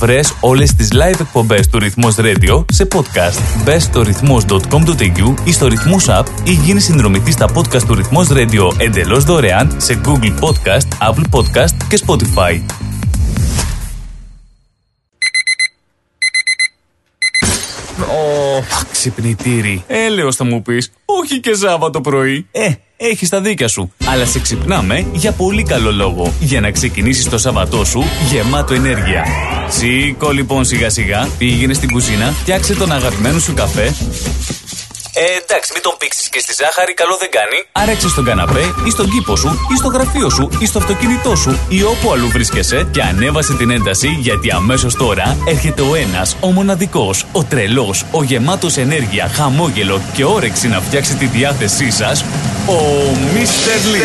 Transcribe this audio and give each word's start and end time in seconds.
Βρες 0.00 0.32
όλες 0.40 0.74
τις 0.74 0.88
live 0.92 1.20
εκπομπές 1.20 1.68
του 1.68 1.78
Ρυθμός 1.78 2.14
Radio 2.18 2.64
σε 2.72 2.88
podcast. 2.92 3.62
Μπες 3.64 3.82
στο 3.82 4.02
ρυθμός.com.au 4.02 5.34
ή 5.44 5.52
στο 5.52 5.66
Ρυθμός 5.66 6.06
App 6.08 6.24
ή 6.44 6.52
γίνεις 6.52 6.84
συνδρομητής 6.84 7.34
στα 7.34 7.48
podcast 7.54 7.82
του 7.86 7.94
Ρυθμός 7.94 8.28
Radio 8.30 8.72
εντελώς 8.78 9.24
δωρεάν 9.24 9.74
σε 9.76 10.00
Google 10.04 10.34
Podcast, 10.40 11.10
Apple 11.10 11.24
Podcast 11.30 11.74
και 11.88 12.00
Spotify. 12.06 12.60
Ω, 18.00 18.40
ξυπνητήρι. 18.92 19.84
Έλεος 19.86 20.36
θα 20.36 20.44
μου 20.44 20.62
πεις. 20.62 20.92
Όχι 21.04 21.40
και 21.40 21.54
Σάββατο 21.54 22.00
πρωί. 22.00 22.46
Ε, 22.50 22.70
έχεις 22.96 23.28
τα 23.28 23.40
δίκια 23.40 23.68
σου. 23.68 23.92
Αλλά 24.06 24.24
σε 24.24 24.40
ξυπνάμε 24.40 25.06
για 25.12 25.32
πολύ 25.32 25.62
καλό 25.62 25.92
λόγο. 25.92 26.32
Για 26.40 26.60
να 26.60 26.70
ξεκινήσεις 26.70 27.28
το 27.28 27.38
Σαββατό 27.38 27.84
σου 27.84 28.04
γεμάτο 28.30 28.74
ενέργεια. 28.74 29.26
Σήκω 29.68 30.30
λοιπόν 30.30 30.64
σιγά 30.64 30.90
σιγά, 30.90 31.28
πήγαινε 31.38 31.74
στην 31.74 31.90
κουζίνα, 31.90 32.26
φτιάξε 32.26 32.74
τον 32.74 32.92
αγαπημένο 32.92 33.38
σου 33.38 33.54
καφέ 33.54 33.94
ε, 35.14 35.22
εντάξει, 35.42 35.70
μην 35.74 35.82
τον 35.82 35.94
πήξεις 35.98 36.28
και 36.28 36.40
στη 36.40 36.54
ζάχαρη, 36.60 36.94
καλό 36.94 37.16
δεν 37.16 37.30
κάνει. 37.30 37.58
Άρεξε 37.72 38.08
στον 38.08 38.24
καναπέ 38.24 38.74
ή 38.86 38.90
στον 38.90 39.10
κήπο 39.10 39.36
σου 39.36 39.66
ή 39.72 39.76
στο 39.76 39.88
γραφείο 39.88 40.30
σου 40.30 40.48
ή 40.58 40.66
στο 40.66 40.78
αυτοκίνητό 40.78 41.36
σου 41.36 41.58
ή 41.68 41.82
όπου 41.82 42.12
αλλού 42.12 42.28
βρίσκεσαι 42.28 42.88
και 42.90 43.02
ανέβασε 43.02 43.54
την 43.54 43.70
ένταση 43.70 44.08
γιατί 44.08 44.50
αμέσως 44.50 44.94
τώρα 44.94 45.36
έρχεται 45.46 45.82
ο 45.82 45.94
ένας, 45.94 46.36
ο 46.40 46.50
μοναδικός, 46.50 47.26
ο 47.32 47.44
τρελός, 47.44 48.04
ο 48.10 48.22
γεμάτος 48.22 48.76
ενέργεια, 48.76 49.28
χαμόγελο 49.28 50.00
και 50.14 50.24
όρεξη 50.24 50.68
να 50.68 50.80
φτιάξει 50.80 51.14
τη 51.14 51.26
διάθεσή 51.26 51.90
σας, 51.90 52.24
ο 52.66 52.78
Μίστερ 53.34 53.84
Λί. 53.92 54.00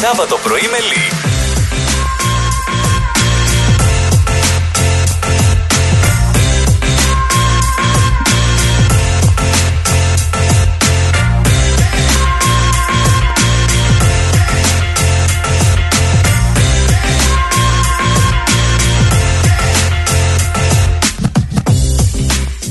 Σάββατο 0.00 0.38
πρωί 0.42 0.68
με 0.70 0.78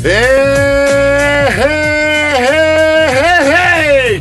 Λί. 0.02 0.48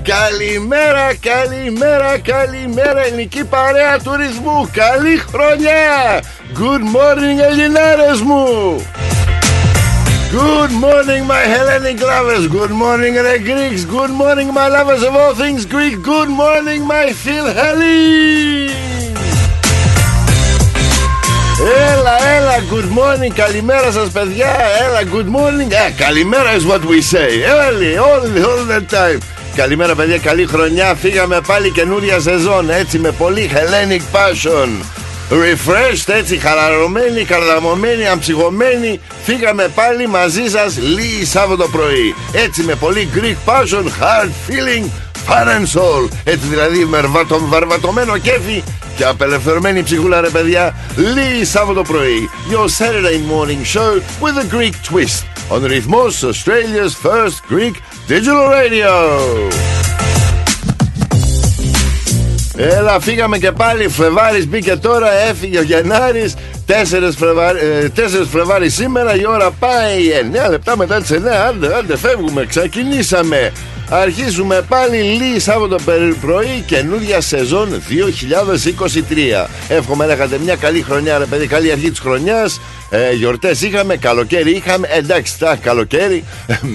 Καλημέρα, 0.03 1.13
καλημέρα, 1.19 2.17
καλημέρα 2.17 3.05
ελληνική 3.05 3.43
παρέα 3.43 3.99
τουρισμού 3.99 4.69
Καλή 4.73 5.17
χρονιά 5.17 6.21
Good 6.53 6.83
morning 6.95 7.51
Ελληνάρες 7.51 8.21
μου 8.21 8.45
Good 10.31 10.71
morning 10.83 11.23
my 11.31 11.43
Hellenic 11.53 11.99
lovers 12.01 12.45
Good 12.57 12.73
morning 12.83 13.13
the 13.15 13.37
Greeks 13.49 13.83
Good 13.85 14.13
morning 14.21 14.49
my 14.53 14.67
lovers 14.67 15.03
of 15.07 15.15
all 15.15 15.33
things 15.41 15.65
Greek 15.65 15.95
Good 16.11 16.29
morning 16.41 16.81
my 16.85 17.07
Phil 17.23 17.45
Έλα, 21.64 22.16
έλα, 22.36 22.56
good 22.70 22.98
morning, 22.98 23.32
καλημέρα 23.34 23.90
σας 23.90 24.10
παιδιά. 24.10 24.56
Έλα, 24.86 25.00
good 25.00 25.36
morning. 25.36 25.70
Ε, 25.70 26.02
καλημέρα 26.04 26.50
is 26.56 26.70
what 26.70 26.80
we 26.80 27.00
say. 27.14 27.30
Early, 27.56 27.96
all, 27.98 28.44
all 28.44 28.64
the 28.72 28.94
time. 28.94 29.18
Καλημέρα 29.56 29.94
παιδιά, 29.94 30.18
καλή 30.18 30.46
χρονιά. 30.46 30.94
Φύγαμε 30.94 31.40
πάλι 31.46 31.70
καινούρια 31.70 32.20
σεζόν 32.20 32.70
Έτσι 32.70 32.98
με 32.98 33.10
πολύ 33.10 33.50
Hellenic 33.52 34.16
passion. 34.16 34.68
Refreshed, 35.30 36.14
έτσι 36.14 36.36
χαραρωμένοι, 36.36 37.24
καρδαμωμένοι, 37.24 38.06
αμψυχωμένοι. 38.06 39.00
Φύγαμε 39.22 39.68
πάλι 39.74 40.06
μαζί 40.06 40.48
σας 40.48 40.78
λίγη 40.78 41.24
Σάββατο 41.24 41.68
πρωί. 41.68 42.14
Έτσι 42.32 42.62
με 42.62 42.74
πολύ 42.74 43.08
Greek 43.14 43.50
passion, 43.50 43.84
hard 43.84 44.30
feeling, 44.48 44.84
fun 45.28 45.48
and 45.48 45.78
soul. 45.78 46.08
Έτσι 46.24 46.46
δηλαδή 46.46 46.84
με 46.84 47.00
βαρβατωμένο 47.48 48.18
κέφι 48.18 48.62
και 48.96 49.04
απελευθερωμένη 49.04 49.82
ψυχούλα 49.82 50.20
ρε 50.20 50.28
παιδιά 50.28 50.74
Λίγη 50.96 51.44
Σάββατο 51.44 51.82
πρωί. 51.82 52.30
Your 52.50 52.66
Saturday 52.66 53.18
morning 53.32 53.64
show 53.76 54.00
with 54.20 54.36
a 54.36 54.54
Greek 54.54 54.74
twist. 54.90 55.56
On 55.56 55.66
ρυθμός 55.66 56.24
Australia's 56.24 56.94
first 57.06 57.52
Greek 57.52 57.74
digital 58.08 58.48
radio. 58.52 58.92
Έλα 62.56 63.00
φύγαμε 63.00 63.38
και 63.38 63.52
πάλι. 63.52 63.88
Φλεβάρης 63.88 64.48
μπήκε 64.48 64.76
τώρα 64.76 65.12
Έφυγε 65.28 65.58
ο 65.58 65.62
Γενάρης 65.62 66.34
4 66.66 66.72
Φλεβάρι, 67.16 67.58
ε, 67.94 68.24
Φλεβάρι 68.30 68.70
σήμερα 68.70 69.16
Η 69.16 69.26
ώρα 69.26 69.50
πάει. 69.50 70.10
9 70.46 70.50
λεπτά 70.50 70.76
μετά 70.76 71.00
τις 71.00 71.10
9 71.10 71.46
Άντε, 71.48 71.74
άντε 71.76 71.96
φεύγουμε. 71.96 72.46
Ξεκινήσαμε 72.46 73.52
Αρχίζουμε 73.94 74.64
πάλι 74.68 74.96
λίγη 74.96 75.38
Σάββατο 75.40 75.76
πρωί 76.20 76.62
καινούργια 76.66 77.20
σεζόν 77.20 77.68
2023. 79.44 79.46
Εύχομαι 79.68 80.06
να 80.06 80.12
είχατε 80.12 80.38
μια 80.38 80.56
καλή 80.56 80.82
χρονιά, 80.82 81.18
ρε 81.18 81.24
παιδί, 81.24 81.46
καλή 81.46 81.72
αρχή 81.72 81.90
της 81.90 81.98
χρονιάς. 81.98 82.60
Ε, 82.90 83.12
Γιορτές 83.12 83.62
είχαμε, 83.62 83.96
καλοκαίρι 83.96 84.50
είχαμε. 84.50 84.88
Εντάξει, 84.90 85.38
τα 85.38 85.56
καλοκαίρι, 85.56 86.24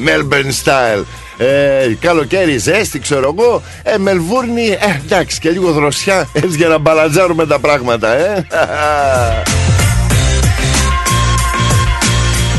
Melbourne 0.06 0.64
style. 0.64 1.04
Ε, 1.38 1.94
καλοκαίρι 2.00 2.58
ζέστη, 2.58 3.00
ξέρω 3.00 3.36
εγώ. 3.38 3.62
Ε, 3.84 3.98
Μελβούρνη, 3.98 4.68
ε, 4.68 5.02
εντάξει, 5.06 5.40
και 5.40 5.50
λίγο 5.50 5.72
δροσιά 5.72 6.30
έτσι 6.34 6.58
για 6.58 6.68
να 6.68 6.78
μπαλατζάρουμε 6.78 7.46
τα 7.46 7.60
πράγματα, 7.60 8.12
ε. 8.14 8.48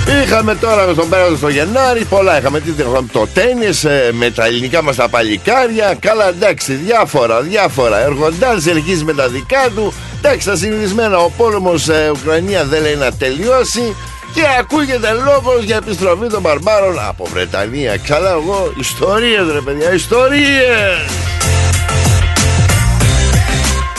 Είχαμε 0.09 0.55
τώρα 0.55 0.93
στον 0.93 1.09
πέρασμα 1.09 1.37
στο 1.37 1.49
Γενάρη, 1.49 2.05
πολλά 2.05 2.39
είχαμε. 2.39 2.61
Τι 2.61 2.71
είχαμε 2.79 3.09
το 3.13 3.27
τέννη 3.35 3.67
ε, 3.67 4.13
με 4.13 4.31
τα 4.31 4.45
ελληνικά 4.45 4.83
μας 4.83 4.97
τα 4.97 5.09
παλικάρια. 5.09 5.97
Καλά, 6.01 6.29
εντάξει, 6.29 6.73
διάφορα, 6.73 7.41
διάφορα. 7.41 7.99
Εργοντάζ 7.99 8.67
ελκύζει 8.67 9.05
με 9.05 9.15
τα 9.15 9.29
δικά 9.29 9.69
του. 9.75 9.93
Εντάξει, 10.19 10.47
τα 10.47 10.57
συνηθισμένα. 10.57 11.19
Ο 11.19 11.31
πόλεμος 11.37 11.89
ε, 11.89 12.11
Ουκρανία 12.15 12.65
δεν 12.65 12.83
λέει 12.83 12.95
να 12.95 13.13
τελειώσει. 13.13 13.97
Και 14.35 14.43
ακούγεται 14.59 15.13
λόγος 15.13 15.65
για 15.65 15.77
επιστροφή 15.77 16.27
των 16.27 16.41
μπαρμπάρων 16.41 16.99
από 17.09 17.25
Βρετανία. 17.25 17.97
Καλά, 17.97 18.31
εγώ 18.31 18.73
ιστορίες 18.77 19.53
ρε 19.53 19.61
παιδιά, 19.61 19.93
ιστορίες! 19.93 21.29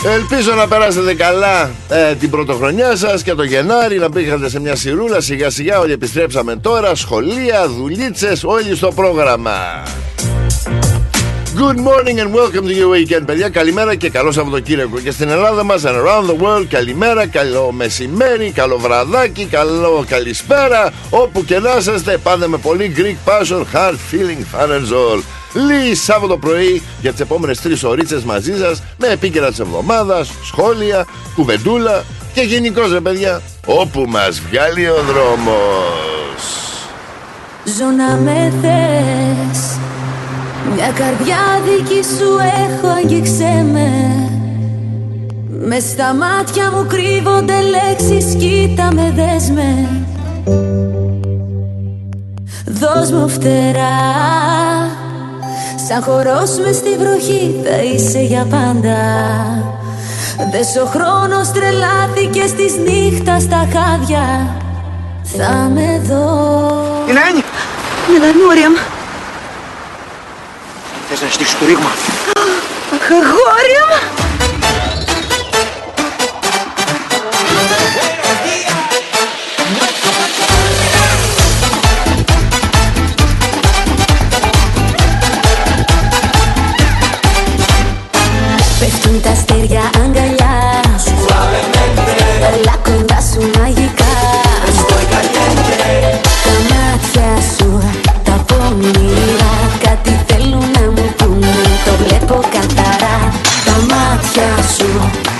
Ελπίζω 0.03 0.53
να 0.53 0.67
περάσετε 0.67 1.13
καλά 1.13 1.71
ε, 1.89 2.15
την 2.15 2.29
πρωτοχρονιά 2.29 2.95
σας 2.95 3.23
και 3.23 3.33
το 3.33 3.43
Γενάρη 3.43 3.97
να 3.97 4.09
πήγατε 4.09 4.49
σε 4.49 4.59
μια 4.59 4.75
σιρούλα 4.75 5.21
σιγά 5.21 5.49
σιγά 5.49 5.79
όλοι 5.79 5.91
επιστρέψαμε 5.91 6.55
τώρα 6.55 6.95
σχολεία, 6.95 7.67
δουλίτσες, 7.67 8.43
όλοι 8.43 8.75
στο 8.75 8.91
πρόγραμμα 8.91 9.83
Good 11.55 11.79
morning 11.79 12.19
and 12.19 12.31
welcome 12.31 12.67
to 12.67 12.73
your 12.73 12.89
weekend 12.89 13.25
παιδιά. 13.25 13.49
Καλημέρα 13.49 13.95
και 13.95 14.09
καλό 14.09 14.31
Σαββατοκύριακο. 14.31 14.99
Και 14.99 15.11
στην 15.11 15.29
Ελλάδα 15.29 15.63
μας 15.63 15.83
and 15.85 15.95
around 15.95 16.29
the 16.29 16.43
world 16.43 16.65
Καλημέρα, 16.69 17.27
καλό 17.27 17.71
μεσημέρι, 17.71 18.51
καλό 18.51 18.77
βραδάκι 18.77 19.45
Καλό 19.45 20.05
καλησπέρα. 20.07 20.91
Όπου 21.09 21.45
και 21.45 21.59
να 21.59 21.93
είστε 21.95 22.17
πάντα 22.17 22.47
με 22.47 22.57
πολύ 22.57 22.95
Greek 22.97 23.29
passion 23.29 23.63
Hard 23.73 23.95
feeling 24.11 24.55
fun 24.55 24.69
and 24.69 24.93
all 24.93 25.21
Λίγη 25.53 25.95
Σάββατο 25.95 26.37
πρωί 26.37 26.81
για 27.01 27.11
τις 27.11 27.19
επόμενες 27.19 27.61
τρεις 27.61 27.83
ωρίτσε 27.83 28.21
μαζί 28.25 28.57
σας 28.57 28.83
με 28.97 29.07
επίκαιρα 29.07 29.49
της 29.49 29.59
εβδομάδας, 29.59 30.29
σχόλια, 30.43 31.07
κουβεντούλα 31.35 32.03
και 32.33 32.41
γενικώ 32.41 32.81
ρε 32.91 32.99
παιδιά 32.99 33.41
όπου 33.65 34.05
μας 34.07 34.39
βγάλει 34.39 34.87
ο 34.87 35.03
δρόμος. 35.07 36.43
Ζω 37.63 37.85
να 37.85 38.15
με 38.15 38.53
θες 38.61 39.88
Μια 40.75 40.87
καρδιά 40.87 41.37
δική 41.65 42.03
σου 42.03 42.37
έχω 42.67 42.87
αγγίξε 42.87 43.65
με. 43.71 43.89
Με 45.65 45.79
στα 45.79 46.13
μάτια 46.13 46.71
μου 46.71 46.85
κρύβονται 46.87 47.53
λέξεις 47.61 48.35
Κοίτα 48.35 48.89
με 48.93 49.13
δες 49.15 49.49
με. 49.49 49.87
Δώσ' 52.65 53.11
μου 53.11 53.29
φτερά. 53.29 53.97
Σαν 55.87 56.03
χορός 56.03 56.59
μες 56.65 56.75
στη 56.75 56.89
βροχή 56.97 57.55
θα 57.63 57.83
είσαι 57.83 58.19
για 58.19 58.45
πάντα. 58.49 58.97
Δες 60.51 60.75
ο 60.83 60.85
χρόνος 60.85 61.51
τρελάθηκε 61.51 62.47
στις 62.47 62.73
νύχτας 62.77 63.41
στα 63.41 63.67
χάδια. 63.73 64.55
Θα 65.23 65.71
με 65.73 66.01
δω. 66.03 66.25
Ελένη! 67.09 67.43
Ναι, 68.19 68.43
Μόριαμ 68.45 68.98
Θες 71.11 71.21
να 71.21 71.29
στήσεις 71.29 71.57
το 71.57 71.65
ρήγμα. 71.65 71.89
Αχ, 72.93 73.09
μου. 73.09 73.49
Πέφτουν 88.79 89.21
τα 89.21 89.29
αστέρια 89.29 89.89
αγκαλιά 89.95 90.81
σου 91.05 91.25
Έλα 92.53 92.75
κοντά 92.83 93.21
σου 93.31 93.49
Τα 96.43 96.55
μάτια 96.69 97.41
σου, 97.57 97.81
τα 98.23 98.45
πόνιρα 98.47 99.51
Κάτι 99.83 100.19
θέλουν 100.27 100.78
βλέπω 101.99 102.37
καθαρά 102.55 103.17
Τα 103.67 103.75
μάτια 103.89 104.49
σου, 104.75 104.91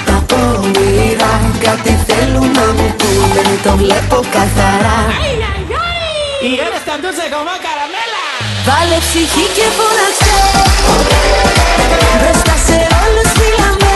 τα 0.06 0.18
πονηρά 0.30 1.34
Κάτι 1.66 1.94
θέλουν 2.08 2.52
να 2.60 2.68
μου 2.78 2.88
πούνε, 3.00 3.44
το 3.64 3.72
βλέπω 3.82 4.18
καθαρά. 4.36 5.00
Η 6.50 6.52
έρευνα 6.66 6.96
του 7.02 7.12
σε 7.18 7.26
κομμά 7.34 7.56
καραμέλα. 7.66 8.24
Βάλε 8.68 8.98
ψυχή 9.06 9.46
και 9.56 9.68
φωνάξε 9.78 10.38
Μπροστά 12.20 12.56
σε 12.66 12.78
όλους 13.04 13.30
φύλαμε 13.38 13.94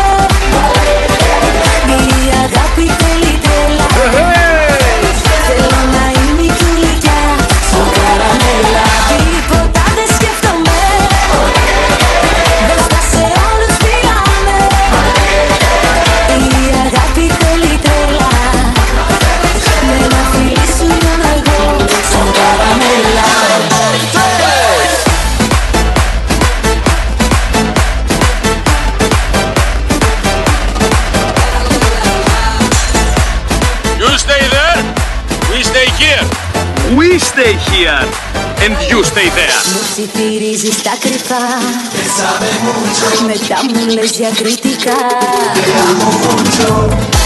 Μια 1.88 2.40
αγάπη 2.48 2.86
θέλει 3.00 3.34
τρέλα. 3.44 4.43
Stay 37.44 37.58
here 37.76 38.00
and 38.64 38.74
you 38.90 39.04
stay 39.04 39.28
there. 39.40 39.60
Μου 39.74 39.82
ψιθυρίζεις 39.90 40.82
τα 40.82 40.94
κρυφά 41.00 41.46
Μετά 43.30 43.58
μου 43.68 43.94
λες 43.94 44.12
διακριτικά 44.12 44.98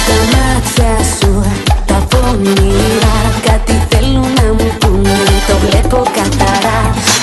Τα 0.08 0.18
μάτια 0.34 0.94
σου 1.18 1.32
τα 1.86 1.98
πονηρά 2.10 3.18
Κάτι 3.48 3.76
θέλουν 3.90 4.34
να 4.40 4.48
μου 4.58 4.70
πούνε 4.80 5.20
Το 5.48 5.56
βλέπω 5.66 6.00
καθαρά 6.18 6.80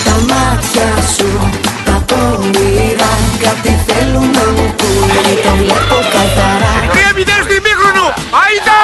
Τα 0.06 0.14
μάτια 0.30 0.88
σου 1.16 1.28
τα 1.84 1.96
πονηρά 2.08 3.12
Κάτι 3.44 3.72
θέλουν 3.86 4.30
να 4.38 4.44
μου 4.56 4.66
πούνε 4.78 5.22
Το 5.44 5.52
βλέπω 5.60 5.98
καθαρά 6.14 6.72
3-0 6.94 7.44
στο 7.44 7.54
ημίχρονο. 7.60 8.04
Αϊτά! 8.42 8.83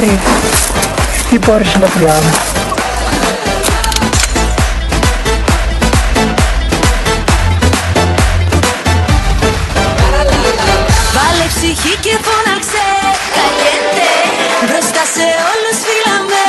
Μπορεί. 0.00 0.18
Τι 1.30 1.38
μπορείς 1.38 1.74
να 1.74 1.86
πιάνω. 1.86 2.30
Βάλε 11.14 11.46
ψυχή 11.48 11.96
και 12.00 12.18
φώναξε 12.26 12.86
Καλιέται 13.36 14.10
Μπροστά 14.66 15.02
σε 15.14 15.26
όλους 15.50 15.78
φύλαμε 15.86 16.42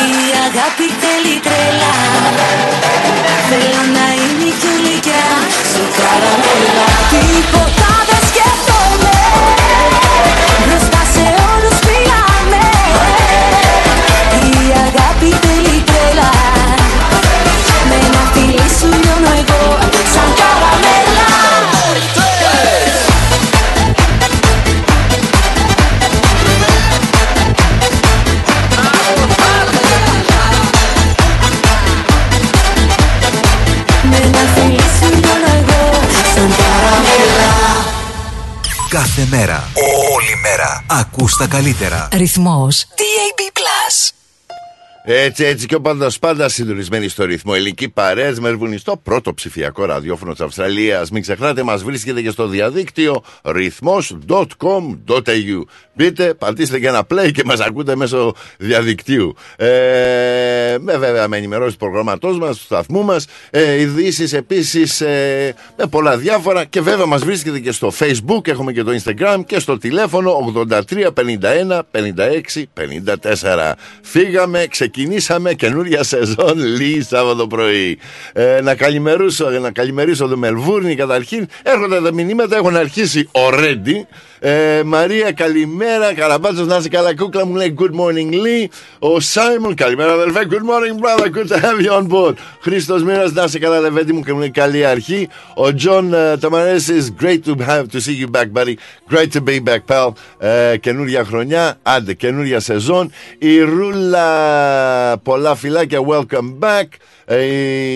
Η 0.00 0.30
αγάπη 0.46 0.86
θέλει 1.00 1.40
τρέλα 1.40 2.57
τα 41.38 41.46
καλύτερα. 41.46 42.08
Ρυθμός 42.12 42.86
DAB+. 42.88 43.07
Έτσι, 45.10 45.44
έτσι 45.44 45.66
και 45.66 45.74
ο 45.74 45.80
πάντας 45.80 46.18
πάντα 46.18 46.48
συντονισμένοι 46.48 47.08
στο 47.08 47.24
ρυθμό. 47.24 47.52
Ελληνική 47.56 47.88
παρέα 47.88 48.34
μερβουνιστό 48.40 49.00
πρώτο 49.02 49.34
ψηφιακό 49.34 49.84
ραδιόφωνο 49.84 50.32
της 50.32 50.40
Αυστραλίας. 50.40 51.10
Μην 51.10 51.22
ξεχνάτε, 51.22 51.62
μας 51.62 51.82
βρίσκεται 51.82 52.22
και 52.22 52.30
στο 52.30 52.46
διαδίκτυο 52.46 53.22
ρυθμό.com.au. 53.42 55.62
Μπείτε, 55.94 56.34
πατήστε 56.34 56.78
και 56.78 56.86
ένα 56.86 57.06
play 57.10 57.30
και 57.32 57.42
μας 57.44 57.60
ακούτε 57.60 57.96
μέσω 57.96 58.34
διαδικτύου. 58.58 59.34
Ε, 59.56 60.76
με 60.80 60.96
βέβαια 60.96 61.28
με 61.28 61.36
ενημερώσεις 61.36 61.72
του 61.72 61.78
προγραμματό 61.78 62.28
μας, 62.28 62.58
του 62.58 62.64
σταθμού 62.64 63.04
μας, 63.04 63.26
ε, 63.50 63.80
ειδήσεις 63.80 64.32
επίσης 64.32 65.00
ε, 65.00 65.54
με 65.76 65.86
πολλά 65.86 66.16
διάφορα. 66.16 66.64
Και 66.64 66.80
βέβαια 66.80 67.06
μας 67.06 67.24
βρίσκεται 67.24 67.58
και 67.58 67.72
στο 67.72 67.92
Facebook, 67.98 68.48
έχουμε 68.48 68.72
και 68.72 68.82
το 68.82 68.92
Instagram 69.02 69.40
και 69.46 69.58
στο 69.58 69.78
τηλέφωνο 69.78 70.52
83 70.68 70.82
51 70.90 71.80
56 71.92 72.64
54. 72.74 73.72
Φύγαμε, 74.02 74.66
ξεκινήσαμε 74.70 74.97
καινούρια 75.56 76.02
σεζόν 76.02 76.58
λίγη 76.58 77.02
Σάββατο 77.02 77.46
πρωί. 77.46 77.98
Ε, 78.32 78.60
να 78.62 78.74
καλημερίσω, 78.74 79.50
να 79.50 79.70
καλημερίσω 79.70 80.26
το 80.26 80.36
Μελβούρνη 80.36 80.94
καταρχήν. 80.94 81.46
Έρχονται 81.62 82.00
τα 82.00 82.12
μηνύματα, 82.12 82.56
έχουν 82.56 82.76
αρχίσει 82.76 83.28
already. 83.32 84.06
Ε, 84.40 84.82
Μαρία, 84.84 85.32
καλημέρα. 85.32 86.14
Καραμπάτσος, 86.14 86.66
να 86.66 86.76
είσαι 86.76 86.88
καλά, 86.88 87.14
κούκλα 87.14 87.46
μου 87.46 87.54
λέει 87.54 87.74
Good 87.78 88.00
morning, 88.00 88.32
Lee. 88.32 88.66
Ο 88.98 89.20
Σάιμον, 89.20 89.74
καλημέρα, 89.74 90.12
αδελφέ. 90.12 90.46
Good 90.50 90.54
morning, 90.54 91.00
brother. 91.02 91.28
Good 91.28 91.48
to 91.48 91.60
have 91.60 91.80
you 91.80 91.92
on 91.92 92.08
board. 92.08 92.34
Χρήστος 92.60 93.02
Μοίρας, 93.02 93.32
να 93.32 93.44
είσαι 93.44 93.58
καλά, 93.58 93.80
λεβέντη 93.80 94.12
μου 94.12 94.22
και 94.22 94.32
μου 94.32 94.38
λέει 94.38 94.50
καλή 94.50 94.86
αρχή. 94.86 95.28
Ο 95.54 95.74
Τζον 95.74 96.12
uh, 96.14 96.40
Ταμαρέση, 96.40 97.14
great 97.20 97.38
to 97.46 97.54
have 97.68 97.86
to 97.92 98.00
see 98.00 98.24
you 98.24 98.30
back, 98.36 98.52
buddy. 98.52 98.74
Great 99.10 99.32
to 99.32 99.40
be 99.40 99.60
back, 99.68 99.94
pal. 99.94 100.12
Ε, 100.38 100.76
καινούρια 100.76 101.24
χρονιά, 101.24 101.78
άντε, 101.82 102.14
καινούρια 102.14 102.60
σεζόν. 102.60 103.12
Η 103.38 103.60
Ρούλα, 103.60 105.18
πολλά 105.18 105.54
φιλάκια, 105.54 106.00
welcome 106.08 106.58
back. 106.60 106.86
Ε, 107.30 107.44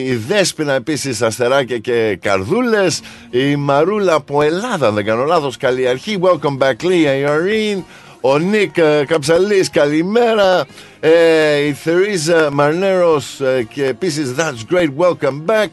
η 0.05 0.15
Δέσποινα 0.15 0.73
επίσης 0.73 1.23
αστεράκια 1.23 1.79
και 1.79 2.19
καρδούλες. 2.21 3.01
Η 3.31 3.57
Μαρούλα 3.57 4.15
από 4.15 4.43
Ελλάδα, 4.43 4.87
αν 4.87 4.95
δεν 4.95 5.05
κάνω 5.05 5.25
λάθος, 5.25 5.57
καλή 5.57 5.89
αρχή. 5.89 6.19
Welcome 6.23 6.59
back, 6.59 6.85
Lee, 6.85 6.91
η 6.91 7.25
Irene. 7.27 7.83
Ο 8.21 8.39
Νίκ 8.39 8.77
ε, 8.77 9.05
Καψαλής, 9.07 9.71
καλημέρα. 9.71 10.67
Ε, 11.01 11.59
η 11.59 11.73
Θερίζα 11.73 12.49
Μαρνέρος 12.53 13.41
ε, 13.41 13.67
και 13.75 13.85
επίσης 13.85 14.35
That's 14.39 14.75
great, 14.75 14.89
welcome 14.99 15.45
back. 15.47 15.69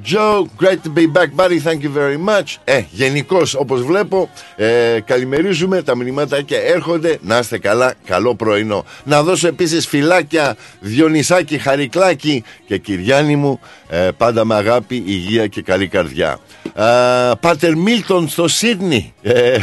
Joe, 0.00 0.48
great 0.56 0.82
to 0.84 0.90
be 0.90 1.06
back, 1.06 1.36
buddy. 1.36 1.58
Thank 1.58 1.82
you 1.82 1.90
very 1.90 2.16
much. 2.16 2.56
Ε, 2.64 2.82
γενικώς, 2.90 3.54
όπως 3.54 3.82
βλέπω, 3.82 4.30
ε, 4.56 5.00
καλημερίζουμε. 5.04 5.82
Τα 5.82 5.96
μηνύματα 5.96 6.44
έρχονται. 6.48 7.18
Να 7.22 7.38
είστε 7.38 7.58
καλά. 7.58 7.94
Καλό 8.04 8.34
πρωινό. 8.34 8.84
Να 9.04 9.22
δώσω 9.22 9.48
επίσης 9.48 9.86
φυλάκια 9.86 10.56
Διονυσάκη, 10.80 11.58
Χαρικλάκη 11.58 12.44
και 12.66 12.78
Κυριάννη 12.78 13.36
μου. 13.36 13.60
Ε, 13.88 14.08
πάντα 14.16 14.44
με 14.44 14.54
αγάπη, 14.54 15.02
υγεία 15.06 15.46
και 15.46 15.62
καλή 15.62 15.88
καρδιά. 15.88 16.38
Ε, 16.74 16.82
Πάτερ 17.40 17.76
Μίλτον 17.76 18.28
στο 18.28 18.48
Σίδνη. 18.48 19.14
Ε, 19.22 19.56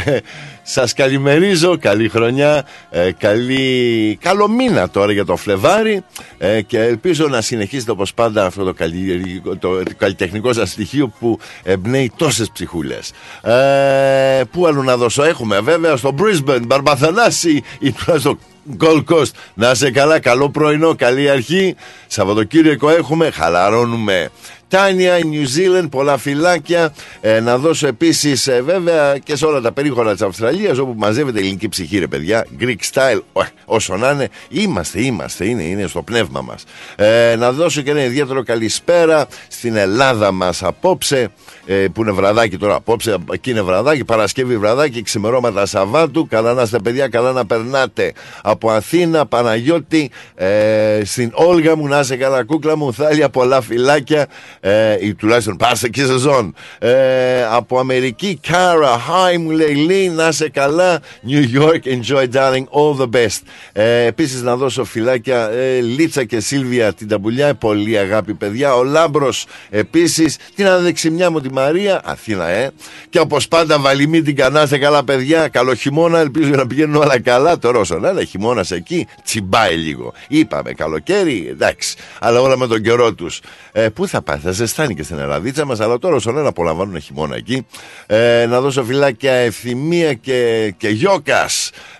σας 0.62 0.92
καλημερίζω, 0.92 1.78
καλή 1.78 2.08
χρονιά, 2.08 2.64
ε, 2.90 3.10
καλή, 3.18 4.18
καλό 4.20 4.48
μήνα 4.48 4.90
τώρα 4.90 5.12
για 5.12 5.24
το 5.24 5.36
Φλεβάρι 5.36 6.02
ε, 6.38 6.60
και 6.62 6.78
ελπίζω 6.80 7.28
να 7.28 7.40
συνεχίσετε 7.40 7.90
όπως 7.90 8.14
πάντα 8.14 8.46
αυτό 8.46 8.64
το, 8.64 8.72
καλλιεργικό- 8.72 9.58
το, 9.58 9.82
το 9.82 9.90
καλλιτεχνικό 9.96 10.52
σας 10.52 10.70
στοιχείο 10.70 11.12
που 11.18 11.38
εμπνέει 11.62 12.12
τόσες 12.16 12.50
ψυχούλες. 12.50 13.12
Ε, 13.42 14.42
πού 14.50 14.66
άλλο 14.66 14.82
να 14.82 14.96
δώσω, 14.96 15.22
έχουμε 15.24 15.60
βέβαια 15.60 15.96
στο 15.96 16.14
Brisbane, 16.18 16.62
Μπαρμπαθανάση 16.66 17.62
ή 17.78 17.94
στο 18.18 18.38
Gold 18.78 19.04
Coast. 19.04 19.30
Να 19.54 19.70
είσαι 19.70 19.90
καλά, 19.90 20.18
καλό 20.20 20.50
πρωινό, 20.50 20.94
καλή 20.94 21.30
αρχή. 21.30 21.74
Σαββατοκύριακο 22.06 22.90
έχουμε, 22.90 23.30
χαλαρώνουμε 23.30 24.30
Τάνια, 24.70 25.18
New 25.18 25.44
Zealand, 25.56 25.90
πολλά 25.90 26.18
φυλάκια. 26.18 26.92
Ε, 27.20 27.40
να 27.40 27.58
δώσω 27.58 27.86
επίσης 27.86 28.50
βέβαια 28.64 29.18
και 29.18 29.36
σε 29.36 29.46
όλα 29.46 29.60
τα 29.60 29.72
περίχωρα 29.72 30.12
της 30.12 30.22
Αυστραλίας 30.22 30.78
όπου 30.78 30.94
μαζεύεται 30.96 31.38
ελληνική 31.38 31.68
ψυχή, 31.68 31.98
ρε 31.98 32.06
παιδιά. 32.06 32.46
Greek 32.60 32.78
style, 32.92 33.20
όσο 33.64 33.96
να 33.96 34.10
είναι. 34.10 34.28
Είμαστε, 34.48 35.02
είμαστε, 35.02 35.44
είναι, 35.44 35.62
είναι 35.62 35.86
στο 35.86 36.02
πνεύμα 36.02 36.40
μας. 36.40 36.64
Ε, 36.96 37.36
να 37.38 37.52
δώσω 37.52 37.82
και 37.82 37.90
ένα 37.90 38.04
ιδιαίτερο 38.04 38.42
καλησπέρα 38.42 39.26
στην 39.48 39.76
Ελλάδα 39.76 40.32
μας 40.32 40.62
απόψε. 40.62 41.28
Ε, 41.66 41.86
που 41.94 42.02
είναι 42.02 42.10
βραδάκι 42.10 42.56
τώρα 42.56 42.74
απόψε, 42.74 43.16
εκεί 43.32 43.50
είναι 43.50 43.62
βραδάκι, 43.62 44.04
Παρασκευή 44.04 44.58
βραδάκι, 44.58 45.02
ξημερώματα 45.02 45.66
Σαββάτου. 45.66 46.26
Καλά 46.26 46.52
να 46.52 46.62
είστε 46.62 46.78
παιδιά, 46.78 47.08
καλά 47.08 47.32
να 47.32 47.46
περνάτε. 47.46 48.12
Από 48.42 48.70
Αθήνα, 48.70 49.26
Παναγιώτη, 49.26 50.10
ε, 50.34 51.00
στην 51.04 51.30
Όλγα 51.34 51.76
μου, 51.76 51.86
να 51.86 52.00
είσαι 52.00 52.16
καλά 52.16 52.44
κούκλα 52.44 52.76
μου, 52.76 52.94
θάλια, 52.94 53.28
πολλά 53.28 53.60
φυλάκια, 53.60 54.26
ε, 54.60 55.06
ή 55.06 55.14
τουλάχιστον 55.14 55.56
πάστε 55.56 55.88
και 55.88 56.04
σεζόν. 56.04 56.54
Ε, 56.78 57.44
από 57.50 57.78
Αμερική, 57.78 58.40
Κάρα, 58.48 58.98
hi 58.98 59.38
μου 59.38 59.50
λέει 59.50 59.74
Λί, 59.74 60.08
να 60.08 60.28
είσαι 60.28 60.48
καλά. 60.48 61.00
New 61.28 61.60
York, 61.60 61.80
enjoy 61.84 62.26
darling, 62.32 62.64
all 62.70 63.00
the 63.00 63.08
best. 63.10 63.38
Ε, 63.72 64.04
Επίσης 64.04 64.42
να 64.42 64.56
δώσω 64.56 64.84
φυλάκια 64.84 65.50
ε, 65.50 65.80
Λίτσα 65.80 66.24
και 66.24 66.40
Σίλβια 66.40 66.92
την 66.92 67.08
ταμπουλιά, 67.08 67.54
πολύ 67.54 67.98
αγάπη 67.98 68.34
παιδιά. 68.34 68.74
Ο 68.74 68.84
Λάμπρος 68.84 69.46
επίσης, 69.70 70.36
την 70.54 70.66
αδεξιμιά 70.66 71.30
μου 71.30 71.40
τη 71.40 71.52
Μαρία, 71.52 72.00
Αθήνα, 72.04 72.48
ε. 72.48 72.70
Και 73.08 73.20
όπως 73.20 73.48
πάντα, 73.48 73.78
βαλιμή 73.78 74.22
την 74.22 74.36
κανάστε 74.36 74.78
καλά, 74.78 75.04
παιδιά. 75.04 75.48
Καλό 75.48 75.74
χειμώνα, 75.74 76.18
ελπίζω 76.18 76.50
να 76.50 76.66
πηγαίνουν 76.66 76.96
όλα 76.96 77.20
καλά. 77.20 77.58
Τώρα 77.58 77.78
όσο 77.78 77.98
να 77.98 78.10
είναι 78.10 78.24
χειμώνας 78.24 78.70
εκεί, 78.70 79.06
τσιμπάει 79.24 79.76
λίγο. 79.76 80.12
Είπαμε 80.28 80.72
καλοκαίρι, 80.72 81.46
εντάξει, 81.50 81.96
αλλά 82.20 82.40
όλα 82.40 82.56
με 82.58 82.66
τον 82.66 82.82
καιρό 82.82 83.14
τους. 83.14 83.40
Ε, 83.72 83.88
πού 83.88 84.06
θα 84.06 84.22
πάει, 84.22 84.38
θα 84.50 84.56
ζεστάνει 84.56 84.94
και 84.94 85.02
στην 85.02 85.18
Ελλαδίτσα 85.18 85.64
μας, 85.64 85.80
αλλά 85.80 85.98
τώρα 85.98 86.16
όσο 86.16 86.30
να 86.30 86.48
απολαμβάνουν 86.48 87.00
χειμώνα 87.00 87.36
εκεί. 87.36 87.66
Ε, 88.06 88.46
να 88.48 88.60
δώσω 88.60 88.84
φυλάκια 88.84 89.32
ευθυμία 89.32 90.14
και, 90.14 90.72
και 90.76 90.88
Γιώκα. 90.88 91.46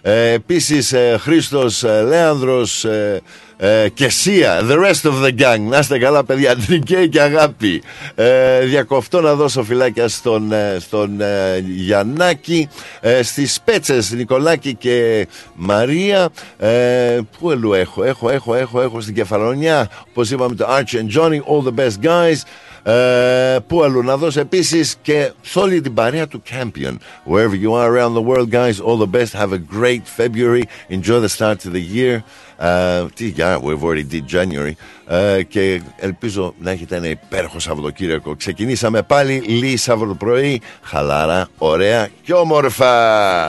Ε, 0.03 0.33
Επίσης, 0.33 0.93
ε, 0.93 1.17
Χρήστος 1.21 1.83
ε, 1.85 2.03
Λέανδρος. 2.03 2.85
Ε, 2.85 3.21
ε, 3.63 3.89
και 3.89 4.09
Σία, 4.09 4.61
the 4.69 4.77
rest 4.77 5.11
of 5.11 5.25
the 5.25 5.39
gang. 5.39 5.61
Να 5.69 5.79
είστε 5.79 5.99
καλά, 5.99 6.25
παιδιά. 6.25 6.57
Τρικέ 6.57 7.07
και 7.07 7.21
αγάπη. 7.21 7.83
Ε, 8.15 8.61
διακοφτώ 8.61 9.21
να 9.21 9.35
δώσω 9.35 9.63
φυλάκια 9.63 10.09
στον, 10.09 10.53
ε, 10.53 10.77
στον 10.81 11.21
ε, 11.21 11.65
Γιαννάκη, 11.67 12.69
ε, 13.01 13.23
στις 13.23 13.61
Πέτσες, 13.65 14.11
Νικολάκη 14.11 14.75
και 14.75 15.27
Μαρία. 15.55 16.29
Ε, 16.59 17.19
πού 17.39 17.51
ελού 17.51 17.73
έχω, 17.73 18.05
έχω, 18.05 18.31
έχω, 18.31 18.55
έχω, 18.55 18.81
έχω 18.81 19.01
στην 19.01 19.15
Κεφαλονιά. 19.15 19.91
Όπως 20.11 20.31
είπαμε, 20.31 20.55
το 20.55 20.67
Archie 20.69 20.97
and 20.97 21.21
Johnny, 21.21 21.39
all 21.39 21.63
the 21.69 21.75
best 21.81 22.07
guys. 22.07 22.43
Ε, 22.83 23.59
πού 23.67 23.83
αλλού 23.83 24.03
να 24.03 24.17
δώσω 24.17 24.41
επίσης 24.41 24.97
και 25.03 25.33
σε 25.41 25.59
όλη 25.59 25.81
την 25.81 25.95
παρέα 25.95 26.27
του 26.27 26.43
Campion. 26.51 26.97
Wherever 27.27 27.55
you 27.55 27.73
are 27.73 27.95
around 27.95 28.15
the 28.15 28.23
world, 28.23 28.51
guys, 28.51 28.81
all 28.81 28.99
the 28.99 29.07
best. 29.07 29.33
Have 29.33 29.53
a 29.53 29.59
great 29.59 30.05
February. 30.19 30.65
Enjoy 30.89 31.21
the 31.21 31.29
start 31.29 31.65
of 31.67 31.73
the 31.73 31.85
year. 31.97 32.25
Uh, 32.63 33.07
τι 33.15 33.27
για, 33.29 33.61
we've 33.63 33.83
already 33.83 34.05
did 34.13 34.25
January. 34.37 34.73
Uh, 35.11 35.41
και 35.49 35.83
ελπίζω 35.97 36.55
να 36.59 36.71
έχετε 36.71 36.97
ένα 36.97 37.09
υπέροχο 37.09 37.59
Σαββατοκύριακο. 37.59 38.37
Ξεκινήσαμε 38.37 39.03
πάλι 39.03 39.43
λίγη 39.47 39.77
Σάββατο 39.77 40.15
πρωί. 40.15 40.61
Χαλάρα, 40.83 41.49
ωραία 41.59 42.09
και 42.23 42.33
όμορφα. 42.33 43.49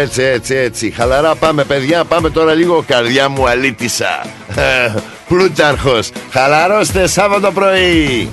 Έτσι, 0.00 0.22
έτσι, 0.22 0.54
έτσι. 0.54 0.90
Χαλαρά 0.90 1.34
πάμε, 1.34 1.64
παιδιά. 1.64 2.04
Πάμε 2.04 2.30
τώρα 2.30 2.54
λίγο. 2.54 2.84
Καρδιά 2.86 3.28
μου 3.28 3.48
αλήτησα. 3.48 4.26
Πλούταρχος. 5.28 6.10
Χαλαρώστε 6.30 7.06
Σάββατο 7.06 7.52
πρωί. 7.52 8.30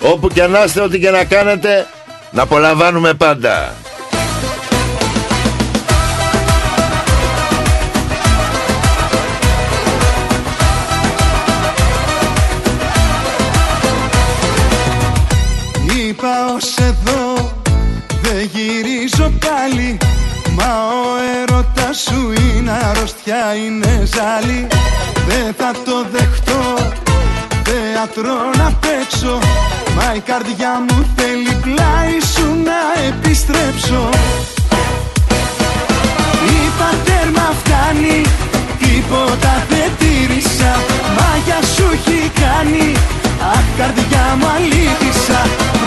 Όπου 0.00 0.28
και 0.28 0.46
να 0.46 0.64
είστε, 0.64 0.80
ό,τι 0.80 0.98
και 0.98 1.10
να 1.10 1.24
κάνετε, 1.24 1.86
να 2.30 2.42
απολαμβάνουμε 2.42 3.14
πάντα. 3.14 3.74
Είπα 16.52 16.60
ως 16.60 16.76
εδώ, 16.76 17.52
δεν 18.22 18.50
γυρίζω 18.52 19.32
πάλι 19.44 19.98
Μα 20.56 20.72
ο 21.04 21.08
έρωτας 21.40 21.98
σου 22.00 22.32
είναι 22.32 22.70
αρρωστιά, 22.70 23.54
είναι 23.64 24.08
ζάλι. 24.14 24.66
Δεν 25.28 25.54
θα 25.58 25.70
το 25.84 26.06
δεχτώ, 26.12 26.92
θέατρο 27.64 28.34
να 28.56 28.72
παίξω 28.80 29.38
Μα 29.96 30.14
η 30.14 30.20
καρδιά 30.20 30.84
μου 30.88 31.06
θέλει 31.16 31.54
πλάι 31.62 32.16
σου 32.34 32.46
να 32.64 32.80
επιστρέψω. 33.08 34.08
Είπα 36.54 36.90
τέρμα 37.04 37.54
φτάνει, 37.62 38.22
τίποτα 38.78 39.66
δεν 39.68 39.90
τήρησα 39.98 40.72
Μάγια 41.16 41.60
σου 41.74 41.84
έχει 41.92 42.30
κάνει, 42.40 42.92
αχ 43.52 43.64
καρδιά 43.78 44.36
μου 44.38 44.46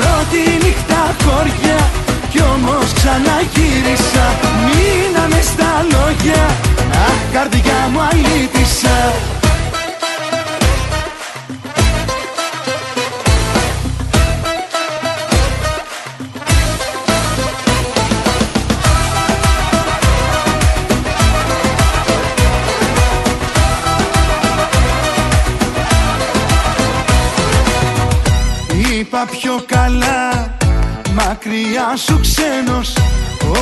αλήτησα 0.06 0.26
Πρώτη 0.36 0.66
νύχτα 0.66 1.16
χώρια 1.24 1.90
κι 2.30 2.42
όμως 2.42 2.94
ξαναγύρισα 2.94 4.26
Μείναμε 4.66 5.42
στα 5.42 5.72
λόγια. 5.92 6.44
Αχ 7.08 7.20
καρδιά 7.34 7.80
μου 7.92 8.00
αλήτησα 8.10 8.98
Είπα 29.06 29.26
πιο 29.32 29.64
καλά. 29.66 30.56
Μακριά 31.14 31.96
σου 31.96 32.20
ξένος 32.22 32.94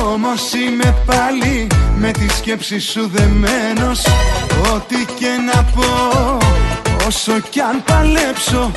Όμως 0.04 0.52
είμαι 0.52 0.94
πάλι. 1.06 1.66
Με 1.96 2.10
τη 2.10 2.28
σκέψη 2.36 2.78
σου 2.78 3.10
δεμένος 3.12 4.06
Ό,τι 4.74 4.96
και 5.18 5.32
να 5.52 5.62
πω 5.62 6.38
Όσο 7.06 7.32
κι 7.50 7.60
αν 7.60 7.82
παλέψω 7.84 8.72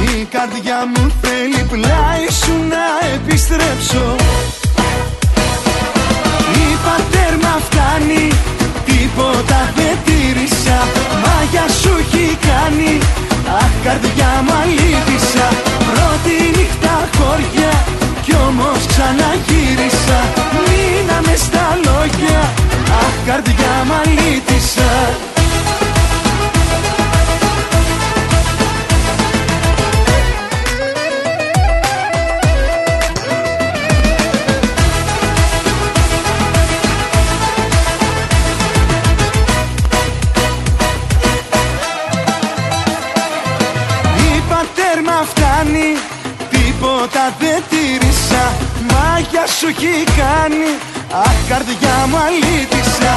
Η 0.00 0.24
καρδιά 0.24 0.78
μου 0.94 1.12
θέλει 1.22 1.66
πλάι 1.70 2.26
σου 2.44 2.52
να 2.68 2.86
επιστρέψω. 3.14 4.16
Είπα 6.52 6.96
τέρμα 7.10 7.60
φτάνει 7.68 8.28
Τίποτα 8.84 9.72
δεν 9.76 9.96
τήρησα. 10.04 10.78
Μάγια 11.22 11.66
σου 11.80 11.90
έχει 12.00 12.38
κάνει 12.48 12.98
Αχ 13.58 13.70
καρδιά 13.84 14.42
μου 14.44 14.52
αλήτησα 14.62 15.65
Πρώτη 16.22 16.58
νύχτα 16.58 17.08
χωριά. 17.16 17.84
Κι 18.22 18.34
όμως 18.48 18.86
ξαναγύρισα 18.86 20.20
Μείναμε 20.66 21.36
στα 21.36 21.78
λόγια. 21.84 22.40
Αχ 23.00 23.14
καρδιά 23.26 23.84
μ' 23.86 25.35
Τίποτα 47.06 47.34
δεν 47.38 47.62
τήρησα 47.70 48.44
Μάγια 48.90 49.44
σου 49.58 49.66
έχει 49.68 49.94
κάνει. 50.20 50.70
Αχ 51.24 51.38
καρδιά 51.48 51.96
μου 52.08 52.16
αλήτησα. 52.26 53.12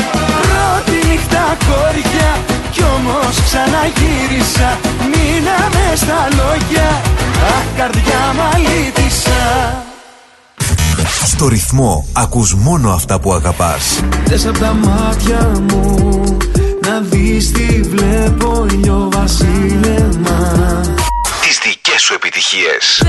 Πρώτη 0.46 1.08
νύχτα 1.08 1.44
κόρια 1.68 2.32
Κι 2.72 2.84
όμως 2.96 3.36
ξαναγύρισα. 3.46 4.70
Μείναμε 5.12 5.86
στα 5.96 6.20
λόγια. 6.40 6.90
Αχ 7.56 7.66
καρδιά 7.78 8.22
μου 8.36 8.42
αλήτησα. 8.54 9.42
Στο 11.26 11.48
ρυθμό 11.48 12.06
ακούς 12.14 12.54
μόνο 12.54 12.92
αυτά 12.92 13.20
που 13.20 13.34
αγαπάς. 13.34 14.00
Θες 14.26 14.46
απ' 14.46 14.58
τα 14.58 14.74
μάτια 14.74 15.52
μου 15.70 16.38
Να 16.88 17.00
δεις 17.00 17.52
τι 17.52 17.82
βλέπω 17.82 18.66
ήλιο 18.72 19.10
βασίλεμα 19.12 20.99
σου 22.10 22.16
επιτυχίες. 22.16 23.04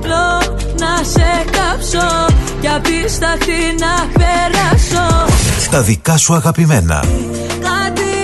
Θέλω 0.00 0.56
να 0.78 1.04
σε 1.04 1.44
κάψω 1.50 2.34
και 2.60 2.68
απίσταχτη 2.68 3.74
να 3.78 4.08
περάσω 4.12 5.26
Τα 5.70 5.82
δικά 5.82 6.16
σου 6.16 6.34
αγαπημένα. 6.34 7.04
Κάτι 7.48 8.14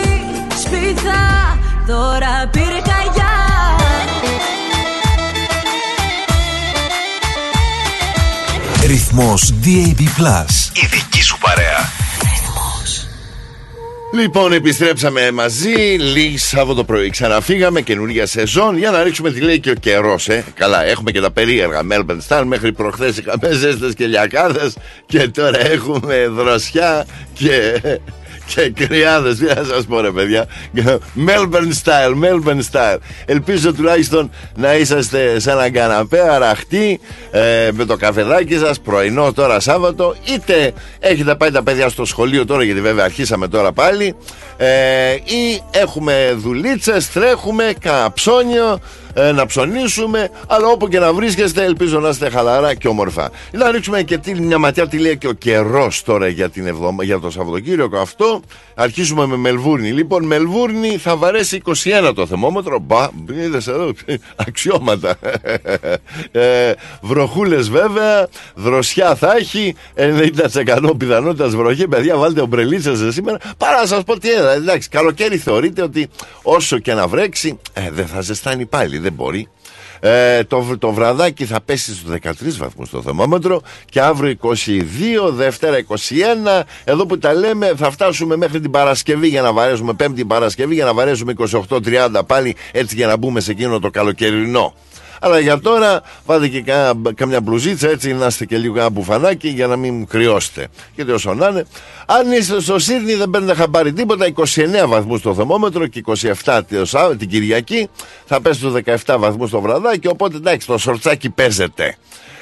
σπίθα 0.62 1.58
τώρα 1.86 2.48
πήρε 2.50 2.80
καγιά 2.90 3.34
Ρυθμός 8.86 9.52
DAB+. 9.64 10.00
Η 10.72 10.86
δική 10.86 11.22
σου 11.22 11.38
παρέα. 11.38 11.81
Λοιπόν, 14.14 14.52
επιστρέψαμε 14.52 15.30
μαζί. 15.30 15.96
Λίγη 15.98 16.38
Σάββατο 16.38 16.84
πρωί. 16.84 17.10
Ξαναφύγαμε 17.10 17.80
καινούργια 17.80 18.26
σεζόν 18.26 18.78
για 18.78 18.90
να 18.90 19.02
ρίξουμε 19.02 19.30
τι 19.30 19.40
λέει 19.40 19.60
και 19.60 19.70
ο 19.70 19.74
καιρός. 19.74 20.28
Ε. 20.28 20.44
Καλά, 20.54 20.84
έχουμε 20.84 21.10
και 21.10 21.20
τα 21.20 21.30
περίεργα 21.30 21.80
Melbourne 21.90 22.18
Star. 22.28 22.42
Μέχρι 22.46 22.72
προχθές 22.72 23.18
είχαμε 23.18 23.52
ζέστες 23.52 23.94
και 23.94 24.06
λιακάδε. 24.06 24.72
Και 25.06 25.28
τώρα 25.28 25.66
έχουμε 25.66 26.28
δροσιά 26.28 27.06
και 27.32 27.80
και 28.46 28.70
κρυάδε. 28.70 29.34
Τι 29.34 29.44
να 29.44 29.64
σας 29.64 29.84
πω, 29.88 30.00
ρε 30.00 30.10
παιδιά. 30.10 30.46
Melbourne 31.26 31.72
style, 31.84 32.14
Melbourne 32.24 32.62
style. 32.72 32.98
Ελπίζω 33.24 33.74
τουλάχιστον 33.74 34.30
να 34.56 34.74
είσαστε 34.74 35.38
σε 35.38 35.50
έναν 35.50 35.72
καναπέ 35.72 36.20
αραχτή 36.30 37.00
ε, 37.30 37.68
με 37.72 37.84
το 37.84 37.96
καφεδάκι 37.96 38.58
σας, 38.58 38.80
πρωινό 38.80 39.32
τώρα 39.32 39.60
Σάββατο, 39.60 40.14
είτε 40.34 40.72
έχετε 40.98 41.34
πάει 41.34 41.50
τα 41.50 41.62
παιδιά 41.62 41.88
στο 41.88 42.04
σχολείο 42.04 42.46
τώρα, 42.46 42.64
γιατί 42.64 42.80
βέβαια 42.80 43.04
αρχίσαμε 43.04 43.48
τώρα 43.48 43.72
πάλι, 43.72 44.14
ε, 44.56 45.12
ή 45.14 45.62
έχουμε 45.70 46.34
δουλίτσες, 46.36 47.10
τρέχουμε, 47.10 47.72
καψόνιο, 47.80 48.80
ε, 49.14 49.32
να 49.32 49.46
ψωνίσουμε, 49.46 50.30
αλλά 50.46 50.66
όπου 50.66 50.88
και 50.88 50.98
να 50.98 51.12
βρίσκεστε, 51.12 51.64
ελπίζω 51.64 52.00
να 52.00 52.08
είστε 52.08 52.30
χαλαρά 52.30 52.74
και 52.74 52.88
όμορφα. 52.88 53.30
Να 53.52 53.70
ρίξουμε 53.70 54.02
και 54.02 54.18
τι, 54.18 54.40
μια 54.40 54.58
ματιά 54.58 54.88
τι 54.88 54.98
λέει 54.98 55.16
και 55.18 55.28
ο 55.28 55.32
καιρός 55.32 56.02
τώρα 56.02 56.28
για, 56.28 56.50
την 56.50 56.66
εβδομα, 56.66 57.04
για 57.04 57.18
το 57.18 57.30
Σαββατοκύριακο 57.30 57.98
αυτό. 57.98 58.40
Αρχίζουμε 58.74 59.26
με 59.26 59.36
Μελβούρνη. 59.36 59.90
Λοιπόν, 59.90 60.24
Μελβούρνη 60.24 60.96
θα 60.96 61.16
βαρέσει 61.16 61.62
21 62.06 62.12
το 62.14 62.26
θερμόμετρο. 62.26 62.78
Μπα, 62.78 63.08
είδες 63.32 63.66
εδώ, 63.66 63.92
αξιώματα. 64.36 65.16
ε, 66.32 66.72
Βροχούλες 67.00 67.70
βέβαια, 67.70 68.28
δροσιά 68.54 69.14
θα 69.14 69.36
έχει, 69.36 69.74
90% 69.96 70.92
πιθανότητας 70.98 71.54
βροχή. 71.54 71.88
Παιδιά, 71.88 72.16
βάλτε 72.16 72.40
ομπρελίτσε 72.40 73.12
σήμερα. 73.12 73.38
Παρά 73.56 73.80
να 73.80 73.86
σας 73.86 74.02
πω 74.02 74.18
τι 74.18 74.30
έδρα. 74.30 74.52
Εντάξει, 74.52 74.88
καλοκαίρι 74.88 75.36
θεωρείτε 75.36 75.82
ότι 75.82 76.08
όσο 76.42 76.78
και 76.78 76.94
να 76.94 77.06
βρέξει, 77.06 77.58
ε, 77.72 77.90
δεν 77.90 78.06
θα 78.06 78.20
ζεστάνει 78.20 78.66
πάλι 78.66 78.98
δεν 79.02 79.12
μπορεί. 79.12 79.48
Ε, 80.04 80.44
το, 80.44 80.76
το 80.78 80.92
βραδάκι 80.92 81.44
θα 81.44 81.60
πέσει 81.60 81.94
στους 81.94 82.12
13 82.22 82.32
βαθμούς 82.58 82.90
το 82.90 83.02
θερμόμετρο 83.02 83.60
και 83.84 84.00
αύριο 84.00 84.36
22, 84.42 84.56
Δευτέρα 85.30 85.84
21. 85.88 86.62
Εδώ 86.84 87.06
που 87.06 87.18
τα 87.18 87.34
λέμε 87.34 87.72
θα 87.76 87.90
φτάσουμε 87.90 88.36
μέχρι 88.36 88.60
την 88.60 88.70
Παρασκευή 88.70 89.28
για 89.28 89.42
να 89.42 89.52
βαρέσουμε, 89.52 89.92
Πέμπτη 89.92 90.24
Παρασκευή 90.24 90.74
για 90.74 90.84
να 90.84 90.94
βαρέσουμε 90.94 91.34
28-30 91.68 92.20
πάλι 92.26 92.56
έτσι 92.72 92.94
για 92.94 93.06
να 93.06 93.16
μπούμε 93.16 93.40
σε 93.40 93.50
εκείνο 93.50 93.78
το 93.78 93.90
καλοκαιρινό. 93.90 94.74
Αλλά 95.24 95.38
για 95.38 95.60
τώρα 95.60 96.02
βάλτε 96.26 96.48
και 96.48 96.62
κα, 96.62 96.92
καμιά 97.14 97.40
μπλουζίτσα 97.40 97.88
έτσι 97.88 98.12
να 98.12 98.26
είστε 98.26 98.44
και 98.44 98.56
λίγο 98.56 98.78
ένα 98.78 98.90
μπουφανάκι 98.90 99.48
για 99.48 99.66
να 99.66 99.76
μην 99.76 100.06
κρυώσετε. 100.06 100.66
Γιατί 100.94 101.10
όσο 101.10 101.34
να 101.34 101.46
είναι. 101.46 101.66
Αν 102.06 102.32
είστε 102.32 102.60
στο 102.60 102.78
Σίδνη 102.78 103.14
δεν 103.14 103.30
παίρνετε 103.30 103.54
χαμπάρι 103.54 103.92
τίποτα. 103.92 104.26
29 104.34 104.44
βαθμούς 104.86 105.22
το 105.22 105.34
θερμόμετρο 105.34 105.86
και 105.86 106.02
27 106.44 106.60
την 107.18 107.28
Κυριακή. 107.28 107.88
Θα 108.24 108.40
πέσει 108.40 108.60
το 108.60 108.80
17 109.06 109.16
βαθμούς 109.18 109.50
το 109.50 109.60
βραδάκι. 109.60 110.08
Οπότε 110.08 110.36
εντάξει 110.36 110.66
το 110.66 110.78
σορτσάκι 110.78 111.30
παίζεται. 111.30 111.96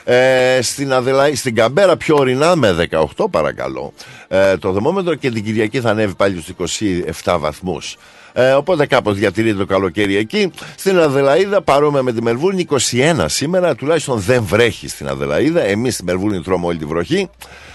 Ε, 0.04 0.58
στην, 0.62 0.92
Αδελα... 0.92 1.34
στην 1.34 1.54
Καμπέρα 1.54 1.96
πιο 1.96 2.16
ορεινά 2.16 2.56
με 2.56 2.88
18 3.16 3.26
παρακαλώ 3.30 3.92
ε, 4.28 4.56
το 4.56 4.72
θερμόμετρο 4.72 5.14
και 5.14 5.30
την 5.30 5.44
Κυριακή 5.44 5.80
θα 5.80 5.90
ανέβει 5.90 6.14
πάλι 6.14 6.40
στους 6.40 6.78
27 7.22 7.36
βαθμούς 7.38 7.96
ε, 8.32 8.52
οπότε 8.52 8.86
κάπως 8.86 9.14
διατηρείται 9.14 9.56
το 9.56 9.66
καλοκαίρι 9.66 10.16
εκεί. 10.16 10.50
Στην 10.76 10.98
Αδελαίδα 10.98 11.62
παρόμοια 11.62 12.02
με 12.02 12.12
τη 12.12 12.22
Μελβούρνη 12.22 12.66
21 12.70 13.24
σήμερα, 13.26 13.74
τουλάχιστον 13.74 14.18
δεν 14.18 14.42
βρέχει 14.42 14.88
στην 14.88 15.08
Αδελαίδα. 15.08 15.62
Εμείς 15.62 15.94
στη 15.94 16.04
Μελβούρνη 16.04 16.40
τρώμε 16.40 16.66
όλη 16.66 16.78
τη 16.78 16.84
βροχή. 16.84 17.30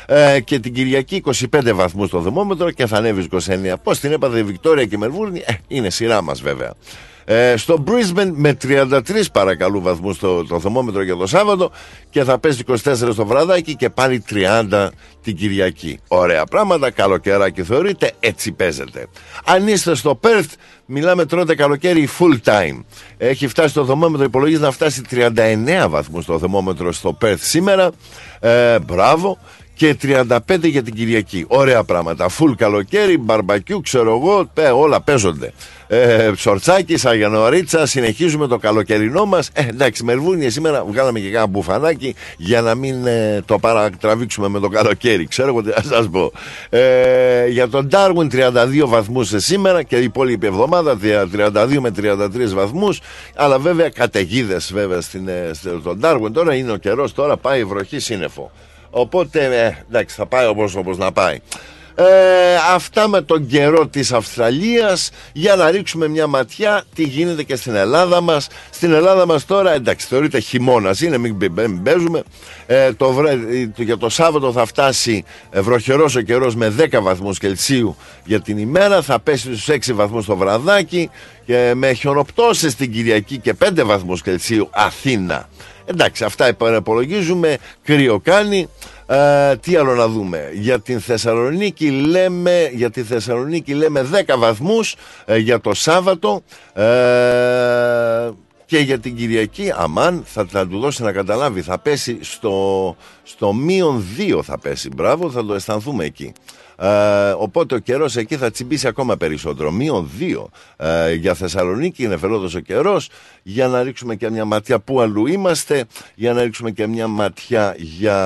Ε, 0.07 0.39
και 0.39 0.59
την 0.59 0.73
Κυριακή 0.73 1.23
25 1.25 1.71
βαθμούς 1.73 2.09
το 2.09 2.19
δεμόμετρο 2.19 2.71
και 2.71 2.85
θα 2.85 2.97
ανέβει 2.97 3.27
29. 3.31 3.73
Πώς 3.83 3.99
την 3.99 4.11
έπαθε 4.11 4.39
η 4.39 4.43
Βικτόρια 4.43 4.85
και 4.85 4.95
η 4.95 4.97
Μελβούρνη, 4.97 5.43
ε, 5.45 5.53
είναι 5.67 5.89
σειρά 5.89 6.21
μας 6.21 6.41
βέβαια. 6.41 6.73
Ε, 7.25 7.57
στο 7.57 7.83
Brisbane 7.87 8.31
με 8.31 8.57
33 8.63 8.99
παρακαλού 9.31 9.81
βαθμούς 9.81 10.19
το, 10.19 10.45
το 10.45 10.59
θερμόμετρο 10.59 11.01
για 11.01 11.15
το 11.15 11.27
Σάββατο 11.27 11.71
και 12.09 12.23
θα 12.23 12.39
πέσει 12.39 12.63
24 12.67 12.75
στο 13.11 13.25
βραδάκι 13.25 13.75
και 13.75 13.89
πάλι 13.89 14.23
30 14.71 14.89
την 15.23 15.35
Κυριακή. 15.35 15.99
Ωραία 16.07 16.45
πράγματα, 16.45 16.91
καλοκαιράκι 16.91 17.63
θεωρείτε, 17.63 18.11
έτσι 18.19 18.51
παίζεται. 18.51 19.07
Αν 19.45 19.67
είστε 19.67 19.95
στο 19.95 20.19
Perth, 20.23 20.49
μιλάμε 20.85 21.25
τρώτε 21.25 21.55
καλοκαίρι 21.55 22.09
full 22.19 22.49
time. 22.51 22.83
Έχει 23.17 23.47
φτάσει 23.47 23.73
το 23.73 23.85
θερμόμετρο, 23.85 24.25
υπολογίζει 24.25 24.61
να 24.61 24.71
φτάσει 24.71 25.01
39 25.11 25.85
βαθμούς 25.89 26.25
το 26.25 26.39
θερμόμετρο 26.39 26.91
στο 26.91 27.17
Perth 27.21 27.39
σήμερα. 27.39 27.91
Ε, 28.39 28.79
μπράβο 28.79 29.37
και 29.75 29.95
35 30.01 30.37
για 30.61 30.83
την 30.83 30.93
Κυριακή. 30.93 31.45
Ωραία 31.47 31.83
πράγματα. 31.83 32.29
Φουλ 32.29 32.51
καλοκαίρι, 32.53 33.17
μπαρμπακιού, 33.17 33.81
ξέρω 33.81 34.15
εγώ, 34.15 34.49
όλα 34.73 35.01
παίζονται. 35.01 35.53
Ε, 35.87 36.31
ψορτσάκι, 36.35 36.97
σαγιανορίτσα, 36.97 37.85
συνεχίζουμε 37.85 38.47
το 38.47 38.57
καλοκαιρινό 38.57 39.25
μας. 39.25 39.49
Ε, 39.53 39.67
εντάξει, 39.67 40.03
Μερβούνια 40.03 40.51
σήμερα 40.51 40.85
βγάλαμε 40.85 41.19
και 41.19 41.29
κάνα 41.29 41.47
μπουφανάκι 41.47 42.15
για 42.37 42.61
να 42.61 42.75
μην 42.75 43.05
ε, 43.05 43.41
το 43.45 43.59
παρατραβήξουμε 43.59 44.47
με 44.47 44.59
το 44.59 44.67
καλοκαίρι. 44.67 45.27
Ξέρω 45.27 45.47
εγώ 45.47 45.63
τι 45.63 45.69
θα 45.69 45.83
σας 45.83 46.09
πω. 46.09 46.31
Ε, 46.69 47.47
για 47.47 47.69
τον 47.69 47.89
Darwin 47.91 48.27
32 48.31 48.85
βαθμούς 48.85 49.33
σήμερα 49.35 49.83
και 49.83 49.97
η 49.97 50.03
υπόλοιπη 50.03 50.47
εβδομάδα 50.47 50.99
32 51.01 51.77
με 51.79 51.91
33 52.01 52.53
βαθμούς. 52.53 53.01
Αλλά 53.35 53.59
βέβαια 53.59 53.89
καταιγίδες 53.89 54.71
βέβαια 54.73 55.01
στην, 55.01 55.27
ε, 55.27 55.51
στον 55.53 55.99
Darwin. 56.01 56.31
Τώρα 56.33 56.55
είναι 56.55 56.71
ο 56.71 56.77
καιρός, 56.77 57.13
τώρα 57.13 57.37
πάει 57.37 57.59
η 57.59 57.63
βροχή 57.63 57.99
σύννεφο. 57.99 58.51
Οπότε, 58.97 59.45
ε, 59.45 59.83
εντάξει, 59.89 60.15
θα 60.15 60.25
πάει 60.25 60.47
όπως, 60.47 60.75
όπως 60.75 60.97
να 60.97 61.11
πάει. 61.11 61.39
Ε, 61.97 62.03
αυτά 62.73 63.07
με 63.07 63.21
τον 63.21 63.47
καιρό 63.47 63.87
της 63.87 64.11
Αυστραλίας 64.11 65.09
για 65.33 65.55
να 65.55 65.71
ρίξουμε 65.71 66.07
μια 66.07 66.27
ματιά 66.27 66.83
τι 66.95 67.03
γίνεται 67.03 67.43
και 67.43 67.55
στην 67.55 67.75
Ελλάδα 67.75 68.21
μας. 68.21 68.47
Στην 68.69 68.93
Ελλάδα 68.93 69.25
μας 69.25 69.45
τώρα 69.45 69.73
εντάξει 69.73 70.07
θεωρείται 70.07 70.39
χειμώνας 70.39 71.01
είναι 71.01 71.17
μην, 71.17 71.35
μην 71.53 71.83
παίζουμε 71.83 72.23
ε, 72.65 72.93
το, 72.93 73.13
το, 73.75 73.81
για 73.81 73.97
το 73.97 74.09
Σάββατο 74.09 74.51
θα 74.51 74.65
φτάσει 74.65 75.23
ε, 75.51 75.61
βροχερός 75.61 76.15
ο 76.15 76.21
καιρός 76.21 76.55
με 76.55 76.73
10 76.79 76.99
βαθμούς 77.01 77.39
Κελσίου 77.39 77.95
για 78.25 78.41
την 78.41 78.57
ημέρα 78.57 79.01
θα 79.01 79.19
πέσει 79.19 79.55
στους 79.55 79.89
6 79.89 79.93
βαθμούς 79.93 80.25
το 80.25 80.35
βραδάκι 80.35 81.09
και 81.45 81.71
με 81.75 81.93
χιονοπτώσεις 81.93 82.75
την 82.75 82.91
Κυριακή 82.91 83.37
και 83.37 83.55
5 83.65 83.81
βαθμούς 83.85 84.21
Κελσίου 84.21 84.69
Αθήνα 84.71 85.49
Εντάξει, 85.85 86.23
αυτά 86.23 86.47
υπολογίζουμε. 86.77 87.57
Κρύο 87.83 88.19
κάνει. 88.19 88.69
Ε, 89.07 89.55
τι 89.55 89.75
άλλο 89.75 89.95
να 89.95 90.07
δούμε; 90.07 90.49
Για 90.53 90.79
την 90.79 90.99
Θεσσαλονίκη 90.99 91.89
λέμε, 91.89 92.69
για 92.73 92.89
τη 92.89 93.03
Θεσσαλονίκη 93.03 93.73
λέμε 93.73 94.09
10 94.27 94.35
βαθμούς 94.37 94.95
ε, 95.25 95.37
για 95.37 95.59
το 95.61 95.73
Σάββατο. 95.73 96.41
Ε, 96.73 98.29
και 98.65 98.77
για 98.77 98.99
την 98.99 99.15
Κυριακή, 99.15 99.71
αμάν, 99.75 100.23
θα, 100.25 100.45
θα 100.49 100.67
του 100.67 100.79
δώσει 100.79 101.03
να 101.03 101.11
καταλάβει. 101.11 101.61
Θα 101.61 101.79
πέσει 101.79 102.17
στο, 102.21 102.95
στο 103.23 103.53
μείον 103.53 104.03
2 104.17 104.39
θα 104.43 104.59
πέσει. 104.59 104.89
Μπράβο, 104.95 105.31
θα 105.31 105.45
το 105.45 105.53
αισθανθούμε 105.53 106.05
εκεί. 106.05 106.33
Ε, 106.77 107.31
οπότε 107.37 107.75
ο 107.75 107.79
καιρός 107.79 108.15
εκεί 108.15 108.37
θα 108.37 108.51
τσιμπήσει 108.51 108.87
ακόμα 108.87 109.17
περισσότερο. 109.17 109.71
Μείον 109.71 110.09
2 110.19 110.45
ε, 110.77 111.13
για 111.13 111.33
Θεσσαλονίκη 111.33 112.03
είναι 112.03 112.17
φερόδο 112.17 112.57
ο 112.57 112.59
καιρός. 112.59 113.09
Για 113.43 113.67
να 113.67 113.83
ρίξουμε 113.83 114.15
και 114.15 114.29
μια 114.29 114.45
ματιά 114.45 114.79
που 114.79 115.01
αλλού 115.01 115.27
είμαστε. 115.27 115.85
Για 116.15 116.33
να 116.33 116.43
ρίξουμε 116.43 116.71
και 116.71 116.87
μια 116.87 117.07
ματιά 117.07 117.75
για 117.77 118.17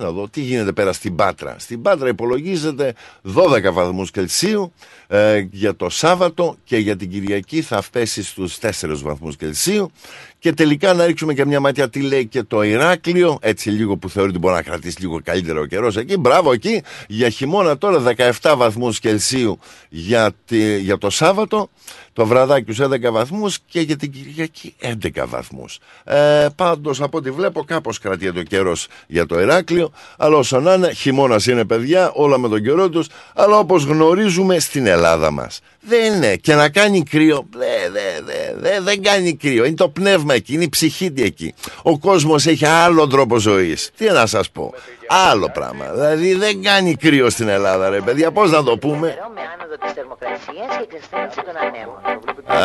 να 0.00 0.10
δω 0.10 0.28
τι 0.28 0.40
γίνεται 0.40 0.72
πέρα 0.72 0.92
στην 0.92 1.14
Πάτρα. 1.16 1.54
Στην 1.58 1.82
Πάτρα 1.82 2.08
υπολογίζεται 2.08 2.94
12 3.34 3.72
βαθμούς 3.72 4.10
Κελσίου 4.10 4.72
ε, 5.06 5.46
για 5.50 5.76
το 5.76 5.88
Σάββατο 5.88 6.56
και 6.64 6.76
για 6.76 6.96
την 6.96 7.10
Κυριακή 7.10 7.62
θα 7.62 7.82
πέσει 7.92 8.22
στους 8.22 8.58
4 8.60 8.70
βαθμούς 9.02 9.36
Κελσίου 9.36 9.90
και 10.38 10.52
τελικά 10.52 10.92
να 10.92 11.06
ρίξουμε 11.06 11.34
και 11.34 11.44
μια 11.44 11.60
ματιά 11.60 11.88
τι 11.88 12.00
λέει 12.00 12.26
και 12.26 12.42
το 12.42 12.62
Ηράκλειο. 12.62 13.38
Έτσι 13.40 13.70
λίγο 13.70 13.96
που 13.96 14.10
θεωρεί 14.10 14.30
ότι 14.30 14.38
μπορεί 14.38 14.54
να 14.54 14.62
κρατήσει 14.62 15.00
λίγο 15.00 15.20
καλύτερο 15.24 15.60
ο 15.60 15.64
καιρός 15.64 15.96
εκεί. 15.96 16.16
Μπράβο 16.16 16.52
εκεί. 16.52 16.82
Για 17.08 17.28
χειμώνα 17.28 17.78
τώρα 17.78 18.14
17 18.40 18.54
βαθμούς 18.56 18.98
Κελσίου 19.00 19.58
για, 19.88 20.32
για 20.80 20.98
το 20.98 21.10
Σάββατο. 21.10 21.70
Το 22.18 22.26
βραδάκι 22.26 22.72
στους 22.72 22.86
11 22.86 23.10
βαθμούς 23.10 23.58
και 23.66 23.80
για 23.80 23.96
την 23.96 24.12
Κυριακή 24.12 24.74
11 24.82 25.24
βαθμούς. 25.26 25.78
Ε, 26.04 26.46
πάντως 26.56 27.00
από 27.00 27.18
ό,τι 27.18 27.30
βλέπω 27.30 27.64
κάπως 27.64 27.98
κρατιέται 27.98 28.38
ο 28.38 28.42
καιρός 28.42 28.86
για 29.06 29.26
το 29.26 29.40
Ηράκλειο, 29.40 29.92
αλλά 30.16 30.36
όσο 30.36 30.60
να 30.60 30.72
είναι 30.72 30.92
χειμώνας 30.92 31.46
είναι 31.46 31.64
παιδιά, 31.64 32.10
όλα 32.14 32.38
με 32.38 32.48
τον 32.48 32.62
καιρό 32.62 32.88
τους, 32.88 33.06
αλλά 33.34 33.58
όπως 33.58 33.84
γνωρίζουμε 33.84 34.58
στην 34.58 34.86
Ελλάδα 34.86 35.30
μας. 35.30 35.60
Δεν 35.80 36.14
είναι. 36.14 36.36
Και 36.36 36.54
να 36.54 36.68
κάνει 36.68 37.02
κρύο, 37.02 37.46
δεν, 37.50 37.92
δεν, 37.92 38.56
δεν, 38.60 38.84
δεν 38.84 39.02
κάνει 39.02 39.36
κρύο, 39.36 39.64
είναι 39.64 39.76
το 39.76 39.88
πνεύμα 39.88 40.27
πλάσμα 40.28 40.34
εκεί, 40.34 40.54
είναι 40.54 40.64
η 40.64 40.68
ψυχή 40.68 41.12
εκεί. 41.16 41.54
Ο 41.82 41.98
κόσμος 41.98 42.46
έχει 42.46 42.66
άλλο 42.66 43.06
τρόπο 43.06 43.38
ζωής. 43.38 43.90
Τι 43.96 44.04
να 44.10 44.26
σας 44.26 44.50
πω. 44.50 44.74
Άλλο 45.08 45.50
πράγμα. 45.54 45.84
Δηλαδή 45.94 46.34
δεν 46.34 46.62
κάνει 46.62 46.94
κρύο 46.94 47.30
στην 47.30 47.48
Ελλάδα, 47.48 47.88
ρε 47.88 48.00
παιδιά. 48.00 48.30
Πώς 48.30 48.50
να 48.50 48.62
το 48.62 48.78
πούμε; 48.78 49.14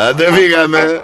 Άντε 0.08 0.32
φύγαμε. 0.32 1.00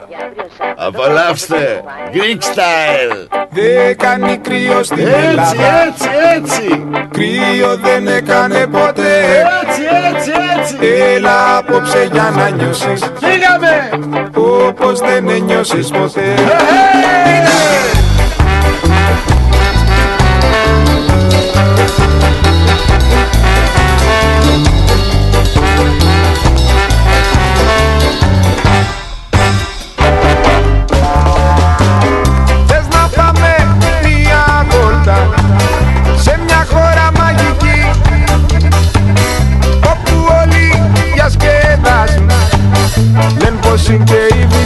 Απολαύστε. 0.76 1.83
Greek 2.12 2.42
style. 2.42 3.26
Δεν 3.50 3.96
κάνει 3.96 4.38
κρύο 4.38 4.83
στην 4.83 5.07
Έτσι, 5.07 5.26
Ελλάδα. 5.29 5.53
έτσι, 5.87 6.09
έτσι. 6.37 6.88
Κρύο 7.11 7.76
δεν 7.76 8.07
έκανε 8.07 8.66
ποτέ. 8.66 9.20
Έτσι, 9.62 9.83
έτσι, 10.14 10.33
έτσι. 10.59 10.76
Έλα 11.14 11.57
απόψε 11.57 12.09
για 12.12 12.33
να 12.37 12.48
νιώσεις 12.48 13.12
Φύγαμε. 13.20 13.90
Όπως 14.35 15.00
δεν 15.00 15.29
ένιωσες 15.29 15.88
ποτέ 15.88 16.35
Θες 17.24 18.00
Λένε 43.88 44.05
πως 44.05 44.11
είναι 44.11 44.60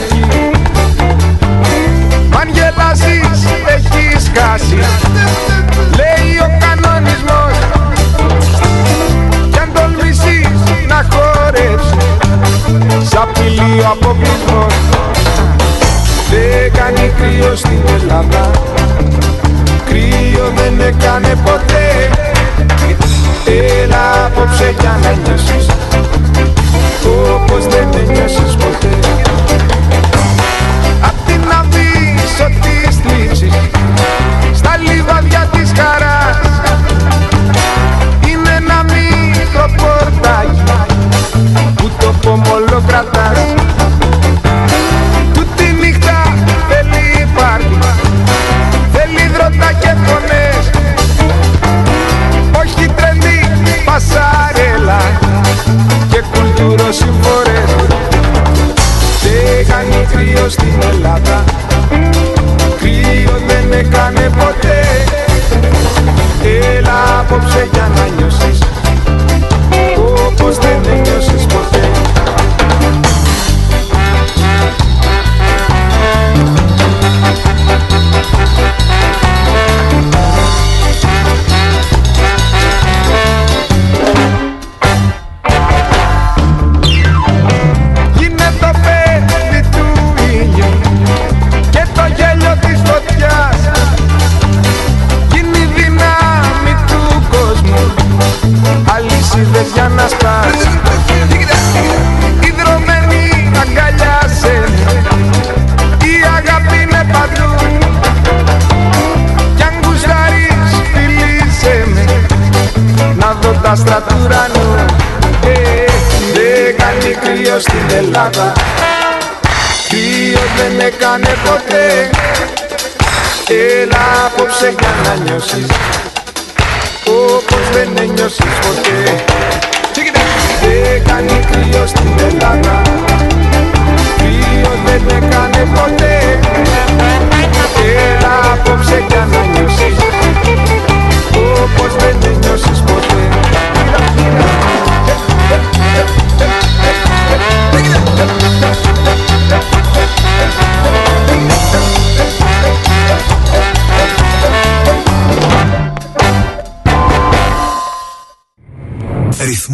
να 125.53 125.74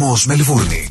Ρυθμός 0.02 0.26
Μελβούρνη. 0.26 0.88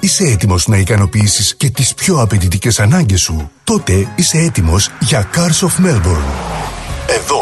Είσαι 0.00 0.24
έτοιμος 0.24 0.66
να 0.66 0.76
ικανοποιήσεις 0.76 1.56
και 1.56 1.70
τις 1.70 1.94
πιο 1.94 2.20
απαιτητικές 2.20 2.80
ανάγκες 2.80 3.20
σου; 3.20 3.50
Τότε 3.64 4.08
είσαι 4.16 4.38
έτοιμος 4.38 4.90
για 5.00 5.30
Cars 5.34 5.66
of 5.66 5.86
Melbourne. 5.86 6.43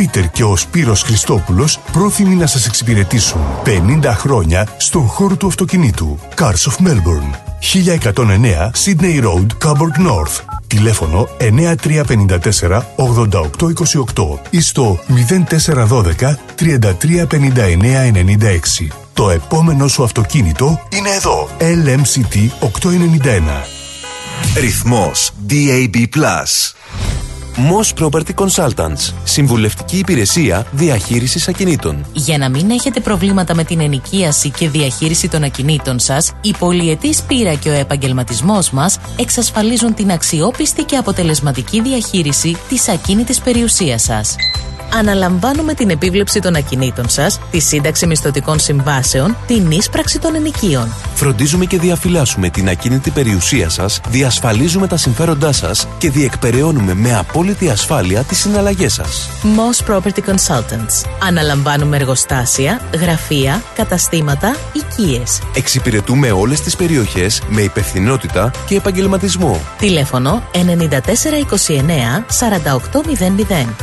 Ο 0.00 0.02
Πίτερ 0.02 0.30
και 0.30 0.44
ο 0.44 0.56
Σπύρος 0.56 1.02
Χριστόπουλος 1.02 1.80
πρόθυμοι 1.92 2.34
να 2.34 2.46
σας 2.46 2.66
εξυπηρετήσουν 2.66 3.40
50 3.64 3.70
χρόνια 4.04 4.68
στον 4.76 5.06
χώρο 5.06 5.36
του 5.36 5.46
αυτοκινήτου. 5.46 6.18
Cars 6.36 6.42
of 6.42 6.76
Melbourne. 6.86 7.34
1109 7.60 8.70
Sydney 8.84 9.22
Road, 9.22 9.46
Coburg 9.64 9.96
North. 10.06 10.40
Τηλέφωνο 10.66 11.28
9354 11.38 12.82
8828 12.96 14.38
ή 14.50 14.60
στο 14.60 14.98
0412 15.48 16.36
335996. 16.54 16.64
Το 19.12 19.30
επόμενο 19.30 19.88
σου 19.88 20.04
αυτοκίνητο 20.04 20.80
είναι 20.88 21.10
εδώ. 21.10 21.48
LMCT 21.58 22.48
891. 22.60 22.66
Ρυθμός 24.56 25.32
DAB+. 25.48 26.06
Moss 27.56 28.04
Property 28.04 28.34
Consultants. 28.34 29.14
Συμβουλευτική 29.24 29.98
υπηρεσία 29.98 30.66
διαχείρισης 30.72 31.48
ακινήτων. 31.48 32.06
Για 32.12 32.38
να 32.38 32.48
μην 32.48 32.70
έχετε 32.70 33.00
προβλήματα 33.00 33.54
με 33.54 33.64
την 33.64 33.80
ενοικίαση 33.80 34.50
και 34.50 34.68
διαχείριση 34.68 35.28
των 35.28 35.42
ακινήτων 35.42 35.98
σας, 35.98 36.32
η 36.40 36.54
πολυετής 36.58 37.22
πείρα 37.22 37.54
και 37.54 37.68
ο 37.68 37.72
επαγγελματισμός 37.72 38.70
μας 38.70 38.98
εξασφαλίζουν 39.16 39.94
την 39.94 40.10
αξιόπιστη 40.10 40.82
και 40.82 40.96
αποτελεσματική 40.96 41.80
διαχείριση 41.80 42.56
της 42.68 42.88
ακίνητης 42.88 43.40
περιουσίας 43.40 44.02
σας 44.02 44.36
αναλαμβάνουμε 44.94 45.74
την 45.74 45.90
επίβλεψη 45.90 46.40
των 46.40 46.54
ακινήτων 46.54 47.08
σας, 47.08 47.40
τη 47.50 47.60
σύνταξη 47.60 48.06
μισθωτικών 48.06 48.58
συμβάσεων, 48.58 49.36
την 49.46 49.70
ίσπραξη 49.70 50.18
των 50.18 50.34
ενοικίων. 50.34 50.94
Φροντίζουμε 51.14 51.64
και 51.64 51.78
διαφυλάσσουμε 51.78 52.48
την 52.48 52.68
ακίνητη 52.68 53.10
περιουσία 53.10 53.68
σας, 53.68 54.00
διασφαλίζουμε 54.08 54.86
τα 54.86 54.96
συμφέροντά 54.96 55.52
σας 55.52 55.88
και 55.98 56.10
διεκπεραιώνουμε 56.10 56.94
με 56.94 57.16
απόλυτη 57.16 57.39
ασφάλεια 57.70 58.22
τις 58.22 58.38
συναλλαγές 58.38 58.92
σας. 58.92 59.28
Moss 59.42 59.90
Property 59.90 60.20
Consultants. 60.26 61.10
Αναλαμβάνουμε 61.22 61.96
εργοστάσια, 61.96 62.80
γραφεία, 63.00 63.62
καταστήματα, 63.74 64.56
οικίες. 64.72 65.40
Εξυπηρετούμε 65.54 66.30
όλες 66.30 66.60
τις 66.60 66.76
περιοχές 66.76 67.42
με 67.48 67.60
υπευθυνότητα 67.60 68.50
και 68.66 68.76
επαγγελματισμό. 68.76 69.60
Τηλέφωνο 69.78 70.42
9429 70.52 72.24
4800 72.38 73.00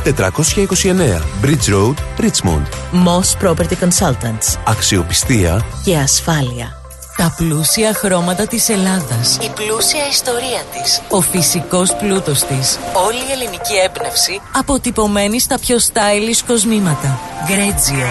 429 0.04 1.22
Bridge 1.42 1.68
Road, 1.68 1.94
Richmond. 2.20 2.66
Moss 2.92 3.36
Property 3.42 3.74
Consultants. 3.80 4.58
Αξιοπιστία 4.64 5.64
και 5.84 5.96
ασφάλεια. 5.96 6.77
Τα 7.18 7.34
πλούσια 7.36 7.94
χρώματα 7.94 8.46
της 8.46 8.68
Ελλάδας. 8.68 9.38
Η 9.42 9.50
πλούσια 9.54 10.08
ιστορία 10.10 10.62
της. 10.72 11.00
Ο 11.08 11.20
φυσικός 11.20 11.94
πλούτος 11.94 12.44
της. 12.44 12.78
Όλη 13.06 13.16
η 13.16 13.32
ελληνική 13.32 13.74
έμπνευση 13.84 14.40
αποτυπωμένη 14.54 15.40
στα 15.40 15.58
πιο 15.58 15.76
stylish 15.76 16.42
κοσμήματα. 16.46 17.20
Γκρέτζιο. 17.46 18.06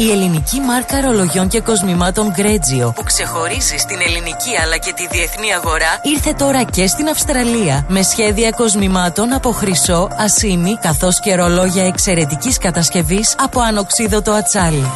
Η 0.00 0.10
ελληνική 0.10 0.60
μάρκα 0.60 1.00
ρολογιών 1.00 1.48
και 1.48 1.60
κοσμημάτων 1.60 2.30
Γκρέτζιο 2.30 2.92
που 2.96 3.02
ξεχωρίζει 3.02 3.76
στην 3.76 3.98
ελληνική 4.06 4.56
αλλά 4.62 4.76
και 4.76 4.92
τη 4.96 5.06
διεθνή 5.06 5.54
αγορά 5.54 6.00
ήρθε 6.02 6.32
τώρα 6.32 6.62
και 6.62 6.86
στην 6.86 7.08
Αυστραλία 7.08 7.86
με 7.88 8.02
σχέδια 8.02 8.50
κοσμημάτων 8.50 9.32
από 9.32 9.50
χρυσό, 9.50 10.08
ασίμι 10.16 10.78
καθώς 10.80 11.20
και 11.20 11.34
ρολόγια 11.34 11.84
εξαιρετικής 11.86 12.58
κατασκευής 12.58 13.34
από 13.38 13.60
ανοξίδωτο 13.60 14.32
ατσάλι. 14.32 14.90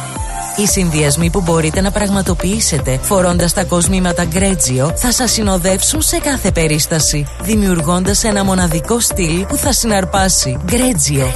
Οι 0.55 0.67
συνδυασμοί 0.67 1.29
που 1.29 1.41
μπορείτε 1.41 1.81
να 1.81 1.91
πραγματοποιήσετε 1.91 2.99
φορώντας 3.01 3.53
τα 3.53 3.63
κοσμήματα 3.63 4.25
Γκρέτζιο 4.25 4.93
θα 4.95 5.11
σας 5.11 5.31
συνοδεύσουν 5.31 6.01
σε 6.01 6.17
κάθε 6.17 6.51
περίσταση, 6.51 7.27
δημιουργώντας 7.41 8.23
ένα 8.23 8.43
μοναδικό 8.43 8.99
στυλ 8.99 9.45
που 9.45 9.55
θα 9.55 9.73
συναρπάσει. 9.73 10.59
Γκρέτζιο. 10.65 11.33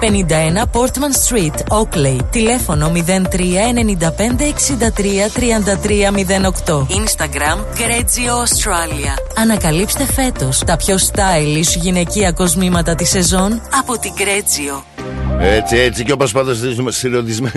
51 0.00 0.62
Portman 0.72 1.12
Street, 1.28 1.54
Oakley. 1.68 2.18
Τηλέφωνο 2.30 2.92
03 2.94 2.98
95 3.00 4.52
63 4.54 5.30
33 5.34 6.10
08. 6.66 6.74
Instagram 6.74 7.58
Γκρέτζιο 7.74 8.34
Australia. 8.42 9.40
Ανακαλύψτε 9.40 10.04
φέτος 10.04 10.58
τα 10.58 10.76
πιο 10.76 10.96
stylish 10.96 11.80
γυναικεία 11.80 12.32
κοσμήματα 12.32 12.94
της 12.94 13.08
σεζόν 13.10 13.60
από 13.80 13.98
την 13.98 14.12
Γκρέτζιο. 14.14 14.84
Έτσι, 15.40 15.76
έτσι 15.76 16.04
και 16.04 16.12
όπως 16.12 16.32
πάντα 16.32 16.54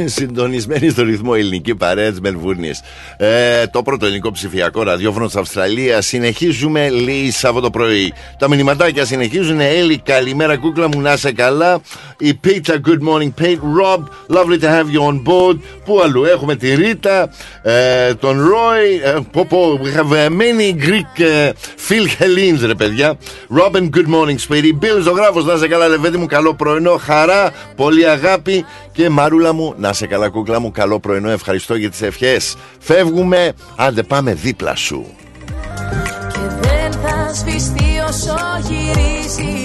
συντονισμένη 0.06 0.90
στο 0.90 1.04
ρυθμό 1.04 1.32
ελληνική 1.36 1.76
παρέα 1.76 2.10
της 2.10 2.20
Μελβούρνης. 2.20 2.82
Ε, 3.18 3.68
το 3.68 3.82
πρώτο 3.82 4.06
ελληνικό 4.06 4.32
ψηφιακό 4.32 4.84
ραδιόφωνο 4.84 5.26
της 5.26 5.36
Αυστραλίας. 5.36 6.06
Συνεχίζουμε 6.06 6.90
λίγο 6.90 7.32
Σάββατο 7.32 7.70
πρωί. 7.70 8.14
Τα 8.40 8.50
μηνυματάκια 8.50 9.06
συνεχίζουν. 9.06 9.60
Έλλη, 9.60 9.98
καλημέρα 9.98 10.58
κούκλα 10.58 10.88
μου, 10.88 11.02
να 11.02 11.14
είσαι 11.14 11.32
καλά. 11.32 11.82
Η 12.18 12.40
Peter, 12.48 12.74
good 12.74 13.08
morning, 13.10 13.32
Pete. 13.42 13.60
Rob, 13.80 14.02
lovely 14.38 14.60
to 14.60 14.68
have 14.68 14.90
you 14.96 15.02
on 15.02 15.24
board. 15.24 15.60
Πού 15.86 16.02
αλλού 16.04 16.24
έχουμε 16.24 16.56
τη 16.56 16.76
Ρίτα, 16.76 17.30
ε, 17.62 18.14
τον 18.14 18.40
Roy. 18.40 19.16
Ε, 19.16 19.20
πω, 19.32 19.46
πω, 19.50 19.80
we 19.84 20.00
have 20.00 20.28
many 20.28 20.88
Greek 20.88 21.22
uh, 21.22 21.50
Phil 21.88 22.06
Helene, 22.20 22.66
ρε 22.66 22.76
παιδιά. 22.76 23.18
Robin, 23.58 23.90
good 23.96 24.08
morning, 24.08 24.38
Speedy. 24.48 24.72
Bill, 24.82 25.02
ζωγράφος, 25.02 25.46
να 25.46 25.54
είσαι 25.54 25.68
καλά, 25.68 25.88
λεβέντι 25.88 26.18
μου, 26.18 26.26
καλό 26.26 26.54
πρωινό. 26.54 26.98
Χαρά, 26.98 27.52
πολύ 27.80 28.10
αγάπη 28.10 28.66
και 28.92 29.10
μαρούλα 29.10 29.54
μου, 29.54 29.74
να 29.78 29.94
σε 29.94 30.08
καλά 30.08 30.30
κούκλα 30.30 30.60
μου, 30.60 30.72
καλό 30.72 31.00
πρωινό, 31.00 31.30
ευχαριστώ 31.30 31.76
για 31.76 31.90
τις 31.90 32.02
ευχές. 32.02 32.56
Φεύγουμε, 32.80 33.54
άντε 33.76 34.04
πάμε 34.04 34.34
δίπλα 34.34 34.76
σου. 34.76 35.06
Και 36.34 36.68
δεν 36.68 36.92
θα 36.92 37.34
σβηστεί 37.34 38.00
όσο 38.08 38.36
γυρίζει 38.68 39.59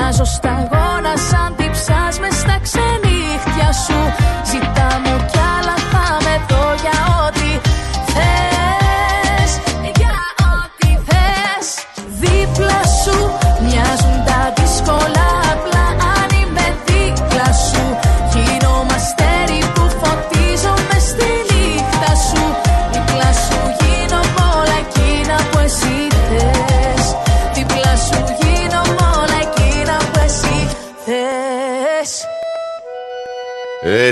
Μοιάζω 0.00 0.24
σταγόνα 0.24 1.16
σαν 1.30 1.54
τυψάς 1.56 2.18
μες 2.20 2.34
στα 2.34 2.58
ξενύχια 2.62 3.18
δίχτυα 3.44 3.72
σου 3.72 4.37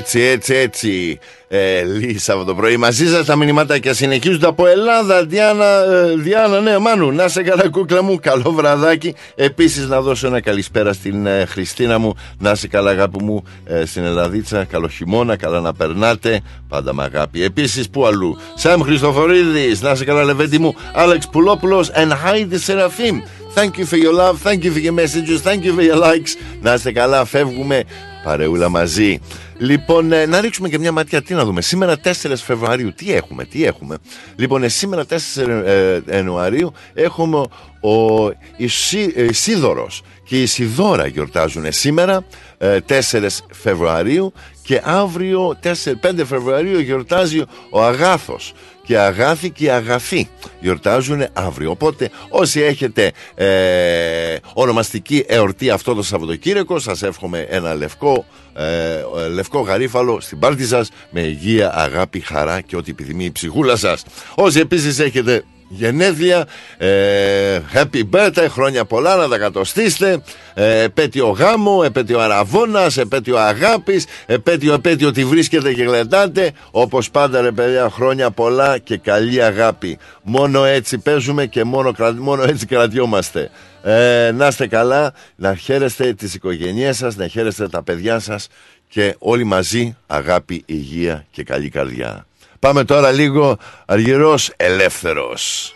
Έτσι, 0.06 0.20
έτσι, 0.20 0.54
έτσι. 0.54 1.18
Ε, 1.48 1.82
Λύει 1.84 2.18
Σάββατο 2.18 2.54
πρωί 2.54 2.76
μαζί 2.76 3.08
σας 3.08 3.26
τα 3.26 3.36
μηνυματάκια 3.36 3.94
συνεχίζονται 3.94 4.46
από 4.46 4.66
Ελλάδα. 4.66 5.24
Διάννα, 5.24 5.64
ε, 5.64 6.14
Διάννα, 6.16 6.60
ναι, 6.60 6.78
Μάνου, 6.78 7.12
να 7.12 7.28
σε 7.28 7.42
καλά, 7.42 7.68
κούκλα 7.68 8.02
μου. 8.02 8.18
Καλό 8.22 8.52
βραδάκι. 8.52 9.14
Επίσης, 9.34 9.88
να 9.88 10.00
δώσω 10.00 10.26
ένα 10.26 10.40
καλησπέρα 10.40 10.92
στην 10.92 11.26
ε, 11.26 11.44
Χριστίνα 11.44 11.98
μου. 11.98 12.14
Να 12.38 12.54
σε 12.54 12.68
καλά, 12.68 12.90
αγάπη 12.90 13.22
μου, 13.22 13.44
ε, 13.64 13.84
στην 13.84 14.04
Ελλαδίτσα. 14.04 14.64
Καλό 14.64 14.88
χειμώνα, 14.88 15.36
καλά 15.36 15.60
να 15.60 15.74
περνάτε. 15.74 16.40
Πάντα 16.68 16.94
με 16.94 17.02
αγάπη. 17.02 17.42
Επίσης, 17.42 17.88
πού 17.88 18.06
αλλού; 18.06 18.38
Σαμ 18.54 18.82
Χριστοφορίδης, 18.82 19.82
να 19.82 19.94
σε 19.94 20.04
καλά, 20.04 20.24
Λεβέντι 20.24 20.58
μου. 20.58 20.74
Άλεξ 20.94 21.28
Πουλόπουλος 21.28 21.90
and 21.94 22.10
Heidi 22.10 22.58
Seraphim. 22.66 23.22
Thank 23.58 23.78
you 23.78 23.86
for 23.86 23.96
your 23.96 24.12
love, 24.12 24.36
thank 24.48 24.64
you 24.64 24.70
for 24.70 24.82
your 24.86 24.96
messages, 25.02 25.40
thank 25.40 25.64
you 25.64 25.72
for 25.76 25.82
your 25.90 26.02
likes. 26.02 26.38
Να 26.62 26.74
είστε 26.74 26.92
καλά, 26.92 27.24
φεύγουμε 27.24 27.84
παρεούλα 28.26 28.68
μαζί. 28.68 29.18
Λοιπόν, 29.58 30.12
ε, 30.12 30.26
να 30.26 30.40
ρίξουμε 30.40 30.68
και 30.68 30.78
μια 30.78 30.92
ματιά. 30.92 31.22
Τι 31.22 31.34
να 31.34 31.44
δούμε. 31.44 31.60
Σήμερα 31.60 31.96
4 32.04 32.10
Φεβρουαρίου, 32.36 32.92
τι 32.94 33.12
έχουμε, 33.12 33.44
τι 33.44 33.64
έχουμε. 33.64 33.96
Λοιπόν, 34.36 34.62
ε, 34.62 34.68
σήμερα 34.68 35.04
4 35.04 35.16
ε, 35.64 36.00
Ιανουαρίου 36.10 36.72
έχουμε 36.94 37.38
ο 37.80 38.28
Ισί, 38.56 39.12
ε, 39.16 39.24
Ισίδωρος 39.24 40.02
και 40.24 40.42
η 40.42 40.46
Σιδώρα 40.46 41.06
γιορτάζουν 41.06 41.64
σήμερα 41.68 42.24
ε, 42.58 42.78
4 42.88 43.26
Φεβρουαρίου 43.50 44.32
και 44.62 44.80
αύριο 44.84 45.58
4, 45.62 45.68
5 45.68 46.22
Φεβρουαρίου 46.24 46.78
γιορτάζει 46.78 47.42
ο 47.70 47.82
Αγάθος 47.82 48.52
και 48.86 48.98
αγάθη 48.98 49.50
και 49.50 49.72
αγαθή 49.72 50.28
γιορτάζουν 50.60 51.26
αύριο. 51.32 51.70
Οπότε 51.70 52.10
όσοι 52.28 52.60
έχετε 52.60 53.12
ε, 53.34 54.36
ονομαστική 54.54 55.24
εορτή 55.26 55.70
αυτό 55.70 55.94
το 55.94 56.02
Σαββατοκύριακο 56.02 56.78
σας 56.78 57.02
εύχομαι 57.02 57.46
ένα 57.50 57.74
λευκό, 57.74 58.24
ε, 58.54 59.28
λευκό 59.28 59.60
γαρίφαλο 59.60 60.20
στην 60.20 60.38
πάρτι 60.38 60.66
σας 60.66 60.90
με 61.10 61.20
υγεία, 61.20 61.78
αγάπη, 61.78 62.20
χαρά 62.20 62.60
και 62.60 62.76
ό,τι 62.76 62.90
επιθυμεί 62.90 63.24
η 63.24 63.32
ψυχούλα 63.32 63.76
σας. 63.76 64.04
Όσοι 64.34 64.60
επίσης 64.60 64.98
έχετε 64.98 65.44
γενέθλια. 65.68 66.46
Ε, 66.78 67.60
happy 67.74 68.02
birthday 68.10 68.46
χρόνια 68.48 68.84
πολλά 68.84 69.16
να 69.16 69.28
τα 69.28 69.38
κατοστήσετε 69.38 70.22
ε, 70.54 70.82
επέτειο 70.82 71.28
γάμο, 71.28 71.82
επέτειο 71.84 72.18
αραβώνας 72.20 72.96
επέτειο 72.96 73.36
αγάπης 73.36 74.06
επέτειο 74.26 74.74
επέτειο 74.74 75.08
ότι 75.08 75.24
βρίσκεται 75.24 75.72
και 75.72 75.82
γλεντάτε. 75.82 76.52
Όπως 76.70 77.10
πάντα 77.10 77.40
ρε 77.40 77.50
παιδιά 77.52 77.90
χρόνια 77.90 78.30
πολλά 78.30 78.78
και 78.78 78.96
καλή 78.96 79.42
αγάπη. 79.42 79.98
Μόνο 80.22 80.64
έτσι 80.64 80.98
παίζουμε 80.98 81.46
και 81.46 81.64
μόνο, 81.64 81.92
κρα- 81.92 82.16
μόνο 82.18 82.42
έτσι 82.42 82.66
κρατιόμαστε. 82.66 83.50
Ε, 83.82 84.30
να 84.34 84.46
είστε 84.46 84.66
καλά 84.66 85.12
να 85.36 85.54
χαίρεστε 85.54 86.12
τις 86.12 86.34
οικογένειές 86.34 86.96
σας 86.96 87.16
να 87.16 87.26
χαίρεστε 87.26 87.68
τα 87.68 87.82
παιδιά 87.82 88.18
σας 88.18 88.48
και 88.88 89.14
όλοι 89.18 89.44
μαζί 89.44 89.96
αγάπη, 90.06 90.62
υγεία 90.66 91.26
και 91.30 91.42
καλή 91.42 91.68
καρδιά 91.68 92.26
Πάμε 92.58 92.84
τώρα 92.84 93.10
λίγο 93.10 93.56
αργυρός 93.86 94.52
ελεύθερος. 94.56 95.74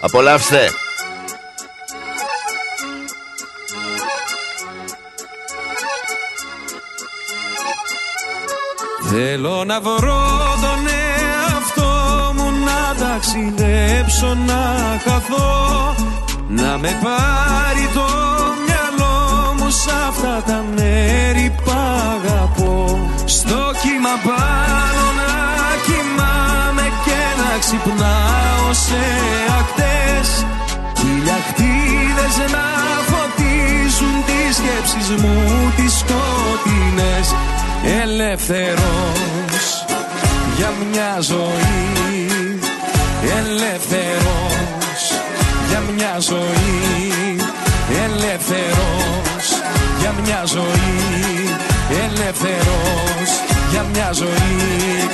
Απολαύστε. 0.00 0.68
Θέλω 9.10 9.64
να 9.64 9.80
βρω 9.80 9.98
τον 10.60 10.86
εαυτό 10.86 12.32
μου 12.34 12.64
να 12.64 13.06
ταξιδέψω 13.06 14.34
να 14.46 15.00
χαθώ 15.04 15.94
Να 16.48 16.78
με 16.78 16.98
πάρει 17.02 17.88
το 17.94 18.00
μυαλό 18.00 18.54
μου 18.56 18.67
σ' 19.70 19.88
αυτά 20.08 20.42
τα 20.46 20.64
μέρη 20.76 21.54
που 21.64 21.70
αγαπώ. 21.70 23.10
Στο 23.24 23.60
κύμα 23.82 24.14
πάνω 24.26 25.04
να 25.20 25.32
κοιμάμαι 25.86 26.86
και 27.04 27.20
να 27.40 27.58
ξυπνάω 27.58 28.72
σε 28.86 29.04
ακτές. 29.60 30.28
Χιλιακτίδες 30.98 32.34
να 32.54 32.66
φωτίζουν 33.10 34.16
τις 34.28 34.56
σκέψεις 34.56 35.08
μου 35.22 35.36
τις 35.76 35.92
σκοτεινές. 36.02 37.26
Ελεύθερος 38.02 39.64
για 40.56 40.72
μια 40.90 41.20
ζωή. 41.20 42.58
Ελεύθερος 43.38 45.00
για 45.68 45.82
μια 45.94 46.14
ζωή. 46.18 47.36
Ελεύθερος 48.04 49.27
για 50.08 50.22
μια 50.24 50.44
ζωή 50.44 51.56
Ελεύθερος 51.90 53.30
για 53.70 53.84
μια 53.92 54.12
ζωή. 54.12 55.08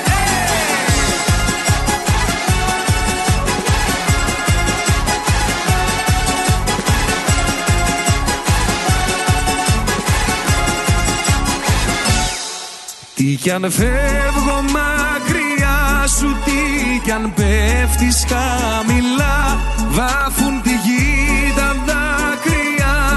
Τι 13.15 13.25
κι 13.25 13.51
αν 13.51 13.71
φεύγω 13.71 14.63
μακριά 14.63 16.07
σου 16.19 16.37
Τι 16.45 16.99
κι 17.05 17.11
αν 17.11 17.33
πέφτεις 17.35 18.25
χαμηλά 18.29 19.61
Βάφουν 19.91 20.63
τη 20.63 20.71
γη 20.71 20.74
τα 20.74 20.74
δάκρυα 20.74 20.74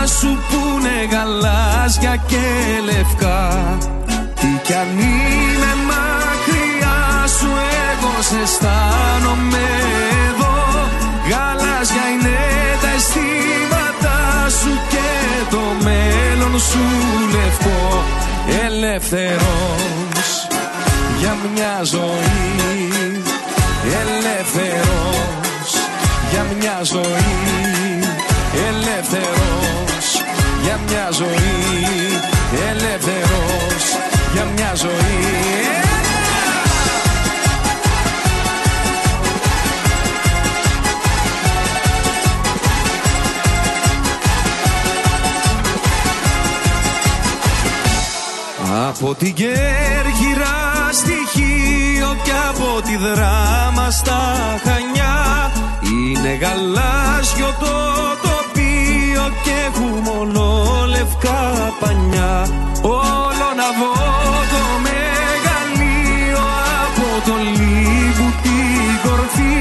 σου 0.07 0.37
Που 0.49 0.59
είναι 0.79 1.07
γαλάζια 1.11 2.15
και 2.15 2.45
λευκά. 2.85 3.77
Τι 4.39 4.47
κι 4.63 4.73
αν 4.73 4.87
είμαι 4.99 5.71
μακριά 5.89 7.27
σου 7.37 7.49
Εγώ 7.89 8.13
σε 8.19 8.37
αισθάνομαι 8.43 9.65
εδώ. 10.27 10.55
Γαλάζια 11.29 12.05
είναι 12.13 12.37
τα 12.81 12.89
αισθήματά 12.97 14.49
σου 14.59 14.71
Και 14.89 15.09
το 15.49 15.61
μέλλον 15.83 16.59
σου 16.59 16.83
λευκό. 17.35 18.03
Ελεύθερος 18.65 20.29
για 21.19 21.37
μια 21.53 21.83
ζωή. 21.83 23.21
Ελεύθερος 24.01 25.69
για 26.31 26.45
μια 26.59 26.79
ζωή. 26.83 27.67
Ελεύθερος 28.67 29.67
για 29.67 29.76
μια 30.87 31.09
ζωή. 31.11 31.37
Ελεύθερος 32.69 33.83
για 34.33 34.43
μια 34.55 34.71
ζωή. 34.75 35.67
Από 48.89 49.15
την 49.15 49.33
Κέρκυρα 49.33 50.89
στοιχείο 50.91 52.17
και 52.23 52.31
από 52.49 52.81
τη 52.81 52.97
δράμα 52.97 53.89
στα 53.91 54.35
Χανιά 54.63 55.51
Είναι 55.81 56.33
γαλάζιο 56.35 57.55
το 57.59 57.67
τοπίο 58.21 58.56
και 59.43 59.53
έχουμε 59.67 59.99
μόνο 60.09 60.41
λευκά 60.89 61.41
πανιά. 61.79 62.47
Όλο 62.81 63.47
να 63.59 63.67
δω 63.79 63.93
το 64.53 64.63
μεγαλείο 64.87 66.45
από 66.83 67.07
το 67.25 67.35
λίγου 67.57 68.29
την 68.43 68.91
κορφή. 69.05 69.59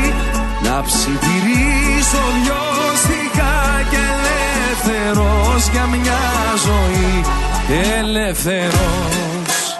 Να 0.66 0.82
ψιθυρίσω 0.82 2.22
λιώστικα 2.42 3.54
και 3.90 4.02
ελεύθερος 4.16 5.68
για 5.72 5.84
μια 5.86 6.22
ζωή. 6.66 7.14
Ελεύθερος 7.98 9.78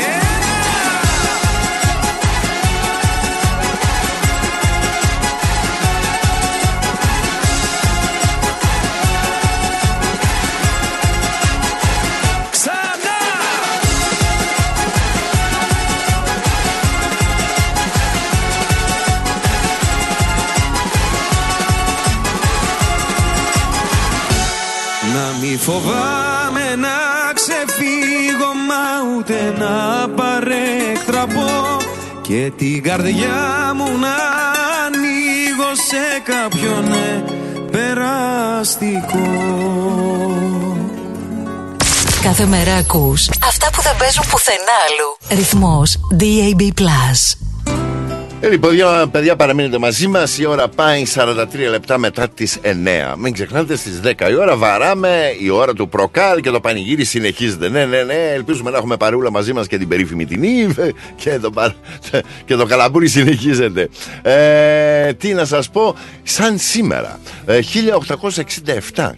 μη 25.41 25.57
φοβάμαι 25.57 26.75
να 26.75 26.97
ξεφύγω 27.33 28.51
μα 28.67 29.15
ούτε 29.17 29.53
να 29.57 30.07
παρέκτραπω 30.09 31.77
και 32.21 32.51
την 32.57 32.83
καρδιά 32.83 33.73
μου 33.75 33.85
να 33.85 34.15
ανοίγω 34.85 35.71
σε 35.87 36.21
κάποιον 36.23 36.83
ναι, 36.89 37.23
περαστικό 37.71 39.29
Κάθε 42.21 42.45
μέρα 42.45 42.75
ακούς 42.75 43.29
αυτά 43.43 43.69
που 43.69 43.81
δεν 43.81 43.95
παίζουν 43.97 44.23
πουθενά 44.29 44.77
αλλού. 44.87 45.17
Ρυθμός 45.39 45.99
DAB+. 46.19 46.81
Ε, 48.43 48.49
λοιπόν, 48.49 48.69
παιδιά, 48.69 49.07
παιδιά, 49.11 49.35
παραμείνετε 49.35 49.77
μαζί 49.77 50.07
μας. 50.07 50.37
Η 50.37 50.45
ώρα 50.45 50.67
πάει 50.67 51.03
43 51.15 51.45
λεπτά 51.69 51.97
μετά 51.97 52.29
τις 52.29 52.59
9. 52.63 53.15
Μην 53.17 53.33
ξεχνάτε 53.33 53.75
στις 53.75 53.99
10 54.03 54.29
η 54.29 54.35
ώρα 54.35 54.55
βαράμε 54.55 55.35
η 55.39 55.49
ώρα 55.49 55.73
του 55.73 55.89
προκάλ 55.89 56.41
και 56.41 56.49
το 56.49 56.59
πανηγύρι 56.59 57.03
συνεχίζεται. 57.03 57.69
Ναι, 57.69 57.85
ναι, 57.85 58.03
ναι. 58.03 58.31
Ελπίζουμε 58.33 58.71
να 58.71 58.77
έχουμε 58.77 58.97
παρούλα 58.97 59.31
μαζί 59.31 59.53
μας 59.53 59.67
και 59.67 59.77
την 59.77 59.87
περίφημη 59.87 60.25
την 60.25 60.43
Ήβ 60.43 60.79
και 61.15 61.39
το, 61.39 61.51
παρ... 61.51 61.71
και 62.45 62.55
το 62.55 62.65
καλαμπούρι 62.65 63.07
συνεχίζεται. 63.07 63.89
Ε, 64.21 65.13
τι 65.13 65.33
να 65.33 65.45
σας 65.45 65.69
πω, 65.69 65.95
σαν 66.23 66.57
σήμερα, 66.57 67.19
ε, 67.45 67.59
1867, 68.95 69.09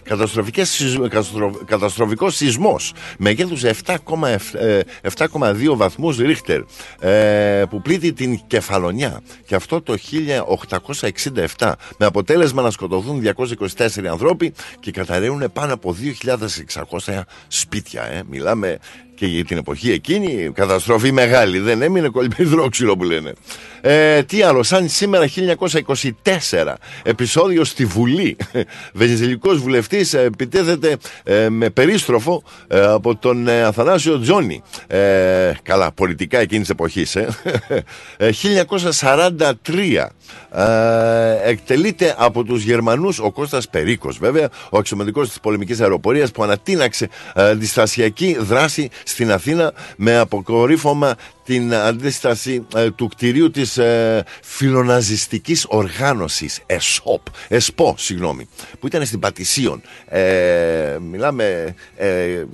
καταστροφικός 1.66 2.34
σεισμός 2.34 2.92
μεγέθους 3.18 3.62
7,2 3.62 5.76
βαθμούς 5.76 6.16
Ρίχτερ 6.16 6.60
ε, 7.00 7.62
που 7.70 7.82
πλήττει 7.82 8.12
την 8.12 8.40
κεφαλονιά 8.46 9.13
και 9.46 9.54
αυτό 9.54 9.82
το 9.82 9.96
1867 11.58 11.72
με 11.98 12.06
αποτέλεσμα 12.06 12.62
να 12.62 12.70
σκοτωθούν 12.70 13.22
224 13.76 14.04
ανθρώποι 14.04 14.52
και 14.80 14.90
καταραίουν 14.90 15.52
πάνω 15.52 15.74
από 15.74 15.96
2.600 17.04 17.20
σπίτια. 17.48 18.02
Ε. 18.02 18.22
Μιλάμε 18.28 18.78
και 19.14 19.26
για 19.26 19.44
την 19.44 19.56
εποχή 19.56 19.90
εκείνη 19.90 20.50
καταστροφή 20.54 21.12
μεγάλη 21.12 21.58
δεν 21.58 21.82
έμεινε 21.82 22.08
κολυμπιδρόξυλο 22.08 22.96
που 22.96 23.04
λένε. 23.04 23.32
Ε, 23.86 24.22
τι 24.22 24.42
άλλο 24.42 24.62
σαν 24.62 24.88
σήμερα 24.88 25.28
1924 26.24 26.74
επεισόδιο 27.02 27.64
στη 27.64 27.84
Βουλή. 27.84 28.36
Βενιζελικός 28.92 29.58
βουλευτής 29.58 30.14
επιτέθεται 30.14 30.96
ε, 31.24 31.48
με 31.48 31.70
περίστροφο 31.70 32.42
ε, 32.68 32.80
από 32.80 33.16
τον 33.16 33.48
ε, 33.48 33.62
Αθανάσιο 33.62 34.20
Τζόνι. 34.20 34.62
Καλά 35.62 35.92
πολιτικά 35.92 36.38
εκείνης 36.38 36.66
της 36.66 36.70
εποχής 36.70 37.16
1943 39.00 40.06
εκτελείται 41.44 42.14
από 42.18 42.44
τους 42.44 42.62
Γερμανούς 42.62 43.18
ο 43.18 43.30
Κώστας 43.30 43.68
Περίκος 43.68 44.18
βέβαια 44.18 44.48
ο 44.70 44.78
αξιωματικός 44.78 45.28
της 45.28 45.40
πολεμικής 45.40 45.80
αεροπορίας 45.80 46.30
που 46.30 46.42
ανατείναξε 46.42 47.08
αντιστασιακή 47.34 48.36
δράση 48.40 48.90
στην 49.04 49.32
Αθήνα 49.32 49.72
με 49.96 50.18
αποκορύφωμα 50.18 51.14
την 51.44 51.74
αντίσταση 51.74 52.66
ε, 52.74 52.90
του 52.90 53.08
κτηρίου 53.08 53.50
της 53.50 53.78
ε, 53.78 54.24
φιλοναζιστικής 54.42 55.66
οργάνωσης 55.68 56.60
ΕΣΟΠ, 56.66 57.20
ΕΣΠΟ 57.48 57.94
συγγνώμη, 57.98 58.48
που 58.80 58.86
ήταν 58.86 59.06
στην 59.06 59.18
Πατησίων. 59.18 59.82
Ε, 60.08 60.96
μιλάμε 61.00 61.74
ε, 61.96 62.44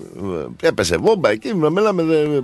έπεσε 0.62 0.96
βόμπα 0.96 1.30
εκεί 1.30 1.54
μιλάμε 1.54 2.02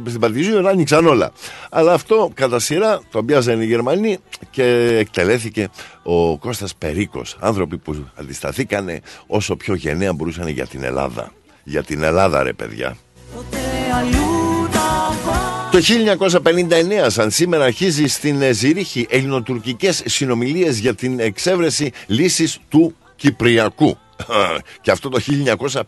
στην 0.09 0.21
Πατησίων 0.21 0.67
άνοιξαν 0.67 1.07
όλα. 1.07 1.33
Αλλά 1.71 1.93
αυτό 1.93 2.31
κατά 2.35 2.59
σειρά 2.59 3.01
το 3.11 3.23
πιάζανε 3.23 3.65
οι 3.65 3.67
Γερμανοί 3.67 4.19
και 4.51 4.97
εκτελέθηκε 5.01 5.69
ο 6.03 6.39
Κώστας 6.39 6.75
Περίκος. 6.75 7.37
Άνθρωποι 7.41 7.79
που 7.79 8.07
αντισταθήκανε 8.15 9.01
όσο 9.27 9.57
πιο 9.57 9.75
γενναία 9.75 10.13
μπορούσαν 10.13 10.49
για 10.49 10.67
την 10.67 10.85
Ελλάδα. 10.85 11.33
Για 11.65 11.83
την 11.83 12.03
Ελλάδα 12.03 12.43
ρε 12.43 12.53
παιδιά 12.53 12.97
το 15.77 15.83
1959, 16.45 17.07
σαν 17.07 17.31
σήμερα, 17.31 17.65
αρχίζει 17.65 18.07
στην 18.07 18.43
Ζηρίχη 18.53 19.07
ελληνοτουρκικές 19.11 20.03
συνομιλίες 20.07 20.79
για 20.79 20.95
την 20.95 21.21
εξέβρεση 21.21 21.93
λύσης 22.07 22.59
του 22.69 22.95
Κυπριακού. 23.17 23.99
Και 24.81 24.91
αυτό 24.91 25.09
το 25.09 25.21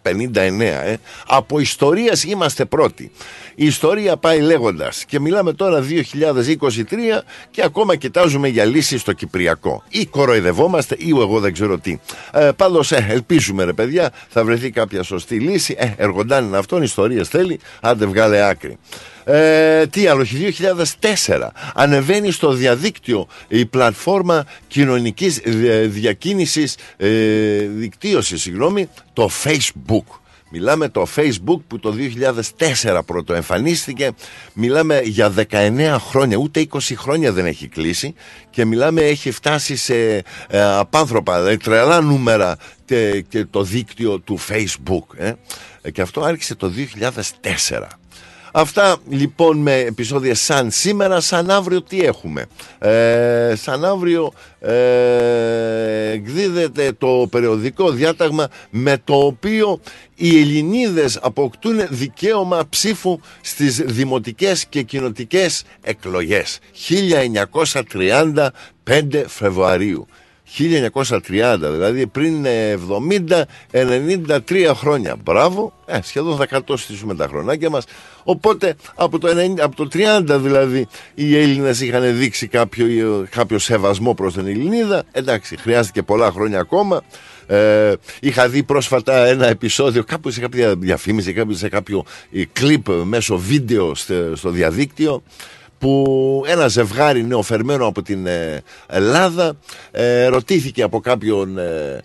1959, 0.05 0.61
ε. 0.61 0.97
Από 1.27 1.59
ιστορίας 1.59 2.25
είμαστε 2.25 2.65
πρώτοι. 2.65 3.11
Η 3.55 3.67
ιστορία 3.67 4.17
πάει 4.17 4.41
λέγοντας 4.41 5.05
και 5.05 5.21
μιλάμε 5.21 5.53
τώρα 5.53 5.85
2023 5.89 6.85
και 7.51 7.63
ακόμα 7.63 7.97
κοιτάζουμε 7.97 8.49
για 8.49 8.65
λύση 8.65 8.99
στο 8.99 9.13
Κυπριακό. 9.13 9.83
Ή 9.89 10.07
κοροϊδευόμαστε 10.07 10.97
ή 10.99 11.09
εγώ 11.09 11.41
δεν 11.41 11.53
ξέρω 11.53 11.79
τι. 11.79 11.99
Ε, 12.33 12.51
πάντως 12.57 12.93
ε, 12.93 13.07
ελπίζουμε 13.09 13.65
ρε 13.65 13.73
παιδιά 13.73 14.11
θα 14.29 14.45
βρεθεί 14.45 14.71
κάποια 14.71 15.03
σωστή 15.03 15.39
λύση. 15.39 15.75
Ε, 15.79 15.93
εργοντάνει 15.97 16.57
αυτόν, 16.57 16.83
ιστορίες 16.83 17.29
θέλει, 17.29 17.61
άντε 17.81 18.07
βγάλε 18.07 18.49
άκρη. 18.49 18.79
Ε, 19.31 19.87
τι 19.87 20.07
άλλο, 20.07 20.27
2004 21.01 21.51
ανεβαίνει 21.75 22.31
στο 22.31 22.53
διαδίκτυο 22.53 23.27
η 23.49 23.67
πλατφόρμα 23.67 24.47
κοινωνικής 24.69 25.41
διακίνησης, 25.85 26.77
ε, 26.97 27.09
δικτύωσης, 27.59 28.43
συγγνώμη, 28.43 28.89
το 29.13 29.31
Facebook. 29.45 30.19
Μιλάμε 30.51 30.89
το 30.89 31.07
Facebook 31.17 31.61
που 31.67 31.79
το 31.79 31.95
2004 32.85 33.01
πρώτο 33.07 33.35
εμφανίστηκε 33.35 34.11
Μιλάμε 34.53 35.01
για 35.05 35.33
19 35.51 35.97
χρόνια, 35.99 36.37
ούτε 36.37 36.67
20 36.73 36.79
χρόνια 36.97 37.33
δεν 37.33 37.47
έχει 37.47 37.69
κλείσει 37.69 38.15
Και 38.51 38.65
μιλάμε 38.65 39.01
έχει 39.01 39.31
φτάσει 39.31 39.77
σε 39.77 39.95
ε, 40.49 40.63
απάνθρωπα, 40.63 41.39
δηλαδή 41.39 41.57
τρελά 41.57 42.01
νούμερα 42.01 42.57
και, 42.85 43.25
και, 43.29 43.45
το 43.45 43.63
δίκτυο 43.63 44.19
του 44.21 44.39
Facebook 44.49 45.17
ε. 45.17 45.33
Και 45.93 46.01
αυτό 46.01 46.21
άρχισε 46.21 46.55
το 46.55 46.73
2004 47.71 47.85
Αυτά 48.61 48.97
λοιπόν 49.09 49.59
με 49.59 49.79
επεισόδια 49.79 50.35
σαν 50.35 50.71
σήμερα, 50.71 51.21
σαν 51.21 51.51
αύριο 51.51 51.83
τι 51.83 52.05
έχουμε; 52.05 52.47
Ε, 52.79 53.53
σαν 53.57 53.85
αύριο 53.85 54.33
ε, 54.61 56.11
εκδίδεται 56.11 56.93
το 56.99 57.27
περιοδικό 57.31 57.91
διάταγμα 57.91 58.49
με 58.71 58.99
το 59.05 59.15
οποίο 59.15 59.81
οι 60.15 60.41
Ελληνίδες 60.41 61.19
αποκτούν 61.23 61.81
δικαίωμα 61.91 62.67
ψήφου 62.69 63.21
στις 63.41 63.83
δημοτικές 63.85 64.67
και 64.67 64.83
κοινοτικές 64.83 65.65
εκλογές 65.83 66.59
1935 68.85 69.25
Φεβρουαρίου 69.27 70.07
1930, 70.57 71.57
δηλαδή 71.61 72.07
πριν 72.07 72.47
70-93 73.73 74.73
χρόνια. 74.75 75.17
Μπράβο, 75.25 75.73
ε, 75.87 75.99
σχεδόν 76.03 76.37
θα 76.37 76.47
κατώστησουμε 76.47 77.15
τα 77.15 77.27
χρονάκια 77.27 77.71
μας. 77.71 77.85
Οπότε 78.25 78.75
από 78.95 79.19
το, 79.19 79.29
90, 79.29 79.61
από 79.61 79.77
το 79.77 79.89
30 79.93 80.39
δηλαδή 80.41 80.87
οι 81.15 81.37
Έλληνες 81.37 81.81
είχαν 81.81 82.19
δείξει 82.19 82.47
κάποιο, 82.47 83.27
κάποιο 83.31 83.59
σεβασμό 83.59 84.15
προς 84.15 84.35
την 84.35 84.47
Ελληνίδα. 84.47 85.03
Εντάξει, 85.13 85.57
χρειάστηκε 85.57 86.03
πολλά 86.03 86.31
χρόνια 86.31 86.61
ακόμα. 86.61 87.03
Ε, 87.47 87.93
είχα 88.21 88.49
δει 88.49 88.63
πρόσφατα 88.63 89.27
ένα 89.27 89.47
επεισόδιο 89.47 90.05
κάπου 90.05 90.31
σε 90.31 90.41
κάποια 90.41 90.77
διαφήμιση, 90.77 91.33
κάπου 91.33 91.53
σε 91.53 91.69
κάποιο 91.69 92.05
κλιπ 92.53 92.89
μέσω 92.89 93.39
βίντεο 93.39 93.95
στο 94.35 94.51
διαδίκτυο 94.51 95.23
που 95.79 96.43
ένα 96.47 96.69
ζευγάρι 96.69 97.27
νεοφερμένο 97.27 97.87
από 97.87 98.03
την 98.03 98.27
ε, 98.27 98.63
Ελλάδα 98.87 99.57
ε, 99.91 100.27
ρωτήθηκε 100.27 100.83
από 100.83 101.01
κάποιον 101.01 101.59
ε, 101.59 102.05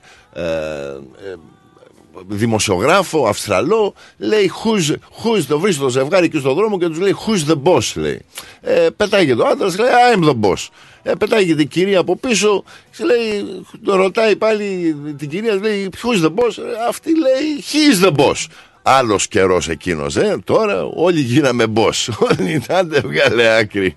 δημοσιογράφο 2.27 3.27
Αυστραλό 3.27 3.93
λέει 4.17 4.51
who's, 4.63 4.91
who's 4.91 5.43
το 5.47 5.59
βρίσκει 5.59 5.81
το 5.81 5.89
ζευγάρι 5.89 6.29
και 6.29 6.39
στον 6.39 6.53
δρόμο 6.53 6.77
και 6.77 6.87
τους 6.87 6.99
λέει 6.99 7.15
who's 7.25 7.51
the 7.51 7.61
boss; 7.63 7.91
λέει. 7.95 8.21
Ε, 8.61 8.87
πετάγει 8.97 9.35
το 9.35 9.45
άντρας 9.45 9.77
λέει 9.77 9.89
I'm 10.15 10.23
the 10.23 10.39
boss 10.41 10.67
ε, 11.03 11.13
πετάγει 11.13 11.55
την 11.55 11.67
κυρία 11.67 11.99
από 11.99 12.15
πίσω 12.15 12.63
λέει, 13.05 13.63
το 13.85 13.95
ρωτάει 13.95 14.35
πάλι 14.35 14.95
την 15.17 15.29
κυρία 15.29 15.55
λέει 15.55 15.89
who's 16.01 16.25
the 16.25 16.29
boss; 16.29 16.53
Αυτή 16.87 17.11
λέει 17.19 17.63
he's 17.71 18.05
the 18.05 18.15
boss 18.15 18.45
Άλλος 18.83 19.27
καιρός 19.27 19.69
εκείνος, 19.69 20.15
ε. 20.15 20.37
Τώρα 20.43 20.83
όλοι 20.83 21.19
γίναμε 21.19 21.65
boss. 21.75 22.13
Όλοι 22.29 22.63
άντε 22.69 22.99
βγάλε 22.99 23.57
άκρη. 23.57 23.95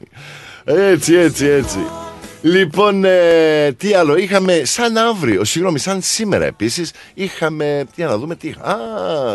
Έτσι, 0.65 1.15
έτσι, 1.15 1.47
έτσι. 1.47 1.79
Λοιπόν, 2.43 3.05
ε, 3.05 3.73
τι 3.73 3.95
άλλο, 3.95 4.17
είχαμε 4.17 4.61
σαν 4.65 4.97
αύριο, 4.97 5.45
συγγνώμη, 5.45 5.79
σαν 5.79 6.03
σήμερα 6.03 6.45
επίσης, 6.45 6.93
είχαμε, 7.15 7.87
τι 7.95 8.03
να 8.03 8.19
δούμε, 8.19 8.35
τι 8.35 8.49
Α, 8.49 8.77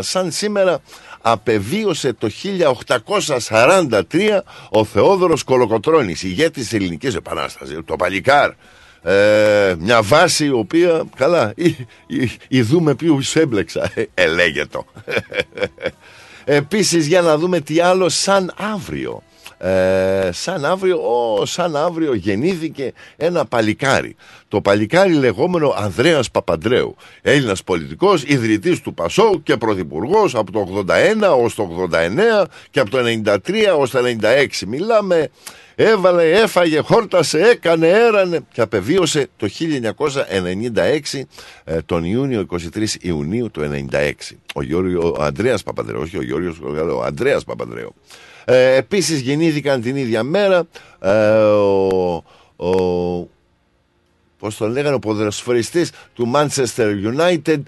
σαν 0.01 0.31
σήμερα 0.31 0.81
απεβίωσε 1.21 2.13
το 2.13 2.29
1843 2.29 4.43
ο 4.69 4.85
Θεόδωρος 4.85 5.43
Κολοκοτρώνης, 5.43 6.23
ηγέτης 6.23 6.67
της 6.67 6.73
Ελληνικής 6.73 7.15
Επανάστασης, 7.15 7.77
το 7.85 7.95
παλικάρ. 7.95 8.51
Ε, 9.03 9.75
μια 9.79 10.01
βάση 10.01 10.45
η 10.45 10.49
οποία, 10.49 11.03
καλά, 11.15 11.53
η, 11.55 11.75
η, 12.07 12.31
η 12.47 12.61
δούμε 12.61 12.95
ποιους 12.95 13.35
έμπλεξα, 13.35 13.91
ε, 13.93 14.03
ελέγετο. 14.13 14.85
Επίσης 16.45 17.07
για 17.07 17.21
να 17.21 17.37
δούμε 17.37 17.59
τι 17.59 17.79
άλλο 17.79 18.09
σαν 18.09 18.53
αύριο. 18.57 19.23
Ε, 19.57 20.29
σαν 20.31 20.65
αύριο, 20.65 20.97
ο, 20.97 21.45
σαν 21.45 21.75
αύριο 21.75 22.13
γεννήθηκε 22.13 22.93
ένα 23.17 23.45
παλικάρι. 23.45 24.15
Το 24.47 24.61
παλικάρι 24.61 25.13
λεγόμενο 25.13 25.73
Ανδρέας 25.77 26.31
Παπαντρέου. 26.31 26.95
Έλληνας 27.21 27.63
πολιτικός, 27.63 28.23
ιδρυτής 28.23 28.81
του 28.81 28.93
Πασό 28.93 29.39
και 29.43 29.57
πρωθυπουργός 29.57 30.35
από 30.35 30.51
το 30.51 30.85
81 30.87 31.43
ως 31.43 31.55
το 31.55 31.89
89 31.91 32.45
και 32.69 32.79
από 32.79 32.89
το 32.89 32.97
93 33.25 33.35
ως 33.77 33.89
το 33.89 33.99
96. 34.21 34.65
Μιλάμε 34.67 35.29
έβαλε, 35.75 36.31
έφαγε, 36.31 36.79
χόρτασε, 36.79 37.39
έκανε, 37.39 37.87
έρανε 37.87 38.39
και 38.53 38.61
απεβίωσε 38.61 39.27
το 39.37 39.47
1996 41.13 41.21
ε, 41.63 41.81
τον 41.85 42.03
Ιούνιο, 42.03 42.45
23 42.49 42.57
Ιουνίου 43.01 43.51
του 43.51 43.85
1996. 43.91 44.11
Ο, 44.53 44.61
Γιώργο, 44.61 45.15
ο 45.17 45.23
Ανδρέας 45.23 45.63
Παπανδρέου, 45.63 45.99
όχι 46.01 46.17
ο 46.17 46.23
Γιώργος, 46.23 46.59
ο 46.97 47.03
Ανδρέας 47.03 47.43
Παπανδρέου. 47.43 47.93
Ε, 48.45 48.75
επίσης 48.75 49.19
γεννήθηκαν 49.19 49.81
την 49.81 49.95
ίδια 49.95 50.23
μέρα 50.23 50.67
ε, 50.99 51.09
ο, 51.39 52.23
ο 52.55 53.29
Πώς 54.41 54.57
τον 54.57 54.71
λέγανε, 54.71 54.95
ο 54.95 54.99
ποδοσφαιριστής 54.99 55.91
του 56.13 56.31
Manchester 56.35 56.93
United, 57.13 57.61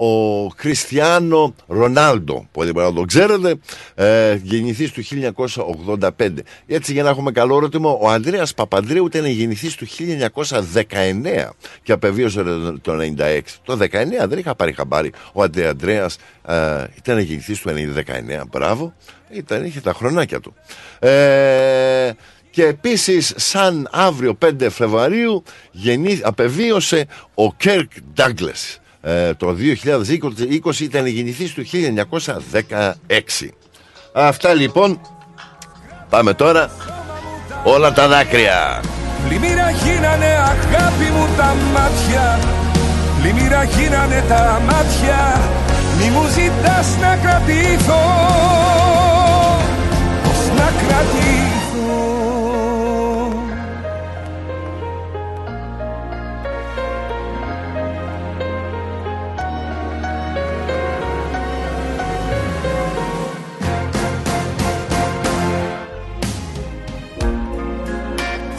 ο 0.00 0.46
Κριστιανό 0.48 1.54
Ρονάλντο, 1.66 2.48
που 2.52 2.64
δεν 2.64 2.74
να 2.74 2.92
το 2.92 3.02
ξέρετε, 3.02 3.54
ε, 3.94 4.38
γεννηθής 4.42 4.92
του 4.92 5.02
1985. 5.02 6.42
Έτσι 6.66 6.92
για 6.92 7.02
να 7.02 7.08
έχουμε 7.08 7.32
καλό 7.32 7.56
ερώτημα, 7.56 7.90
ο 7.90 8.08
Ανδρέας 8.08 8.54
Παπανδρέου 8.54 9.06
ήταν 9.06 9.24
γεννηθής 9.24 9.74
του 9.74 9.86
1919 9.86 11.54
και 11.82 11.92
απεβίωσε 11.92 12.42
το 12.82 12.92
1996. 12.92 13.40
Το 13.64 13.76
19 13.76 14.26
δεν 14.28 14.38
είχα 14.38 14.54
πάρει 14.54 14.72
χαμπάρι. 14.72 15.12
Ο 15.32 15.42
Ανδρέας 15.42 16.16
ε, 16.46 16.84
ήταν 16.96 17.18
γεννηθής 17.18 17.60
του 17.60 17.68
1919, 17.68 18.42
μπράβο, 18.50 18.94
ήταν, 19.30 19.64
είχε 19.64 19.80
τα 19.80 19.92
χρονάκια 19.92 20.40
του. 20.40 20.54
Ε, 20.98 22.10
και 22.54 22.64
επίσης 22.64 23.32
σαν 23.36 23.88
αύριο 23.92 24.38
5 24.44 24.70
Φεβρουαρίου 24.70 25.42
γεννή, 25.70 26.20
απεβίωσε 26.22 27.06
ο 27.34 27.52
Κέρκ 27.52 27.90
Ντάγκλες. 28.14 28.78
Ε, 29.00 29.34
το 29.34 29.56
2020 30.64 30.80
ήταν 30.80 31.06
γεννηθής 31.06 31.52
του 31.52 31.64
1916 31.64 33.48
Αυτά 34.12 34.54
λοιπόν 34.54 35.00
Πάμε 36.08 36.34
τώρα 36.34 36.70
Όλα 37.64 37.92
τα 37.92 38.08
δάκρυα. 38.08 38.80
Πλημμύρα 39.28 39.70
γίνανε 39.70 40.26
αγάπη 40.26 41.10
μου 41.12 41.28
τα 41.36 41.56
μάτια. 41.72 42.38
Πλημμύρα 43.22 43.64
γίνανε 43.64 44.24
τα 44.28 44.60
μάτια. 44.66 45.40
Μη 45.98 46.10
μου 46.10 46.22
ζητάς 46.28 46.96
να 47.00 47.16
κρατήθω 47.16 48.02
Πώς 50.22 50.58
να 50.58 50.72
κρατήθω 50.86 51.53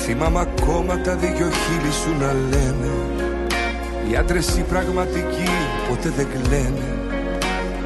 Θυμάμαι 0.08 0.40
ακόμα 0.40 1.02
τα 1.02 1.16
δυο 1.16 1.50
χείλη 1.50 1.92
σου 1.92 2.12
να 2.20 2.34
λένε. 2.34 2.92
Οι 4.10 4.16
άντρες 4.16 4.58
οι 4.58 4.62
πραγματικοί 4.62 5.50
ποτέ 5.90 6.10
δεν 6.18 6.28
κλαίνε. 6.34 6.90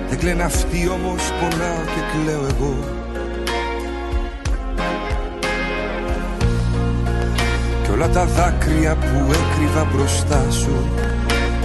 Δεν 0.09 0.17
κλαίνε 0.19 0.43
αυτοί 0.43 0.89
όμως 0.89 1.31
πονάω 1.39 1.83
και 1.93 2.01
κλαίω 2.11 2.45
εγώ. 2.51 2.75
Κι 7.83 7.91
όλα 7.91 8.09
τα 8.09 8.25
δάκρυα 8.25 8.95
που 8.95 9.31
έκρυβα 9.31 9.87
μπροστά 9.93 10.45
σου 10.49 10.89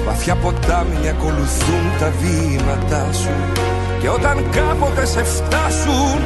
Βαθιά 0.04 0.34
ποτάμι 0.34 1.08
ακολουθούν 1.08 1.84
τα 2.00 2.12
βήματά 2.20 3.12
σου. 3.12 3.34
Και 4.00 4.08
όταν 4.08 4.44
κάποτε 4.50 5.06
σε 5.06 5.22
φτάσουν 5.22 6.20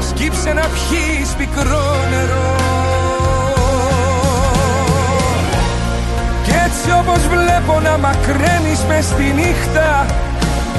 Σκύψε 0.00 0.52
να 0.52 0.62
πιείς 0.62 1.34
πικρό 1.38 1.96
νερό 2.10 2.59
Έτσι 6.82 6.92
όπως 7.02 7.22
βλέπω 7.34 7.80
να 7.80 7.98
μακραίνεις 7.98 8.80
μες 8.88 9.04
στη 9.04 9.26
νύχτα 9.38 10.06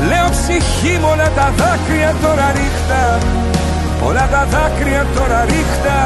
Λέω 0.09 0.27
ψυχή 0.35 0.93
μου 1.01 1.09
όλα 1.13 1.29
τα 1.37 1.47
δάκρυα 1.59 2.11
τώρα 2.23 2.47
ρίχτα. 2.57 3.03
Όλα 4.07 4.25
τα 4.33 4.43
δάκρυα 4.53 5.05
τώρα 5.15 5.39
ρίχτα 5.51 5.97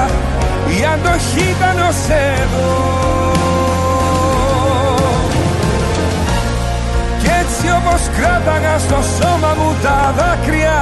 Η 0.75 0.77
αντοχή 0.93 1.45
ήταν 1.55 1.77
ως 1.89 1.99
εδώ. 2.33 2.73
Κι 7.19 7.29
έτσι 7.41 7.65
όπως 7.79 8.01
κράταγα 8.17 8.75
στο 8.85 8.99
σώμα 9.15 9.51
μου 9.59 9.69
τα 9.83 9.97
δάκρυα 10.17 10.77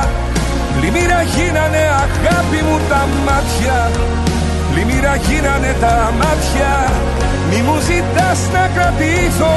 Πλημμύρα 0.76 1.22
γίνανε 1.34 1.84
αγάπη 2.04 2.60
μου 2.68 2.78
τα 2.90 3.02
μάτια. 3.26 3.80
Πλημμύρα 4.70 5.16
γίνανε 5.26 5.72
τα 5.84 5.96
μάτια 6.20 6.74
μη 7.54 7.62
μου 7.62 7.80
ζητάς 7.80 8.40
να 8.54 8.70
κρατήθω 8.76 9.56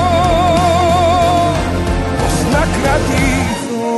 Πώς 2.18 2.36
να 2.52 2.62
κρατήθω 2.76 3.94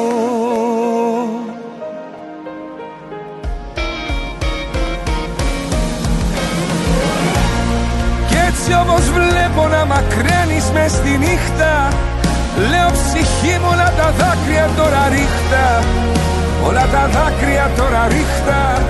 Κι 8.28 8.36
έτσι 8.48 8.72
όμως 8.82 9.02
βλέπω 9.10 9.68
να 9.68 9.84
μακραίνεις 9.84 10.70
μες 10.74 10.90
στη 10.90 11.18
νύχτα. 11.18 11.88
Λέω 12.70 12.90
ψυχή 12.90 13.58
μου 13.60 13.68
όλα 13.72 13.92
τα 13.96 14.12
δάκρυα 14.18 14.68
τώρα 14.76 15.08
ρίχτα 15.08 15.66
Όλα 16.66 16.86
τα 16.92 17.08
δάκρυα 17.12 17.70
τώρα 17.76 18.06
ρίχτα. 18.08 18.82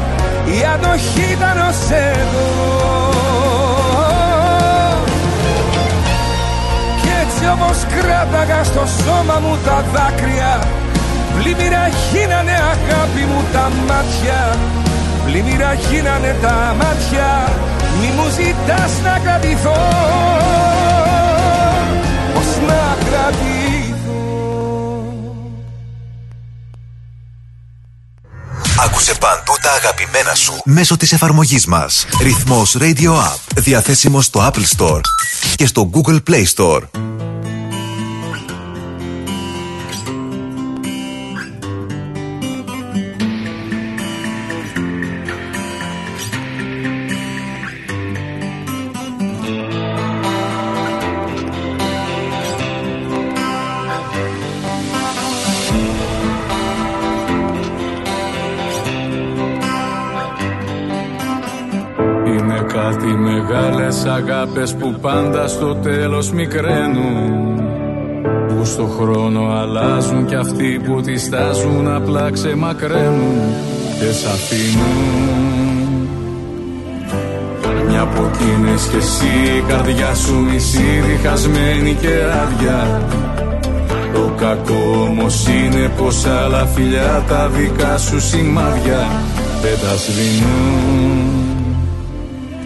Η 0.47 0.65
αντοχή 0.75 1.33
ήταν 1.33 1.59
ως 1.69 1.91
εδώ 1.91 3.48
όμως 7.53 7.79
κράταγα 7.95 8.65
στο 8.65 8.85
σώμα 8.87 9.39
μου 9.39 9.59
τα 9.65 9.85
δάκρυα 9.93 10.63
Πλημμύρα 11.35 11.89
γίνανε 12.11 12.53
αγάπη 12.53 13.23
μου 13.31 13.45
τα 13.53 13.71
μάτια 13.87 14.57
Πλημμύρα 15.25 15.73
γίνανε 15.73 16.37
τα 16.43 16.75
μάτια 16.81 17.53
Μη 18.01 18.11
μου 18.17 18.29
ζητάς 18.29 18.93
να 19.05 19.19
κρατηθώ 19.19 19.81
Πώς 22.35 22.49
να 22.67 22.97
κρατηθώ 23.05 23.69
Άκουσε 28.85 29.15
παντού 29.21 29.53
τα 29.63 29.71
αγαπημένα 29.71 30.35
σου 30.35 30.53
μέσω 30.65 30.97
της 30.97 31.13
εφαρμογής 31.13 31.67
μας. 31.67 32.07
Ρυθμός 32.23 32.77
Radio 32.81 33.11
App. 33.11 33.39
Διαθέσιμο 33.57 34.21
στο 34.21 34.51
Apple 34.53 34.77
Store 34.77 35.01
και 35.57 35.67
στο 35.67 35.91
Google 35.95 36.19
Play 36.31 36.45
Store. 36.55 37.08
Πάντα 65.01 65.49
στο 65.49 65.75
τέλος 65.75 66.33
μικραίνουν 66.33 67.57
Που 68.49 68.65
στο 68.65 68.85
χρόνο 68.85 69.51
αλλάζουν 69.51 70.27
κι 70.27 70.35
αυτοί 70.35 70.81
που 70.87 71.01
τις 71.01 71.23
στάζουν 71.23 71.89
απλά 71.89 72.31
ξεμακραίνουν 72.31 73.39
και 73.99 74.13
σ' 74.13 74.25
αφήνουν. 74.25 75.49
Μια 77.89 78.01
από 78.01 78.31
εκείνες 78.33 78.87
κι 78.87 78.97
εσύ 78.97 79.57
η 79.59 79.63
καρδιά 79.69 80.15
σου 80.15 80.35
μισή 80.35 81.03
διχασμένη 81.07 81.97
και 82.01 82.15
άδεια. 82.43 83.03
Το 84.13 84.33
κακό 84.37 85.07
όμως 85.09 85.47
είναι 85.47 85.91
πως 85.97 86.27
άλλα 86.27 86.67
φιλιά 86.67 87.25
τα 87.29 87.49
δικά 87.49 87.99
σου 87.99 88.21
σημάδια 88.21 89.07
δεν 89.63 89.79
τα 89.81 89.97
σβήνουν. 89.97 91.39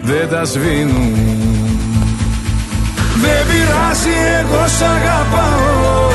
Δεν 0.03 0.29
τα 0.29 0.45
σβήνουν 0.45 1.72
Δεν 3.23 3.43
πειράζει 3.49 4.17
εγώ 4.39 4.63
σ' 4.77 4.83
αγαπάω 4.95 6.09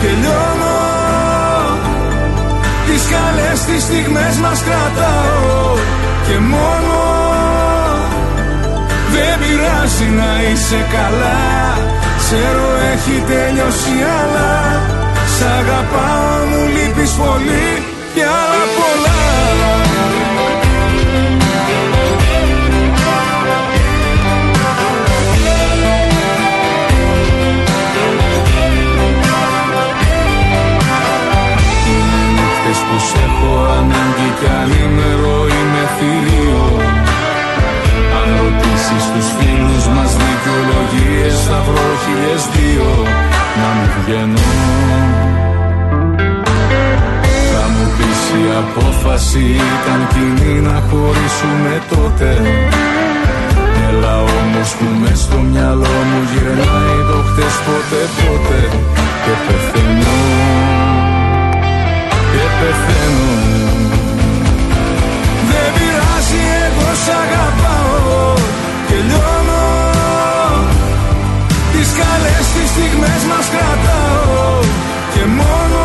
και 0.00 0.10
λιώνω. 0.20 0.78
Τις 2.86 3.02
καλές 3.14 3.58
τις 3.64 3.82
στιγμές 3.82 4.34
μας 4.42 4.60
κρατάω 4.66 5.76
και 6.26 6.38
μόνο. 6.52 6.98
Δεν 9.14 9.32
πειράζει 9.40 10.08
να 10.20 10.30
είσαι 10.48 10.80
καλά. 10.96 11.40
Ξέρω 12.18 12.66
έχει 12.92 13.16
τελειώσει 13.30 13.96
αλλά 14.18 14.52
Σ' 15.34 15.44
αγαπάω. 15.58 16.32
Μου 16.50 16.62
λείπεις 16.74 17.10
πολύ 17.10 17.68
και 18.14 18.22
άλλα 18.22 18.62
πολλά 18.76 19.81
σ' 33.06 33.16
έχω 33.26 33.52
ανάγκη 33.78 34.28
κι 34.38 34.48
ανήμερο 34.60 35.36
είμαι 35.54 35.84
θηρίο. 35.96 36.64
Αν 38.18 38.28
ρωτήσεις 38.40 39.04
τους 39.12 39.28
φίλους 39.36 39.84
μας 39.94 40.10
δικαιολογίες 40.22 41.34
θα 41.46 41.58
βρω 41.66 41.88
χιλιές 42.02 42.42
δύο. 42.54 42.90
Να 43.60 43.68
μην 43.76 43.90
βγαίνω 43.96 44.46
Θα 47.52 47.64
μου 47.72 47.84
πεις 47.96 48.20
η 48.40 48.42
απόφαση 48.62 49.44
ήταν 49.74 50.00
κοινή 50.12 50.54
να 50.68 50.76
χωρίσουμε 50.88 51.74
τότε. 51.92 52.30
Έλα 53.88 54.14
όμως 54.20 54.68
που 54.78 54.86
μες 55.00 55.18
στο 55.18 55.38
μυαλό 55.50 55.96
μου 56.08 56.20
γυρνάει 56.30 56.98
το 57.08 57.18
χτες 57.28 57.54
ποτέ 57.66 58.02
ποτέ 58.18 58.62
και 59.24 59.34
πεθαίνω. 59.46 60.71
και 60.71 60.71
πεθαίνω. 62.72 63.30
Δεν 65.48 65.68
πειράζει 65.76 66.42
εγώ 66.66 66.88
σ' 67.04 67.12
αγαπάω 67.22 68.34
και 68.88 68.98
λιώνω. 69.08 69.66
Τις 71.72 71.90
καλές 72.00 72.44
τις 72.54 72.68
στιγμές 72.74 73.22
μας 73.30 73.46
κρατάω 73.54 74.50
και 75.12 75.24
μόνο. 75.38 75.82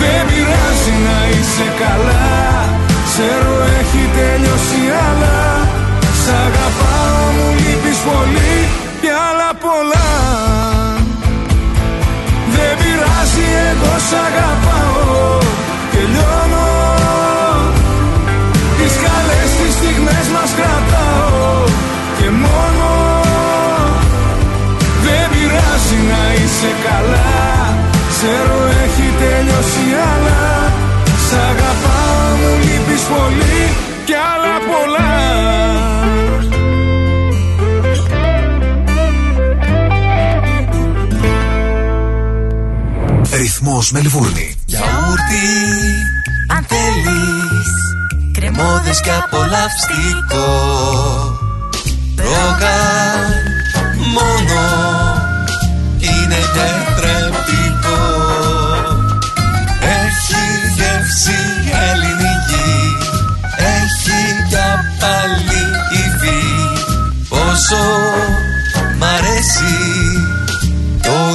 Δεν 0.00 0.20
πειράζει 0.28 0.94
να 1.06 1.18
είσαι 1.32 1.68
καλά. 1.82 2.26
Ξέρω 3.08 3.54
έχει 3.80 4.02
τελειώσει 4.16 4.82
αλλά 5.06 5.42
Σ' 6.22 6.32
αγαπάω 6.46 7.24
μου 7.36 7.48
λείπεις 7.62 7.98
πολύ 8.08 8.56
πειράζει 13.32 13.48
εγώ 13.70 13.94
σ' 14.08 14.16
αγαπάω 14.26 15.38
και 15.92 16.02
λιώνω. 16.12 16.68
Τις 18.78 18.94
καλές 19.04 19.48
τις 19.58 19.72
στιγμές 19.78 20.26
μας 20.34 20.50
κρατάω 20.58 21.64
και 22.18 22.28
μόνο. 22.44 22.88
Δεν 25.04 25.24
πειράζει 25.32 25.98
να 26.12 26.22
είσαι 26.38 26.72
καλά. 26.86 27.34
Ξέρω 28.14 28.58
έχει 28.84 29.06
τελειώσει 29.20 29.86
αλλά 30.10 30.44
Σ' 31.26 31.36
αγαπάω 31.50 32.26
μου 32.40 32.52
λείπεις 32.64 33.02
πολύ. 33.12 33.62
Και 34.08 34.16
άλλα 34.32 34.56
πολλά 34.70 35.11
Ρυθμός 43.82 44.02
Μελβούρνη. 44.02 44.54
Γιαούρτι, 44.66 45.48
αν 46.56 46.64
θέλεις 46.68 47.68
Κρεμόδες 48.32 49.00
και 49.00 49.10
απολαυστικό 49.10 50.46
Ρόγαν 52.16 52.91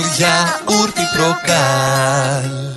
Το 0.07 0.13
γιαούρτι 0.13 1.01
προκάλ 1.15 2.76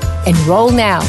Enroll 0.26 0.70
now. 0.70 1.00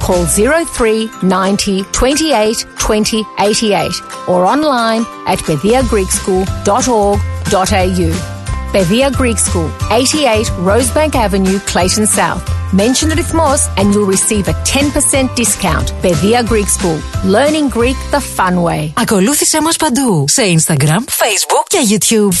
Call 0.00 0.24
03 0.26 1.10
90 1.22 1.82
28 1.92 2.64
20 2.78 3.24
88 3.38 3.90
or 4.28 4.44
online 4.46 5.04
at 5.26 5.38
bediagreekschool.org.au. 5.40 8.36
Bedia 8.72 9.10
Greek 9.12 9.36
School, 9.38 9.68
88 9.90 10.46
Rosebank 10.68 11.14
Avenue, 11.16 11.58
Clayton 11.66 12.06
South. 12.06 12.42
Mention 12.72 13.08
the 13.08 13.16
Rhythmos 13.16 13.68
and 13.76 13.92
you'll 13.92 14.06
receive 14.06 14.46
a 14.46 14.52
10% 14.62 15.34
discount. 15.34 15.92
Bedia 16.02 16.44
Greek 16.46 16.68
School. 16.68 17.00
Learning 17.24 17.68
Greek 17.68 17.96
the 18.12 18.20
fun 18.20 18.62
way. 18.62 18.92
Ακολούθησέ 18.94 19.60
μας 19.60 19.76
παντού 19.76 20.24
σε 20.28 20.42
Instagram, 20.42 21.04
Facebook 21.08 21.64
και 21.66 21.78
YouTube. 21.90 22.34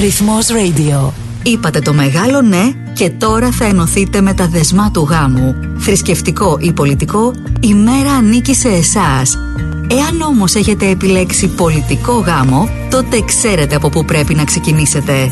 Ρυθμός 0.00 0.46
Radio. 0.50 1.12
Είπατε 1.43 1.79
το 1.79 1.93
μεγάλο 1.93 2.41
ναι 2.41 2.71
και 2.93 3.09
τώρα 3.09 3.51
θα 3.51 3.65
ενωθείτε 3.65 4.21
με 4.21 4.33
τα 4.33 4.47
δεσμά 4.47 4.91
του 4.91 5.07
γάμου. 5.09 5.55
Θρησκευτικό 5.77 6.57
ή 6.61 6.71
πολιτικό, 6.71 7.33
η 7.59 7.73
μέρα 7.73 8.11
ανήκει 8.11 8.55
σε 8.55 8.69
εσάς. 8.69 9.37
Εάν 9.87 10.21
όμως 10.21 10.55
έχετε 10.55 10.89
επιλέξει 10.89 11.47
πολιτικό 11.47 12.13
γάμο, 12.13 12.69
τότε 12.89 13.21
ξέρετε 13.21 13.75
από 13.75 13.89
πού 13.89 14.05
πρέπει 14.05 14.33
να 14.33 14.43
ξεκινήσετε. 14.43 15.31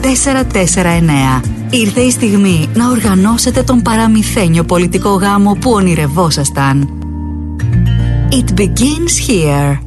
449. 0.00 1.40
Ήρθε 1.70 2.00
η 2.00 2.10
στιγμή 2.10 2.68
να 2.74 2.90
οργανώσετε 2.90 3.62
τον 3.62 3.82
παραμυθένιο 3.82 4.64
πολιτικό 4.64 5.10
γάμο 5.10 5.56
που 5.60 5.70
ονειρευόσασταν. 5.70 6.88
It 8.30 8.54
begins 8.60 9.28
here. 9.28 9.78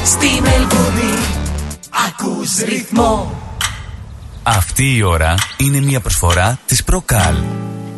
Στη 0.05 0.41
Μελβούνι 0.43 1.19
ακούς 2.09 2.59
ρυθμό 2.59 3.33
Αυτή 4.43 4.97
η 4.97 5.03
ώρα 5.03 5.35
είναι 5.57 5.81
μία 5.81 6.01
προσφορά 6.01 6.59
της 6.67 6.85
Προκάλ. 6.85 7.37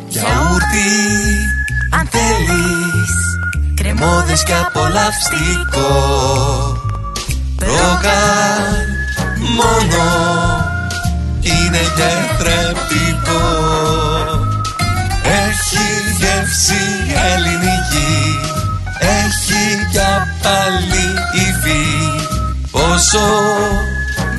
Γιαούρτι 0.07 1.60
αν 1.91 2.07
θέλεις 2.09 3.13
Κρεμόδες 3.75 4.43
και 4.43 4.53
απολαυστικό 4.53 5.89
Προκάλ 7.55 8.85
μόνο 9.55 10.05
είναι 11.41 11.81
γιατρεπτικό 11.95 13.43
Έχει 15.23 15.87
γεύση 16.19 16.83
ελληνική 17.33 18.39
Έχει 18.99 19.87
κι 19.91 19.99
πάλι 20.41 21.05
υφή. 21.33 21.85
Πόσο 22.71 23.19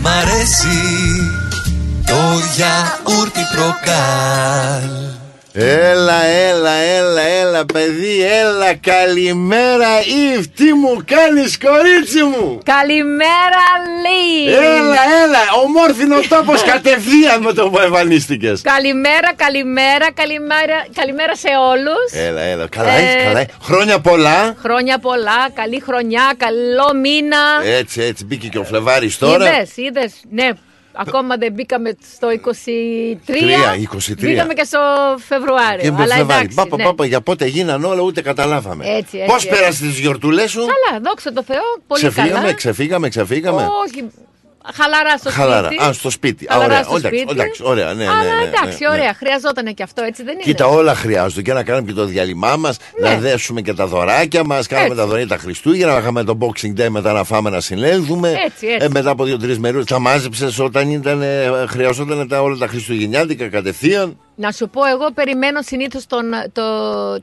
μ' 0.03 0.07
αρέσει 0.07 0.81
το 2.07 2.21
γιαούρτι 2.55 3.41
προκάλ 3.53 5.12
Έλα, 5.55 6.25
έλα, 6.25 6.71
έλα, 6.71 7.21
έλα, 7.23 7.65
παιδί, 7.67 8.23
έλα, 8.23 8.75
καλημέρα, 8.75 9.89
Ιβ, 10.01 10.45
τι 10.57 10.73
μου 10.73 11.03
κάνεις, 11.05 11.59
κορίτσι 11.59 12.23
μου; 12.23 12.59
Καλημέρα, 12.65 13.65
Λί. 14.03 14.53
Έλα, 14.53 15.01
έλα, 15.25 15.39
ομόρφινο 15.65 16.17
τόπος 16.29 16.63
κατευθείαν 16.73 17.43
με 17.43 17.53
το 17.53 17.71
που 17.71 17.79
εμφανίστηκες. 17.79 18.61
Καλημέρα, 18.61 19.33
καλημέρα, 19.37 20.13
καλημέρα, 20.13 20.87
καλημέρα 20.95 21.37
σε 21.37 21.49
όλους. 21.71 22.27
Έλα, 22.27 22.41
έλα, 22.41 22.67
καλά 22.69 22.91
Ε, 22.91 23.03
έχεις, 23.03 23.25
καλά 23.25 23.41
έχεις. 23.41 23.55
Χρόνια 23.63 24.01
πολλά. 24.01 24.55
Χρόνια 24.63 24.99
πολλά, 24.99 25.51
καλή 25.55 25.83
χρονιά, 25.87 26.33
καλό 26.37 26.95
μήνα. 27.01 27.39
Έτσι, 27.65 28.03
έτσι, 28.03 28.25
μπήκε 28.25 28.49
και 28.49 28.59
ο 28.59 28.65
Φλεβάρης 28.65 29.19
τώρα. 29.19 29.47
Είδες, 29.47 29.77
είδες, 29.77 30.13
ναι. 30.31 30.49
Ακόμα 30.95 31.37
δεν 31.37 31.53
μπήκαμε 31.53 31.97
στο 32.15 32.29
23. 32.29 33.17
Τρία, 33.27 33.75
23. 33.93 34.15
Μπήκαμε 34.19 34.55
και 34.55 34.65
στο 34.65 34.79
Φεβρουάριο. 35.19 35.81
Και 35.83 35.91
με 35.91 36.03
αλλά 36.03 36.15
Φλεβάρη. 36.15 36.39
εντάξει, 36.41 36.57
Πάπα, 36.57 36.77
ναι. 36.77 36.83
πάπα, 36.85 37.07
για 37.07 37.21
πότε 37.21 37.47
γίνανε 37.47 37.87
όλα, 37.87 38.01
ούτε 38.01 38.21
καταλάβαμε. 38.23 38.85
Έτσι, 38.85 38.97
έτσι, 39.19 39.25
Πώς 39.27 39.35
έτσι. 39.45 39.49
πέρασες 39.49 39.79
τις 39.89 39.99
γιορτούλες 39.99 40.51
σου; 40.51 40.61
Καλά, 40.61 41.01
δόξα 41.05 41.33
τω 41.33 41.43
Θεώ, 41.43 41.61
πολύ 41.87 42.01
Ξεφύγαμε, 42.01 42.33
καλά. 42.41 42.53
ξεφύγαμε, 42.55 43.09
ξεφύγαμε. 43.09 43.69
Όχι, 43.87 44.05
χαλαρά 44.75 45.17
στο 45.19 45.31
Χαλάρα. 45.31 45.67
σπίτι. 45.67 45.85
Α, 45.85 45.93
στο 45.93 46.11
σπίτι. 46.11 46.45
Α, 46.47 46.49
Χαλαρά 46.53 46.73
ωραία. 46.73 46.83
στο 46.85 46.97
Εντάξει, 46.97 47.17
σπίτι. 47.19 47.33
εντάξει, 47.33 47.63
ωραία. 47.65 47.93
Ναι, 47.93 48.05
Αλλά 48.09 48.23
ναι, 48.23 48.29
ναι, 48.29 48.43
εντάξει, 48.43 48.79
ναι, 48.83 48.89
ναι. 48.89 48.95
ωραία. 48.95 49.15
Χρειαζόταν 49.15 49.75
και 49.75 49.83
αυτό, 49.83 50.03
έτσι 50.03 50.23
δεν 50.23 50.33
είναι. 50.35 50.43
Κοίτα, 50.43 50.67
όλα 50.67 50.95
χρειάζονται 50.95 51.43
και 51.43 51.53
να 51.53 51.63
κάνουμε 51.65 51.87
και 51.87 51.93
το 51.93 52.05
διάλειμμά 52.05 52.57
μας, 52.57 52.77
Ναι. 53.01 53.09
να 53.09 53.17
δέσουμε 53.17 53.61
και 53.61 53.73
τα 53.75 53.87
δωράκια 53.87 54.45
μας. 54.45 54.67
Κάναμε 54.67 54.87
Έτσι. 54.89 54.99
τα 55.01 55.07
δωράκια 55.07 55.29
τα 55.29 55.37
Χριστούγεννα, 55.43 55.93
να 55.93 55.99
είχαμε 55.99 56.25
το 56.25 56.39
Boxing 56.41 56.81
Day 56.81 56.89
μετά 56.89 57.13
να 57.13 57.25
φάμε 57.25 57.51
να 57.51 57.61
συνέλθουμε. 57.61 58.29
Έτσι, 58.31 58.67
έτσι. 58.67 58.77
Ε, 58.85 58.89
μετά 58.89 59.11
από 59.11 59.25
δύο-τρεις 59.25 59.59
μέρε 59.59 59.85
τα 59.85 59.99
μάζεψες 59.99 60.59
όταν 60.59 60.91
ήταν, 60.91 61.23
ε, 61.23 61.51
χρειαζόταν 61.69 62.29
τα, 62.29 62.43
όλα 62.43 62.57
τα 62.57 62.67
Χριστουγεννιάτικα 62.67 63.49
κατευθείαν. 63.49 64.17
Να 64.35 64.51
σου 64.53 64.69
πω, 64.69 64.85
εγώ 64.85 65.11
περιμένω 65.15 65.63
συνήθως 65.63 66.07
το, 66.07 66.17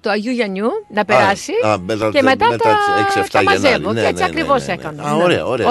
το 0.02 0.10
Αγίου 0.10 0.32
Γιαννιού 0.32 0.70
να 0.94 1.06
περάσει. 1.06 1.52
Α, 1.66 1.78
μετά, 1.80 2.10
και 2.14 2.22
μετά, 2.22 2.48
μετά 2.50 2.70
τα, 2.70 3.22
6-7 3.22 3.26
τα 3.32 3.44
μαζεύω. 3.44 3.68
Γενάρη. 3.70 3.84
και 3.96 4.02
Ναι, 4.02 4.08
έτσι 4.08 4.14
ναι, 4.14 4.20
ναι, 4.20 4.26
ακριβώς 4.26 4.66
ναι, 4.66 4.74
ναι. 4.74 4.82
έκανα. 4.82 5.04
Α, 5.04 5.16
Ναι. 5.16 5.24
ωραία, 5.24 5.46
ωραία. 5.46 5.68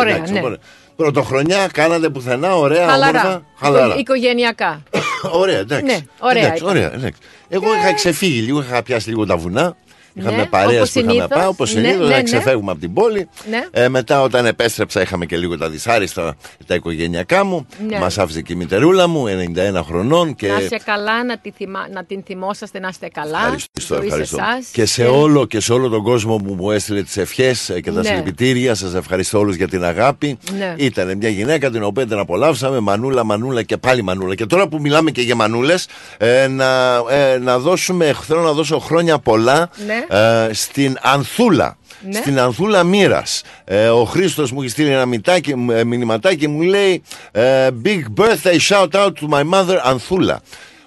Ωραία 1.01 1.11
εντάξει, 1.11 1.33
ναι. 1.33 1.59
ωραία. 1.59 1.67
Πρωτοχρονιά 1.67 1.67
κάνατε 1.73 2.09
πουθενά, 2.09 2.57
ωραία, 2.57 2.89
Χαλαρά. 2.89 3.21
όμορφα. 3.21 3.43
Χαλαρά. 3.59 3.87
Οικο- 3.87 3.99
Οικογενειακά. 3.99 4.83
Ωραία, 5.41 5.59
εντάξει. 5.59 5.85
Ναι, 5.85 5.99
ωραία 6.19 6.43
εντάξει, 6.45 6.63
ήταν. 6.63 6.77
ωραία, 6.77 6.93
εντάξει. 6.95 7.21
Εγώ 7.49 7.75
είχα 7.75 7.93
ξεφύγει 7.95 8.41
λίγο, 8.41 8.61
είχα 8.61 8.83
πιάσει 8.83 9.09
λίγο 9.09 9.27
τα 9.27 9.37
βουνά. 9.37 9.77
Είχαμε 10.19 10.37
Ναι, 10.37 10.47
παρέα 10.47 10.77
όπως 10.79 10.91
που 10.93 10.99
είχαμε 10.99 11.13
συνήθως. 11.13 11.39
πάει, 11.39 11.47
όπως 11.49 11.75
Ναι, 11.75 11.81
συνήθως, 11.81 12.07
ναι, 12.07 12.11
να 12.13 12.17
ναι. 12.17 12.23
ξεφεύγουμε 12.23 12.71
από 12.71 12.81
την 12.81 12.93
πόλη. 12.93 13.29
Ναι. 13.51 13.67
Ε, 13.71 13.89
μετά, 13.89 14.23
όταν 14.23 14.47
επέστρεψα, 14.47 15.01
είχαμε 15.01 15.27
και 15.27 15.37
λίγο 15.37 15.59
τα 15.59 15.69
δυσάριστα 15.69 16.37
τα 16.67 16.75
οικογενειακά 16.75 17.45
μου. 17.45 17.67
Ναι. 17.89 17.99
Μας 17.99 18.19
άφησε 18.19 18.43
και 18.43 18.53
η 18.53 18.57
μητερούλα 18.57 19.07
μου, 19.09 19.25
91 19.77 19.81
χρονών. 19.85 20.35
Και... 20.35 20.49
Να 20.49 20.59
είσαι 20.61 20.81
καλά, 20.85 21.25
να, 21.25 21.39
τη 21.39 21.51
θυμά- 21.51 21.91
να 21.93 22.05
την 22.05 22.23
θυμόσαστε 22.27 22.79
να 22.79 22.89
είστε 22.89 23.09
καλά. 23.09 23.39
Ευχαριστώ, 23.39 23.71
Ζωή 23.95 23.99
σε 23.99 24.05
ευχαριστώ. 24.07 24.37
εσάς. 24.41 24.67
Και 24.73 24.85
σε 24.87 25.05
όλο, 25.07 25.47
και 25.47 25.61
σε 25.61 25.73
όλο 25.73 25.89
τον 25.89 26.03
κόσμο 26.03 26.37
που 26.37 26.55
μου 26.55 26.71
έστειλε 26.71 27.03
τις 27.03 27.17
ευχές 27.17 27.71
και 27.83 27.91
τα 27.93 28.01
Ναι. 28.01 28.09
συλληπιτήρια. 28.09 28.75
Σας 28.75 28.95
ευχαριστώ 28.95 29.39
όλους 29.39 29.57
για 29.57 29.69
την 29.69 29.85
αγάπη. 29.85 30.39
Ναι. 30.59 30.75
Ήταν 30.77 31.17
μια 31.17 31.29
γυναίκα 31.29 31.71
την 31.71 31.83
οποία 31.83 32.07
την 32.07 32.19
απολαύσαμε. 32.19 32.81
Μανούλα, 32.81 33.25
μανούλα 33.25 33.63
και 33.63 33.77
πάλι 33.77 34.03
μανούλα. 34.03 34.35
Και 34.35 34.47
τώρα 34.47 34.69
που 34.69 34.81
μιλάμε 34.81 35.11
και 35.11 35.21
για 35.23 35.35
μανούλες, 35.35 35.87
ε, 36.19 36.47
να, 36.49 36.97
ε, 37.11 37.39
να 37.39 37.59
δώσουμε, 37.59 38.15
θέλω 38.27 38.41
να 38.41 38.53
δώσω 38.53 38.79
χρόνια 38.79 39.19
πολλά 39.19 39.71
Ναι. 39.87 40.08
Ε, 40.09 40.49
στην 40.53 40.97
Ανθούλα. 41.01 41.77
Ναι. 42.01 42.13
Στην 42.13 42.41
Ανθούλα 42.41 42.83
Μοίρας. 42.83 43.43
Ε, 43.65 43.89
ο 43.89 44.05
Χρήστος 44.05 44.53
μου 44.53 44.61
έχει 44.61 44.71
στείλει 44.71 44.91
ένα 44.91 45.07
μητάκι, 45.07 45.55
ε, 45.71 45.85
μηνυματάκι 45.85 46.49
μου 46.49 46.61
λέει 46.61 47.03
ε, 47.33 47.69
Big 47.85 48.03
birthday 48.17 48.59
shout 48.69 48.91
out 48.91 49.13
to 49.21 49.29
my 49.31 49.43
mother 49.53 49.79
Ανθούλα. 49.83 50.41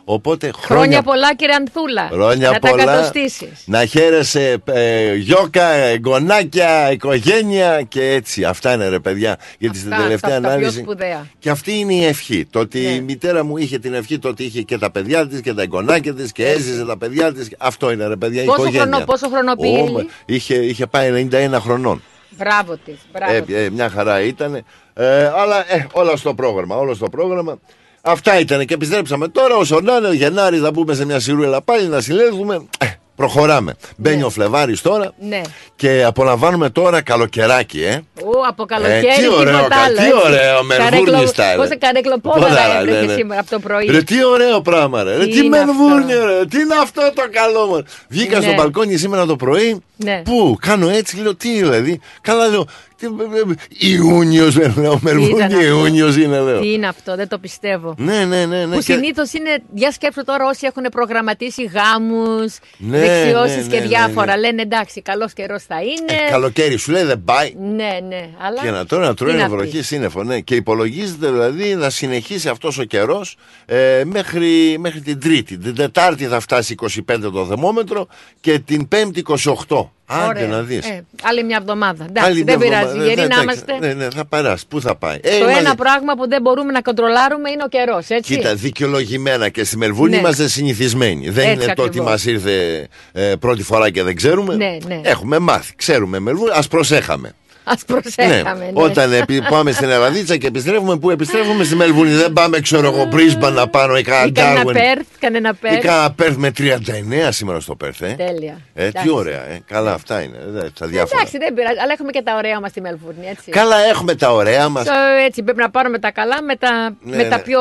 Οπότε 0.03 0.51
Χρόνια 0.57 1.01
πολλά, 1.01 1.35
κύριε 1.35 1.55
Ανθούλα. 1.55 2.09
Χρόνια 2.11 2.51
να 2.51 2.59
πολλά. 2.59 2.85
τα 2.85 2.91
κατοστήσεις. 2.91 3.63
Να 3.65 3.85
χαίρεσαι 3.85 4.57
ε, 4.65 5.15
γιόκα, 5.15 5.65
ε, 5.71 5.99
γονάκια, 6.05 6.91
οικογένεια 6.91 7.81
και 7.81 8.09
έτσι. 8.11 8.43
Αυτά 8.43 8.73
είναι 8.73 8.87
ρε 8.89 8.99
παιδιά. 8.99 9.37
Γιατί 9.57 9.77
στην 9.77 9.91
Αυτά, 9.91 10.03
τελευταία 10.03 10.29
αυτά, 10.35 10.41
τα 10.41 10.47
πιο 10.47 10.57
ανάλυση. 10.57 10.79
σπουδαία. 10.79 11.25
Και 11.39 11.49
αυτή 11.49 11.77
είναι 11.79 11.93
η 11.93 12.05
ευχή. 12.05 12.45
Το 12.49 12.59
ότι 12.59 12.79
Ναι. 12.79 12.89
η 12.89 13.01
μητέρα 13.01 13.43
μου 13.43 13.57
είχε 13.57 13.79
την 13.79 13.93
ευχή, 13.93 14.19
το 14.19 14.27
ότι 14.27 14.43
είχε 14.43 14.61
και 14.61 14.77
τα 14.77 14.91
παιδιά 14.91 15.27
της 15.27 15.41
και 15.41 15.53
τα 15.53 15.61
εγγονάκια 15.61 16.13
της 16.13 16.31
και 16.31 16.45
έζησε 16.47 16.85
τα 16.85 16.97
παιδιά 16.97 17.33
της. 17.33 17.49
Αυτό 17.57 17.91
είναι 17.91 18.07
ρε 18.07 18.15
παιδιά. 18.15 18.41
η 18.41 18.45
Πόσο 18.45 18.61
οικογένεια. 18.61 18.81
χρονό- 18.87 19.05
πόσο 19.05 19.27
χρόνο 19.29 19.55
πήγε 19.55 19.77
η; 19.77 19.81
Ω, 19.81 19.85
Έλλη; 19.85 20.09
είχε, 20.25 20.55
είχε 20.55 20.85
πάει 20.87 21.27
91 21.31 21.59
χρονών. 21.59 22.01
Μπράβο 22.37 22.77
της. 22.85 22.95
Μπράβο 23.13 23.33
Ε, 23.33 23.41
της. 23.41 23.55
ε, 23.55 23.69
μια 23.69 23.89
χαρά 23.89 24.21
ήταν. 24.21 24.55
Ε, 24.93 25.25
αλλά 25.25 25.73
ε, 25.73 25.87
όλα 25.91 26.15
στο 26.15 26.33
πρόγραμμα. 26.33 26.75
Όλα 26.75 26.93
στο 26.93 27.09
πρόγραμμα. 27.09 27.59
Αυτά 28.01 28.39
ήταν 28.39 28.65
και 28.65 28.73
επιστρέψαμε 28.73 29.27
τώρα. 29.27 29.55
Όσο 29.55 29.79
να 29.79 29.95
είναι 29.95 30.07
ο 30.07 30.13
Γενάρης, 30.13 30.61
θα 30.61 30.71
μπούμε 30.71 30.93
σε 30.93 31.05
μια 31.05 31.19
σιρούελα 31.19 31.61
πάλι 31.61 31.87
να 31.87 32.01
συλλέγουμε. 32.01 32.55
Ε, 32.79 32.85
προχωράμε. 33.15 33.75
Μπαίνει 33.97 34.23
ο 34.23 34.29
Φλεβάρης 34.29 34.81
τώρα 34.81 35.13
Ναι. 35.29 35.41
και 35.75 36.03
απολαμβάνουμε 36.03 36.69
τώρα 36.69 37.01
καλοκαιράκι, 37.01 37.83
ε. 37.83 38.01
Ου, 38.23 38.29
από 38.47 38.65
καλοκαίρι 38.65 39.07
Ε, 39.07 39.13
τι 39.21 39.27
ωραίο, 39.27 39.55
τίποτα 39.57 39.67
κα- 39.75 39.81
άλλο. 39.81 39.95
τι 39.95 40.01
έτσι. 40.03 40.13
ωραίο, 40.25 40.63
μερβούρνι 40.63 41.03
Καρέκλο- 41.11 41.29
style. 41.35 41.57
Πώς 41.57 41.67
καρέκλοπόδαρα 41.79 42.47
Πόδαρα, 42.47 42.79
έτρεχε 42.79 42.99
ναι, 42.99 43.05
ναι. 43.05 43.13
σήμερα 43.13 43.39
από 43.39 43.49
το 43.49 43.59
πρωί. 43.59 43.85
Ρε 43.85 44.01
τι 44.01 44.25
ωραίο 44.25 44.61
πράγμα, 44.61 45.03
ρε. 45.03 45.15
ρε 45.17 45.25
Τι 45.25 45.31
τι 45.31 45.37
είναι 45.45 45.49
μερβούρνι, 45.65 46.13
ρε. 46.13 46.45
Τι 46.45 46.59
είναι 46.59 46.75
αυτό 46.81 47.01
το 47.15 47.23
καλό 47.31 47.65
μου. 47.65 47.83
Βγήκα 48.09 48.37
Ναι. 48.39 48.43
στο 48.45 48.53
μπαλκόνι 48.53 48.97
σήμερα 48.97 49.25
το 49.25 49.35
πρωί. 49.35 49.81
Ναι. 49.95 50.21
Πού, 50.25 50.57
κάνω 50.61 50.89
έτσι, 50.89 51.17
λέω 51.21 51.35
τι 51.35 51.49
δηλαδή. 51.53 51.99
Καλά 52.21 52.47
λέω. 52.47 52.65
Τι- 53.07 53.89
Ιούνιος, 53.91 54.55
λέω. 54.77 54.99
Μερβούρνι 55.01 55.29
ήταν 55.35 55.41
αυτό; 55.57 55.61
Ιούνιος 55.61 56.15
είναι, 56.17 56.39
λέω. 56.39 56.59
Τι 56.59 56.71
είναι 56.73 56.87
αυτό, 56.87 57.15
δεν 57.15 57.27
το 57.27 57.37
πιστεύω. 57.37 57.95
Ναι, 57.97 58.25
ναι, 58.25 58.45
ναι. 58.45 58.65
ναι. 58.65 58.75
Που 58.75 58.81
και- 58.81 58.93
συνήθως 58.93 59.33
είναι, 59.33 59.57
για 59.73 59.91
σκέψου 59.91 60.23
τώρα 60.23 60.45
όσοι 60.47 60.65
έχουν 60.65 60.83
προγραμματίσει 60.91 61.63
γάμους, 61.63 62.57
Ναι, 62.77 62.99
δεξιώσεις 62.99 63.67
ναι, 63.67 63.73
και 63.75 63.79
ναι, 63.81 63.87
διάφορα. 63.87 64.35
ναι. 64.35 64.39
Λένε 64.41 64.61
εντάξει, 64.61 65.01
καλός 65.01 65.33
καιρός 65.33 65.63
θα 65.63 65.75
είναι. 65.81 66.21
Ε, 66.27 66.31
καλοκαίρι 66.31 66.77
σου 66.77 66.91
λέει 66.91 67.03
δεν 67.03 67.23
πάει. 67.23 67.53
Ναι, 67.59 67.99
ναι. 68.07 68.29
Αλλά... 68.41 68.61
Και 68.61 68.69
να 68.71 68.85
τώρα 68.85 69.05
να 69.05 69.09
τι 69.13 69.15
τρώει 69.15 69.35
να 69.35 69.49
βροχή 69.49 69.77
πεις. 69.77 69.87
σύννεφο, 69.87 70.23
ναι. 70.23 70.39
Και 70.39 70.55
υπολογίζεται 70.55 71.29
δηλαδή 71.31 71.75
να 71.75 71.89
συνεχίσει 71.89 72.49
αυτός 72.49 72.77
ο 72.77 72.83
καιρός 72.83 73.37
ε, 73.65 74.01
μέχρι, 74.05 74.75
μέχρι 74.79 74.99
την 75.01 75.19
Τρίτη. 75.19 75.57
Την 75.57 75.75
Τετάρτη 75.75 76.25
θα 76.25 76.39
φτάσει 76.39 76.75
25 76.81 77.17
το 77.33 77.45
θερμόμετρο 77.45 78.07
και 78.41 78.59
την 78.59 78.87
Πέμπτη 78.87 79.23
28. 79.67 79.89
Άντε 80.11 80.27
Ωραία. 80.27 80.47
να 80.47 80.61
δεις. 80.61 80.85
Ε, 80.89 81.05
άλλη 81.23 81.43
μια 81.43 81.57
εβδομάδα. 81.61 82.05
Εντάξει, 82.09 82.43
δεν 82.43 82.57
πειράζει. 82.59 82.97
Γεροί 82.97 83.27
να 83.27 83.41
είμαστε. 83.41 83.77
Ναι, 83.79 83.93
ναι, 83.93 84.07
θα 84.15 84.25
περάσει. 84.25 84.67
Πού 84.67 84.81
θα 84.81 84.95
πάει; 84.95 85.15
Ε, 85.21 85.29
Το 85.29 85.35
είμαστε- 85.35 85.59
ένα 85.59 85.75
πράγμα 85.75 86.13
που 86.13 86.27
δεν 86.29 86.41
μπορούμε 86.41 86.71
να 86.71 86.81
κοντρολάρουμε 86.81 87.49
είναι 87.49 87.63
ο 87.65 87.67
καιρός, 87.67 88.07
έτσι. 88.09 88.35
Κοίτα, 88.35 88.55
δικαιολογημένα 88.55 89.49
και 89.49 89.63
στη 89.63 89.77
Μελβούνη 89.77 90.09
Ναι. 90.09 90.17
είμαστε 90.17 90.47
συνηθισμένοι. 90.47 91.29
Δεν 91.29 91.49
Έτσι 91.49 91.63
είναι 91.65 91.73
το 91.73 91.83
ότι 91.83 92.01
μας 92.01 92.21
ακριβώς. 92.21 92.43
ήρθε 92.45 92.87
ε, 93.11 93.33
πρώτη 93.39 93.63
φορά 93.63 93.89
και 93.89 94.03
δεν 94.03 94.15
ξέρουμε. 94.15 94.55
Ναι, 94.55 94.77
ναι. 94.87 94.99
Έχουμε 95.03 95.39
μάθει. 95.39 95.75
Ξέρουμε 95.75 96.19
Μελβούνη, 96.19 96.51
ας 96.53 96.67
προσέχαμε. 96.67 97.31
Α 97.63 97.73
προσέχαμε. 97.85 98.65
ναι. 98.65 98.71
Όταν 98.83 99.13
επι- 99.13 99.47
πάμε 99.49 99.71
στην 99.71 99.89
Ελλαδίτσα 99.89 100.37
και 100.37 100.47
επιστρέφουμε, 100.47 100.97
πού 100.97 101.09
επιστρέφουμε 101.09 101.63
στη 101.63 101.75
Μελβούνη. 101.75 102.11
Δεν 102.11 102.33
πάμε, 102.33 102.59
ξέρω 102.59 102.87
εγώ, 102.87 103.05
Μπρίσμπαν 103.05 103.53
να 103.53 103.67
πάνω 103.67 103.95
ή 103.97 103.99
Ή 103.99 104.03
κανένα 104.03 104.31
κανένα 104.33 104.61
Darwin. 104.63 104.73
Πέρθ, 104.73 105.07
κανένα 105.19 105.49
Ή 105.49 105.57
Πέρθ. 105.61 105.85
κανένα 105.85 106.11
Πέρθ 106.11 106.35
με 106.35 106.51
39 106.51 107.31
σήμερα 107.31 107.59
στο 107.59 107.75
Πέρθ. 107.75 108.01
Ε, 108.01 108.15
Τέλεια. 108.17 108.57
ε 108.73 108.81
τι 108.81 108.87
Εντάξει. 108.87 109.09
ωραία. 109.09 109.49
Ε. 109.49 109.61
Καλά, 109.67 109.93
αυτά 109.93 110.21
είναι. 110.21 110.37
Ε, 110.37 110.69
τα 110.79 110.87
διάφορα. 110.87 111.19
Εντάξει, 111.19 111.37
δεν 111.37 111.53
πειράζει. 111.53 111.79
Αλλά 111.79 111.91
έχουμε 111.93 112.11
και 112.11 112.21
τα 112.21 112.35
ωραία 112.35 112.59
μας 112.59 112.69
στη 112.69 112.81
Μελβούρνη, 112.81 113.27
έτσι. 113.29 113.51
Καλά, 113.51 113.77
έχουμε 113.89 114.15
τα 114.15 114.33
ωραία 114.33 114.69
μας. 114.69 114.85
Το, 114.85 114.91
έτσι, 115.25 115.43
πρέπει 115.43 115.59
να 115.59 115.69
πάρουμε 115.69 115.99
τα 115.99 116.11
καλά 116.11 116.41
με 116.41 116.55
τα, 116.55 116.95
Ναι, 117.01 117.15
με 117.15 117.23
τα 117.23 117.35
ναι. 117.37 117.41
πιο 117.41 117.59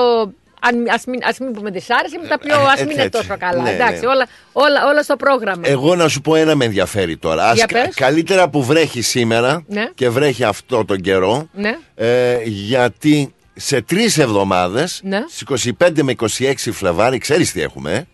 αν, 0.61 0.87
ας, 0.91 1.05
μην, 1.05 1.21
ας 1.25 1.39
μην 1.39 1.53
πούμε 1.53 1.71
δυσάρεση, 1.71 2.19
με 2.19 2.27
τα 2.29 2.39
πιο, 2.39 2.55
Ε, 2.55 2.57
ας 2.63 2.73
έτσι, 2.73 2.85
μην 2.85 2.93
είναι 2.93 3.03
έτσι. 3.03 3.21
τόσο 3.21 3.37
καλά. 3.39 3.63
Ναι, 3.63 3.71
Εντάξει, 3.71 4.01
ναι. 4.01 4.07
όλα, 4.07 4.27
όλα, 4.53 4.87
όλα 4.87 5.03
στο 5.03 5.17
πρόγραμμα. 5.17 5.63
Εγώ 5.65 5.95
να 5.95 6.09
σου 6.09 6.21
πω 6.21 6.35
ένα 6.35 6.55
με 6.55 6.65
ενδιαφέρει 6.65 7.17
τώρα. 7.17 7.49
Ας 7.49 7.55
Για 7.57 7.67
κα- 7.67 7.83
πες. 7.83 7.95
καλύτερα 7.95 8.49
που 8.49 8.65
βρέχει 8.65 9.01
σήμερα 9.03 9.65
Ναι. 9.67 9.89
και 9.95 10.09
βρέχει 10.09 10.45
αυτό 10.45 10.85
τον 10.85 11.01
καιρό. 11.01 11.49
Ναι. 11.53 11.77
Ε, 11.95 12.39
γιατί 12.45 13.35
σε 13.55 13.83
τρεις 13.83 14.19
εβδομάδες, 14.19 15.01
Ναι. 15.05 15.25
στις 15.29 15.41
25 15.41 16.03
με 16.03 16.13
26 16.13 16.73
Φλεβάρι, 16.73 17.19
ξέρεις 17.19 17.53
τι 17.53 17.63
έχουμε. 17.63 18.07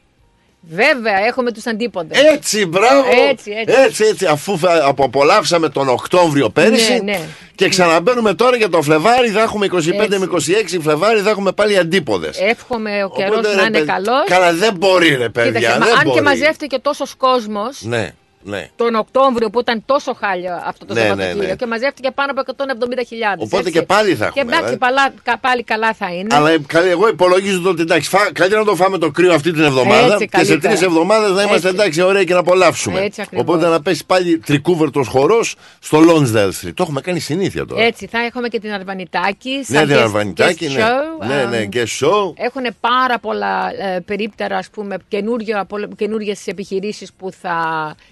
Ε; 0.71 0.75
Βέβαια, 0.75 1.19
έχουμε 1.27 1.53
τους 1.53 1.67
αντίποντες. 1.67 2.19
Έτσι, 2.23 2.67
μπράβο! 2.67 3.05
Έτσι, 3.31 3.51
έτσι. 3.51 3.75
έτσι, 3.87 4.05
έτσι, 4.05 4.27
αφού 4.27 4.59
θα 4.59 4.85
απο- 4.87 5.05
απολαύσαμε 5.05 5.69
τον 5.69 5.89
Οκτώβριο 5.89 6.51
πέρυσι 6.51 6.93
Ναι, 6.93 6.99
ναι. 6.99 7.21
και 7.55 7.69
ξαναμπαίνουμε 7.69 8.35
τώρα 8.35 8.57
για 8.57 8.69
το 8.69 8.83
Φλεβάρι, 8.83 9.29
θα 9.29 9.43
έχουμε 9.43 9.67
25 9.67 10.17
με 10.19 10.27
26 10.33 10.79
Φλεβάρι, 10.83 11.21
θα 11.21 11.31
έχουμε 11.31 11.53
πάλι 11.53 11.79
αντίποδες. 11.79 12.41
Εύχομαι 12.41 13.05
ο 13.05 13.11
καιρός 13.11 13.55
να 13.57 13.63
είναι 13.63 13.81
καλός. 13.81 14.25
Καλά, 14.27 14.53
δεν 14.53 14.75
μπορεί, 14.77 15.09
ρε 15.17 15.29
παιδιά. 15.29 15.53
Κοίταξε, 15.53 15.79
δεν 15.79 15.89
μα- 15.93 15.99
αν 15.99 16.05
μπορεί. 16.05 16.17
και 16.17 16.23
μαζεύτηκε 16.23 16.79
τόσος 16.79 17.15
κόσμος 17.15 17.83
Ναι, 17.83 18.11
ναι. 18.47 18.69
τον 18.77 18.95
Οκτώβριο 18.95 19.51
που 19.51 19.61
ήταν 19.61 19.83
τόσο 19.87 20.15
χάλιο 20.21 20.53
αυτό 20.65 20.87
το 20.87 20.95
Ναι, 20.95 21.01
Σαββατοκύριακο 21.01 21.41
ναι, 21.43 21.47
ναι. 21.49 21.55
και 21.57 21.67
μαζεύτηκε 21.67 22.11
πάνω 22.11 22.33
από 22.37 22.43
170.000. 22.57 23.39
Οπότε 23.39 23.71
και 23.71 23.83
πάλι 23.83 24.15
θα 24.15 24.31
Και 24.35 24.41
έχουμε, 24.41 24.57
εντάξει, 24.57 24.75
ε. 24.75 24.77
παλά- 24.77 25.13
κα- 25.23 25.39
πάλι 25.39 25.63
καλά 25.63 25.93
θα 25.95 26.13
είναι. 26.15 26.35
Αλλά 26.37 26.51
ε, 26.51 26.59
καλή, 26.67 26.89
εγώ 26.89 27.09
υπολογίζω 27.09 27.71
ότι 27.71 27.83
εντάξει, 27.83 28.09
φά, 28.09 28.33
καλύτερα 28.33 28.61
να 28.61 28.67
το 28.67 28.75
φάμε 28.77 28.99
το 28.99 29.11
κρύο 29.11 29.35
αυτή 29.35 29.53
την 29.53 29.63
εβδομάδα 29.63 30.13
Έτσι, 30.13 30.27
και 30.27 30.37
σε 30.39 30.45
καλύτερα. 30.45 30.61
τρεις 30.75 30.83
εβδομάδες 30.87 31.31
να 31.31 31.43
είμαστε 31.43 31.69
Έτσι. 31.69 31.81
εντάξει, 31.81 32.03
ωραία 32.03 32.25
και 32.25 32.33
να 32.33 32.39
απολαύσουμε. 32.39 33.01
Έτσι 33.01 33.21
ακριβώς. 33.21 33.45
Οπότε 33.49 33.69
να 33.69 33.83
πέσει 33.83 34.07
πάλι 34.07 34.39
τρικούβερτο 34.39 35.03
χορός 35.03 35.55
στο 35.79 35.99
Lonsdale 36.09 36.49
Street. 36.49 36.73
Το 36.75 36.83
έχουμε 36.83 37.01
κάνει 37.01 37.21
συνήθεια 37.21 37.65
τώρα. 37.67 37.83
Έτσι, 37.83 38.07
θα 38.07 38.19
έχουμε 38.19 38.49
και 38.49 38.61
την 38.61 38.73
Αρβανιτάκη. 38.73 39.51
Ναι, 39.67 39.79
σαν 39.79 39.87
την 39.87 39.97
guest- 39.97 40.01
Αρβανιτάκη, 40.01 40.67
guest 40.71 40.77
ναι. 40.77 40.83
show. 40.83 41.27
Ναι, 41.27 41.45
ναι, 41.59 41.69
guest 41.73 42.07
show. 42.07 42.33
Έχουν 42.37 42.63
πάρα 42.81 43.19
πολλά 43.19 43.71
ε, 43.95 44.01
περίπτερα, 44.01 44.57
ας 44.57 44.69
πούμε, 44.71 44.97
καινούριες 45.97 46.47
επιχειρήσεις 46.47 47.13
που 47.13 47.31
θα 47.41 47.55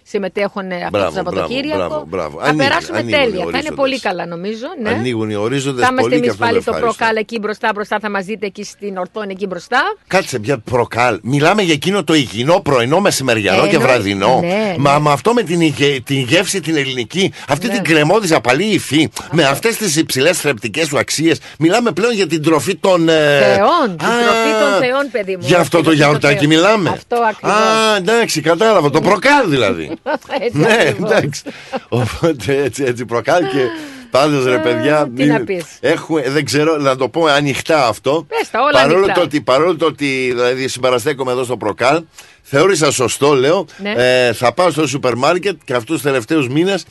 συμμετέχουν 0.02 0.22
αυτό 0.26 0.88
Μπράβο, 0.90 1.08
το 1.08 1.14
Σαββατοκύριακο. 1.14 1.76
μπράβο, 1.78 2.04
μπράβο. 2.08 2.38
Θα 2.38 2.44
Ανοίγουν, 2.48 2.66
περάσουμε 2.66 2.98
ανοίγουν 2.98 3.20
οι 3.20 3.22
τέλεια. 3.22 3.38
Θα 3.38 3.40
είναι 3.42 3.46
ορίζοντες. 3.56 3.76
πολύ 3.76 4.00
καλά, 4.00 4.26
νομίζω. 4.26 4.66
Ναι. 4.82 4.88
Ανοίγουν 4.90 5.30
οι 5.30 5.34
ορίζοντες 5.34 5.82
Θα 5.84 5.88
είμαστε 5.92 6.00
πολύ 6.08 6.10
και 6.10 6.16
εμείς 6.18 6.30
αυτό 6.30 6.42
πάλι 6.44 6.52
είναι 6.52 6.62
στο 6.62 6.70
ευχάριστο. 6.74 6.96
προκάλ 6.96 7.16
εκεί 7.16 7.38
μπροστά, 7.38 7.70
μπροστά. 7.74 7.98
Θα 8.00 8.10
μας 8.10 8.24
δείτε 8.24 8.46
εκεί 8.46 8.64
στην 8.64 8.96
ορθόνη 8.96 9.32
εκεί 9.32 9.46
μπροστά. 9.46 9.80
Κάτσε 10.06 10.38
πια 10.38 10.58
προκάλ. 10.58 11.18
Μιλάμε 11.22 11.62
για 11.62 11.72
εκείνο 11.74 12.04
το 12.04 12.14
υγιεινό 12.14 12.60
πρωινό, 12.60 13.00
μεσημεριανό 13.00 13.64
Ε, 13.64 13.68
και 13.68 13.74
εννοεί- 13.74 13.90
βραδινό. 13.90 14.40
ναι, 14.40 14.74
Μα 14.78 14.92
ναι. 14.92 14.98
με 15.00 15.10
αυτό 15.12 15.32
με 15.32 15.42
την, 15.42 15.60
υγε- 15.60 16.02
την 16.04 16.18
γεύση 16.20 16.60
την 16.60 16.76
ελληνική, 16.76 17.32
αυτή 17.48 17.66
Ναι. 17.66 17.72
την 17.72 17.82
κρεμόδη 17.84 18.34
απαλή 18.34 18.64
υφή, 18.64 19.08
με 19.32 19.44
αυτές 19.44 19.76
τις 19.76 19.96
υψηλές 19.96 20.38
θρεπτικές 20.40 20.88
του 20.88 20.98
αξίες, 20.98 21.38
μιλάμε 21.58 21.92
πλέον 21.92 22.12
για 22.12 22.26
την 22.26 22.42
τροφή 22.42 22.76
των. 22.76 23.08
ε, 23.08 23.12
Θεών. 23.54 23.96
Την 23.96 24.06
α, 24.06 24.10
τροφή 24.22 24.50
των 24.60 24.80
θεών, 24.80 25.10
παιδί 25.10 25.36
μου. 25.36 25.42
Για 25.46 25.58
αυτό 25.58 25.76
το 25.82 25.90
Την 25.90 25.98
τροφή 25.98 26.10
των 26.12 26.20
γιαουρτάκι 26.20 26.34
θεών. 26.46 26.46
μιλάμε. 26.48 26.90
Αυτό 26.90 27.16
ακριβώς. 27.28 27.54
Α, 27.56 27.96
εντάξει, 27.96 28.40
κατάλαβα. 28.40 28.90
Το 28.90 29.00
προκάλ 29.00 29.50
δηλαδή. 29.50 29.90
Έτσι 30.44 30.58
ναι, 30.58 30.76
ακριβώς. 30.80 31.10
εντάξει. 31.10 31.42
Οπότε 31.88 32.62
έτσι, 32.62 32.84
έτσι 32.84 33.04
προκάλ 33.04 33.42
και. 33.42 33.66
Πάντως 34.10 34.44
ρε 34.44 34.58
παιδιά, 34.58 35.10
τι 35.16 35.24
να 35.24 35.40
πεις. 35.40 35.64
έχουμε, 35.80 36.30
δεν 36.30 36.44
ξέρω 36.44 36.76
να 36.76 36.96
το 36.96 37.08
πω 37.08 37.26
ανοιχτά 37.26 37.86
αυτό. 37.86 38.26
Πες 38.28 38.50
τα, 38.50 38.60
όλα 38.62 38.72
παρόλο, 38.72 38.96
ανοιχτά. 38.96 39.12
το 39.14 39.20
ότι, 39.20 39.40
παρόλο 39.40 39.76
το 39.76 39.86
ότι 39.86 40.06
δηλαδή, 40.06 40.68
συμπαραστέκομαι 40.68 41.32
εδώ 41.32 41.44
στο 41.44 41.56
προκάλ, 41.56 42.02
θεώρησα 42.42 42.90
σωστό, 42.90 43.34
λέω. 43.34 43.66
Ναι. 43.76 43.94
Ε, 43.96 44.32
θα 44.32 44.52
πάω 44.54 44.70
στο 44.70 44.86
σούπερ 44.86 45.14
μάρκετ 45.14 45.56
και 45.64 45.74
αυτούς 45.74 45.94
τους 45.94 46.02
τελευταίους 46.02 46.48
μήνες 46.48 46.84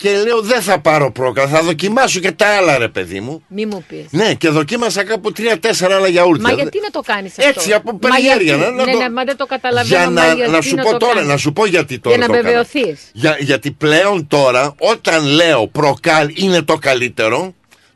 και 0.00 0.10
λέω 0.26 0.40
δεν 0.40 0.62
θα 0.62 0.80
πάρω 0.80 1.12
προκάλ. 1.12 1.46
Θα 1.50 1.62
δοκιμάσω 1.62 2.20
και 2.20 2.32
τα 2.32 2.46
άλλα, 2.46 2.78
ρε 2.78 2.88
παιδί 2.88 3.20
μου. 3.20 3.42
Μη 3.48 3.66
μου 3.66 3.84
πεις. 3.88 4.04
Ναι, 4.10 4.34
και 4.34 4.48
δοκίμασα 4.48 5.04
κάπου 5.04 5.32
τρία-τέσσερα 5.32 5.96
άλλα 5.96 6.08
γιαούρτια. 6.08 6.48
Μα 6.48 6.54
γιατί 6.54 6.80
να 6.82 6.90
το 6.90 7.00
κάνεις 7.00 7.38
αυτό; 7.38 7.48
Έτσι, 7.50 7.72
από 7.72 7.92
Μα 7.92 7.98
περιέργεια, 8.08 8.54
γιατί- 8.56 8.60
να- 8.60 8.70
να 8.70 8.84
ναι, 8.84 8.92
το- 8.92 8.98
ναι, 8.98 9.10
μα 9.10 9.24
δεν 9.24 9.36
το 9.36 9.46
καταλαβαίνω. 9.46 9.96
Για 10.02 10.10
μα 10.10 10.26
να, 10.26 10.34
γιατί 10.34 10.50
να 10.50 10.60
σου 10.60 10.74
να 10.74 10.82
πω 10.82 10.90
το 10.90 10.96
τώρα, 10.96 11.14
κάνεις; 11.14 11.28
να 11.28 11.36
σου 11.36 11.52
πω 11.52 11.66
γιατί 11.66 11.98
τώρα. 11.98 12.16
Για 12.16 12.26
να 12.26 12.32
το 12.32 12.38
έκανα. 12.38 12.62
βεβαιωθείς. 12.64 13.00
Για, 13.12 13.36
γιατί 13.40 13.70
πλέον 13.70 14.26
τώρα, 14.26 14.74
όταν 14.78 15.24
λέω 15.26 15.66
προκάλ 15.66 16.30
είναι 16.34 16.62
το 16.62 16.76
καλύτερο, 16.76 17.54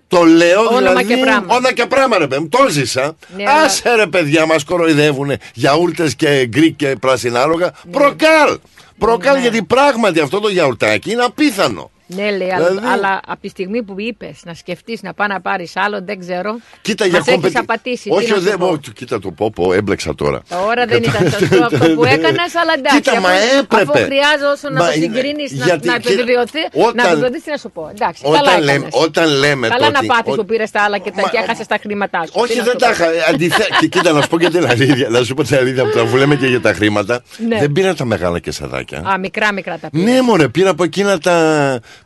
το 0.09 0.22
λέω 0.22 0.61
Όνομα 0.61 0.78
δηλαδή. 0.78 1.05
και 1.05 1.16
πράγμα. 1.16 1.46
Όνομα 1.55 1.72
και 1.72 1.86
πράγμα, 1.86 2.18
ρε 2.18 2.26
παιδί 2.26 2.40
μου. 2.40 2.48
Το 2.48 2.66
ζήσα. 2.70 3.16
Ναι, 3.36 3.44
αλλά- 3.50 3.62
Άσε 3.62 3.94
ρε 3.94 4.07
παιδιά, 4.07 4.46
μας 4.46 4.64
κοροϊδεύουν 4.64 5.32
γιαούρτες 5.55 6.14
και 6.14 6.46
γκρι 6.46 6.72
και 6.72 6.96
πρασινάλογα. 7.00 7.72
Ναι. 7.84 7.92
Προκάλ. 7.92 8.59
Προκάλ 8.98 9.40
γιατί 9.40 9.62
πράγματι 9.62 10.20
αυτό 10.20 10.40
το 10.40 10.48
γιαουρτάκι 10.48 11.11
είναι 11.11 11.22
απίθανο. 11.22 11.90
Ναι, 12.07 12.30
λέει, 12.36 12.50
αλλά- 12.52 12.68
Δηλαδή- 12.68 12.86
αλλά 12.88 13.20
από 13.26 13.40
τη 13.40 13.48
στιγμή 13.48 13.82
που 13.82 13.94
είπες 13.96 14.40
να 14.44 14.55
σκεφτείς 14.55 15.02
να 15.02 15.14
πάει 15.14 15.28
να 15.28 15.40
πάρεις 15.40 15.76
άλλο, 15.76 16.00
δεν 16.05 16.18
ξέρω. 16.18 16.59
Κοίτα 16.82 17.05
Μας 17.05 17.12
για 17.12 17.18
έχεις 17.18 17.34
κομπετι- 17.34 17.59
απατήσει. 17.59 18.09
Όχι, 18.12 18.24
τι 18.24 18.30
να 18.30 18.36
σου 18.36 18.42
δεν. 18.42 18.59
πω. 18.59 18.66
όχι, 18.66 18.92
Κοίτα 18.94 19.18
το 19.20 19.30
πω, 19.30 19.50
πω, 19.55 19.72
έμπλεξα 19.72 20.14
τώρα. 20.14 20.42
Τώρα 20.48 20.86
δεν 20.86 21.02
ήταν 21.02 21.30
σωστό 21.30 21.64
αυτό 21.64 21.84
που 21.94 22.05
έκανες, 22.14 22.55
αλλά 22.61 22.72
εντάξει. 22.76 23.00
Κοίτα, 23.00 23.20
μα 23.20 23.28
αφού- 23.28 23.59
έπρεπε. 23.62 23.82
Αφού 23.82 23.92
χρειάζεσαι 23.92 24.68
να 24.70 24.80
Μα 24.80 24.86
το 24.86 24.92
είναι- 24.96 25.05
συγκρίνεις, 25.05 25.52
να, 25.52 25.64
γιατί, 25.64 25.86
να 25.86 25.96
κοίτα, 25.98 26.12
επιβεβαιωθεί. 26.12 26.62
όταν- 26.72 26.94
Να 26.96 27.02
επιβεβαιωθείς, 27.02 27.42
τι 27.44 27.50
να 27.50 27.57
σου 27.57 27.70
πω. 27.70 27.82
Εντάξει, 27.94 28.22
καλά 28.22 28.38
Όταν 28.40 28.59
λέμε, 28.61 28.72
έκανες. 28.72 28.94
όταν 29.07 29.26
λέμε 29.42 29.66
Καλά 29.68 29.86
το 29.86 29.90
να 29.92 29.98
ότι- 29.98 30.07
πάθεις 30.07 30.32
ο- 30.32 30.36
που 30.36 30.44
πήρες 30.44 30.70
τα 30.70 30.80
άλλα 30.82 30.98
και, 30.98 31.11
τα, 31.11 31.22
και 31.32 31.38
έχασες 31.42 31.66
τα 31.66 31.78
χρήματά 31.82 32.20
σου. 32.26 32.32
Τι 32.32 32.40
Όχι, 32.40 32.57
να 32.57 32.62
δεν 32.64 32.72
σου 32.72 32.78
τα 32.78 32.86
πω. 32.86 32.92
είχα. 32.92 33.07
Αντιθέ... 33.30 33.64
και 33.80 33.86
κοίτα, 33.86 34.12
να 34.12 34.20
σου 34.22 34.28
πω 34.28 34.38
και 34.38 34.50
την 34.50 34.66
αλήθεια. 34.72 35.09
Να 35.09 35.24
σου 35.24 35.34
πω 35.34 35.42
την 35.42 35.57
αλήθεια 35.57 35.82
που 35.84 35.90
τα 35.98 36.05
που 36.05 36.16
λέμε 36.16 36.34
και 36.36 36.46
για 36.46 36.61
τα 36.61 36.72
χρήματα. 36.74 37.22
Ναι. 37.48 37.59
Δεν 37.59 37.72
πήρα 37.72 37.94
τα 37.94 38.05
μεγάλα 38.05 38.38
κεσαδάκια. 38.38 38.98
Α, 39.12 39.18
μικρά 39.18 39.52
μικρά 39.52 39.78
τα 39.78 39.90
πήρε. 39.90 40.11
Ναι, 40.11 40.20
μωρέ, 40.22 40.48
πήρα 40.48 40.70
από 40.70 40.84
εκείνα 40.84 41.18
τα. 41.18 41.34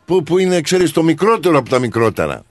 Που, 0.05 0.23
που 0.23 0.37
είναι, 0.37 0.61
ξέρεις, 0.61 0.91
το 0.91 1.03
μικρότερο 1.03 1.57
από 1.57 1.69
τα 1.69 1.79
μικρότερα. 1.79 2.43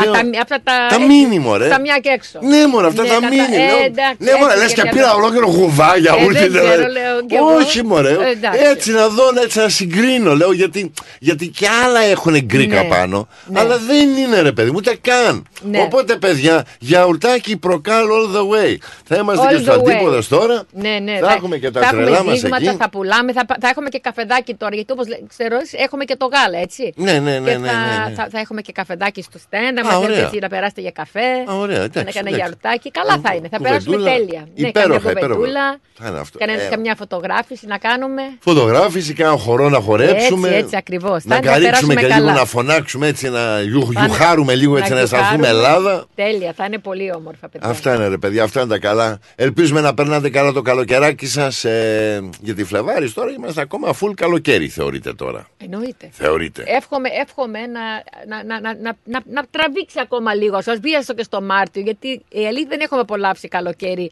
Α, 0.00 0.04
τα, 0.04 0.40
αυτά 0.40 0.58
τα, 0.64 0.72
τα 0.88 0.94
έτσι, 0.94 1.06
μίνι, 1.06 1.38
μωρέ. 1.38 1.66
Στα 1.66 1.80
μια 1.80 1.98
και 2.02 2.08
έξω. 2.08 2.38
Ναι, 2.42 2.66
μωρέ, 2.66 2.86
αυτά 2.86 3.02
τα 3.02 3.08
κατά- 3.14 3.28
μίνι. 3.28 3.42
Ε, 3.42 3.66
λέω. 3.66 3.78
εντάξει, 3.84 4.16
ναι, 4.18 4.32
μωρέ, 4.40 4.52
έτσι 4.52 4.62
λες 4.64 4.72
και 4.72 4.80
για 4.82 4.90
πήρα 4.90 5.06
να- 5.06 5.12
ολόκληρο 5.12 5.46
γουβάγια 5.46 6.14
Ε, 6.18 6.24
ούτε 6.24 6.38
δεν 6.38 6.48
δηλαδή. 6.50 6.68
ξέρω, 6.68 6.86
λέω 6.92 7.26
κι 7.26 7.34
εγώ. 7.34 7.54
Όχι, 7.54 7.84
μωρέ. 7.84 8.10
Ε, 8.12 8.30
εντάξει. 8.30 8.60
έτσι 8.64 8.92
να 8.92 9.08
δω, 9.08 9.24
έτσι 9.42 9.58
να 9.58 9.68
συγκρίνω, 9.68 10.34
λέω. 10.36 10.52
Γιατί, 10.52 10.92
γιατί 11.18 11.48
και 11.48 11.66
άλλα 11.84 12.00
έχουν 12.00 12.38
γκρίκα 12.40 12.82
Ναι, 12.82 12.88
πάνω. 12.88 13.28
ναι. 13.46 13.60
Αλλά 13.60 13.78
δεν 13.78 14.08
είναι, 14.16 14.40
ρε 14.40 14.52
παιδί 14.52 14.68
μου, 14.70 14.76
ούτε 14.78 14.98
καν. 15.00 15.46
Ναι. 15.62 15.80
Οπότε, 15.80 16.16
παιδιά, 16.16 16.64
γιαουρτάκι 16.78 17.56
προκάλ 17.56 18.04
all 18.06 18.36
the 18.36 18.40
way. 18.40 18.76
Θα 19.04 19.16
είμαστε 19.16 19.46
All 19.46 19.50
και 19.56 19.62
στο 19.62 19.72
the 19.72 19.76
way. 19.76 19.90
αντίποδος 19.90 20.28
τώρα. 20.28 20.62
Ναι, 20.72 20.98
ναι. 21.02 21.18
Θα 21.22 21.32
έχουμε 21.32 21.56
και 21.58 21.70
τα 21.70 21.80
θα 21.80 21.88
τρελά 21.90 22.16
έχουμε 22.16 22.30
μας 22.30 22.40
δείγματα, 22.40 22.68
εκεί. 22.70 22.76
θα 22.76 22.90
πουλάμε, 22.90 23.32
θα, 23.32 23.44
θα 23.60 23.68
έχουμε 23.68 23.88
και 23.88 23.98
καφεδάκι 23.98 24.54
τώρα. 24.54 24.74
Γιατί 24.74 24.92
όπως 24.92 25.06
ξέρω, 25.28 25.56
έχουμε 25.84 26.04
και 26.04 26.16
το 26.16 26.26
γάλα, 26.32 26.58
έτσι. 26.58 26.92
Ναι, 26.96 27.12
ναι, 27.12 27.38
ναι, 27.38 27.50
Και 27.50 27.56
ναι, 27.58 27.68
θα, 27.68 27.74
ναι, 27.74 28.08
ναι. 28.08 28.14
Θα, 28.14 28.28
θα 28.32 28.38
έχουμε 28.38 28.60
και 28.62 28.72
καφεδάκι 28.72 29.22
στο 29.22 29.38
στέντα. 29.38 29.81
Α, 29.86 29.92
Μα 29.92 29.96
ωραία. 29.96 30.16
θέλετε 30.16 30.38
να 30.40 30.48
περάσετε 30.48 30.80
για 30.80 30.90
καφέ. 30.90 31.28
Α, 31.50 31.54
ωραία, 31.56 31.78
να 31.78 31.84
εντάξει, 31.84 32.12
κάνω 32.12 32.28
εντάξει. 32.28 32.34
γιαουρτάκι. 32.34 32.90
Καλά 32.90 33.20
θα 33.24 33.34
είναι. 33.34 33.48
Θα 33.48 33.58
περάσουμε 33.60 33.96
Κουβεντούλα. 33.96 34.16
τέλεια. 34.26 34.46
Ναι, 34.56 34.68
Υπέροχα, 34.68 34.98
καμιά 34.98 35.10
υπέροχα. 35.10 35.34
κουβεντούλα. 35.34 35.78
Θα 35.98 36.08
είναι 36.08 36.18
αυτό. 36.18 36.38
Κανένα- 36.38 36.62
Ε, 36.62 36.68
Καμιά 36.68 36.94
φωτογράφηση 36.98 37.66
να 37.66 37.78
κάνουμε. 37.78 38.22
Φωτογράφηση, 38.40 39.12
κάνα 39.12 39.36
χορό 39.36 39.68
να 39.68 39.80
χορέψουμε. 39.80 40.48
Έτσι, 40.48 40.60
έτσι 40.60 40.76
ακριβώς. 40.76 41.24
Να 41.24 41.34
Θα- 41.36 41.42
θα 41.42 41.48
καρύξουμε 41.48 41.64
περάσουμε 41.70 41.94
και 41.94 42.00
καλά. 42.06 42.16
λίγο 42.16 42.30
να 42.30 42.44
φωνάξουμε 42.44 43.06
έτσι, 43.06 43.28
να 43.30 43.60
γιου, 43.60 43.80
Θα 43.80 43.86
είναι- 43.92 44.00
γιουχάρουμε 44.06 44.54
λίγο 44.54 44.76
έτσι, 44.76 44.92
να 44.92 44.98
αισθανθούμε 45.00 45.46
γιουχάρουμε. 45.46 45.66
Ελλάδα. 45.78 46.06
Τέλεια, 46.14 46.52
θα 46.56 46.64
είναι 46.64 46.78
πολύ 46.78 47.12
όμορφα, 47.14 47.48
παιδιά. 47.48 47.68
Αυτά 47.68 47.94
είναι 47.94 48.08
ρε 48.08 48.18
παιδιά, 48.18 48.42
αυτά 48.44 48.60
είναι 48.60 48.68
τα 48.70 48.78
καλά. 48.78 49.18
Ελπίζουμε 49.34 49.80
να 49.80 49.94
περνάτε 49.94 50.30
καλά 50.30 50.52
το 50.52 50.62
καλοκαιράκι 50.62 51.26
σας. 51.26 51.64
Ε, 51.64 52.28
γιατί 52.40 52.64
Φλεβάρι 52.64 53.10
τώρα 53.10 53.30
είμαστε 53.30 53.60
ακόμα 53.60 53.94
full 54.00 54.12
καλοκαίρι, 54.14 54.68
θεωρείτε 54.68 55.12
τώρα. 55.14 55.46
Εννοείται. 55.64 56.08
Θεωρείτε. 56.10 56.62
Εύχομαι, 56.66 57.08
εύχομαι 57.22 57.58
να, 57.58 57.80
να, 58.28 58.44
να, 58.44 58.60
να, 58.60 58.74
να, 58.82 58.96
να, 59.04 59.20
να 59.32 59.42
τραβήξει 59.72 60.00
ακόμα 60.00 60.34
λίγο. 60.34 60.62
Σα 60.62 60.76
βίαστο 60.76 61.14
και 61.14 61.22
στο 61.22 61.42
Μάρτιο, 61.42 61.82
γιατί 61.82 62.22
η 62.28 62.46
αλήθεια 62.46 62.68
δεν 62.68 62.80
έχουμε 62.80 63.00
απολαύσει 63.00 63.48
καλοκαίρι 63.48 64.10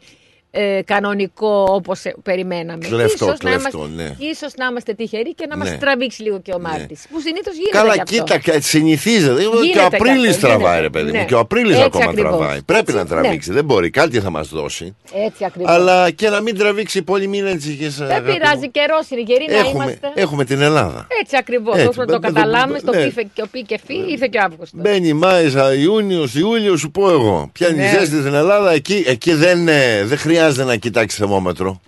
ε, 0.51 0.81
κανονικό 0.85 1.65
όπως 1.69 2.01
περιμέναμε. 2.23 2.85
Κλεφτό, 2.87 3.25
ίσως 3.25 3.37
κλεφτό, 3.37 3.77
να 3.77 3.85
είμαστε, 3.87 4.03
ναι. 4.03 4.27
ίσως 4.29 4.53
να 4.57 4.65
είμαστε 4.65 4.93
τυχεροί 4.93 5.33
και 5.33 5.45
να 5.49 5.55
Ναι. 5.55 5.63
μας 5.69 5.77
τραβήξει 5.79 6.21
λίγο 6.21 6.39
και 6.41 6.51
ο 6.53 6.59
Μάρτης. 6.59 7.05
Που 7.11 7.19
συνήθως 7.19 7.53
γίνεται 7.55 7.77
Καλά, 7.77 7.93
και 7.95 8.01
αυτό. 8.01 8.15
κοίτα, 8.15 8.51
κα- 8.51 8.61
συνηθίζεται. 8.61 9.41
και 9.41 9.47
ο 9.47 9.61
Γίνεται 9.63 9.85
Απρίλης 9.97 10.21
και 10.23 10.29
αυτό, 10.29 10.47
τραβάει, 10.47 10.75
γίνεται. 10.75 10.81
ρε 10.81 10.89
παιδί 10.89 11.11
μου. 11.11 11.17
Ναι. 11.17 11.25
Και 11.25 11.33
ο 11.35 11.39
Απρίλης 11.39 11.71
Έτσι 11.75 11.83
ακόμα 11.85 12.03
ακριβώς. 12.09 12.37
τραβάει. 12.37 12.61
Πρέπει 12.61 12.79
Έτσι, 12.81 12.95
να 12.95 13.05
τραβήξει. 13.05 13.49
ναι. 13.49 13.55
Δεν 13.55 13.65
μπορεί, 13.65 13.89
κάτι 13.89 14.19
θα 14.19 14.29
μας 14.29 14.47
δώσει. 14.49 14.95
Έτσι 15.25 15.45
ακριβώς. 15.45 15.71
Αλλά 15.71 16.09
και 16.11 16.29
να 16.29 16.41
μην 16.41 16.57
τραβήξει 16.57 17.01
πολύ 17.01 17.27
μήνυτσι. 17.27 17.69
Δεν 17.97 18.23
πειράζει, 18.23 18.69
καιρός 18.69 19.09
είναι. 19.09 19.21
Γεροί 19.21 19.45
να 19.49 19.57
Έχουμε, 19.57 19.83
είμαστε. 19.83 20.11
έχουμε 20.15 20.45
την 20.45 20.61
Ελλάδα. 20.61 21.07
Έτσι 21.21 21.35
ακριβώς. 21.37 21.75
Έτσι, 21.75 21.87
Όσο 21.87 21.99
να 21.99 22.05
μπε- 22.05 22.13
το 22.15 22.19
μπε- 22.21 22.31
καταλάβουμε, 22.33 22.79
μπε- 22.81 22.81
στο 22.81 22.91
ναι. 22.99 23.09
πι 23.23 23.29
και 23.33 23.41
ο 23.41 23.47
πι 23.51 23.61
και 23.61 23.79
φι, 23.85 23.93
ήρθε 24.11 24.27
και 24.31 24.37
ο 24.37 24.41
Αύγουστος. 24.43 24.81
Μπαίνει 24.81 25.13
Μάης, 25.13 25.53
Ιούνιος, 25.81 26.35
Ιούλιος, 26.35 26.79
σου 26.79 26.91
πω 26.91 27.09
εγώ. 27.09 27.49
Πιάνεις 27.53 27.77
Ναι. 27.77 27.89
ζέστη 27.99 28.19
στην 28.19 28.33
Ελλάδα, 28.33 28.71
εκεί, 28.71 29.03
εκεί 29.07 29.33
δεν, 29.33 29.67
ε, 29.67 30.03
δεν 30.03 30.17
χρειάζεται 30.41 30.63
να 30.67 30.75
κοιτάξει 30.75 31.17
θερμόμετρο 31.17 31.81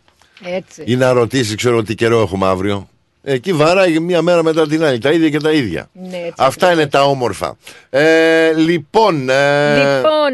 Έτσι. 0.43 0.83
ή 0.85 0.95
να 0.95 1.11
ρωτήσει, 1.11 1.55
ξέρω 1.55 1.83
τι 1.83 1.95
καιρό 1.95 2.21
έχουμε 2.21 2.47
αύριο. 2.47 2.87
Εκεί 3.25 3.53
βαράει 3.53 3.99
μία 3.99 4.21
μέρα 4.21 4.43
μετά 4.43 4.67
την 4.67 4.83
άλλη, 4.83 4.97
τα 4.97 5.11
ίδια 5.11 5.29
και 5.29 5.37
τα 5.39 5.51
ίδια. 5.51 5.89
Ναι, 5.93 6.17
έτσι 6.17 6.33
Αυτά 6.37 6.71
είναι 6.71 6.87
τα 6.87 7.03
όμορφα. 7.03 7.57
Ε, 7.89 8.53
λοιπόν. 8.53 9.29
ε, 9.29 9.75
Λοιπόν, 9.75 10.33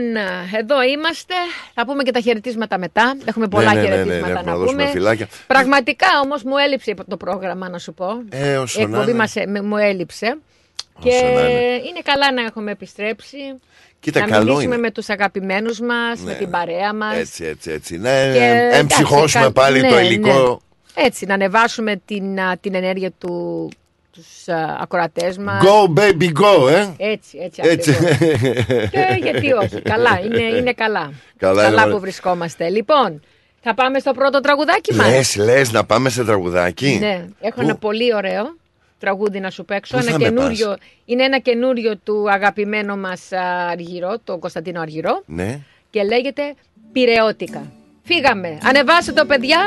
εδώ 0.60 0.82
είμαστε. 0.94 1.34
Θα 1.74 1.86
πούμε 1.86 2.04
και 2.04 2.12
τα 2.12 2.20
χαιρετίσματα 2.20 2.78
μετά. 2.78 3.18
Έχουμε 3.26 3.48
πολλά 3.48 3.74
ναι, 3.74 3.82
ναι, 3.82 3.88
ναι, 3.88 3.96
ναι, 3.96 3.96
χαιρετίσματα 4.04 4.30
έχουμε 4.32 4.44
να 4.46 4.52
να 4.52 4.58
δώσουμε 4.58 4.82
πούμε. 4.82 4.92
φυλάκια. 4.94 5.28
Πραγματικά 5.48 6.08
όμως 6.24 6.44
μου 6.44 6.58
έλειψε 6.58 6.94
το 7.08 7.18
πρόγραμμα, 7.18 7.70
να 7.70 7.78
σου 7.80 7.94
πω. 7.94 8.06
Ε, 8.30 8.58
όσο 8.58 8.82
Η 8.82 8.86
να 8.86 8.90
εκπομπή 8.90 9.10
είναι. 9.10 9.20
μας, 9.20 9.36
ε, 9.36 9.46
μου 9.64 9.78
έλειψε. 9.78 10.38
Και 11.02 11.10
Όσο 11.10 11.26
να 11.26 11.30
είναι. 11.30 11.60
είναι 11.62 12.02
καλά 12.04 12.32
να 12.34 12.42
έχουμε 12.42 12.72
επιστρέψει. 12.72 13.38
Κοίτα, 14.00 14.20
να 14.20 14.26
καλό 14.28 14.44
μιλήσουμε 14.44 14.74
είναι. 14.76 14.84
με 14.84 14.92
τους 14.92 15.10
αγαπημένους 15.10 15.80
μας, 15.80 16.20
με 16.20 16.32
Ναι, 16.32 16.38
την 16.38 16.50
παρέα 16.50 16.94
μας. 16.94 17.16
Έτσι, 17.18 17.46
έτσι, 17.46 17.72
έτσι. 17.72 17.98
Να 17.98 18.10
Και, 18.10 18.70
εμψυχώσουμε 18.72 19.22
εντάξει, 19.24 19.38
κα- 19.38 19.52
πάλι 19.52 19.82
το 19.82 19.96
ναι, 19.96 20.02
υλικό. 20.02 20.62
ναι. 20.96 21.04
Έτσι, 21.06 21.26
να 21.26 21.34
ανεβάσουμε 21.34 22.02
την, 22.06 22.40
α, 22.40 22.58
την 22.62 22.76
ενέργεια 22.76 23.12
του, 23.18 23.70
τους 24.12 24.48
α, 24.48 24.78
ακροατές 24.82 25.38
μας. 25.38 25.64
Go 25.66 26.00
baby 26.00 26.24
go, 26.42 26.70
ε. 26.72 26.88
Έτσι, 27.12 27.38
έτσι, 27.42 27.62
Έτσι. 27.64 27.92
ακριβώς. 27.92 28.90
Και 28.92 29.20
γιατί 29.22 29.52
όχι, 29.54 29.82
καλά, 29.82 30.20
είναι, 30.26 30.42
είναι 30.58 30.74
καλά. 30.74 31.12
Καλά 31.38 31.68
είναι, 31.68 31.82
ωραία. 31.82 31.88
που 31.94 32.00
βρισκόμαστε. 32.00 32.70
Λοιπόν, 32.70 33.22
θα 33.62 33.74
πάμε 33.74 34.00
στο 34.00 34.12
πρώτο 34.12 34.40
τραγουδάκι 34.40 34.94
μας. 34.94 35.08
Λες, 35.08 35.36
λες 35.36 35.72
να 35.72 35.84
πάμε 35.86 36.10
σε 36.10 36.24
τραγουδάκι. 36.24 36.98
Ναι, 37.02 37.26
έχω 37.40 37.62
ένα 37.62 37.76
πολύ 37.76 38.16
ωραίο 38.16 38.58
τραγούδι 39.00 39.40
να 39.40 39.50
σου 39.50 39.66
παίξω. 39.66 39.98
Πού 39.98 40.02
Ένα 40.04 40.12
θα 40.12 40.18
με 40.18 40.24
καινούριο, 40.24 40.76
είναι 41.06 41.24
ένα 41.24 41.40
καινούριο 41.40 41.98
του 41.98 42.32
αγαπημένου 42.32 42.98
μας 42.98 43.32
α, 43.32 43.68
Αργυρό, 43.72 44.16
τον 44.24 44.40
Κωνσταντίνο 44.40 44.82
Αργυρό 44.82 45.24
Ναι. 45.26 45.60
και 45.90 46.04
λέγεται 46.04 46.42
Πυρεώτικα. 46.92 47.62
Φύγαμε, 48.04 48.58
ανεβάστε 48.64 49.12
το 49.12 49.26
παιδιά 49.26 49.60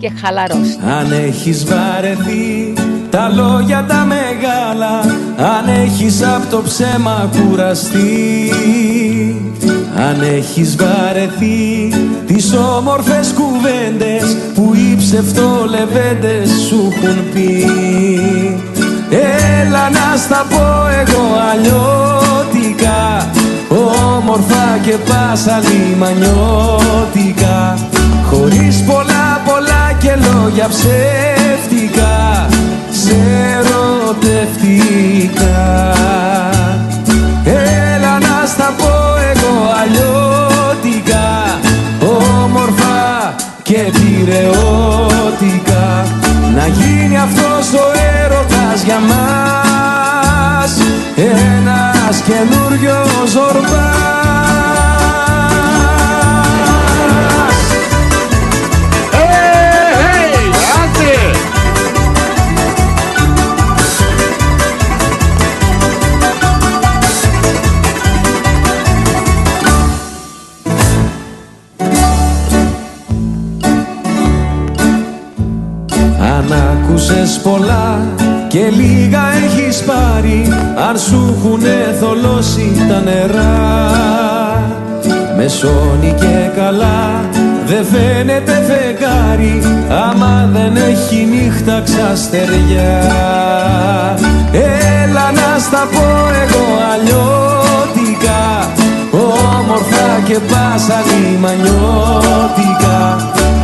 και 0.00 0.10
χαλαρώστε. 0.22 0.86
Αν 0.86 1.12
έχεις 1.12 1.64
βαρεθεί 1.64 2.72
τα 3.10 3.28
λόγια 3.28 3.84
τα 3.88 4.04
μεγάλα 4.04 4.98
Αν 5.56 5.68
έχεις 5.68 6.22
απ' 6.22 6.50
το 6.50 6.62
ψέμα 6.62 7.30
κουραστεί 7.36 8.50
Αν 9.96 10.22
έχεις 10.36 10.76
βαρεθεί 10.76 11.88
τις 12.26 12.54
όμορφες 12.54 13.34
κουβέντες 13.34 14.36
Που 14.54 14.72
οι 14.74 14.96
ψευτολεβέντες 14.96 16.50
σου 16.68 16.92
έχουν 17.02 17.30
πει 17.32 17.66
Έλα 19.10 19.90
να 19.90 20.16
στα 20.16 20.46
πω 20.50 20.86
εγώ 21.00 21.24
αλλιώτικα 21.50 23.30
Όμορφα 23.68 24.78
και 24.82 24.96
πάσα 25.08 25.58
λιμανιώτικα 25.58 27.78
Χωρίς 28.30 28.82
πολλά 28.82 29.40
πολλά 29.44 29.92
και 29.98 30.16
λόγια 30.16 30.68
ψεύτικα 30.68 32.46
Σε 32.90 33.16
ερωτευτικά. 33.58 35.58
Έλα 36.10 36.52
να 36.52 36.59
στα 38.50 38.74
πω 38.78 38.92
εγώ 39.32 39.54
αλλιώτικα 39.80 41.28
Όμορφα 42.00 43.34
και 43.62 43.92
πυρεώτικα. 43.92 45.84
Να 46.54 46.66
γίνει 46.66 47.18
αυτός 47.18 47.72
ο 47.72 47.84
έρωτας 48.24 48.82
για 48.84 48.98
μας 48.98 50.76
Ένας 51.16 52.22
καινούριος 52.26 53.34
ορβάς 53.34 54.29
Αν 76.52 76.62
άκουσες 76.72 77.40
πολλά 77.42 77.98
και 78.48 78.58
λίγα 78.58 79.20
έχεις 79.44 79.82
πάρει. 79.82 80.48
Αν 80.88 80.98
σου 80.98 81.36
έχουνε 81.36 81.96
θολώσει 82.00 82.72
τα 82.88 83.00
νερά. 83.00 83.78
Μεσώνει 85.36 86.14
και 86.18 86.60
καλά 86.60 87.24
δεν 87.66 87.84
φαίνεται 87.84 88.52
φεγγάρι. 88.52 89.62
Άμα 89.88 90.50
δεν 90.52 90.76
έχει 90.76 91.28
νύχτα 91.30 91.82
ξαστεριά. 91.84 93.00
Έλα 94.52 95.32
να 95.32 95.58
στα 95.58 95.88
πω 95.92 96.06
εγώ 96.42 96.64
αλλιώτικα. 96.92 98.42
Όμορφα 99.12 100.20
και 100.26 100.38
πάσα 100.38 100.98
λιμανιώτικα 101.08 103.00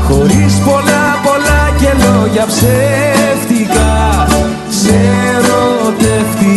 Χωρίς 0.09 0.55
πολλά 0.67 1.05
πολλά 1.25 1.63
και 1.81 1.91
λόγια 2.05 2.46
ψεύτικα 2.67 4.27
Σε 4.69 4.95
ερωτευτικά 5.35 6.57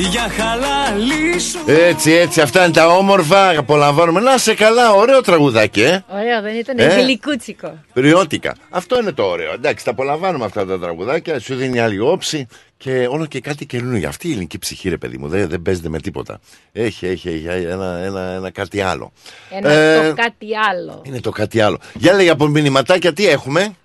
Για 0.00 0.28
χαλάλι 0.28 1.38
σου 1.40 1.58
Έτσι, 1.66 2.12
έτσι, 2.12 2.40
αυτά 2.40 2.64
είναι 2.64 2.72
τα 2.72 2.86
όμορφα. 2.86 3.58
Απολαμβάνουμε. 3.58 4.20
Να 4.20 4.38
σε 4.38 4.54
καλά, 4.54 4.92
ωραίο 4.92 5.20
τραγουδάκι, 5.20 5.82
ε. 5.82 6.04
Ωραίο, 6.08 6.42
δεν 6.42 6.54
ήταν 6.56 6.78
Ε. 6.78 6.86
γλυκούτσικο. 7.02 7.78
Πριώτικα. 7.92 8.54
Αυτό 8.70 9.00
είναι 9.00 9.12
το 9.12 9.22
ωραίο. 9.22 9.52
Εντάξει, 9.52 9.84
τα 9.84 9.90
απολαμβάνουμε 9.90 10.44
αυτά 10.44 10.66
τα 10.66 10.78
τραγουδάκια. 10.78 11.40
Σου 11.40 11.54
δίνει 11.54 11.80
άλλη 11.80 11.98
όψη 12.00 12.46
και 12.76 13.06
όλο 13.10 13.26
και 13.26 13.40
κάτι 13.40 13.66
καινούργιο. 13.66 14.08
Αυτή 14.08 14.28
η 14.28 14.30
ελληνική 14.30 14.58
ψυχή, 14.58 14.88
ρε 14.88 14.96
παιδί 14.96 15.18
μου, 15.18 15.28
δεν, 15.28 15.48
δεν 15.48 15.62
παίζεται 15.62 15.88
με 15.88 15.98
τίποτα. 16.00 16.40
Έχει, 16.72 17.06
έχει, 17.06 17.28
έχει 17.28 17.46
ένα, 17.66 17.98
ένα, 18.04 18.20
ένα 18.20 18.50
κάτι 18.50 18.80
άλλο. 18.80 19.12
Ένα 19.50 19.70
Ε, 19.70 20.08
το 20.08 20.14
κάτι 20.14 20.46
άλλο. 20.70 21.02
Είναι 21.06 21.20
το 21.20 21.30
κάτι 21.30 21.60
άλλο. 21.60 21.78
Για 21.94 22.12
λέγε 22.12 22.30
από 22.30 22.46
μηνυματάκια 22.46 23.12
τι 23.12 23.28
έχουμε; 23.28 23.76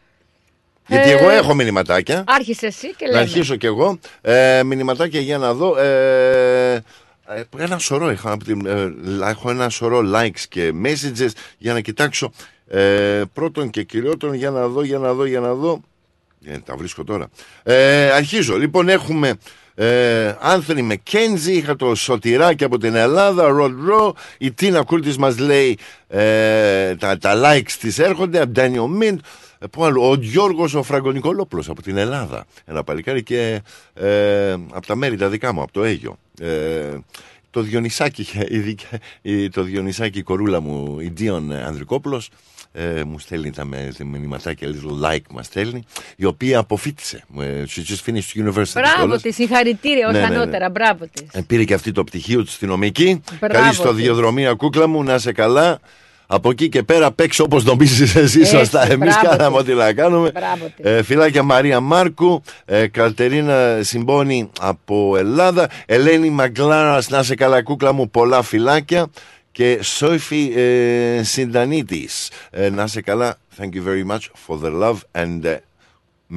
Γιατί 0.87 1.09
Ε, 1.09 1.13
εγώ 1.13 1.29
έχω 1.29 1.53
μηνυματάκια. 1.53 2.23
Άρχισε 2.27 2.65
εσύ 2.65 2.87
και 2.95 3.05
Να 3.05 3.11
λέμε. 3.11 3.21
αρχίσω 3.21 3.55
κι 3.55 3.65
εγώ. 3.65 3.99
Ε, 4.21 4.61
μηνυματάκια 4.65 5.19
για 5.19 5.37
να 5.37 5.53
δω. 5.53 5.77
Ε, 5.77 6.73
ε, 7.27 7.43
ένα 7.57 7.77
σωρό 7.77 8.09
έχω, 8.09 8.29
από 8.29 8.43
την- 8.43 8.65
ε, 8.65 8.93
έχω 9.29 9.49
ένα 9.49 9.69
σωρό 9.69 10.01
likes 10.15 10.39
και 10.49 10.71
messages 10.85 11.29
για 11.57 11.73
να 11.73 11.79
κοιτάξω 11.79 12.31
ε, 12.67 13.21
πρώτον 13.33 13.69
και 13.69 13.83
κυριότερον 13.83 14.35
για 14.35 14.49
να 14.51 14.67
δω, 14.67 14.83
για 14.83 14.97
να 14.97 15.13
δω, 15.13 15.25
για 15.25 15.39
να 15.39 15.53
δω. 15.53 15.81
Ε, 16.45 16.57
τα 16.65 16.75
βρίσκω 16.75 17.03
τώρα. 17.03 17.27
Ε, 17.63 18.09
αρχίζω. 18.11 18.57
Λοιπόν, 18.57 18.89
έχουμε 18.89 19.33
ε, 19.75 20.35
Άνθονη 20.39 20.81
Μεκένζι, 20.81 21.53
είχα 21.53 21.75
το 21.75 21.95
Σωτηράκι 21.95 22.63
από 22.63 22.77
την 22.77 22.95
Ελλάδα, 22.95 23.47
Ροντ 23.47 23.79
Ρο, 23.87 24.15
η 24.37 24.51
Τίνα 24.51 24.81
Κούρτης 24.83 25.17
μας 25.17 25.37
λέει 25.39 25.77
ε, 26.07 26.95
τα, 26.95 27.17
τα 27.17 27.33
likes 27.45 27.71
της 27.79 27.99
έρχονται, 27.99 28.39
από 28.41 28.51
Ντάνιο 28.51 28.87
Μίντ, 28.87 29.19
ε, 29.19 29.23
πού 29.23 29.25
άλλο, 29.25 29.41
ο 29.99 30.15
Γιώργος 30.15 30.73
ο 30.73 30.83
Φραγκονικολόπουλος 30.83 31.69
από 31.69 31.81
την 31.81 31.97
Ελλάδα, 31.97 32.45
ένα 32.65 32.83
παλικάρι 32.83 33.23
και 33.23 33.61
ε, 33.93 34.51
από 34.51 34.85
τα 34.87 34.95
μέρη 34.95 35.17
τα 35.17 35.29
δικά 35.29 35.53
μου, 35.53 35.61
από 35.61 35.71
το 35.71 35.83
Αίγιο. 35.83 36.17
Ε, 36.39 36.97
το 37.49 37.61
Διονυσάκι, 37.61 38.27
η 38.49 38.57
δικιά- 38.57 38.99
η- 39.21 39.49
το 39.49 39.63
Διονυσάκι 39.63 40.19
η 40.19 40.23
κορούλα 40.23 40.59
μου, 40.61 40.99
η 40.99 41.11
Ντίον 41.11 41.51
Ανδρικόπουλος, 41.51 42.29
ε, 42.71 43.03
μου 43.03 43.19
στέλνει 43.19 43.51
τα 43.51 43.65
με, 43.65 43.91
τα 43.97 44.05
μηνυματάκια, 44.05 44.67
little 44.69 45.09
like 45.11 45.21
μας 45.31 45.45
στέλνει, 45.45 45.83
η 46.15 46.25
οποία 46.25 46.59
αποφύτησε. 46.59 47.23
Ε, 47.39 47.63
She 47.67 47.79
just 47.79 48.09
finished 48.09 48.45
university. 48.45 48.73
Μπράβο 48.73 48.95
κιόλας. 48.97 49.21
της, 49.21 49.35
συγχαρητήρια 49.35 50.07
ω 50.07 50.11
Ναι, 50.11 50.19
ναι, 50.19 50.27
ναι. 50.27 50.35
ανώτερα. 50.35 50.69
Μπράβο 50.69 51.05
της. 51.13 51.23
Ε, 51.31 51.41
Πήρε 51.41 51.63
και 51.63 51.73
αυτή 51.73 51.91
το 51.91 52.03
πτυχίο 52.03 52.43
της 52.43 52.53
στη 52.53 52.65
νομική. 52.65 53.21
Μπράβο 53.39 53.59
Καλή 53.63 53.73
στο 53.73 53.87
της. 53.93 53.97
διοδρομία 54.03 54.53
κούκλα 54.53 54.87
μου, 54.87 55.03
να 55.03 55.13
είσαι 55.15 55.31
καλά. 55.31 55.79
Από 56.27 56.49
εκεί 56.49 56.69
και 56.69 56.83
πέρα 56.83 57.11
παίξω 57.11 57.43
όπως 57.43 57.63
νομίζεις 57.63 58.15
εσύ 58.15 58.39
Έτσι, 58.39 58.55
σωστά. 58.57 58.91
Εμείς 58.91 59.13
μπράβο 59.19 59.27
κάναμε 59.37 59.57
της. 59.63 59.67
ό,τι 59.67 59.73
να 59.73 59.93
κάνουμε. 59.93 60.31
Μπράβο 60.31 60.65
της. 60.75 60.85
Ε, 60.91 61.03
φιλάκια 61.03 61.43
Μαρία 61.43 61.79
Μάρκου, 61.79 62.41
ε, 62.65 62.87
Καλτερίνα 62.87 63.79
Συμπόνη 63.81 64.49
από 64.59 65.17
Ελλάδα, 65.17 65.69
Ελένη 65.85 66.29
Μαγκλάρας, 66.29 67.09
να 67.09 67.19
είσαι 67.19 67.35
καλά 67.35 67.63
κούκλα 67.63 67.91
μου, 67.93 68.09
πολλά 68.09 68.41
φιλάκια. 68.41 69.07
Και 69.51 69.79
Σόφη 69.81 70.53
ε, 70.55 71.23
Συντανίτης, 71.23 72.29
ε, 72.51 72.69
να 72.69 72.83
είσαι 72.83 73.01
καλά. 73.01 73.35
Thank 73.59 73.69
you 73.75 73.83
very 73.87 74.11
much 74.11 74.29
for 74.47 74.57
the 74.65 74.71
love 74.83 74.97
and 75.23 75.45
uh, 75.45 75.55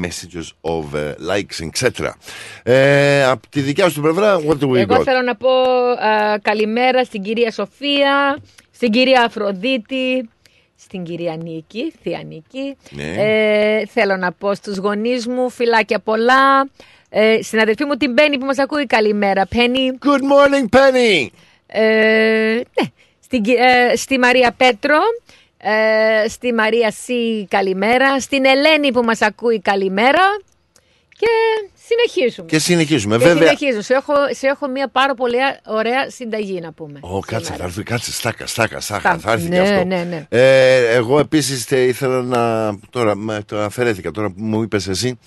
messages 0.04 0.52
of 0.60 0.84
uh, 0.94 1.14
likes, 1.30 1.60
etc. 1.70 2.10
Ε, 2.62 3.24
από 3.24 3.48
τη 3.48 3.60
δικιά 3.60 3.84
σου 3.88 3.92
την 3.92 4.02
πλευρά, 4.02 4.40
what 4.46 4.58
do 4.58 4.68
we 4.70 4.76
Εγώ 4.76 4.96
got? 4.96 5.02
θέλω 5.02 5.22
να 5.22 5.36
πω 5.36 5.48
α, 5.48 6.38
καλημέρα 6.42 7.04
στην 7.04 7.22
κυρία 7.22 7.50
Σοφία, 7.50 8.38
στην 8.76 8.90
κυρία 8.90 9.22
Αφροδίτη, 9.22 10.28
στην 10.78 11.02
κυρία 11.04 11.36
Νίκη, 11.36 11.92
θεία 12.02 12.22
Νίκη. 12.26 12.76
Ναι. 12.90 13.14
Ε, 13.16 13.86
θέλω 13.86 14.16
να 14.16 14.32
πω 14.32 14.54
στους 14.54 14.76
γονείς 14.76 15.26
μου 15.26 15.50
φιλάκια 15.50 15.98
πολλά. 15.98 16.68
Ε, 17.08 17.42
στην 17.42 17.60
αδερφή 17.60 17.84
μου 17.84 17.94
την 17.96 18.14
Πέννη 18.14 18.38
που 18.38 18.44
μας 18.46 18.58
ακούει 18.58 18.86
καλημέρα. 18.86 19.46
Πέννη. 19.46 19.98
Good 20.04 20.20
morning 20.20 20.78
Penny. 20.78 21.26
Ε, 21.66 21.80
ναι. 22.54 22.88
Στην, 23.20 23.42
κυ- 23.42 23.58
ε, 23.58 23.96
στη 23.96 24.18
Μαρία 24.18 24.54
Πέτρο. 24.56 24.98
Ε, 25.58 26.28
στη 26.28 26.52
Μαρία 26.52 26.90
Σι 26.90 27.46
καλημέρα. 27.50 28.20
Στην 28.20 28.44
Ελένη 28.44 28.92
που 28.92 29.02
μας 29.02 29.22
ακούει 29.22 29.60
καλημέρα. 29.60 30.22
Και 31.18 31.26
συνεχίζουμε. 31.86 32.48
Και 32.48 32.58
συνεχίζουμε. 32.58 33.16
Και 33.16 33.24
Βέβαια. 33.24 33.56
συνεχίζω. 33.56 33.82
Σε 33.82 33.94
έχω, 33.94 34.12
σε 34.30 34.46
έχω 34.46 34.68
μια 34.68 34.88
πάρα 34.88 35.14
πολύ 35.14 35.36
ωραία 35.66 36.10
συνταγή 36.10 36.60
να 36.60 36.72
πούμε. 36.72 36.98
Ω, 37.02 37.18
κάτσε, 37.20 37.52
θα 37.52 37.64
έρθει, 37.64 37.82
κάτσε, 37.82 38.12
στάκα, 38.12 38.46
στάκα, 38.46 38.80
στάκα, 38.80 39.00
Στάκα. 39.00 39.18
θα 39.18 39.32
έρθει 39.32 39.48
Ναι, 39.48 39.56
και 39.56 39.60
αυτό. 39.62 39.84
ναι, 39.84 40.04
ναι. 40.04 40.26
Ε, 40.28 40.94
εγώ 40.94 41.18
επίσης 41.18 41.64
τε, 41.66 41.82
ήθελα 41.84 42.22
να, 42.22 42.74
τώρα, 42.90 43.14
με, 43.16 43.42
το 43.46 43.60
αφαιρέθηκα, 43.60 44.10
τώρα 44.10 44.28
που 44.30 44.42
μου 44.44 44.62
είπες 44.62 44.88
εσύ, 44.88 45.18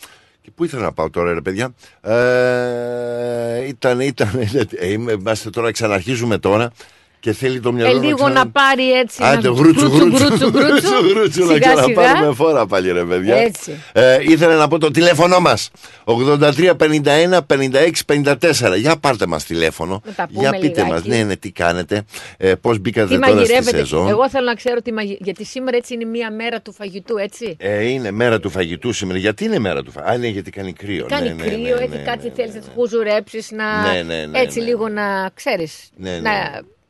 και 0.41 0.51
πού 0.55 0.63
ήθελα 0.63 0.81
να 0.81 0.91
πάω 0.93 1.09
τώρα 1.09 1.33
ρε 1.33 1.41
παιδιά, 1.41 1.73
ε, 2.01 3.67
ήταν, 3.67 3.99
ήταν, 3.99 4.29
ε, 4.79 4.91
είμαι, 4.91 5.11
είμαστε 5.11 5.49
τώρα, 5.49 5.71
ξαναρχίζουμε 5.71 6.37
τώρα, 6.37 6.71
και 7.19 7.33
θέλει 7.33 7.59
το 7.59 7.71
μυαλό 7.71 7.91
Ε, 7.91 7.93
να 7.93 7.99
λίγο 8.05 8.15
ξανα- 8.15 8.33
να 8.33 8.49
πάρει 8.49 8.91
έτσι. 8.91 9.23
Άντε, 9.23 9.49
να... 9.49 9.53
γρούτσου, 9.55 9.87
γκρούτσου, 9.89 10.25
γρούτσου, 10.27 10.49
γκρούτσου, 10.49 10.49
γκρούτσου. 10.49 11.09
γρούτσου, 11.13 11.45
να 11.45 11.53
Σιγά, 11.53 11.69
σιγά. 11.69 11.93
ξαναπάρουμε 11.93 12.33
φόρα 12.33 12.65
πάλι 12.65 12.91
ρε 12.91 13.03
παιδιά. 13.03 13.35
Έτσι. 13.35 13.71
Ε, 13.93 14.17
ήθελα 14.21 14.55
να 14.55 14.67
πω 14.67 14.77
το 14.77 14.91
τηλέφωνο 14.91 15.39
μας 15.39 15.69
83 16.05 16.73
51 16.75 17.39
56 17.47 17.89
54 18.05 18.77
Για 18.77 18.95
πάρτε 18.97 19.25
μας 19.25 19.43
τηλέφωνο 19.45 20.01
Να 20.05 20.11
τα 20.13 20.27
πούμε 20.33 20.39
Για 20.41 20.51
πείτε 20.51 20.67
λιγάκι. 20.67 20.89
μας 20.91 21.03
ναι, 21.05 21.23
ναι, 21.23 21.35
τι 21.35 21.51
κάνετε 21.51 22.03
ε, 22.37 22.55
Πώς 22.55 22.79
μπήκατε 22.79 23.07
Τι 23.07 23.13
τώρα 23.13 23.25
στη 23.27 23.35
μαγειρεύετε; 23.35 23.77
σεζόν; 23.77 24.07
Εγώ 24.07 24.29
θέλω 24.29 24.45
να 24.45 24.53
ξέρω 24.53 24.81
τι 24.81 24.93
μαγει... 24.93 25.17
Γιατί 25.21 25.45
σήμερα 25.45 25.77
έτσι 25.77 25.93
είναι 25.93 26.05
μια 26.05 26.31
μέρα 26.31 26.61
του 26.61 26.73
φαγητού, 26.73 27.17
έτσι. 27.17 27.55
ε, 27.59 27.83
Είναι 27.89 28.11
μέρα 28.11 28.39
του 28.39 28.49
φαγητού 28.49 28.91
σήμερα 28.93 29.19
Γιατί 29.19 29.43
είναι 29.43 29.59
μέρα 29.59 29.83
του 29.83 29.91
φαγητού 29.91 30.11
Α, 30.13 30.17
ναι, 30.17 30.27
γιατί 30.27 30.51
κάνει 30.51 30.73
κρύο 30.73 31.05
Κάνει 31.09 31.27
ναι, 31.27 31.33
ναι, 31.33 31.43
κρύο, 31.43 31.75
ναι, 31.75 31.83
έτσι 31.83 31.97
ναι, 31.97 32.03
κάτι 32.03 32.27
ναι, 32.27 32.33
θέλεις 32.35 32.53
να 32.53 32.59
του 32.61 32.67
χουζουρέψεις, 32.75 33.51
να. 33.51 33.91
Ναι, 33.93 34.01
ναι, 34.01 34.25
ναι, 34.25 34.39
έτσι 34.39 34.59
ναι. 34.59 34.65
λίγο 34.65 34.87
να 34.89 35.29
ξέρεις. 35.33 35.89
Ναι, 35.97 36.11
ναι. 36.11 36.19
Να... 36.19 36.31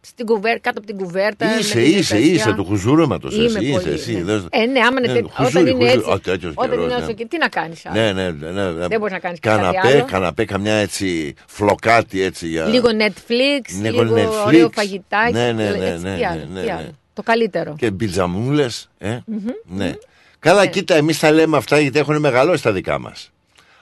Στην 0.02 0.26
κουβέρ... 0.26 0.60
Κάτω 0.60 0.78
από 0.80 0.88
την 0.88 0.97
κουβέρτα. 0.97 1.45
με 1.45 1.56
Είσαι, 1.60 1.74
την 1.74 1.82
είσαι, 1.86 2.16
επέσια. 2.16 2.34
είσαι 2.34 2.54
του 2.54 2.66
χουζούρεματος 2.66 3.36
Είμαι 3.36 3.45
εσύ, 3.45 3.66
είσαι, 3.66 3.80
πολύ, 3.80 3.93
εσύ, 3.93 4.14
ναι. 4.14 4.22
δες- 4.24 4.45
Ε, 4.50 4.66
ναι, 4.66 4.80
άμα 4.80 5.00
είναι 5.00 5.08
Ναι, 5.08 5.14
τέτοιο- 5.14 5.30
χουζούρι, 5.34 5.50
όταν 5.58 5.62
είναι 5.62 5.72
χουζούρι. 5.72 5.91
έτσι. 6.00 6.12
Α, 6.12 6.20
τέτοιος 6.20 6.54
Όταν 6.56 6.70
καιρός, 6.70 6.86
είναι 6.86 6.95
ναι. 6.97 7.04
όσο 7.04 7.14
και. 7.14 7.26
Τι 7.26 7.38
να 7.38 7.47
κάνεις. 7.47 7.86
ναι, 7.93 8.12
ναι, 8.12 8.30
ναι, 8.32 8.50
ναι, 8.52 8.72
ναι. 8.72 8.88
Δεν 8.88 9.00
μπορείς 9.00 9.14
να 9.14 9.20
κάνεις 9.20 9.39
κάτι 9.39 9.58
καναπέ, 9.62 9.88
άλλο. 9.88 10.06
Καναπέ, 10.06 10.45
καμιά 10.45 10.74
έτσι 10.74 11.34
φλοκάτι 11.47 12.22
έτσι 12.22 12.47
για... 12.47 12.66
Λίγο 12.66 12.88
Netflix, 13.00 13.82
Λίγο 13.82 14.04
λίγο 14.04 14.16
Netflix. 14.16 14.45
ωραίο 14.45 14.70
φαγητάκι. 14.74 15.34
Ναι, 15.34 15.52
ναι, 15.52 15.68
έτσι, 15.68 15.80
ναι, 15.80 15.86
τι 15.95 16.02
ναι, 16.02 16.28
άλλο, 16.28 16.39
ναι, 16.54 16.60
τι 16.62 16.66
ναι, 16.66 16.72
άλλο. 16.74 16.82
ναι. 16.82 16.89
Το 17.14 17.22
καλύτερο. 17.24 17.76
Και 17.78 17.91
μπιτζαμούλες, 17.91 18.89
ε. 18.97 19.18
Μμμ. 19.26 19.38
Ναι. 19.64 19.93
Καλά, 20.39 20.66
κοίτα, 20.66 20.95
εμείς 20.95 21.20
τα 21.20 21.32
λέμε 21.32 21.58
αυτά 21.58 21.80
γιατί 21.80 22.00
έχουν 22.00 22.20
μεγαλώσει 22.20 22.64
τα 22.64 22.72
δικά 22.72 23.00
μας. 23.00 23.32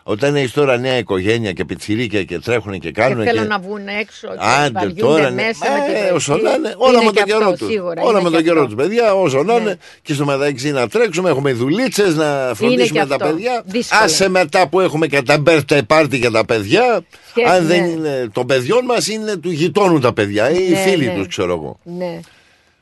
Όταν 0.09 0.35
έχεις 0.35 0.51
τώρα 0.51 0.77
νέα 0.77 0.97
οικογένεια 0.97 1.51
και 1.53 1.65
πιτσιρίκια 1.65 2.23
και 2.23 2.39
τρέχουν 2.39 2.79
και 2.79 2.91
κάνουν. 2.91 3.23
Και 3.23 3.29
θέλουν 3.31 3.47
να 3.47 3.59
βγουν 3.59 3.87
έξω. 3.87 4.27
και 4.27 4.35
Άντε 4.39 4.71
βαριούνται 4.73 5.01
τώρα, 5.01 5.29
ναι. 5.29 5.43
μέσα 5.43 5.65
με 5.71 5.85
την 5.93 5.95
Ε, 6.07 6.11
όσο 6.11 6.31
πρωί. 6.33 6.43
να 6.43 6.51
είναι, 6.53 6.73
όλα 6.77 6.91
Είναι 6.97 7.05
με 7.05 7.11
και 7.11 7.17
τον 7.17 7.25
καιρό 7.27 7.39
αυτό, 7.49 7.57
τους. 7.57 7.67
σίγουρα, 7.73 8.01
Όλα 8.01 8.11
είναι 8.19 8.21
με 8.21 8.29
και 8.29 8.35
τον 8.35 8.43
καιρό 8.45 8.61
αυτό. 8.63 8.75
τους, 8.75 8.85
παιδιά, 8.85 9.13
όσο 9.13 9.43
να 9.43 9.53
Ναι. 9.53 9.59
είναι. 9.61 9.77
Και 10.01 10.13
στο 10.13 10.25
μεταξύ 10.25 10.71
να 10.71 10.87
τρέξουμε, 10.87 11.29
έχουμε 11.29 11.53
δουλίτσες, 11.53 12.15
να 12.15 12.51
φροντίσουμε 12.55 12.99
και 12.99 13.05
τα 13.05 13.15
αυτό. 13.15 13.27
παιδιά. 13.27 13.61
Δύσκολο. 13.65 14.01
Άσε 14.03 14.29
μετά 14.29 14.67
που 14.67 14.79
έχουμε 14.79 15.07
και 15.07 15.21
τα 15.21 15.43
birthday 15.45 15.81
party 15.87 16.09
για 16.11 16.31
τα 16.31 16.45
παιδιά. 16.45 17.01
Και- 17.33 17.43
Αν 17.45 17.65
δεν 17.67 17.81
ναι. 17.81 17.87
είναι 17.87 18.29
των 18.33 18.45
παιδιών 18.45 18.85
μας, 18.85 19.07
είναι 19.07 19.35
του 19.37 19.51
γειτόνου 19.51 19.99
τα 19.99 20.13
παιδιά 20.13 20.49
ή 20.51 20.65
οι 20.67 20.71
Ναι, 20.71 20.77
φίλοι 20.77 21.05
ναι. 21.05 21.13
τους, 21.13 21.27
ξέρω 21.27 21.53
εγώ. 21.53 21.79
Ναι. 21.83 22.19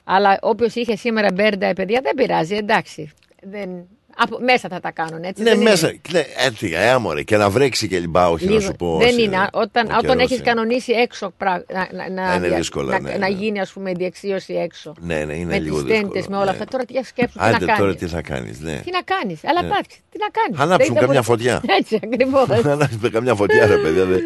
Αλλά 0.03 0.37
όποιος 0.41 0.73
είχε 0.75 0.95
σήμερα 0.95 1.27
μπέρντα, 1.33 1.73
παιδιά, 1.73 1.99
δεν 2.03 2.13
πειράζει, 2.15 2.55
εντάξει. 2.55 3.11
Δεν... 3.41 3.69
Από... 4.17 4.37
Μέσα 4.41 4.67
θα 4.69 4.79
τα 4.79 4.91
κάνουν, 4.91 5.23
έτσι. 5.23 5.43
Ναι, 5.43 5.49
δεν 5.49 5.59
είναι; 5.61 5.69
μέσα. 5.69 5.93
Ναι, 6.11 6.23
έτσι, 6.47 6.71
ε, 6.75 6.97
μωρέ, 6.97 7.23
και 7.23 7.37
να 7.37 7.49
βρέξει 7.49 7.87
και 7.87 7.99
λιμπά, 7.99 8.29
όχι 8.29 8.45
να 8.45 8.51
Λίγο. 8.51 8.61
σου 8.63 8.71
πω. 8.71 8.97
δεν 8.97 9.13
σε- 9.13 9.21
είναι. 9.21 9.47
Όταν, 9.51 9.85
ο 9.85 9.89
όταν 9.97 10.01
καιρός 10.01 10.21
έχεις 10.23 10.35
είναι. 10.35 10.43
κανονίσει 10.45 10.91
έξω 10.91 11.33
πρά... 11.37 11.63
να, 11.73 11.87
να, 11.91 12.09
να, 12.27 12.35
Είναι 12.35 12.47
δια- 12.47 12.57
δύσκολα, 12.57 12.91
να, 12.91 12.99
ναι, 12.99 13.11
να 13.11 13.17
ναι. 13.17 13.27
γίνει 13.27 13.59
ας 13.59 13.71
πούμε 13.71 13.89
η 13.89 13.93
διεξίωση 13.97 14.53
έξω. 14.53 14.93
Ναι, 14.99 15.23
ναι, 15.25 15.33
είναι 15.33 15.45
με 15.45 15.59
λίγο 15.59 15.75
τις 15.75 15.83
δύσκολο. 15.85 16.07
τέντες, 16.11 16.27
με 16.27 16.35
όλα 16.35 16.45
ναι. 16.45 16.51
αυτά. 16.51 16.65
Τώρα 16.65 16.85
τι 16.85 16.93
σκέψου, 17.05 17.37
τι 17.37 17.43
Άντε 17.45 17.51
να 17.51 17.57
κάνεις. 17.59 17.75
τώρα 17.77 17.95
τι 17.95 18.07
θα 18.07 18.21
κάνεις, 18.21 18.59
ναι. 18.59 18.81
Τι 18.85 18.91
να 18.91 19.01
κάνεις. 19.01 19.39
Αλλά 19.45 19.61
Ναι. 19.61 19.67
πάψει. 19.67 19.99
Τι 20.11 20.17
να 20.19 20.27
κάνεις. 20.41 20.59
Ανάψουν 20.59 20.93
Δεν- 20.93 21.03
δεν 21.07 21.13
καμιά 21.13 21.21
μπορεί- 21.27 21.41
φωτιά. 21.41 21.61
Έτσι 21.79 21.99
ακριβώς. 22.03 22.65
Ανάψτε 22.73 23.09
καμιά 23.09 23.35
φωτιά, 23.35 23.65
ρε 23.67 23.77
παιδιά. 23.77 24.05
δε. 24.05 24.17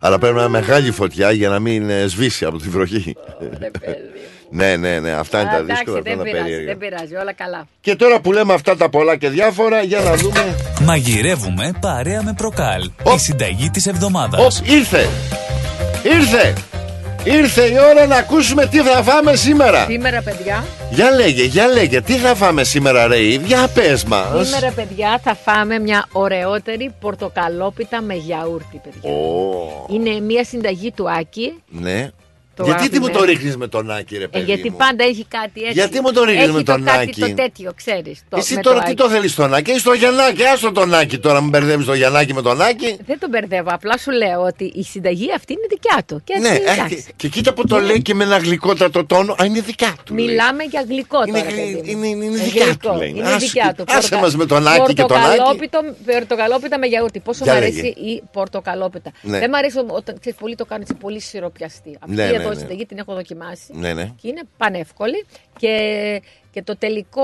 Αλλά 0.00 0.18
πρέπει 0.18 0.34
να 0.34 0.40
είναι 0.40 0.50
μεγάλη 0.50 0.90
φωτιά 0.90 1.30
για 1.30 1.48
να 1.48 1.58
μην 1.58 1.90
ε, 1.90 2.06
σβήσει 2.06 2.44
από 2.44 2.58
τη 2.58 2.68
βροχή. 2.68 3.16
Ναι, 4.50 4.76
ναι, 4.76 4.98
ναι. 4.98 5.10
Αυτά 5.10 5.40
είναι 5.40 5.48
Α, 5.48 5.52
τα 5.52 5.58
εντάξει, 5.58 5.74
δύσκολα, 5.84 5.98
αυτά 5.98 6.10
δεν 6.10 6.12
είναι 6.12 6.22
τα 6.22 6.30
πειράζει, 6.30 6.50
περίεργα. 6.50 6.66
δεν 6.66 6.78
πειράζει, 6.88 7.14
όλα 7.14 7.32
καλά. 7.32 7.66
Και 7.80 7.96
τώρα 7.96 8.20
που 8.20 8.32
λέμε 8.32 8.54
αυτά 8.54 8.76
τα 8.76 8.88
πολλά 8.88 9.16
και 9.16 9.28
διάφορα, 9.28 9.82
για 9.82 10.00
να 10.00 10.14
δούμε. 10.16 10.56
Μαγειρεύουμε 10.82 11.72
παρέα 11.80 12.22
με 12.22 12.32
προκάλ. 12.36 12.82
Η 13.14 13.18
συνταγή 13.18 13.70
της 13.70 13.86
εβδομάδας. 13.86 14.58
Οπ, 14.60 14.66
ήρθε! 14.68 15.08
Ήρθε! 16.02 16.52
Ήρθε 17.24 17.62
η 17.62 17.74
ώρα 17.90 18.06
να 18.06 18.16
ακούσουμε 18.16 18.66
τι 18.66 18.78
θα 18.80 19.02
φάμε 19.02 19.34
σήμερα. 19.36 19.84
Σήμερα, 19.88 20.22
παιδιά, 20.22 20.64
Για 20.90 21.10
λέγε, 21.10 21.44
για 21.44 21.66
λέγε, 21.66 22.00
τι 22.00 22.12
θα 22.12 22.34
φάμε 22.34 22.64
σήμερα, 22.64 23.06
ρε, 23.06 23.16
για 23.18 23.68
πες 23.74 24.04
μας. 24.04 24.46
σήμερα, 24.48 24.72
παιδιά, 24.72 25.20
θα 25.22 25.34
φάμε 25.44 25.78
μια 25.78 26.06
ωραιότερη 26.12 26.94
πορτοκαλόπιτα 27.00 28.02
με 28.02 28.14
γιαούρτι, 28.14 28.80
παιδιά. 28.84 29.10
Ω, 29.10 29.86
Είναι 29.94 30.20
μια 30.20 30.44
συνταγή 30.44 30.92
του 30.92 31.10
Άκη. 31.10 31.62
ναι. 31.68 32.08
Το 32.58 32.64
Γιατί 32.64 32.88
τι 32.88 32.98
μου 32.98 33.04
το 33.06 33.10
αγαπημένο. 33.12 33.38
ρίχνεις 33.38 33.56
με 33.56 33.68
τον 33.68 33.90
Άκη, 33.90 34.16
ρε 34.16 34.24
Ε, 34.24 34.26
παιδί 34.26 34.44
γιατί 34.44 34.70
μου; 34.70 34.76
πάντα 34.76 35.04
έχει 35.04 35.24
κάτι 35.28 35.60
έτσι. 35.60 35.72
Γιατί 35.72 36.00
μου 36.00 36.12
το 36.12 36.24
ρίχνεις 36.24 36.42
Έχει 36.44 36.52
με 36.52 36.62
τον 36.62 36.84
το 36.84 36.90
κάτι 36.90 37.02
Άκη; 37.08 37.20
το 37.20 37.34
τέτοιο, 37.34 37.72
ξέρεις. 37.76 38.22
Το, 38.28 38.36
Εσύ 38.36 38.54
με 38.54 38.60
τώρα 38.60 38.78
τι 38.78 38.84
Άκη. 38.86 38.94
το 38.94 39.08
θέλεις 39.08 39.34
τον 39.34 39.54
Άκη, 39.54 39.70
ή 39.72 39.78
στο 39.78 39.92
Γιαννάκη, 39.92 40.44
άστο 40.44 40.72
τον 40.72 40.94
Άκη 40.94 41.18
τώρα, 41.18 41.40
μου 41.40 41.48
μπερδεύεις 41.48 41.86
το 41.86 41.94
Γιαννάκη 41.94 42.34
με 42.34 42.42
τον 42.42 42.60
Άκη. 42.62 42.96
Δεν 43.06 43.18
τον 43.18 43.28
μπερδεύω. 43.28 43.70
Απλά 43.72 43.98
σου 43.98 44.10
λέω 44.10 44.40
ότι 44.42 44.64
η 44.74 44.82
συνταγή 44.82 45.28
αυτή 45.36 45.52
είναι 45.52 45.66
δικιά 45.68 46.02
του. 46.06 46.20
Και 46.24 46.38
Ναι, 46.40 46.48
έτσι, 46.48 46.62
ε, 46.66 46.72
εντάξει. 46.72 46.94
και, 46.96 47.12
και 47.16 47.28
κοίτα 47.28 47.52
που 47.54 47.66
το 47.66 47.78
λέει 47.78 48.02
και 48.02 48.14
με 48.14 48.24
ένα 48.24 48.36
γλυκότατο 48.38 49.04
τόνο, 49.06 49.32
α, 49.42 49.44
είναι 49.44 49.60
δικιά 49.60 49.94
του. 50.04 50.14
λέει. 50.14 50.26
Μιλάμε 50.26 50.62
για 50.64 50.84
γλυκό 50.88 51.16
τώρα. 51.18 51.28
Είναι 51.38 51.42
παιδί 51.42 51.60
γλυ- 51.62 51.96
μου. 51.96 52.02
είναι- 52.04 52.24
είναι 52.24 52.36
Ε, 52.40 52.44
δικιά 52.44 52.64
γλυκό. 52.64 52.90
του, 52.92 52.98
λέει. 52.98 53.08
Είναι 53.08 53.26
Άσε- 53.26 53.38
δικιά 53.38 53.74
του. 53.76 53.84
άσε 53.88 54.16
μας 54.16 54.36
με 54.36 54.46
τον 54.46 54.66
Άκη 54.68 54.94
και 54.94 55.02
τον 55.02 55.16
Άκη. 55.16 55.26
Πορτοκαλόπιτο, 55.26 55.78
πορτοκαλόπιτα 56.12 56.78
με 56.78 56.86
γιαούρτι. 56.86 57.20
Πόσο 57.20 57.44
Για 57.44 57.54
μου 57.54 57.60
λέγε. 57.60 57.78
αρέσει 57.80 57.88
η 58.00 58.22
πορτοκαλόπιτα. 58.32 59.10
Ναι. 59.22 59.38
Δεν 59.38 59.48
μου 59.52 59.56
αρέσει 59.56 59.76
όταν 59.86 60.16
ξέρεις, 60.20 60.38
πολλοί 60.38 60.54
το 60.54 60.64
κάνουν 60.64 60.82
έτσι 60.82 60.94
πολύ 61.00 61.20
σιροπιαστή. 61.20 61.96
Αυτή 62.00 62.14
Ναι, 62.14 62.24
ναι, 62.24 62.36
εδώ 62.36 62.47
η 62.47 62.47
ναι. 62.54 62.58
συνταγή 62.60 62.86
την 62.86 62.98
έχω 62.98 63.14
δοκιμάσει. 63.14 63.72
Ναι, 63.72 63.92
ναι. 63.92 64.12
Και 64.20 64.28
είναι 64.28 64.40
πανεύκολη. 64.56 65.26
Και, 65.58 66.22
και 66.50 66.62
το 66.62 66.76
τελικό 66.76 67.22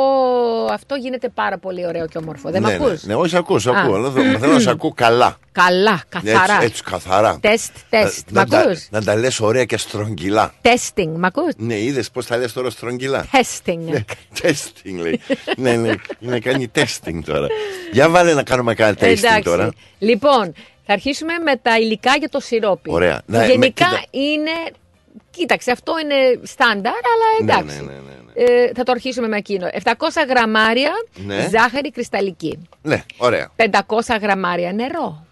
αυτό 0.71 0.95
γίνεται 0.95 1.29
πάρα 1.29 1.59
πολύ 1.59 1.87
ωραίο 1.87 2.07
και 2.07 2.19
όμορφο. 2.19 2.51
Δεν 2.51 2.63
ναι, 2.63 2.69
με 2.69 2.75
ακούς; 2.75 3.03
Ναι, 3.05 3.15
ναι, 3.15 3.21
όχι, 3.21 3.37
ακούω, 3.37 3.59
σε 3.59 3.71
Α. 3.71 3.81
ακούω. 3.81 3.95
Αλλά 3.95 4.11
θέλω 4.11 4.39
θέλω 4.39 4.53
να 4.53 4.59
σε 4.61 4.71
ακούω 4.71 4.93
καλά. 4.95 5.37
Καλά, 5.53 6.03
καθαρά. 6.09 6.55
Έτσι, 6.55 6.67
έτσι 6.67 6.83
καθαρά. 6.83 7.39
Τεστ, 7.41 7.73
τεστ. 7.91 8.31
Να, 8.31 8.41
Μ' 8.41 8.45
να, 8.45 8.51
τα, 8.51 8.59
ακούς; 8.59 8.87
να 8.91 9.03
τα 9.03 9.17
λες 9.17 9.41
ωραία 9.41 9.65
και 9.65 9.77
στρογγυλά. 9.77 10.55
Testing, 10.63 11.09
μ' 11.17 11.25
ακούς; 11.25 11.53
Ναι, 11.57 11.79
είδες 11.79 12.11
πώς 12.11 12.27
τα 12.27 12.37
λες 12.37 12.53
τώρα 12.53 12.71
στρογγυλά; 12.71 13.27
Testing. 13.33 13.95
Testing 14.43 14.95
λέει. 15.03 15.21
ναι, 15.57 15.77
ναι, 15.77 15.93
είναι 16.21 16.39
κάνει 16.39 16.71
testing 16.75 17.19
τώρα. 17.25 17.47
Για 17.93 18.09
βάλε 18.09 18.35
να 18.35 18.43
κάνουμε 18.43 18.75
κάτι 18.75 18.99
testing 19.01 19.19
Εντάξει. 19.19 19.43
τώρα. 19.43 19.69
Λοιπόν, 19.99 20.53
θα 20.87 20.93
αρχίσουμε 20.93 21.33
με 21.45 21.57
τα 21.57 21.79
υλικά 21.79 22.17
για 22.19 22.29
το 22.29 22.41
σιρόπι. 22.41 22.91
Ωραία. 22.93 23.17
Που 23.17 23.33
Ναι, 23.33 23.39
με- 23.39 23.47
γενικά 23.47 23.85
κοίτα. 23.85 24.03
είναι. 24.11 24.51
Κοίταξε, 25.37 25.71
αυτό 25.71 25.93
είναι 26.03 26.15
στάνταρ, 26.43 26.93
αλλά 26.93 27.45
Ναι, 27.45 27.53
εντάξει. 27.53 27.77
ναι, 27.85 27.93
ναι, 27.93 27.99
ναι, 27.99 28.53
Ε, 28.67 28.71
θα 28.75 28.83
το 28.83 28.93
αρχίσουμε 28.93 29.29
με 29.29 29.37
εκείνο. 29.37 29.67
700 29.85 29.91
γραμμάρια 30.29 30.91
Ναι. 31.15 31.49
ζάχαρη 31.53 31.91
κρυσταλλική. 31.91 32.59
Ναι, 32.83 33.05
ωραία. 33.17 33.51
500 33.57 34.19
γραμμάρια 34.21 34.73
νερό. 34.73 35.27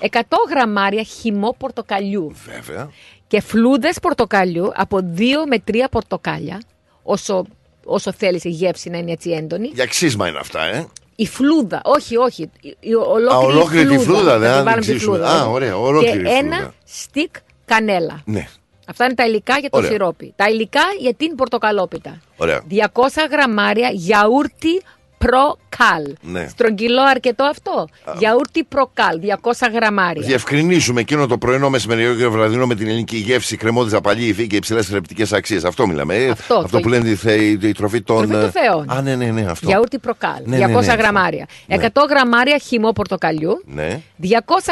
100 0.00 0.18
γραμμάρια 0.50 1.02
χυμό 1.02 1.54
πορτοκαλιού. 1.58 2.32
Βέβαια. 2.46 2.90
και 3.26 3.40
φλούδες 3.40 3.98
πορτοκαλιού 4.00 4.72
από 4.74 4.98
2 5.16 5.20
με 5.48 5.62
3 5.70 5.74
πορτοκάλια, 5.90 6.60
όσο, 7.02 7.44
όσο 7.84 8.12
θέλεις 8.12 8.44
η 8.44 8.48
γεύση 8.48 8.90
να 8.90 8.98
είναι 8.98 9.12
έτσι 9.12 9.30
έντονη. 9.30 9.70
Για 9.74 9.86
ξύσμα 9.86 10.28
είναι 10.28 10.38
αυτά, 10.38 10.62
ε. 10.64 10.86
Η 11.16 11.26
φλούδα, 11.26 11.80
όχι, 11.84 12.16
όχι. 12.16 12.42
Η, 12.60 12.76
η 12.80 12.94
ολόκληρη, 12.94 13.32
Α, 13.34 13.36
ολόκληρη 13.38 13.86
τη 13.88 13.98
φλούδα, 13.98 14.38
δεν 14.38 14.48
θα 14.50 14.54
θα 14.54 14.62
την 14.62 14.64
βάλουμε 14.64 14.80
την 14.84 14.90
τη 14.92 14.96
ξύσουμε. 14.96 15.16
φλούδα, 15.16 15.32
Α, 15.32 15.42
όχι. 15.42 15.52
ωραία, 15.52 15.76
ολόκληρη 15.78 16.22
Και 16.22 16.28
φλούδα. 16.28 16.36
ένα 16.36 16.72
στικ 16.84 17.34
κανέλα. 17.64 18.20
Ναι, 18.24 18.48
Αυτά 18.90 19.04
είναι 19.04 19.14
τα 19.14 19.26
υλικά 19.26 19.58
για 19.58 19.70
το 19.70 19.78
Ωραία. 19.78 19.90
σιρόπι. 19.90 20.32
Τα 20.36 20.48
υλικά 20.48 20.80
για 21.00 21.14
την 21.14 21.34
πορτοκαλόπιτα. 21.34 22.20
ωραία. 22.36 22.62
200 22.70 23.26
γραμμάρια 23.30 23.88
γιαούρτι 23.92 24.82
προκάλ. 25.18 26.14
Ναι. 26.20 26.46
Στρογγυλό 26.48 27.02
αρκετό 27.02 27.44
αυτό; 27.44 27.88
Γιαούρτι 28.18 28.64
προκάλ, 28.64 29.20
200 29.42 29.68
γραμμάρια. 29.72 30.26
Διευκρινίσουμε 30.26 31.00
εκείνο 31.00 31.26
το 31.26 31.38
πρωινό, 31.38 31.70
μεσημεριό 31.70 32.14
και 32.14 32.26
βραδινό 32.26 32.66
με 32.66 32.74
την 32.74 32.86
ελληνική 32.86 33.16
γεύση, 33.16 33.56
κρεμόδι, 33.56 33.96
απαλή 33.96 34.24
υφή 34.26 34.46
και 34.46 34.56
υψηλές 34.56 34.86
θρεπτικές 34.86 35.32
αξίες. 35.32 35.64
Αυτό 35.64 35.86
μιλάμε. 35.86 36.14
ε. 36.16 36.28
Αυτό, 36.30 36.66
το- 36.70 36.80
που 36.80 36.88
λένε 36.88 37.08
η, 37.08 37.14
θε- 37.14 37.40
η, 37.40 37.58
η 37.62 37.72
τροφή 37.72 38.00
των. 38.02 38.16
Τροφή 38.16 38.32
των 38.32 38.42
ε, 38.44 38.50
θεών. 38.50 38.90
Α, 38.90 39.02
ναι, 39.02 39.14
ναι, 39.16 39.26
ναι, 39.26 39.46
αυτό. 39.50 39.66
Γιαούρτι 39.66 39.98
προκάλ, 39.98 40.42
Ναι, 40.44 40.56
ναι, 40.56 40.64
200 40.64 40.68
ναι, 40.70 40.78
αυτό. 40.78 40.94
γραμμάρια. 41.02 41.46
Ναι. 41.66 41.76
100 41.76 41.88
γραμμάρια 42.08 42.58
χυμό 42.58 42.92
πορτοκαλιού. 42.92 43.62
Ναι. 43.66 44.00
200 44.22 44.26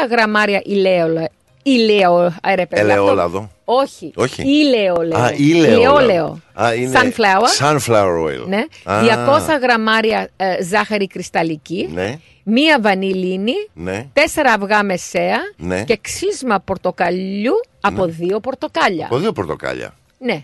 γραμμάρια 0.09 0.61
ηλέολο. 0.65 1.27
Ηλαίο, 1.69 2.35
ε, 2.43 2.55
ρε 2.55 2.65
παιδί, 2.65 2.81
Ελαιόλαδο. 2.81 3.37
αυτό- 3.37 3.49
Όχι. 3.65 4.11
Όχι. 4.15 4.41
Ηλαιόλαιο. 4.41 5.17
Α, 5.19 5.31
ηλαιόλαδο. 5.35 5.77
Ηλαιόλαιο. 5.79 6.39
Α, 6.61 6.73
είναι 6.73 6.99
Sunflower. 6.99 7.65
Sunflower 7.65 8.25
oil. 8.27 8.45
Ναι. 8.47 8.63
Α, 8.83 8.99
200 9.01 9.57
γραμμάρια 9.61 10.29
ε, 10.35 10.63
ζάχαρη 10.63 11.07
κρυσταλλική. 11.07 11.89
Ναι, 11.93 12.19
Μία 12.43 12.79
βανιλίνη. 12.81 13.53
ναι. 13.73 14.05
Τέσσερα 14.13 14.51
αυγά 14.51 14.83
μεσαία. 14.83 15.37
Ναι. 15.57 15.83
Και 15.83 15.97
ξύσμα 16.01 16.59
πορτοκαλιού 16.59 17.53
από 17.81 18.05
δύο 18.05 18.39
πορτοκάλια. 18.39 19.05
Από 19.05 19.17
δύο 19.17 19.31
πορτοκάλια. 19.31 19.93
Ναι. 20.17 20.43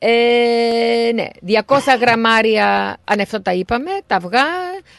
Ε, 0.00 1.10
ναι, 1.14 1.26
200 1.66 1.96
γραμμάρια, 2.00 2.96
αν 3.04 3.20
αυτό 3.20 3.42
τα 3.42 3.52
είπαμε, 3.52 3.90
τα 4.06 4.16
αυγά. 4.16 4.40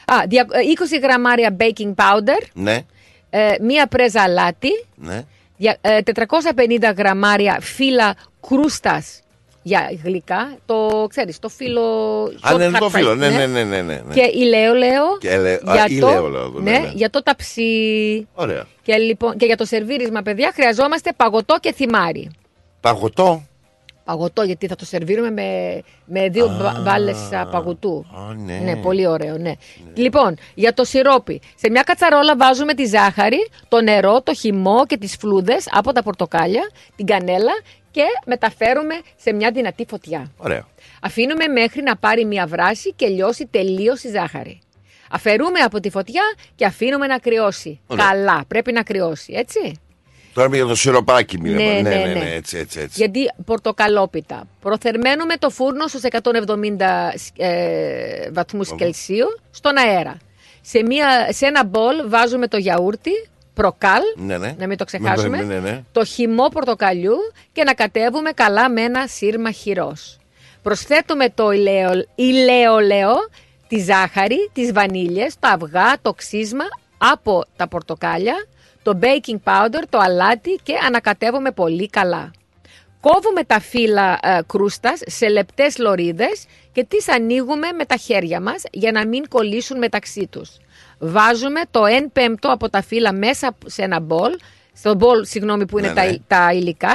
Α, 0.06 0.16
δια- 0.28 0.48
ε, 0.52 0.60
20 0.62 0.98
γραμμάρια 1.02 1.56
baking 1.60 1.94
powder, 1.96 2.42
Ναι, 2.54 2.78
ε, 3.30 3.56
μία 3.62 3.88
πρέζα 3.88 4.22
αλάτι, 4.22 4.86
ναι. 4.96 5.24
δια- 5.58 5.78
ε, 5.82 6.00
450 6.02 6.94
γραμμάρια 6.98 7.58
φύλλα 7.62 8.16
κρούστας 8.48 9.20
για 9.62 9.92
γλυκά. 10.04 10.58
Το 10.66 11.06
ξέρεις, 11.10 11.40
το 11.40 11.50
φύλλο 11.50 11.82
Α, 12.42 12.54
ναι, 12.58 12.68
shortcut 12.68 12.76
το 12.80 12.90
φύλλο. 12.90 13.12
fries, 13.12 13.18
Ναι, 13.18 13.30
ναι, 13.30 13.46
ναι, 13.46 13.64
ναι, 13.64 13.82
ναι. 13.82 14.02
Και 14.14 14.30
ηλαίολαιο 14.34 15.04
Και 15.20 15.30
ελαι- 15.30 15.70
α, 15.70 15.74
για, 15.74 15.84
το, 15.84 16.08
ηλαίολαιο, 16.10 16.50
ναι, 16.50 16.72
ναι, 16.72 16.78
ναι. 16.80 16.92
για 16.94 17.10
το 17.10 17.24
ταψί. 17.24 18.28
Ωραία. 18.34 18.66
Και, 18.84 18.96
λοιπόν, 18.98 19.38
και 19.38 19.46
για 19.46 19.58
το 19.58 19.66
σερβίρισμα, 19.66 20.22
παιδιά, 20.22 20.52
χρειαζόμαστε 20.54 21.12
παγωτό 21.18 21.58
και 21.60 21.74
θυμάρι. 21.74 22.30
Παγωτό. 22.82 23.44
Παγωτό, 24.10 24.42
γιατί 24.42 24.68
θα 24.68 24.76
το 24.76 24.86
σερβίρουμε 24.86 25.32
με, 25.32 25.82
με 26.06 26.30
δύο 26.30 26.74
μπάλε 26.84 27.14
παγωτού. 27.52 28.06
Α, 28.16 28.34
ναι. 28.34 28.58
Ναι, 28.58 28.76
πολύ 28.76 29.08
ωραίο, 29.08 29.38
ναι. 29.38 29.52
Λοιπόν, 29.94 30.38
για 30.54 30.74
το 30.74 30.84
σιρόπι. 30.84 31.42
Σε 31.56 31.70
μια 31.70 31.82
κατσαρόλα 31.82 32.36
βάζουμε 32.36 32.74
τη 32.74 32.86
ζάχαρη, 32.86 33.50
το 33.68 33.82
νερό, 33.82 34.22
το 34.22 34.34
χυμό 34.34 34.86
και 34.86 34.98
τις 34.98 35.16
φλούδες 35.16 35.68
από 35.72 35.92
τα 35.92 36.04
πορτοκάλια, 36.04 36.70
την 36.96 37.06
κανέλα 37.06 37.52
και 37.92 38.04
μεταφέρουμε 38.26 38.96
σε 39.16 39.34
μια 39.34 39.52
δυνατή 39.52 39.86
φωτιά. 39.90 40.32
Ωραία. 40.38 40.68
Αφήνουμε 41.02 41.48
μέχρι 41.48 41.82
να 41.82 41.98
πάρει 41.98 42.26
μια 42.26 42.48
βράση 42.48 42.94
και 42.94 43.08
λιώσει 43.08 43.48
τελείως 43.52 44.04
η 44.04 44.10
ζάχαρη. 44.10 44.60
Αφαιρούμε 45.12 45.60
από 45.60 45.80
τη 45.80 45.90
φωτιά 45.90 46.24
και 46.56 46.66
αφήνουμε 46.66 47.08
να 47.08 47.18
κρυώσει. 47.18 47.80
Ωραία. 47.88 48.06
Καλά, 48.06 48.44
πρέπει 48.48 48.72
να 48.72 48.84
κρυώσει, 48.84 49.34
έτσι. 49.36 49.80
Τώρα 50.40 50.56
για 50.56 50.66
το 50.66 50.76
σιροπάκι 50.76 51.40
μιλάμε. 51.40 51.64
Ναι, 51.64 51.72
Ναι, 51.82 51.90
ναι, 51.90 51.96
ναι, 51.96 52.14
ναι. 52.14 52.20
ναι, 52.20 52.32
έτσι, 52.34 52.58
έτσι. 52.58 52.80
έτσι. 52.80 53.00
Γιατί 53.02 53.20
πορτοκαλόπιτα. 53.46 54.48
Προθερμαίνουμε 54.60 55.38
το 55.38 55.50
φούρνο 55.50 55.88
στους 55.88 56.02
170 56.12 56.20
ε, 57.38 58.32
βαθμούς 58.32 58.76
Κελσίου 58.76 59.40
στον 59.52 59.78
αέρα. 59.78 60.18
Σε, 60.62 60.84
μια, 60.84 61.28
σε 61.30 61.46
ένα 61.46 61.66
μπολ 61.66 61.96
βάζουμε 62.10 62.48
το 62.48 62.58
γιαούρτι, 62.58 63.12
προκάλ, 63.54 64.02
Ναι, 64.16 64.38
ναι. 64.38 64.56
να 64.58 64.68
μην 64.68 64.78
το 64.78 64.84
ξεχάσουμε, 64.84 65.38
Ναι, 65.38 65.44
ναι, 65.44 65.60
ναι. 65.60 65.84
το 65.92 66.06
χυμό 66.06 66.48
πορτοκαλιού 66.48 67.16
και 67.52 67.64
να 67.64 67.74
κατέβουμε 67.74 68.32
καλά 68.32 68.70
με 68.70 68.82
ένα 68.82 69.08
σύρμα 69.08 69.52
χυρός. 69.52 70.18
Προσθέτουμε 70.62 71.30
το 71.30 71.52
ηλαίο, 71.52 71.92
ηλαιολαίο, 72.16 73.14
τη 73.68 73.80
ζάχαρη, 73.80 74.50
τις 74.54 74.72
βανίλιες, 74.72 75.36
το 75.40 75.48
αυγά, 75.48 75.96
το 76.02 76.14
ξύσμα 76.14 76.64
από 76.98 77.44
τα 77.56 77.68
πορτοκάλια, 77.68 78.36
το 78.84 79.00
baking 79.02 79.38
powder, 79.44 79.84
το 79.90 79.98
αλάτι 79.98 80.60
και 80.64 80.74
ανακατεύουμε 80.88 81.52
πολύ 81.52 81.90
καλά. 81.90 82.32
Κόβουμε 83.02 83.44
τα 83.44 83.60
φύλλα 83.60 84.20
ε, 84.22 84.40
κρούστας 84.48 85.00
σε 85.06 85.28
λεπτές 85.30 85.78
λωρίδες 85.78 86.46
και 86.72 86.84
τις 86.84 87.10
ανοίγουμε 87.10 87.72
με 87.72 87.86
τα 87.86 87.96
χέρια 87.96 88.42
μας 88.42 88.64
για 88.72 88.92
να 88.92 89.08
μην 89.08 89.28
κολλήσουν 89.28 89.78
μεταξύ 89.78 90.28
τους. 90.32 90.58
Βάζουμε 91.00 91.62
το 91.72 91.82
1 91.84 92.06
πέμπτο 92.14 92.52
από 92.52 92.70
τα 92.70 92.82
φύλλα 92.82 93.14
μέσα 93.14 93.56
σε 93.66 93.82
ένα 93.82 94.00
μπολ, 94.00 94.32
στο 94.74 94.96
μπολ 94.96 95.26
συγγνώμη 95.26 95.66
που 95.66 95.78
είναι 95.78 95.88
Ναι, 95.88 95.94
τα, 95.94 96.06
ναι. 96.06 96.18
τα 96.28 96.54
υλικά 96.54 96.94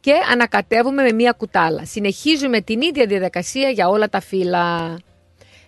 και 0.00 0.12
ανακατεύουμε 0.32 1.02
με 1.02 1.12
μία 1.12 1.32
κουτάλα. 1.32 1.84
Συνεχίζουμε 1.84 2.60
την 2.60 2.80
ίδια 2.80 3.06
διαδικασία 3.06 3.68
για 3.68 3.88
όλα 3.88 4.08
τα 4.08 4.20
φύλλα. 4.20 4.96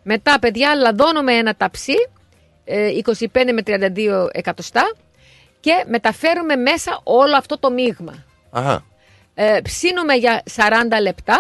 Μετά, 0.03 0.39
παιδιά, 0.39 0.75
λαδώνουμε 0.75 1.33
ένα 1.33 1.55
ταψί, 1.57 1.95
ε, 2.65 2.89
25 3.05 3.53
με 3.53 3.63
32 3.67 4.29
εκατοστά 4.33 4.93
και 5.65 5.85
μεταφέρουμε 5.87 6.57
μέσα 6.57 7.01
όλο 7.03 7.37
αυτό 7.37 7.59
το 7.59 7.71
μείγμα. 7.71 8.25
Αχα. 8.51 8.85
Ε, 9.35 9.61
ψήνουμε 9.63 10.15
για 10.15 10.43
40 10.57 10.61
λεπτά, 11.03 11.37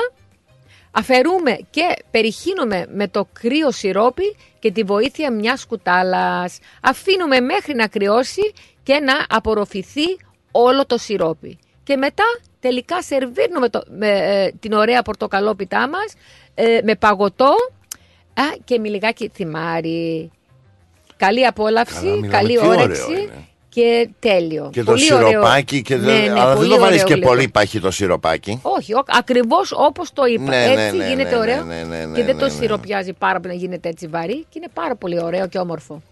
αφαιρούμε 0.90 1.58
και 1.70 1.96
περιχύνουμε 2.10 2.86
με 2.90 3.08
το 3.08 3.28
κρύο 3.32 3.70
σιρόπι 3.70 4.36
και 4.58 4.72
τη 4.72 4.82
βοήθεια 4.82 5.32
μιας 5.32 5.66
κουτάλας. 5.66 6.58
Αφήνουμε 6.82 7.40
μέχρι 7.40 7.74
να 7.74 7.86
κρυώσει 7.86 8.52
και 8.82 9.00
να 9.00 9.14
απορροφηθεί 9.28 10.16
όλο 10.50 10.86
το 10.86 10.98
σιρόπι. 10.98 11.58
Και 11.82 11.96
μετά 11.96 12.24
τελικά 12.60 13.02
σερβίρνουμε 13.02 13.68
το, 13.68 13.82
με, 13.88 14.08
ε, 14.08 14.50
την 14.60 14.72
ωραία 14.72 15.02
πορτοκαλόπιτά 15.02 15.88
μας 15.88 16.14
ε, 16.54 16.80
με 16.82 16.94
παγωτό 16.94 17.54
α, 18.34 18.42
και 18.64 18.78
με 18.78 18.88
λιγάκι 18.88 19.30
θυμάρι. 19.34 20.30
Καλή 21.16 21.46
απόλαυση, 21.46 21.94
Καλά, 21.94 22.14
μιλάμε, 22.14 22.28
καλή 22.28 22.58
τι 22.58 22.66
ωραίο 22.66 22.82
όρεξη 22.82 23.12
είναι. 23.12 23.48
Και 23.74 24.08
τέλειο. 24.18 24.68
Και 24.72 24.82
το 24.82 24.90
Πολύ 24.92 25.14
ωραίο. 25.14 25.28
σιροπάκι. 25.28 25.82
Και 25.82 25.96
Ναι, 25.96 26.00
δεν- 26.04 26.22
ναι, 26.22 26.30
αλλά 26.30 26.46
δεν 26.46 26.56
πολύ 26.56 26.68
το 26.68 26.78
βάλει 26.78 26.92
ωραίο 26.94 27.06
και 27.06 27.12
γλυκό. 27.12 27.28
πολύ 27.28 27.48
παχύ 27.48 27.80
το 27.80 27.90
σιροπάκι. 27.90 28.58
Όχι, 28.62 28.94
ο- 28.94 29.02
ακριβώς 29.06 29.72
όπως 29.76 30.12
το 30.12 30.24
είπα. 30.24 30.42
Ναι, 30.42 30.56
ναι, 30.74 30.82
έτσι 30.82 30.96
ναι, 30.96 31.08
γίνεται 31.08 31.30
ναι, 31.30 31.36
ωραίο. 31.36 31.64
ναι, 31.64 31.74
ναι, 31.88 31.96
ναι, 32.04 32.14
και 32.16 32.24
δεν 32.24 32.34
ναι, 32.34 32.40
το 32.40 32.46
ναι. 32.46 32.52
σιροπιάζει 32.52 33.12
πάρα 33.12 33.40
πολύ 33.40 33.54
να 33.54 33.60
γίνεται 33.60 33.88
έτσι 33.88 34.06
βαρύ. 34.06 34.34
Και 34.48 34.56
είναι 34.56 34.68
πάρα 34.74 34.94
πολύ 34.96 35.20
ωραίο 35.22 35.46
και 35.48 35.58
όμορφο. 35.58 36.02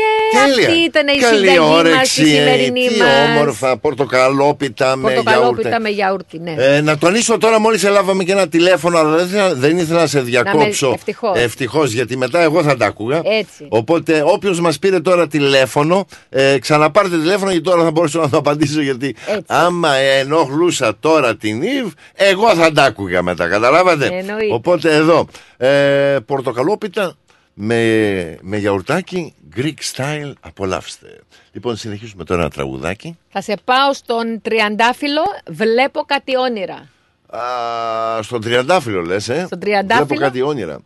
Και 0.00 0.38
Τέλεια. 0.38 0.68
αυτή 0.68 0.78
ήταν 0.80 1.06
η 1.08 1.18
Καλή 1.18 1.36
συνταγή 1.36 1.58
μας, 1.58 1.68
όρεξη, 1.78 2.22
η 2.22 2.26
σημερινή 2.26 2.86
τι 2.88 2.98
μας. 2.98 3.08
όμορφα, 3.28 3.76
πορτοκαλόπιτα 3.78 4.96
με 4.96 5.02
Πορτοκαλόπιτα 5.02 5.68
γιαούρτι. 5.68 5.82
με 5.82 5.88
γιαούρτι, 5.88 6.38
ναι. 6.38 6.54
Ε, 6.58 6.80
να 6.80 6.98
τονίσω 6.98 7.38
τώρα, 7.38 7.60
μόλις 7.60 7.84
ελάβαμε 7.84 8.24
και 8.24 8.32
ένα 8.32 8.48
τηλέφωνο, 8.48 8.98
αλλά 8.98 9.16
δεν, 9.16 9.26
ήθελα- 9.26 9.54
δεν 9.54 9.78
ήθελα 9.78 10.00
να 10.00 10.06
σε 10.06 10.20
διακόψω. 10.20 10.90
ευτυχώς. 10.94 11.38
Ευτυχώς, 11.38 11.92
γιατί 11.92 12.16
μετά 12.16 12.40
εγώ 12.42 12.62
θα 12.62 12.76
τα 12.76 12.86
άκουγα. 12.86 13.16
Έτσι. 13.24 13.66
Οπότε, 13.68 14.22
όποιος 14.26 14.60
μας 14.60 14.78
πήρε 14.78 15.00
τώρα 15.00 15.26
τηλέφωνο, 15.28 16.06
ε, 16.28 16.58
ξαναπάρτε 16.58 17.16
τηλέφωνο, 17.18 17.50
γιατί 17.50 17.64
τώρα 17.64 17.82
θα 17.84 17.90
μπορέσω 17.90 18.20
να 18.20 18.28
το 18.28 18.36
απαντήσω. 18.36 18.80
Γιατί 18.80 19.14
Έτσι. 19.26 19.42
άμα 19.46 19.94
ενοχλούσα 19.94 20.96
τώρα 21.00 21.36
την 21.36 21.62
Ιβ, 21.62 21.86
εγώ 22.14 22.54
θα 22.54 22.72
τα 22.72 22.82
άκουγα 22.82 23.22
μετά. 23.22 23.48
Καταλάβατε; 23.48 24.04
Εννοείται. 24.06 24.54
Οπότε 24.54 24.94
εδώ, 24.94 25.26
ε, 25.56 26.16
πορτοκαλόπιτα 26.26 27.14
με, 27.58 28.38
με 28.42 28.56
γιαουρτάκι, 28.56 29.34
Greek 29.56 29.74
style, 29.94 30.32
απολαύστε. 30.40 31.20
Λοιπόν, 31.52 31.76
συνεχίζουμε 31.76 32.24
τώρα 32.24 32.40
ένα 32.40 32.50
τραγουδάκι. 32.50 33.18
Θα 33.28 33.40
σε 33.40 33.54
πάω 33.64 33.92
στον 33.92 34.40
τριαντάφυλλο, 34.42 35.22
βλέπω 35.50 36.00
κάτι 36.00 36.36
όνειρα. 36.36 36.88
Α, 37.26 38.22
στον 38.22 38.40
τριαντάφυλλο 38.40 39.00
λες, 39.02 39.28
ε; 39.28 39.42
Στον 39.46 39.58
τριαντάφυλλο. 39.60 40.06
Βλέπω 40.06 40.22
κάτι 40.22 40.42
όνειρα. 40.42 40.78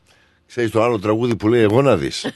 Ξέρεις 0.47 0.71
το 0.71 0.83
άλλο 0.83 0.99
τραγούδι 0.99 1.37
που 1.37 1.49
λέει 1.49 1.63
εγώ 1.63 1.83
να 1.83 1.97
δεις. 1.97 2.27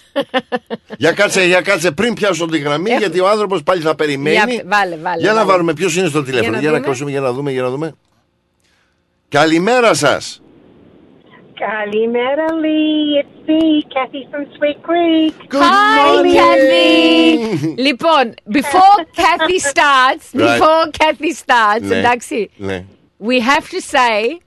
για, 0.99 1.13
κάτσε, 1.13 1.45
για 1.45 1.61
κάτσε 1.61 1.91
πριν 1.91 2.15
πιάσω 2.15 2.47
τη 2.47 2.59
γραμμή 2.59 2.91
Έχω. 2.91 2.99
γιατί 2.99 3.21
ο 3.21 3.29
άνθρωπος 3.29 3.63
πάλι 3.63 3.81
θα 3.83 3.95
περιμένει. 3.95 4.35
Για- 4.37 4.63
βάλε, 4.67 4.97
βάλε, 4.97 5.21
Για 5.21 5.33
να 5.33 5.39
βάλε. 5.39 5.51
βάλουμε 5.51 5.73
ποιος 5.73 5.97
είναι 5.97 6.09
στο 6.09 6.23
τηλέφωνο. 6.23 6.51
να 6.53 6.59
Για 6.61 6.71
να 6.71 6.77
δούμε. 6.77 6.87
ακούσουμε, 6.87 7.11
για 7.11 7.21
να 7.21 7.33
δούμε, 7.33 7.51
για 7.53 7.63
να 7.63 7.71
δούμε. 7.71 7.95
Καλημέρα 9.29 9.95
σας. 9.95 10.43
Καλημέρα, 11.68 12.46
Lee. 12.64 13.20
It's 13.22 13.48
me, 13.50 13.84
Kathy 13.94 14.22
from 14.32 14.44
Sweet 14.56 14.80
Creek. 14.88 15.54
Hi, 15.54 16.24
Kathy! 16.40 17.82
λοιπόν, 17.82 18.34
before 18.52 18.98
Kathy 19.22 19.60
starts, 19.60 20.26
Right. 20.34 20.60
before 20.60 20.84
Kathy 21.00 21.32
starts, 21.46 21.82
Ναι, 21.88 21.96
εντάξει, 21.98 22.50
ναι. 22.58 22.84
we 23.28 23.40
have 23.42 23.66
to 23.76 23.82
say 23.96 24.38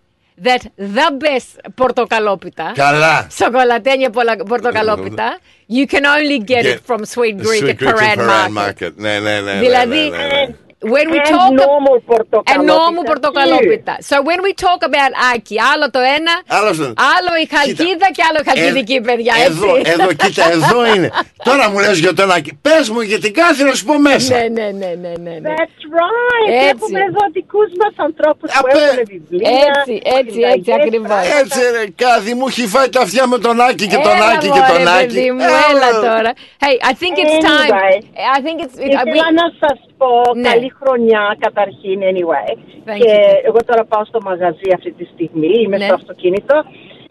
that 0.47 0.63
the 0.79 1.09
best 1.25 1.71
πορτοκαλόπιτα, 1.75 2.73
Καλά. 2.75 3.27
σοκολατένια 3.33 4.11
πολα- 4.11 4.37
πορτοκαλόπιτα, 4.49 5.39
you 5.71 5.87
can 5.95 6.05
only 6.05 6.39
get 6.53 6.65
it 6.65 6.65
Get- 6.65 6.87
from 6.87 7.01
Sweet 7.15 7.37
Greek 7.37 7.63
Sweet 7.63 7.69
at 7.69 7.77
Greek 7.79 7.89
Parade 7.89 8.17
Parade 8.19 8.51
Market. 8.51 8.53
Market. 8.53 8.93
Ναι, 8.97 9.19
ναι, 9.19 9.41
ναι. 9.41 9.53
ναι, 9.53 9.59
Δηλαδή, 9.61 9.97
ναι, 10.11 10.17
ναι, 10.17 10.27
ναι. 10.27 10.47
when 10.94 11.08
we 11.14 11.20
And 11.20 11.28
talk 11.34 11.50
normal 11.66 11.98
πορτοκαλόπιτα. 12.06 12.54
And 12.54 12.62
normal 12.74 13.04
πορτοκαλόπιτα. 13.12 13.94
So 14.10 14.16
when 14.30 14.40
we 14.46 14.52
talk 14.66 14.82
about 14.90 15.12
Aki, 15.34 15.56
άλλο 15.74 15.86
το 15.96 16.00
ένα, 16.18 16.34
Άλλος 16.58 16.78
το- 16.78 16.84
άλλο 17.16 17.32
η 17.44 17.46
χαλκίδα 17.56 18.08
και 18.16 18.24
άλλο 18.30 18.40
η 18.44 18.46
χαλκιδική, 18.50 18.98
παιδιά. 19.08 19.34
Ε, 19.42 19.46
Εδώ, 19.50 19.70
έτσι. 19.76 19.92
εδώ, 19.96 20.08
κοίτα, 20.22 20.46
εδώ 20.58 20.80
είναι. 20.94 21.10
Τώρα 21.50 21.70
μου 21.70 21.78
λες 21.80 21.98
για 22.06 22.14
τον 22.20 22.32
Άκη. 22.32 22.52
Πες 22.68 22.90
μου 22.90 23.02
για 23.12 23.20
την 23.20 23.34
κάθε 23.34 23.64
να 23.64 23.74
σου 23.78 23.86
πω 23.90 23.96
μέσα. 24.10 24.34
Ναι, 24.38 24.46
ναι, 24.58 24.68
ναι, 24.82 24.92
ναι, 25.04 25.14
ναι. 25.26 25.36
ναι. 25.44 25.50
That's 25.58 25.82
right. 26.00 26.50
Έτσι. 26.54 26.68
Έχουμε 26.70 27.00
εδώ 27.10 27.24
δικούς 27.38 27.70
μας 27.82 27.94
ανθρώπους 28.08 28.48
που 28.52 28.60
Απέ- 28.62 28.76
έχουν 28.76 28.98
βιβλία. 29.14 29.50
Έτσι, 29.70 29.94
έτσι, 30.20 30.20
έτσι, 30.20 30.34
συνταγές, 30.34 30.76
ακριβώς. 30.80 31.26
Έτσι 31.42 31.60
ρε, 31.76 31.84
κάθε 32.06 32.30
μου 32.38 32.46
έχει 32.52 32.64
φάει 32.74 32.90
τα 32.90 33.02
αυτιά 33.02 33.24
με 33.28 33.38
τον 33.46 33.56
Άκη 33.70 33.86
και 33.92 34.00
τον 34.08 34.16
Έλα, 34.20 34.26
Άκη 34.34 34.48
και 34.58 34.64
τον 34.72 34.78
μωρέ, 34.84 34.98
Άκη. 35.00 35.06
παιδί 35.16 35.32
μου, 35.36 35.44
έλα 35.72 35.90
τώρα. 36.10 36.32
Hey, 36.66 36.76
I 36.90 36.94
think 37.02 37.16
it's 37.24 37.38
time. 37.52 37.72
Anyway. 37.72 37.98
I 38.38 38.40
think 38.46 38.58
it's. 38.66 38.76
I 38.80 38.86
Ήθελα 38.88 39.26
mean- 39.30 39.34
να 39.42 39.46
σας 39.62 39.78
πω 39.98 40.10
Ναι. 40.36 40.50
καλή 40.50 40.74
χρονιά 40.80 41.36
καταρχήν 41.40 42.00
anyway. 42.12 42.52
Thank 42.90 42.98
και 43.00 43.14
you. 43.16 43.48
εγώ 43.48 43.58
τώρα 43.66 43.84
πάω 43.86 44.06
στο 44.06 44.20
μαγαζί 44.22 44.70
αυτή 44.76 44.92
τη 44.92 45.06
στιγμή, 45.14 45.52
είμαι 45.62 45.78
Ναι. 45.78 45.86
στο 45.86 45.94
αυτοκίνητο. 45.94 46.56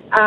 Α, 0.09 0.25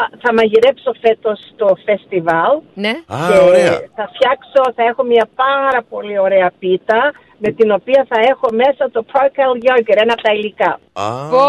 α, 0.00 0.02
θα 0.22 0.32
μαγειρέψω 0.34 0.92
φέτος 1.00 1.38
το 1.56 1.68
φεστιβάλ. 1.84 2.54
Ναι. 2.74 2.88
Α, 3.06 3.16
και 3.30 3.38
ωραία. 3.48 3.70
θα 3.94 4.10
φτιάξω, 4.14 4.62
θα 4.76 4.82
έχω 4.90 5.02
μια 5.04 5.28
πάρα 5.34 5.82
πολύ 5.88 6.18
ωραία 6.18 6.52
πίτα 6.58 7.12
με 7.38 7.50
την 7.50 7.70
οποία 7.70 8.06
θα 8.08 8.16
έχω 8.30 8.46
μέσα 8.52 8.90
το 8.90 9.04
Procol 9.12 9.54
Yogurt, 9.66 9.96
ένα 10.04 10.12
από 10.12 10.22
τα 10.22 10.32
υλικά. 10.32 10.80
Πω, 11.30 11.44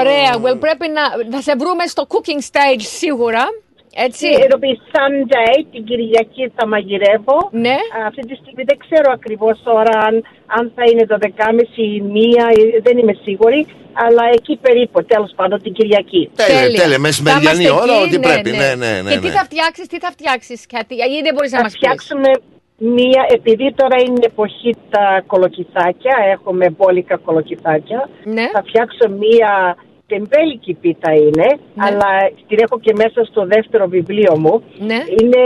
ωραία. 0.00 0.32
Well, 0.44 0.60
πρέπει 0.60 0.86
να. 0.88 1.02
Θα 1.36 1.40
σε 1.42 1.54
βρούμε 1.58 1.86
στο 1.86 2.06
cooking 2.08 2.40
stage 2.50 2.80
σίγουρα. 2.98 3.44
Έτσι. 3.94 4.26
It'll 4.42 4.62
be 4.66 4.74
Sunday, 4.92 5.64
την 5.72 5.84
Κυριακή 5.84 6.52
θα 6.56 6.66
μαγειρεύω. 6.66 7.48
Ναι. 7.50 7.76
Αυτή 8.06 8.22
τη 8.26 8.34
στιγμή 8.34 8.62
δεν 8.66 8.78
ξέρω 8.84 9.08
ακριβώς 9.12 9.62
ώρα 9.64 9.98
αν, 10.08 10.14
αν 10.46 10.72
θα 10.74 10.82
είναι 10.90 11.06
το 11.06 11.16
10.30 11.20 11.28
ή 11.76 12.00
μία, 12.00 12.44
ε, 12.56 12.80
δεν 12.82 12.98
είμαι 12.98 13.16
σίγουρη. 13.22 13.66
Αλλά 13.92 14.22
εκεί 14.34 14.56
περίπου, 14.56 15.04
τέλος 15.04 15.32
πάντων, 15.36 15.62
την 15.62 15.72
Κυριακή. 15.72 16.30
Τέλεια, 16.36 16.80
τέλεια, 16.80 16.98
μεσημεριανή 16.98 17.46
Θα 17.46 17.52
είμαστε 17.52 17.82
ώρα, 17.82 17.94
εκεί, 17.94 18.04
ό,τι 18.04 18.18
πρέπει. 18.28 18.50
Ναι, 18.50 18.74
ναι, 18.74 19.00
ναι. 19.02 19.10
Και 19.10 19.18
τι 19.18 19.26
ναι. 19.26 19.32
θα 19.32 19.44
φτιάξεις, 19.44 19.86
τι 19.86 19.98
θα 19.98 20.10
φτιάξεις, 20.10 20.66
Κάτι, 20.66 20.94
ή 20.94 21.18
δεν 21.26 21.34
μπορείς 21.34 21.52
να 21.52 21.58
Θα 21.58 21.62
μας 21.62 21.72
πεις. 21.72 21.80
φτιάξουμε 21.80 22.30
μία, 22.76 23.22
επειδή 23.28 23.72
τώρα 23.74 23.96
είναι 24.06 24.26
εποχή 24.32 24.74
τα 24.90 25.22
κολοκυθάκια, 25.26 26.16
έχουμε 26.34 26.70
μπόλικα 26.70 27.16
κολοκυθάκια. 27.16 28.08
Ναι. 28.24 28.46
Θα 28.52 28.62
φτιάξω 28.66 29.08
μία 29.22 29.76
τεμπέλικη 30.12 30.72
πίτα 30.82 31.10
είναι, 31.12 31.46
Ναι. 31.74 31.84
αλλά 31.86 32.10
την 32.48 32.58
έχω 32.64 32.76
και 32.80 32.92
μέσα 33.02 33.24
στο 33.24 33.46
δεύτερο 33.46 33.86
βιβλίο 33.86 34.38
μου. 34.38 34.62
Ναι. 34.78 34.98
Είναι 35.20 35.42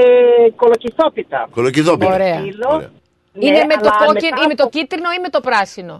κολοκυθόπιτα. 0.56 1.48
Κολοκυθόπιτα. 1.55 2.14
Ωραία. 2.14 2.38
Φύλλο. 2.40 2.72
Είναι 3.38 3.59
Ναι, 3.59 3.64
με 3.64 3.74
το 3.84 3.90
αλλά 3.93 4.06
κόκκινο 4.06 4.30
μετά 4.30 4.44
ή 4.44 4.47
με 4.47 4.55
το 4.55 4.62
από- 4.62 4.78
κίτρινο 4.78 5.09
ή 5.16 5.20
με 5.22 5.28
το 5.28 5.40
πράσινο; 5.40 5.97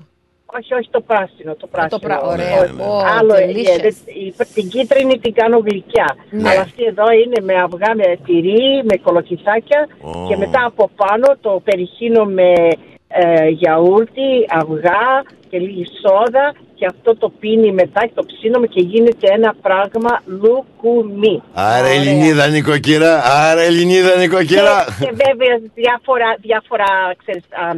Όχι, 0.59 0.75
όχι 0.75 0.89
το 0.91 1.01
πράσινο, 1.01 1.55
το 1.55 1.67
πράσινο. 1.67 2.01
πρά- 2.07 2.23
ωραία. 2.33 2.55
Όχι. 2.63 2.81
Ω, 2.91 2.99
Άλλο, 3.19 3.35
ε, 3.35 3.47
delicious. 3.51 3.81
δεν- 3.83 4.15
η- 4.23 4.35
την 4.55 4.69
κίτρινη 4.69 5.19
την 5.19 5.33
κάνω 5.35 5.59
γλυκιά. 5.59 6.17
Ναι. 6.31 6.49
Αλλά 6.51 6.61
αυτή 6.61 6.83
εδώ 6.85 7.07
είναι 7.23 7.39
με 7.49 7.55
αυγά, 7.67 7.91
με 7.95 8.19
τυρί, 8.27 8.65
με 8.91 8.97
κολοκυθάκια 8.97 9.89
Ω. 10.03 10.27
και 10.29 10.37
μετά 10.37 10.65
από 10.65 10.91
πάνω 10.97 11.27
το 11.41 11.61
περιχύνω 11.65 12.25
με 12.25 12.53
ε, 13.09 13.49
γιαούρτι, 13.49 14.29
αυγά 14.61 15.05
και 15.51 15.59
λίγη 15.59 15.87
σόδα 16.03 16.55
και 16.79 16.87
αυτό 16.87 17.17
το 17.17 17.29
πίνει 17.41 17.73
μετά 17.73 18.01
και 18.07 18.13
το 18.15 18.25
ψήνουμε 18.25 18.67
και 18.67 18.81
γίνεται 18.81 19.27
ένα 19.33 19.55
πράγμα 19.63 20.23
λουκουμί. 20.27 21.43
Άρα 21.55 21.87
Ελληνίδα 21.89 22.47
νοικοκυρά, 22.47 23.23
άρα 23.25 23.61
Ελληνίδα 23.61 24.17
νοικοκυρά. 24.19 24.85
Και, 24.99 25.05
και 25.05 25.11
βέβαια 25.25 25.61
διάφορα, 25.75 26.37
διάφορα 26.41 26.85
ξέρεις, 27.17 27.43
α, 27.51 27.71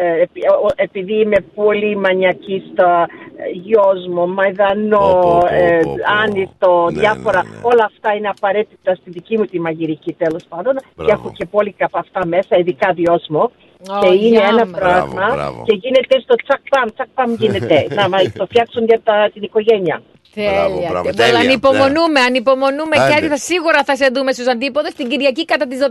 ε, 0.00 0.20
επει- 0.22 0.44
ο- 0.50 0.72
επειδή 0.76 1.14
είμαι 1.20 1.36
πολύ 1.54 1.96
μανιακή 1.96 2.62
στα 2.72 3.06
ε, 3.36 3.42
γιόσμο, 3.52 4.26
μαϊδανό, 4.26 5.42
ε, 5.50 5.80
άνητο, 6.22 6.88
Ναι, 6.92 7.00
διάφορα, 7.00 7.42
όλα 7.62 7.84
αυτά 7.84 8.14
είναι 8.16 8.28
απαραίτητα 8.28 8.94
στη 8.94 9.10
δική 9.10 9.38
μου 9.38 9.44
τη 9.44 9.60
μαγειρική 9.60 10.12
τέλος 10.12 10.44
πάντων 10.48 10.74
και 10.76 10.84
Μπράβο. 10.96 11.12
έχω 11.12 11.32
και 11.36 11.46
πολύ 11.46 11.74
από 11.80 11.98
αυτά 11.98 12.26
μέσα, 12.26 12.56
ειδικά 12.58 12.92
διόσμο. 12.92 13.50
Ω, 13.90 13.98
και 14.02 14.14
είναι 14.26 14.38
yum. 14.40 14.48
ένα 14.52 14.64
Μπράβο, 14.64 15.14
πράγμα 15.14 15.34
μπράβο. 15.34 15.62
και 15.66 15.74
γίνεται 15.82 16.20
στο 16.20 16.34
τσακ 16.44 16.60
παμ, 16.72 16.88
τσακ 16.94 17.08
παμ 17.14 17.30
γίνεται. 17.38 17.86
να 17.98 18.08
μα 18.08 18.18
το 18.38 18.44
φτιάξουν 18.50 18.84
για 18.84 19.00
τα, 19.04 19.30
την 19.34 19.42
οικογένεια. 19.42 20.02
Τέλεια. 20.34 20.88
μπράβο, 20.90 21.08
τέλεια. 21.10 21.24
τέλεια. 21.24 21.38
Ανυπομονούμε, 21.40 22.20
ανυπομονούμε. 22.28 22.94
Άντε. 22.98 23.20
Και 23.20 23.26
θα 23.34 23.36
σίγουρα 23.36 23.80
θα 23.88 23.96
σε 23.96 24.06
δούμε 24.14 24.32
στους 24.32 24.46
αντίποδες 24.54 24.92
την 24.94 25.08
Κυριακή 25.08 25.44
κατά 25.44 25.66
τις 25.66 25.78
12.30. 25.82 25.86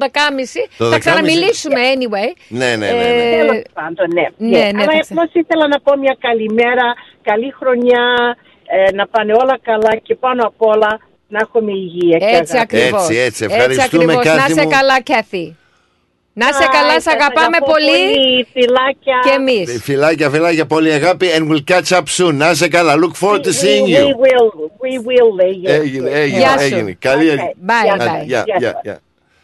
Το 0.78 0.86
Θα 0.90 0.96
12.30. 0.96 1.00
ξαναμιλήσουμε 1.00 1.82
anyway. 1.96 2.30
Ναι, 2.48 2.66
ναι, 2.66 2.76
ναι. 2.76 2.92
ναι. 2.92 3.36
Ε, 3.36 3.38
Τέλος 3.42 3.62
πάντων, 3.74 4.08
ναι. 4.18 4.26
ναι, 4.38 4.58
ναι, 4.58 4.82
Αλλά 4.82 4.92
θα 4.92 5.00
ξε- 5.00 5.12
απλώς 5.12 5.30
ήθελα 5.42 5.68
να 5.68 5.80
πω 5.86 5.92
μια 5.98 6.16
καλημέρα, 6.28 6.88
καλή 7.30 7.50
χρονιά, 7.60 8.04
ε, 8.76 8.92
να 9.00 9.08
πάνε 9.08 9.34
όλα 9.42 9.58
καλά 9.70 9.94
και 10.04 10.16
πάνω 10.16 10.42
απ' 10.50 10.62
όλα 10.74 10.92
να 11.28 11.40
έχουμε 11.46 11.72
υγεία. 11.72 12.18
και 12.18 12.26
Έτσι 12.26 12.56
αγάπη. 12.56 12.78
ακριβώς. 12.78 13.02
Έτσι, 13.02 13.18
έτσι. 13.28 13.44
Ευχαριστούμε, 13.50 14.04
ακριβώς. 14.04 14.26
Να 14.26 14.32
Κάθη 14.42 14.54
σε 14.54 14.64
μου. 14.64 14.70
καλά, 14.70 15.02
Κάθη. 15.04 15.56
Να 16.40 16.46
σε 16.46 16.64
Bye, 16.64 16.70
καλά, 16.72 16.92
σε 16.94 17.00
σας 17.00 17.14
αγαπάμε 17.14 17.58
αγαπώ 17.58 17.72
πολύ. 17.72 18.46
Φιλάκια. 18.54 19.18
Και 19.24 19.30
εμείς. 19.30 19.82
Φιλάκια, 19.84 20.30
φιλάκια, 20.30 20.66
πολύ 20.66 20.92
αγάπη 20.92 21.28
and 21.38 21.52
we'll 21.52 21.74
catch 21.74 21.98
up 21.98 22.04
soon. 22.18 22.34
Να 22.34 22.50
είσαι 22.52 22.68
καλά. 22.68 22.94
Look 22.96 23.28
forward 23.28 23.40
to 23.42 23.52
seeing 23.62 23.86
We 23.86 23.98
you. 23.98 24.06
will, 24.24 24.50
we 24.82 24.94
will, 25.08 25.30
λέγε. 25.44 25.74
Έγινε, 25.76 26.10
έγινε, 26.10 26.38
Γεια 26.40 26.58
σου. 26.58 26.64
έγινε. 26.66 26.96
Καλή 27.00 27.30
Okay. 27.36 27.70
Bye, 27.70 27.94
Άντε, 27.94 28.04
bye. 28.06 28.26
Γεια, 28.26 28.44
Γεια 28.46 28.56
γεια, 28.60 28.72
σας. 28.72 28.80
γεια. 28.84 29.00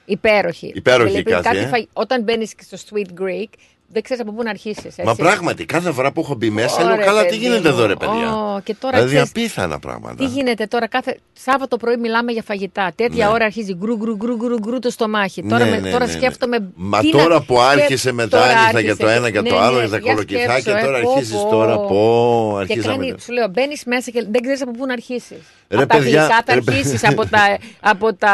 Υπέροχη. 0.05 0.71
Υπέροχη 0.75 1.11
Και 1.13 1.19
η 1.19 1.23
λέει, 1.23 1.33
Κάθη, 1.33 1.43
κάτι 1.43 1.57
ε. 1.57 1.67
φαγ- 1.67 1.87
Όταν 1.93 2.21
μπαίνεις 2.23 2.53
στο 2.59 2.77
Sweet 2.89 3.21
Greek, 3.21 3.49
δεν 3.87 4.01
ξέρεις 4.01 4.21
από 4.23 4.31
πού 4.31 4.43
να 4.43 4.49
αρχίσεις. 4.49 4.95
Μα 5.03 5.15
πράγματι, 5.15 5.65
κάθε 5.65 5.91
φορά 5.91 6.11
που 6.11 6.21
έχω 6.21 6.35
μπει 6.35 6.49
μέσα, 6.49 6.83
λέω 6.83 6.93
Ωραία, 6.93 7.05
καλά, 7.05 7.21
τι 7.21 7.27
παιδί 7.27 7.37
γίνεται 7.41 7.69
μου. 7.69 7.75
εδώ, 7.75 7.85
ρε 7.85 7.95
παιδιά; 7.95 8.31
Ω, 8.35 8.59
και 8.63 8.75
τώρα 8.79 8.95
Δηλαδή 8.97 9.13
ξέρεις, 9.13 9.29
απίθανα 9.29 9.79
πράγματα. 9.79 10.15
Τι 10.15 10.25
γίνεται 10.25 10.65
τώρα, 10.67 10.87
κάθε 10.87 11.17
Σάββατο 11.33 11.77
πρωί 11.77 11.97
μιλάμε 11.97 12.31
για 12.31 12.43
φαγητά. 12.45 12.91
Τέτοια 12.95 13.29
ώρα 13.31 13.45
αρχίζει 13.45 13.73
γκρου 13.75 13.97
γκρου 13.97 14.15
γκρου 14.15 14.35
γκρου 14.35 14.57
γκρου 14.59 14.79
το 14.79 14.89
στομάχι. 14.89 15.43
τώρα 15.43 15.63
Ναι, 15.65 15.69
με, 15.71 15.79
ναι, 15.79 15.91
τώρα 15.91 16.05
ναι, 16.05 16.11
ναι. 16.11 16.17
σκέφτομαι. 16.17 16.67
Μα 16.75 16.99
τι 16.99 17.11
τώρα 17.11 17.27
να- 17.33 17.41
που 17.41 17.53
και 17.53 17.61
άρχισε 17.61 18.11
μετά 18.11 18.37
τώρα 18.37 18.49
άρχισα 18.51 18.67
άρχισε 18.77 18.83
και 18.95 19.03
το 19.03 19.07
ένα 19.09 19.29
και 19.31 19.41
ναι, 19.41 19.49
το 19.49 19.55
ναι, 19.55 19.61
άλλο 19.61 19.79
για 19.79 19.89
τα 19.89 19.97
για 19.97 20.13
κολοκυθάκια, 20.13 20.59
σκέψου, 20.61 20.85
τώρα 20.85 20.97
ε, 20.97 21.01
πω, 21.01 21.11
αρχίζεις 21.11 21.35
πω. 21.41 21.47
τώρα, 21.49 21.77
πω, 21.79 22.53
Και 22.67 22.73
αρχίζαμε. 22.73 23.05
κάνει, 23.05 23.15
σου 23.19 23.31
λέω, 23.33 23.47
μπαίνεις 23.47 23.83
μέσα 23.85 24.11
και 24.11 24.25
δεν 24.31 24.41
ξέρεις 24.41 24.61
από 24.61 24.71
πού 24.71 24.85
να 24.85 24.93
αρχίσεις. 24.93 25.37
Ρε, 25.69 25.77
από 25.83 25.87
τα 25.87 25.97
παιδιά, 25.97 26.19
γλυκά 26.21 26.43
θα 26.45 26.53
ρε, 26.53 26.61
παι- 26.61 26.75
αρχίσεις, 26.75 27.03
από 27.07 27.25
τα, 27.27 27.57
από 27.79 28.13
τα 28.13 28.31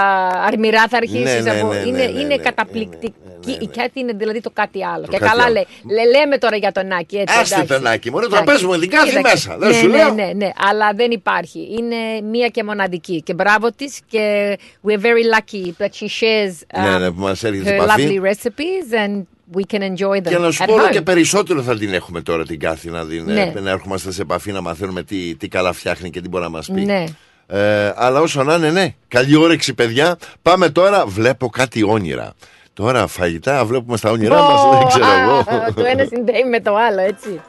αρμυρά 0.48 0.88
θα 0.90 0.98
αρχίσεις. 0.98 1.44
Ναι, 1.44 1.52
ναι, 1.52 1.62
ναι, 1.62 1.68
ναι, 1.70 1.76
είναι 1.88 1.98
ναι, 1.98 2.04
είναι 2.20 2.24
ναι, 2.24 2.38
καταπληκτική. 2.38 3.14
Η 3.62 3.66
Κέτη 3.68 4.00
είναι 4.00 4.14
δηλαδή 4.14 4.42
το 4.42 4.50
κάτι 4.54 4.86
άλλο. 4.86 5.06
Το 5.06 5.12
και 5.12 5.18
κάτι 5.18 5.32
καλά 5.32 5.49
άλλο. 5.50 5.66
λέει. 5.86 6.06
Λε- 6.06 6.18
λέμε 6.20 6.38
τώρα 6.38 6.56
για 6.56 6.72
τον 6.72 6.92
Άκη. 6.92 7.18
Έτσι, 7.18 7.36
Άστε 7.40 7.56
εντάξει. 7.56 7.74
τον 7.74 7.88
Άκη, 7.92 8.12
μωρέ, 8.12 8.26
τώρα 8.28 8.42
Εντάξει. 8.42 8.62
πες 8.66 8.72
μου 8.74 8.80
την 8.80 8.90
κάθε 8.90 9.08
Κοίταξε. 9.10 9.32
μέσα, 9.48 9.58
δεν 9.60 9.70
ναι, 9.70 9.76
σου 9.76 9.88
ναι, 9.88 9.98
λέω. 9.98 10.14
Ναι, 10.14 10.32
ναι, 10.36 10.50
αλλά 10.70 10.92
δεν 10.96 11.12
υπάρχει. 11.12 11.60
Είναι 11.80 11.96
μία 12.32 12.48
και 12.48 12.64
μοναδική. 12.64 13.22
Και 13.26 13.34
μπράβο 13.34 13.72
της 13.72 14.00
και 14.08 14.58
we're 14.88 15.00
very 15.00 15.26
lucky 15.38 15.66
that 15.84 15.90
she 16.00 16.08
shares 16.20 16.82
Ναι, 16.84 16.96
um, 16.96 17.00
ναι, 17.00 17.12
που 17.12 17.20
μας 17.22 17.44
έρχεται 17.44 17.70
σε 17.70 17.76
her 17.76 17.84
επαφή. 17.84 18.20
lovely 18.24 18.28
recipes 18.30 19.08
and 19.08 19.24
we 19.58 19.62
can 19.78 19.82
enjoy 19.82 20.18
them 20.18 20.30
Και 20.30 20.38
να 20.38 20.52
σου 20.52 20.64
at 20.64 20.68
πω 20.68 20.74
όλο 20.74 20.86
home. 20.88 20.92
και 20.92 21.02
περισσότερο 21.02 21.62
θα 21.62 21.78
την 21.78 21.94
έχουμε 21.94 22.22
τώρα 22.22 22.46
την 22.46 22.60
Κάθη 22.60 22.90
να, 22.90 23.06
την, 23.06 23.24
Ναι. 23.26 23.52
ε, 23.56 23.60
να 23.60 23.70
έρχομαστε 23.70 24.12
σε 24.12 24.22
επαφή 24.22 24.52
να 24.52 24.62
μαθαίνουμε 24.62 25.04
τι, 25.04 25.36
τι 25.36 25.48
καλά 25.48 25.74
φτιάχνει 25.74 26.10
και 26.10 26.22
τι 26.22 26.30
μπορεί 26.30 26.44
να 26.44 26.50
μας 26.50 26.70
πει. 26.74 26.82
Ναι. 26.86 27.04
Ε, 27.52 27.94
αλλά 27.96 28.20
όσο 28.22 28.44
να 28.44 28.54
είναι, 28.56 28.72
ναι. 28.72 28.94
Καλή 29.08 29.36
όρεξη, 29.36 29.74
παιδιά. 29.74 30.18
Πάμε 30.42 30.70
τώρα. 30.70 31.06
Βλέπω 31.06 31.50
κάτι 31.50 31.84
όνειρα. 31.84 32.34
Τώρα 32.80 33.08
φαγητά 33.08 33.66
βλέπουμε 33.66 33.98
στα 33.98 34.12
όνειρά 34.12 34.40
Ω, 34.40 34.52
μας, 34.52 34.78
δεν 34.78 34.88
ξέρω 34.88 35.06
α, 35.06 35.22
εγώ. 35.22 35.74
Το 35.74 35.86
ένα 35.86 36.06
συνδέει 36.06 36.44
με 36.50 36.60
το 36.60 36.76
άλλο, 36.76 37.02
έτσι. 37.02 37.42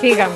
Φύγαμε. 0.00 0.34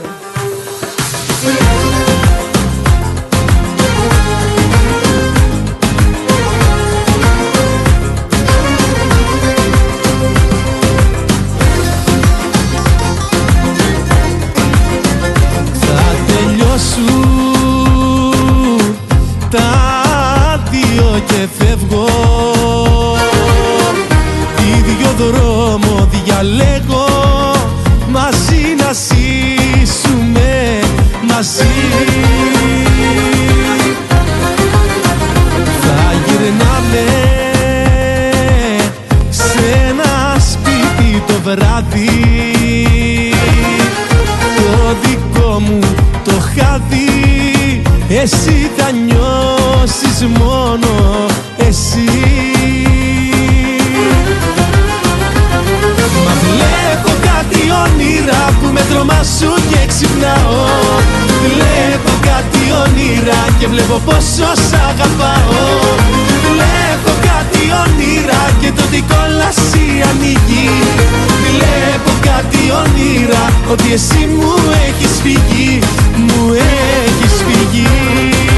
Νιώσεις 50.01 50.27
μόνο 50.39 51.27
εσύ. 51.57 52.11
Μα 56.25 56.35
βλέπω 56.43 57.11
κάτι 57.23 57.61
όνειρα 57.85 57.85
όνειρα 57.85 58.55
που 58.61 58.69
με 58.73 58.81
τρομάσουν 58.91 59.59
και 59.71 59.81
ξυπνάω. 59.87 60.65
Βλέπω 61.45 62.13
κάτι 62.31 62.63
όνειρα 62.85 63.41
και 63.59 63.67
βλέπω 63.67 64.01
πόσο 64.05 64.49
σ' 64.67 64.77
αγαπάω. 64.91 65.67
Βλέπω 66.49 67.13
κάτι 67.29 67.63
όνειρα 67.85 68.43
και 68.61 68.71
το 68.77 68.83
τι 68.91 69.01
κόλαση 69.13 69.87
ανοίγει 70.11 70.69
Βλέπω 71.47 72.13
κάτι 72.31 72.63
όνειρα 72.83 73.45
ότι 73.73 73.93
εσύ 73.93 74.29
μου 74.35 74.53
έχεις 74.87 75.13
φύγει. 75.23 75.79
Μου 76.17 76.53
έχεις 76.53 77.35
φύγει 77.47 78.54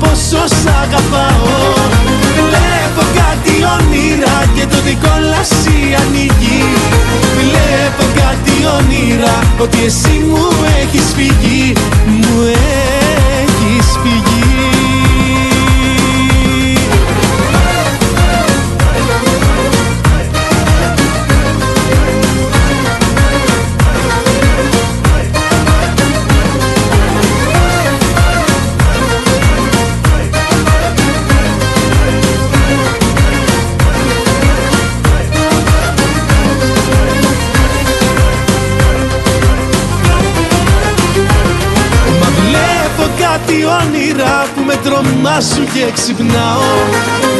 πόσο 0.00 0.42
σ' 0.60 0.68
αγαπάω. 0.82 1.56
Βλέπω 2.46 3.02
κάτι 3.20 3.54
όνειρα 3.76 4.36
και 4.54 4.64
το 4.72 4.78
δικό 4.86 5.14
λασί 5.30 5.80
ανοίγει. 6.02 6.62
Βλέπω 7.38 8.04
κάτι 8.20 8.54
όνειρα 8.78 9.36
ότι 9.64 9.78
εσύ 9.88 10.16
μου 10.28 10.44
έχεις 10.80 11.06
φύγει 11.16 11.47
με 45.18 45.28
τρομάσουν 45.28 45.64
και 45.74 45.92
ξυπνάω. 45.92 46.74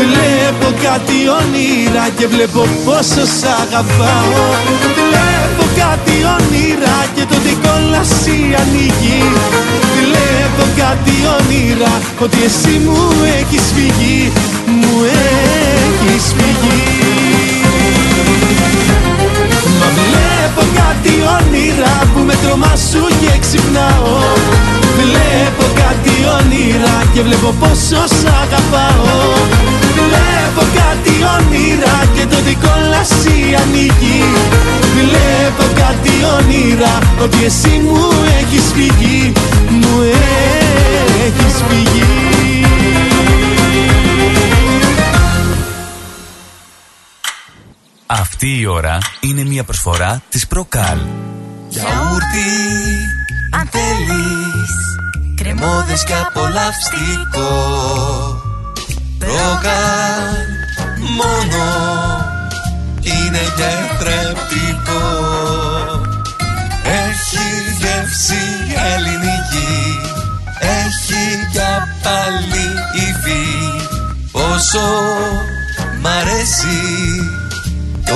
Βλέπω 0.00 0.68
κάτι 0.86 1.18
όνειρα 1.40 2.04
και 2.18 2.26
βλέπω 2.26 2.68
πόσο 2.84 3.24
σ' 3.38 3.48
αγαπάω. 3.62 4.46
Βλέπω 4.98 5.64
κάτι 5.82 6.16
όνειρα 6.36 6.96
και 7.14 7.24
το 7.30 7.36
δικό 7.44 7.74
λασί 7.90 8.40
ανοίγει. 8.62 9.22
Βλέπω 9.98 10.64
κάτι 10.82 11.16
όνειρα 11.38 11.92
ότι 12.18 12.38
εσύ 12.44 12.74
μου 12.84 12.98
έχεις 13.38 13.64
φύγει. 13.74 14.32
Μου 14.66 14.94
έχεις 15.74 16.24
φύγει. 16.36 16.82
Μα 19.80 19.88
βλέπω 19.96 20.27
κάτι 21.08 21.22
όνειρα 21.38 21.92
που 22.14 22.20
με 22.20 22.34
τρομάσουν 22.42 23.08
και 23.20 23.38
ξυπνάω. 23.40 24.16
Βλέπω 24.98 25.64
κάτι 25.82 26.14
όνειρα 26.38 26.96
και 27.14 27.22
βλέπω 27.22 27.54
πόσο 27.60 28.02
σ' 28.18 28.28
αγαπάω. 28.42 29.16
Βλέπω 29.98 30.62
κάτι 30.80 31.14
όνειρα 31.36 31.96
και 32.14 32.26
το 32.30 32.36
δικό 32.46 32.74
λασί 32.90 33.38
ανοίγει 33.62 34.22
Βλέπω 34.96 35.64
κάτι 35.82 36.14
όνειρα 36.38 36.98
ότι 37.22 37.44
εσύ 37.44 37.80
μου 37.84 38.00
έχεις 38.40 38.64
φύγει 38.74 39.32
Μου 39.70 39.94
έχεις 41.26 41.54
φύγει 41.68 42.47
Αυτή 48.40 48.58
η 48.58 48.66
ώρα 48.66 48.98
είναι 49.20 49.44
μια 49.44 49.64
προσφορά 49.64 50.22
της 50.28 50.46
Προκάλ. 50.46 50.98
Γιαούρτι, 51.68 52.50
αν 53.50 53.68
θέλεις 53.70 54.72
Κρεμόδες 55.36 56.04
και 56.04 56.12
απολαυστικό. 56.14 57.50
Προκάλ, 59.18 60.46
μόνο 61.16 61.64
Είναι 63.02 63.40
γευτρεπτικό 63.56 65.06
Έχει 66.82 67.48
γεύση 67.78 68.44
ελληνική 68.94 70.00
Έχει 70.58 71.48
για 71.50 71.88
πάλι 72.02 72.66
υφή. 72.94 73.46
Πόσο 74.32 74.88
μ' 76.00 76.06
αρέσει 76.06 77.37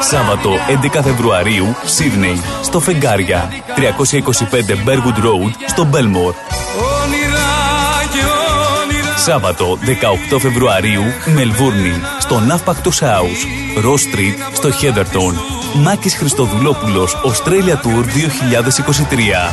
Σάββατο 0.00 0.50
11 0.96 1.00
Φεβρουαρίου, 1.02 1.76
Σίδνεϊ, 1.84 2.40
στο 2.62 2.80
Φεγγάρια. 2.80 3.48
325 3.76 3.80
Bergwood 4.86 5.18
Road, 5.24 5.52
στο 5.66 5.84
Μπέλμορ. 5.84 6.34
Όνειρα 7.02 7.48
και 8.12 8.18
όνειρα 8.82 9.16
Σάββατο 9.16 9.78
18 10.32 10.38
Φεβρουαρίου, 10.38 11.02
Μελβούρνη, 11.34 11.92
στο 12.18 12.40
Navpactus 12.48 13.06
House. 13.06 13.42
Ross 13.84 14.14
Street, 14.14 14.36
στο 14.52 14.68
Heatherton. 14.68 15.34
Μάκης 15.74 16.14
Χριστοδουλόπουλος, 16.14 17.16
Australia 17.24 17.86
Tour 17.86 18.04
2023. 18.04 19.52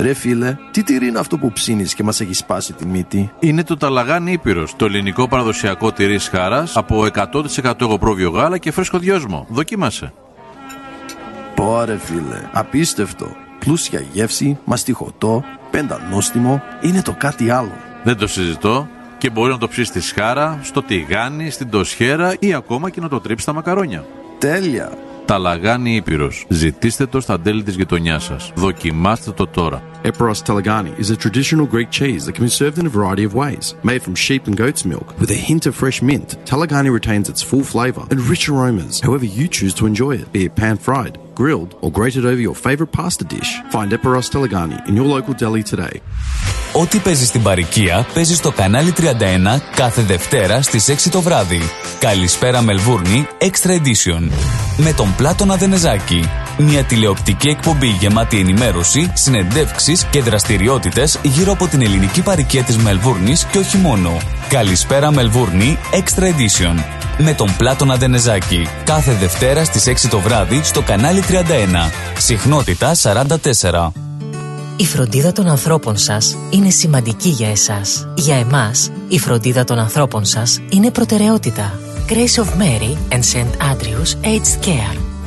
Ρε 0.00 0.14
φίλε, 0.14 0.56
τι 0.70 0.82
τυρί 0.82 1.06
είναι 1.06 1.18
αυτό 1.18 1.38
που 1.38 1.52
ψήνεις 1.52 1.94
και 1.94 2.02
μας 2.02 2.20
έχει 2.20 2.34
σπάσει 2.34 2.72
τη 2.72 2.86
μύτη; 2.86 3.30
Είναι 3.38 3.62
το 3.62 3.76
Ταλαγάνι 3.76 4.32
Ήπειρος, 4.32 4.76
το 4.76 4.84
ελληνικό 4.84 5.28
παραδοσιακό 5.28 5.92
τυρί 5.92 6.18
χάρας 6.18 6.76
από 6.76 7.06
100% 7.62 7.80
εγωπρόβιο 7.80 8.30
γάλα 8.30 8.58
και 8.58 8.70
φρέσκο 8.70 8.98
δυόσμο. 8.98 9.46
Δοκίμασε. 9.50 10.12
Πόρε 11.54 11.96
φίλε, 11.96 12.48
απίστευτο. 12.52 13.26
Πλούσια 13.58 14.04
γεύση, 14.12 14.58
μαστιχωτό, 14.64 15.44
πεντανόστιμο, 15.70 16.62
είναι 16.80 17.02
το 17.02 17.14
κάτι 17.18 17.50
άλλο. 17.50 17.72
Δεν 18.04 18.16
το 18.16 18.26
συζητώ 18.26 18.88
και 19.18 19.30
μπορεί 19.30 19.52
να 19.52 19.58
το 19.58 19.68
ψήσεις 19.68 19.88
στη 19.88 20.00
σχάρα, 20.00 20.58
στο 20.62 20.82
τηγάνι, 20.82 21.50
στην 21.50 21.70
τοσχέρα 21.70 22.34
ή 22.38 22.54
ακόμα 22.54 22.90
και 22.90 23.00
να 23.00 23.08
το 23.08 23.20
τρίψεις 23.20 23.42
στα 23.42 23.52
μακαρόνια. 23.52 24.04
Τέλεια. 24.38 24.92
Ταλαγάνι 25.24 25.94
Ήπειρος. 25.94 26.44
Ζητήστε 26.48 27.06
το 27.06 27.20
στα 27.20 27.40
τέλη 27.40 27.62
της 27.62 27.74
γειτονιάς 27.74 28.24
σας. 28.24 28.52
Δοκιμάστε 28.54 29.30
το 29.30 29.46
τώρα. 29.46 29.82
Eperos 30.03 30.41
Talagani 30.47 30.93
is 30.99 31.09
a 31.09 31.17
traditional 31.17 31.65
Greek 31.65 31.89
cheese 31.89 32.25
that 32.25 32.35
can 32.35 32.45
be 32.45 32.49
served 32.49 32.77
in 32.79 32.85
a 32.85 32.95
variety 32.97 33.23
of 33.23 33.33
ways. 33.33 33.75
Made 33.83 34.01
from 34.03 34.15
sheep 34.15 34.45
and 34.47 34.55
goat's 34.55 34.85
milk, 34.85 35.07
with 35.19 35.31
a 35.31 35.41
hint 35.49 35.65
of 35.65 35.75
fresh 35.75 36.01
mint, 36.01 36.29
Talagani 36.45 36.91
retains 36.91 37.29
its 37.29 37.41
full 37.41 37.63
flavour 37.63 38.03
and 38.11 38.19
rich 38.33 38.47
aromas, 38.49 38.99
however 38.99 39.25
you 39.25 39.47
choose 39.47 39.73
to 39.75 39.85
enjoy 39.85 40.13
it, 40.21 40.31
be 40.31 40.45
it 40.45 40.55
pan-fried, 40.55 41.17
grilled, 41.41 41.71
or 41.81 41.91
grated 41.91 42.23
over 42.25 42.41
your 42.47 42.55
favourite 42.55 42.91
pasta 42.91 43.23
dish. 43.23 43.51
Find 43.75 43.91
Eperos 43.91 44.29
Talagani 44.33 44.79
in 44.89 44.95
your 44.95 45.07
local 45.15 45.33
deli 45.33 45.63
today. 45.63 46.01
Ό,τι 46.73 46.99
παίζει 46.99 47.25
στην 47.25 47.41
παροικία 47.41 48.07
παίζει 48.13 48.35
στο 48.35 48.51
κανάλι 48.51 48.93
31 48.97 49.01
κάθε 49.75 50.01
Δευτέρα 50.01 50.61
στις 50.61 50.89
6 50.89 51.09
το 51.11 51.21
βράδυ. 51.21 51.61
Καλησπέρα 51.99 52.61
Μελβούρνη 52.61 53.27
Extra 53.41 53.69
Edition. 53.69 54.29
Με 54.77 54.93
τον 54.93 55.15
Πλάτωνα 55.17 55.55
Δενεζάκη. 55.55 56.29
Μια 56.62 56.84
τηλεοπτική 56.84 57.48
εκπομπή 57.48 57.86
γεμάτη 57.86 58.38
ενημέρωση, 58.38 59.12
συνεντεύξεις 59.14 60.04
και 60.04 60.22
δραστηριότητες 60.22 61.18
γύρω 61.22 61.52
από 61.52 61.66
την 61.66 61.82
ελληνική 61.82 62.22
παροικία 62.22 62.62
της 62.62 62.76
Μελβούρνης 62.76 63.44
και 63.44 63.58
όχι 63.58 63.76
μόνο. 63.76 64.16
Καλησπέρα 64.48 65.12
Μελβούρνη 65.12 65.78
Extra 65.92 66.22
Edition. 66.22 66.84
Με 67.18 67.34
τον 67.34 67.56
Πλάτωνα 67.56 67.96
Δενεζάκη. 67.96 68.68
Κάθε 68.84 69.12
Δευτέρα 69.12 69.64
στις 69.64 69.86
6 69.86 70.08
το 70.10 70.18
βράδυ 70.18 70.60
στο 70.62 70.82
κανάλι 70.82 71.20
31. 71.20 71.90
Συχνότητα 72.18 72.94
44. 72.94 73.92
Η 74.76 74.84
φροντίδα 74.84 75.32
των 75.32 75.46
ανθρώπων 75.46 75.96
σας 75.96 76.36
είναι 76.50 76.70
σημαντική 76.70 77.28
για 77.28 77.50
εσάς. 77.50 78.08
Για 78.14 78.36
εμάς, 78.36 78.90
η 79.08 79.18
φροντίδα 79.18 79.64
των 79.64 79.78
ανθρώπων 79.78 80.24
σας 80.24 80.60
είναι 80.70 80.90
προτεραιότητα. 80.90 81.78
Grace 82.08 82.42
of 82.42 82.46
Mary 82.46 83.14
and 83.14 83.22
St. 83.22 83.50
Andrews 83.72 84.26
Aged 84.26 84.66
Care. 84.66 85.09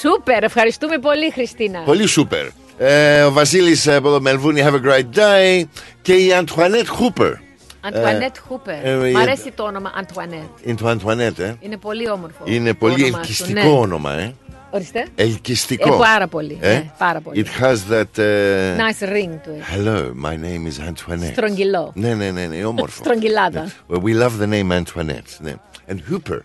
Σούπερ, 0.00 0.42
ευχαριστούμε 0.42 0.98
πολύ, 0.98 1.30
Χριστίνα. 1.30 1.78
Πολύ 1.80 2.06
σούπερ. 2.06 2.46
Ε, 2.78 3.22
ο 3.22 3.32
Βασίλης 3.32 3.88
από 3.88 4.10
το 4.10 4.20
Μελβούνι, 4.20 4.62
have 4.64 4.74
a 4.74 4.88
great 4.88 5.18
day. 5.18 5.62
Και 6.02 6.14
η 6.14 6.32
Αντουανέτ 6.32 6.86
Χούπερ. 6.88 7.32
Αντουανέτ 7.80 8.36
Χούπερ. 8.48 8.86
ε, 8.86 8.94
Μ' 8.96 9.04
η- 9.04 9.16
αρέσει 9.20 9.52
το 9.54 9.62
όνομα 9.62 9.92
Αντουανέτ. 9.96 10.40
Είναι 10.62 10.76
το 10.76 10.88
Αντουανέτ, 10.88 11.38
ε. 11.38 11.56
Είναι 11.60 11.76
πολύ 11.76 12.10
όμορφο. 12.10 12.42
Είναι 12.44 12.68
το 12.68 12.74
πολύ 12.74 12.92
όνομά 13.04 13.08
σου, 13.10 13.16
ελκυστικό 13.18 13.60
ναι. 13.60 13.78
όνομα, 13.78 14.12
ε. 14.12 14.34
Ορίστε. 14.70 15.06
Ελκυστικό. 15.14 15.94
Ε, 15.94 15.98
πάρα 15.98 16.28
πολύ, 16.28 16.58
Ε; 16.60 16.68
ναι, 16.72 16.90
πάρα 16.98 17.20
πολύ. 17.20 17.46
It 17.46 17.62
has 17.64 17.76
that... 17.92 18.18
ε, 18.22 18.76
Nice 18.76 19.04
ring 19.04 19.38
του. 19.42 19.50
έχει. 19.58 19.74
Hello, 19.76 19.98
my 20.24 20.32
name 20.34 20.66
is 20.72 20.88
Antoinette. 20.88 21.32
Στρογγυλό. 21.32 21.92
Ναι, 21.94 22.14
ναι, 22.14 22.30
ναι, 22.30 22.46
ναι, 22.46 22.64
όμορφο. 22.64 23.02
Στρογγυλάδα. 23.04 23.72
Well, 23.90 23.96
we 24.02 24.22
love 24.22 24.32
the 24.42 24.48
name 24.52 24.72
Antoinette. 24.82 25.36
Ναι. 25.38 25.52
And 25.88 26.12
Hooper. 26.12 26.38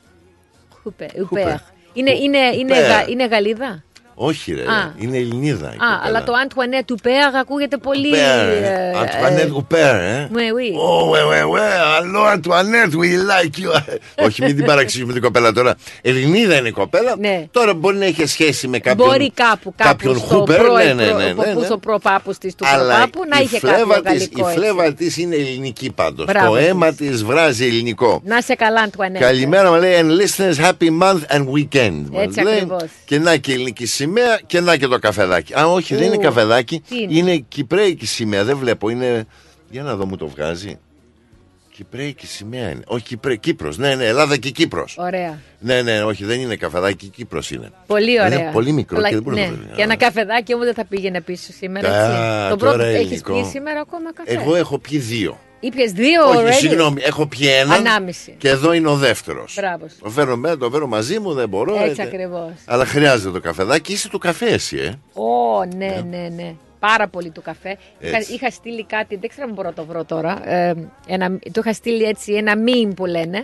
Χούπερ. 0.84 1.08
Ουπέρ. 1.22 1.56
Είναι, 1.94 2.12
είναι, 2.12 2.38
είναι, 2.38 2.74
Ουπέρ. 2.74 2.88
γα- 2.90 3.08
είναι 3.10 3.26
Γαλλίδα; 3.28 3.84
Όχι 4.22 4.54
ρε, 4.54 4.62
Α. 4.62 4.94
είναι 4.98 5.18
Ελληνίδα. 5.18 5.66
η 5.66 5.68
Α, 5.68 5.72
κοπέλα. 5.78 6.02
αλλά 6.04 6.24
το 6.24 6.34
Antoinette 6.48 6.84
του 6.86 6.98
Πέαγ 7.04 7.36
ακούγεται 7.40 7.78
πολύ. 7.78 8.10
Père, 8.14 8.64
ε, 8.64 8.91
Antoinette 8.94 9.38
ε, 9.38 9.50
Hooper, 9.56 10.00
ε. 10.02 10.28
Ναι, 10.32 10.44
oui. 10.58 10.72
Oh, 10.88 11.10
ouais, 11.12 11.26
ouais, 11.32 11.46
ouais. 11.54 11.72
Hello, 12.00 12.36
Antoinette, 12.36 12.94
we 13.02 13.10
like 13.32 13.64
you. 13.64 13.82
Όχι, 14.26 14.44
μην 14.44 14.56
την 14.56 14.66
παραξηγήσουμε 14.66 15.14
την 15.14 15.22
κοπέλα 15.22 15.52
τώρα. 15.52 15.76
Ελληνίδα 16.02 16.56
είναι 16.58 16.68
η 16.68 16.72
κοπέλα. 16.72 17.16
Τώρα 17.52 17.74
μπορεί 17.74 17.98
να 17.98 18.06
έχει 18.06 18.26
σχέση 18.26 18.68
με 18.68 18.80
κάποιον. 18.80 19.08
Ναι. 19.08 19.14
Μπορεί 19.14 19.32
κάπου, 19.32 19.74
κάπου 19.76 19.90
κάποιον 19.90 20.18
στο 20.20 20.40
Hooper, 20.44 20.46
πρώην 20.46 20.96
ναι, 20.96 21.04
ναι, 21.04 21.08
προ- 21.10 21.18
ναι, 21.18 21.24
ναι, 21.26 21.34
που 21.54 21.60
ναι. 21.60 21.66
στο 21.66 21.78
προπάπους 21.78 22.38
της 22.38 22.56
του 22.56 22.66
Αλλά 22.68 22.94
προπάπου 22.96 23.20
να 23.30 23.40
η 23.40 23.44
είχε 23.44 23.60
φλέβα 23.60 23.78
κάποιο 23.96 24.02
της- 24.02 24.12
γαλλικό 24.12 24.40
Η 24.48 24.52
έτσι. 24.52 24.60
φλέβα 24.60 24.94
της 24.94 25.18
είναι 25.18 25.36
ελληνική 25.36 25.91
πάντως. 25.91 26.26
Μπράβο 26.26 26.52
Το 26.54 26.58
της. 26.58 26.68
αίμα 26.68 26.94
της 26.94 27.24
βράζει 27.24 27.66
ελληνικό. 27.66 28.22
Να 28.26 28.41
σε 28.41 28.56
καλά, 28.56 28.88
Antoinette. 28.90 29.20
Καλημέρα, 29.20 29.72
μου 29.72 29.80
λέει 29.80 29.94
and 30.02 30.12
listeners, 30.22 30.66
happy 30.66 30.90
month 31.02 31.36
and 31.38 31.46
weekend. 31.54 32.04
μας 32.12 32.24
Έτσι 32.24 32.41
λέει. 32.41 32.54
ακριβώς. 32.54 32.84
Και 33.06 33.20
να 33.20 33.36
και 33.36 33.52
η 33.52 33.54
ελληνική 33.54 33.86
σημαία 34.10 34.40
και 34.45 34.60
να 34.60 34.77
και 34.77 34.88
το 34.88 34.99
καφεδάκι. 34.99 35.53
Α, 35.60 35.68
όχι, 35.68 35.95
δεν 35.95 36.06
είναι 36.06 36.15
Ου, 36.15 36.22
καφεδάκι. 36.22 36.81
τι 36.90 37.02
είναι; 37.02 37.14
Είναι 37.18 37.36
κυπρέικη 37.38 38.06
σημαία. 38.06 38.44
Δεν 38.44 38.57
βλέπω. 38.57 38.90
Είναι. 38.90 39.26
Για 39.69 39.84
να 39.84 39.95
δω, 39.95 40.06
μου 40.06 40.15
το 40.18 40.27
βγάζει. 40.27 40.80
Κυπρέικη 41.73 42.27
σημαία 42.27 42.69
είναι. 42.69 42.81
Όχι, 42.88 43.03
Κυπρέ... 43.03 43.36
Κύπρος. 43.36 43.77
Ναι, 43.77 43.95
ναι, 43.95 44.06
Ελλάδα 44.06 44.38
και 44.38 44.49
Κύπρος. 44.49 44.95
Ωραία. 44.98 45.40
Ναι, 45.60 45.81
ναι, 45.81 46.03
όχι, 46.03 46.26
δεν 46.26 46.40
είναι 46.40 46.56
καφεδάκι, 46.56 47.07
Κύπρος 47.07 47.52
είναι. 47.52 47.69
Πολύ 47.88 48.22
ωραία. 48.22 48.40
Είναι 48.41 48.49
πολύ 48.52 48.72
μικρό 48.72 48.98
Αλλά- 48.98 49.07
και 49.07 49.14
δεν 49.14 49.23
μπορεί 49.23 49.36
ναι. 49.36 49.45
να 49.45 49.52
το 49.52 49.57
βρει. 49.57 49.76
Και 49.76 49.81
ένα 49.81 49.95
καφεδάκι 49.95 50.53
όμως 50.53 50.65
δεν 50.65 50.73
θα 50.76 50.86
πήγαινε 50.86 51.22
πίσω 51.22 51.52
σήμερα. 51.53 51.90
Α, 51.90 52.06
Έτσι. 52.06 52.49
Το 52.49 52.56
τώρα 52.57 52.72
πρώτο 52.72 52.88
έχεις 52.88 53.06
ελληνικό. 53.06 53.41
πει 53.41 53.48
σήμερα 53.48 53.80
ακόμα 53.80 54.14
καφέ; 54.14 54.34
Εγώ 54.34 54.56
έχω 54.56 54.77
πιει 54.80 54.98
δύο. 54.99 55.38
Ήπιες 55.60 55.91
δύο, 55.91 56.23
Όχι, 56.30 56.38
already? 56.44 56.53
συγγνώμη, 56.53 57.02
έχω 57.03 57.26
πιει 57.27 57.48
έναν. 57.60 57.88
Ανάμιση. 57.88 58.36
Και 58.38 58.49
εδώ 58.49 58.73
είναι 58.73 58.90
ο 58.90 58.95
δεύτερος. 58.95 59.53
Μπράβος. 59.60 59.91
σου. 59.91 59.98
Το 60.03 60.10
φέρω, 60.10 60.36
με- 60.36 60.56
το 60.56 60.69
φέρω 60.69 60.88
μαζί 60.88 61.19
μου, 61.19 61.34
δεν 61.34 61.49
μπορώ. 61.49 61.76
Έτσι 61.84 62.02
ε, 62.02 62.03
ακριβώς. 62.03 62.52
Αλλά 62.65 62.86
χρειάζεται 62.86 63.31
το 63.31 63.40
καφεδάκι. 63.40 63.91
Είσαι 63.94 64.10
του 64.10 64.18
καφέ, 64.18 64.45
εσύ, 64.45 64.77
ε. 64.77 65.19
Ω, 65.22 65.65
ναι, 65.76 66.03
ναι, 66.10 66.27
ναι. 66.36 66.53
Πάρα 66.80 67.07
πολύ 67.07 67.30
του 67.30 67.41
καφέ. 67.41 67.77
Είχα, 67.99 68.18
Έτσι. 68.18 68.34
είχα 68.34 68.49
στείλει 68.49 68.86
κάτι, 68.86 69.15
δεν 69.15 69.30
ξέρω 69.30 69.48
αν 69.48 69.53
μπορώ 69.53 69.68
να 69.68 69.73
το 69.73 69.86
βρω 69.86 70.03
τώρα. 70.03 70.49
Ε, 70.49 70.73
ένα, 71.07 71.30
το 71.52 71.61
είχα 71.64 71.73
στείλει 71.73 72.03
έτσι 72.03 72.34
ένα 72.34 72.53
meme 72.56 72.91
που 72.95 73.06
λένε 73.06 73.44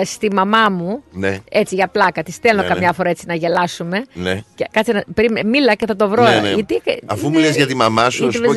ε, 0.00 0.04
στη 0.04 0.32
μαμά 0.32 0.68
μου. 0.70 1.02
Ναι, 1.12 1.38
Έτσι 1.50 1.74
για 1.74 1.88
πλάκα. 1.88 2.22
Της 2.22 2.34
στέλνω 2.34 2.62
Ναι, 2.62 2.68
καμιά 2.68 2.86
ναι. 2.86 2.92
φορά 2.92 3.08
έτσι 3.10 3.24
να 3.26 3.34
γελάσουμε. 3.34 4.04
ναι. 4.12 4.42
Και, 4.54 4.66
κάτσε 4.70 4.92
να, 4.92 5.04
περίμενε, 5.14 5.48
μίλα 5.48 5.74
και 5.74 5.86
θα 5.86 5.96
το 5.96 6.08
βρω. 6.08 6.22
Ναι, 6.22 6.40
ναι. 6.40 6.52
Γιατί, 6.52 6.82
Αφού 7.06 7.28
μου 7.28 7.38
λες 7.38 7.56
για 7.56 7.66
τη 7.66 7.74
μαμά 7.74 8.10
σου, 8.10 8.28
it 8.28 8.40
να 8.40 8.54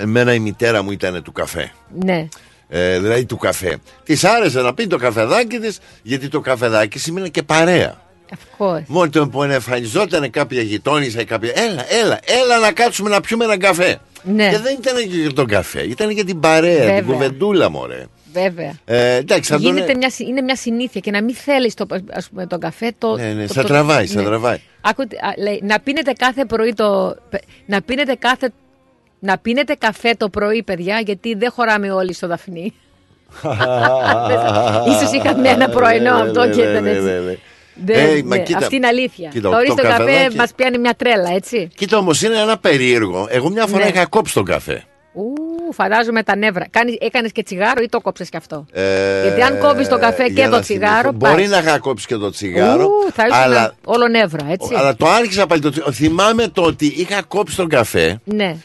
σου 0.00 0.06
πω 0.06 0.12
was 0.12 0.18
και 0.18 0.26
very 0.26 0.28
εγώ. 0.28 0.28
funny. 0.28 0.28
Εμένα 0.28 0.34
η 0.34 0.38
μητέρα 0.38 0.82
μου 0.82 0.90
ήταν 0.90 1.22
του 1.22 1.32
καφέ. 1.32 1.72
Ναι. 2.04 2.28
Ε, 2.68 2.98
δηλαδή 2.98 3.24
του 3.24 3.36
καφέ. 3.36 3.76
Της 4.04 4.24
άρεσε 4.24 4.60
να 4.60 4.74
πει 4.74 4.86
το 4.86 4.96
καφεδάκι 4.96 5.58
της, 5.58 5.78
γιατί 6.02 6.28
το 6.28 6.40
καφεδάκι 6.40 6.98
σημαίνει 6.98 7.30
και 7.30 7.42
παρέα. 7.42 8.02
Of 8.30 8.64
course. 8.66 8.82
Μόνο 8.86 9.10
το 9.10 9.28
που 9.28 9.42
εμφανιζόταν 9.42 10.30
κάποια 10.30 10.62
γειτόνισσα 10.62 11.20
ή 11.20 11.24
κάποια. 11.24 11.52
Έλα, 11.54 11.84
έλα, 12.02 12.20
έλα 12.24 12.58
να 12.58 12.72
κάτσουμε 12.72 13.10
να 13.10 13.20
πιούμε 13.20 13.44
ένα 13.44 13.58
καφέ. 13.58 13.98
Ναι. 14.22 14.48
Και 14.50 14.58
δεν 14.58 14.76
ήταν 14.80 15.00
για 15.08 15.32
τον 15.32 15.46
καφέ, 15.46 15.82
ήταν 15.82 16.10
για 16.10 16.24
την 16.24 16.40
παρέα, 16.40 16.78
Βέβαια. 16.78 16.94
την 17.02 17.06
κουβεντούλα, 17.12 17.70
μωρέ. 17.70 18.04
Βέβαια. 18.32 18.72
Ε, 18.84 19.14
εντάξει, 19.14 19.50
θα 19.50 19.60
τον- 19.60 19.64
Γίνεται 19.74 19.94
μια, 19.94 20.10
συ- 20.10 20.28
είναι 20.28 20.40
μια 20.40 20.56
συνήθεια 20.56 21.00
και 21.00 21.10
να 21.10 21.22
μην 21.22 21.34
θέλεις 21.34 21.74
το, 21.74 21.86
ας 22.12 22.28
πούμε, 22.28 22.46
τον 22.46 22.60
καφέ. 22.60 22.92
Το, 22.98 23.16
Ναι, 23.16 23.32
ναι, 23.32 23.46
το- 23.46 23.52
σε 23.52 23.60
το- 23.60 23.66
τραβάει, 23.68 24.06
σε 24.06 24.18
ναι. 24.18 24.24
τραβάει. 24.24 24.60
Άκουτε, 24.80 25.16
α, 25.16 25.42
λέει, 25.42 25.60
να 25.64 25.80
πίνετε 25.80 26.12
κάθε 26.12 26.44
πρωί 26.44 26.72
το. 26.74 27.16
Να 27.66 27.82
πίνετε 27.82 28.14
κάθε. 28.14 28.52
Να 29.26 29.38
πίνετε 29.38 29.74
καφέ 29.78 30.14
το 30.16 30.28
πρωί, 30.28 30.62
παιδιά, 30.62 31.00
γιατί 31.04 31.34
δεν 31.34 31.50
χωράμε 31.50 31.90
όλοι 31.92 32.12
στο 32.12 32.26
δαφνί. 32.26 32.72
Ίσως 34.90 35.12
είχαμε 35.12 35.48
ένα 35.48 35.68
πρωινό 35.68 36.14
Ναι, 36.14 36.20
αυτό 36.22 36.44
ναι, 36.44 36.50
και 36.54 36.62
ναι, 36.64 36.70
ήταν 36.70 36.82
ναι, 36.82 36.90
έτσι. 36.90 37.02
ναι, 37.02 37.10
ναι. 37.18 37.36
Δεν- 37.74 38.16
Ε, 38.16 38.22
μα 38.24 38.36
ναι, 38.36 38.42
κοίτα, 38.42 38.58
αυτή 38.58 38.76
είναι 38.76 38.86
αλήθεια. 38.86 39.28
κοίτα, 39.28 39.48
Χωρίς 39.48 39.68
το 39.68 39.74
το 39.74 39.82
καφέ 39.82 39.96
καφεδάκι- 39.96 40.36
μας 40.36 40.52
πιάνει 40.56 40.78
μια 40.78 40.94
τρέλα, 40.94 41.30
έτσι. 41.34 41.68
Κοίτα 41.76 41.96
όμως 41.96 42.22
είναι 42.22 42.38
ένα 42.38 42.58
περίεργο. 42.58 43.26
Εγώ 43.30 43.48
μια 43.50 43.66
φορά 43.66 43.84
Ναι. 43.84 43.90
είχα 43.90 44.06
κόψει 44.06 44.34
τον 44.34 44.44
καφέ. 44.44 44.84
Ου, 45.14 45.72
φαντάζομαι 45.72 46.22
τα 46.22 46.36
νεύρα. 46.36 46.66
Κάνεις, 46.70 46.96
έκανες 47.00 47.32
και 47.32 47.42
τσιγάρο 47.42 47.82
ή 47.82 47.88
το 47.88 48.00
κόψες 48.00 48.28
και 48.28 48.36
αυτό; 48.36 48.66
Ε, 48.72 49.22
Γιατί 49.22 49.42
αν 49.42 49.58
κόβεις 49.58 49.88
το 49.88 49.98
καφέ 49.98 50.24
και 50.24 50.32
για 50.32 50.44
το 50.48 50.56
να 50.56 50.60
τσιγάρο, 50.60 50.94
θυμηθώ. 50.96 51.12
πάει. 51.18 51.32
Μπορεί 51.32 51.46
να 51.46 51.58
είχα 51.58 51.78
κόψει 51.78 52.06
και 52.06 52.16
το 52.16 52.30
τσιγάρο. 52.30 52.84
Ου, 52.84 53.12
θα 53.12 53.26
ήσουν 53.26 53.38
αλλά, 53.42 53.74
όλο 53.84 54.08
νεύρα, 54.08 54.46
έτσι. 54.50 54.74
αλλά 54.74 54.96
το 54.96 55.06
άρχισα 55.08 55.46
πάλι. 55.46 55.60
Το, 55.60 55.70
τσι- 55.70 55.90
θυμάμαι 55.92 56.48
το 56.48 56.62
ότι 56.62 56.86
είχα 56.96 57.22
κόψει 57.22 57.56
τον 57.56 57.68
καφέ 57.68 58.20
Ναι. 58.24 58.56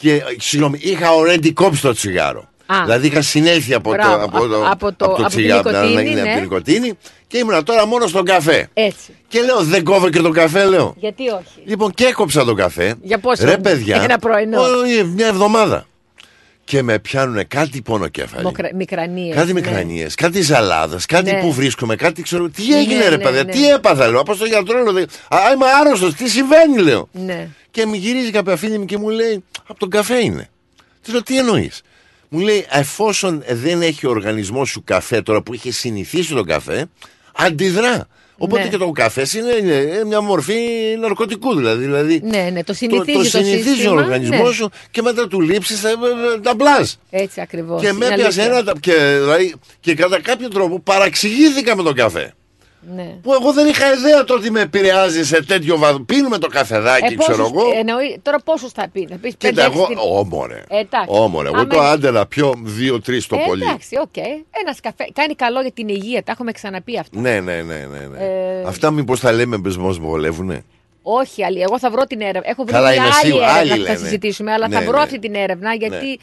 Και 0.00 0.22
συγγνώμη, 0.38 0.78
είχα 0.82 1.06
already 1.20 1.52
κόψει 1.52 1.82
το 1.82 1.92
τσιγάρο. 1.92 2.48
Α. 2.66 2.76
Δηλαδή 2.84 3.06
είχα 3.06 3.22
συνέλθει 3.22 3.74
από, 3.74 3.88
το, 3.90 3.94
Μπράβο, 3.96 4.24
από, 4.24 4.48
το, 4.48 4.66
από 4.70 4.92
το- 4.92 5.04
από 5.04 5.16
την 5.16 5.26
τσιγάρο, 5.26 5.70
νοικοτήνη, 5.70 5.94
να- 6.14 6.14
να- 6.14 6.22
ναι. 6.22 6.22
από 6.22 6.32
την 6.32 6.40
νοικοτήνη 6.42 6.92
και 7.26 7.38
ήμουνα 7.38 7.62
τώρα 7.62 7.86
μόνο 7.86 8.06
στον 8.06 8.24
καφέ. 8.24 8.68
Έτσι. 8.74 9.16
Και 9.28 9.40
λέω, 9.42 9.60
δεν 9.62 9.84
κόβω 9.84 10.10
και 10.10 10.20
τον 10.20 10.32
καφέ, 10.32 10.64
λέω. 10.64 10.94
Γιατί 10.98 11.22
όχι; 11.28 11.62
Λοιπόν, 11.64 11.90
και 11.92 12.04
έκοψα 12.04 12.44
τον 12.44 12.56
καφέ. 12.56 12.94
Για 13.02 13.18
πόσο; 13.18 13.44
Ρε 13.44 13.56
παιδιά, 13.58 14.02
Ένα 14.02 14.18
πρωινό. 14.18 14.60
όχι, 14.60 15.04
μια 15.04 15.26
εβδομάδα. 15.26 15.86
Και 16.68 16.82
με 16.82 16.98
πιάνουν 16.98 17.48
κάτι 17.48 17.82
πονοκέφαλοι. 17.82 18.42
Μοκρα- 18.44 18.74
Μικρανίες. 18.74 19.34
Κάτι 19.34 19.46
ναι. 19.46 19.52
μικρανίες, 19.52 20.14
κάτι 20.14 20.42
ζαλάδες, 20.42 21.06
κάτι 21.06 21.30
Ναι. 21.32 21.40
που 21.40 21.52
βρίσκομαι, 21.52 21.96
κάτι 21.96 22.22
ξέρω. 22.22 22.48
Τι 22.48 22.68
Ναι, 22.68 22.76
έγινε, 22.76 23.08
ρε 23.08 23.16
ναι, 23.16 23.22
παιδιά, 23.22 23.44
ναι. 23.44 23.52
τι 23.52 23.68
έπαθα, 23.70 24.08
λέω. 24.08 24.20
Από 24.20 24.34
στο 24.34 24.44
γιατρό, 24.44 24.82
λέω. 24.92 25.02
Α, 25.28 25.38
είμαι 25.54 25.64
άρρωστος, 25.80 26.14
τι 26.14 26.28
συμβαίνει, 26.28 26.78
λέω. 26.78 27.08
Ναι. 27.12 27.48
Και 27.70 27.86
μου 27.86 27.94
γυρίζει 27.94 28.30
κάποια 28.30 28.56
φίλη 28.56 28.78
μου 28.78 28.84
και 28.84 28.98
μου 28.98 29.08
λέει, 29.08 29.44
Από 29.66 29.78
τον 29.78 29.90
καφέ 29.90 30.18
είναι. 30.24 30.48
Της 31.02 31.12
λέω, 31.12 31.22
Τι 31.22 31.38
εννοείς. 31.38 31.82
Μου 32.28 32.40
λέει, 32.40 32.66
εφόσον 32.70 33.42
δεν 33.50 33.82
έχει 33.82 34.06
ο 34.06 34.10
οργανισμός 34.10 34.68
σου 34.68 34.82
καφέ 34.84 35.22
τώρα 35.22 35.42
που 35.42 35.54
είχε 35.54 35.72
συνηθίσει 35.72 36.34
τον 36.34 36.44
καφέ, 36.46 36.86
αντιδρά. 37.36 38.06
Οπότε 38.40 38.62
Ναι. 38.62 38.68
και 38.68 38.76
το 38.76 38.90
καφές 38.90 39.32
είναι, 39.34 39.52
είναι 39.52 40.04
μια 40.06 40.20
μορφή 40.20 40.54
ναρκωτικού 41.00 41.54
δηλαδή. 41.56 41.84
δηλαδή 41.84 42.20
Ναι, 42.24 42.48
ναι, 42.52 42.58
το 42.58 42.64
το, 42.64 42.72
συνηθίζει 42.74 43.12
το 43.16 43.22
το, 43.22 43.24
συνηθίζει 43.28 43.68
ο 43.68 43.72
σύστημα. 43.74 43.92
οργανισμό 44.02 44.46
ναι. 44.46 44.52
σου 44.52 44.70
και 44.90 45.02
μετά 45.02 45.28
του 45.28 45.40
λείψεις 45.40 45.80
τα, 45.80 45.90
τα 46.42 46.54
μπλάζ. 46.54 46.90
Έτσι 47.10 47.40
ακριβώς. 47.40 47.80
Και 47.82 47.92
με 47.92 48.04
είναι 48.04 48.14
έπιασε 48.14 48.40
αλήθεια. 48.40 48.58
ένα. 48.58 48.64
τα- 48.64 48.72
Και, 48.80 48.92
δηλαδή, 48.94 49.54
και 49.80 49.94
κατά 49.94 50.20
κάποιο 50.20 50.48
τρόπο 50.48 50.80
παραξηγήθηκα 50.80 51.76
με 51.76 51.82
τον 51.82 51.94
καφέ. 51.94 52.32
Ναι. 52.96 53.14
Που 53.22 53.32
εγώ 53.32 53.52
δεν 53.52 53.66
είχα 53.68 53.92
ιδέα 53.92 54.24
το 54.24 54.34
ότι 54.34 54.50
με 54.50 54.60
επηρεάζει 54.60 55.24
σε 55.24 55.42
τέτοιο 55.44 55.78
βαθμό. 55.78 55.98
Πίνουμε 56.04 56.38
το 56.38 56.46
καφεδάκι, 56.46 57.12
Ε, 57.12 57.16
ξέρω 57.16 57.36
πόσους- 57.50 57.52
εγώ. 57.68 57.78
εννοεί- 57.78 58.18
τώρα 58.22 58.38
πόσους 58.44 58.72
θα 58.72 58.88
πει, 58.92 59.06
θα 59.10 59.16
πεις 59.16 59.34
Κοίτα, 59.36 59.48
πέντε, 59.48 59.62
εγώ. 59.62 59.80
έξι 59.82 59.86
την- 59.94 59.98
Όμορε. 60.18 60.62
Ε, 60.68 60.78
εντάξει. 60.78 61.06
Όμορε. 61.08 61.48
Εγώ 61.48 61.56
Άμα 61.56 61.66
το 61.66 61.76
είναι- 61.76 61.86
άντε 61.86 62.10
να 62.10 62.26
πιω 62.26 62.52
δύο-τρει 62.56 63.22
το 63.24 63.36
Ε, 63.36 63.42
πολύ. 63.46 63.62
Εντάξει, 63.62 63.96
οκ. 64.00 64.16
Ένας 64.64 64.80
καφέ. 64.80 65.08
Κάνει 65.12 65.34
καλό 65.34 65.60
για 65.60 65.72
την 65.72 65.88
υγεία. 65.88 66.22
Τα 66.22 66.32
έχουμε 66.32 66.52
ξαναπεί 66.52 66.98
αυτά. 66.98 67.20
Ναι, 67.20 67.40
ναι, 67.40 67.54
ναι, 67.54 67.74
ναι. 67.74 68.06
ναι. 68.12 68.24
Ε, 68.24 68.62
Αυτά 68.66 68.90
μήπως 68.90 69.20
τα 69.20 69.32
λέμε 69.32 69.56
μπε 69.56 69.70
μας 69.78 69.98
βολεύουνε; 69.98 70.64
Όχι, 71.02 71.44
άλλη. 71.44 71.60
Εγώ 71.60 71.78
θα 71.78 71.90
βρω 71.90 72.04
την 72.04 72.20
έρευνα. 72.20 72.42
Έχω 72.50 72.62
βρει 72.64 72.72
Καλά, 72.72 72.86
μια 72.86 72.94
είναι 72.94 73.04
άλλη 73.04 73.14
σίγουρο. 73.14 73.42
έρευνα 73.42 73.58
Άλλοι 73.60 73.70
που 73.70 73.76
θα 73.76 73.92
λένε. 73.92 73.96
συζητήσουμε, 74.04 74.52
αλλά 74.52 74.68
Ναι, 74.68 74.74
θα 74.74 74.80
βρω 74.80 74.96
ναι. 74.96 75.02
αυτή 75.02 75.18
την 75.18 75.34
έρευνα 75.34 75.74
γιατί. 75.74 76.18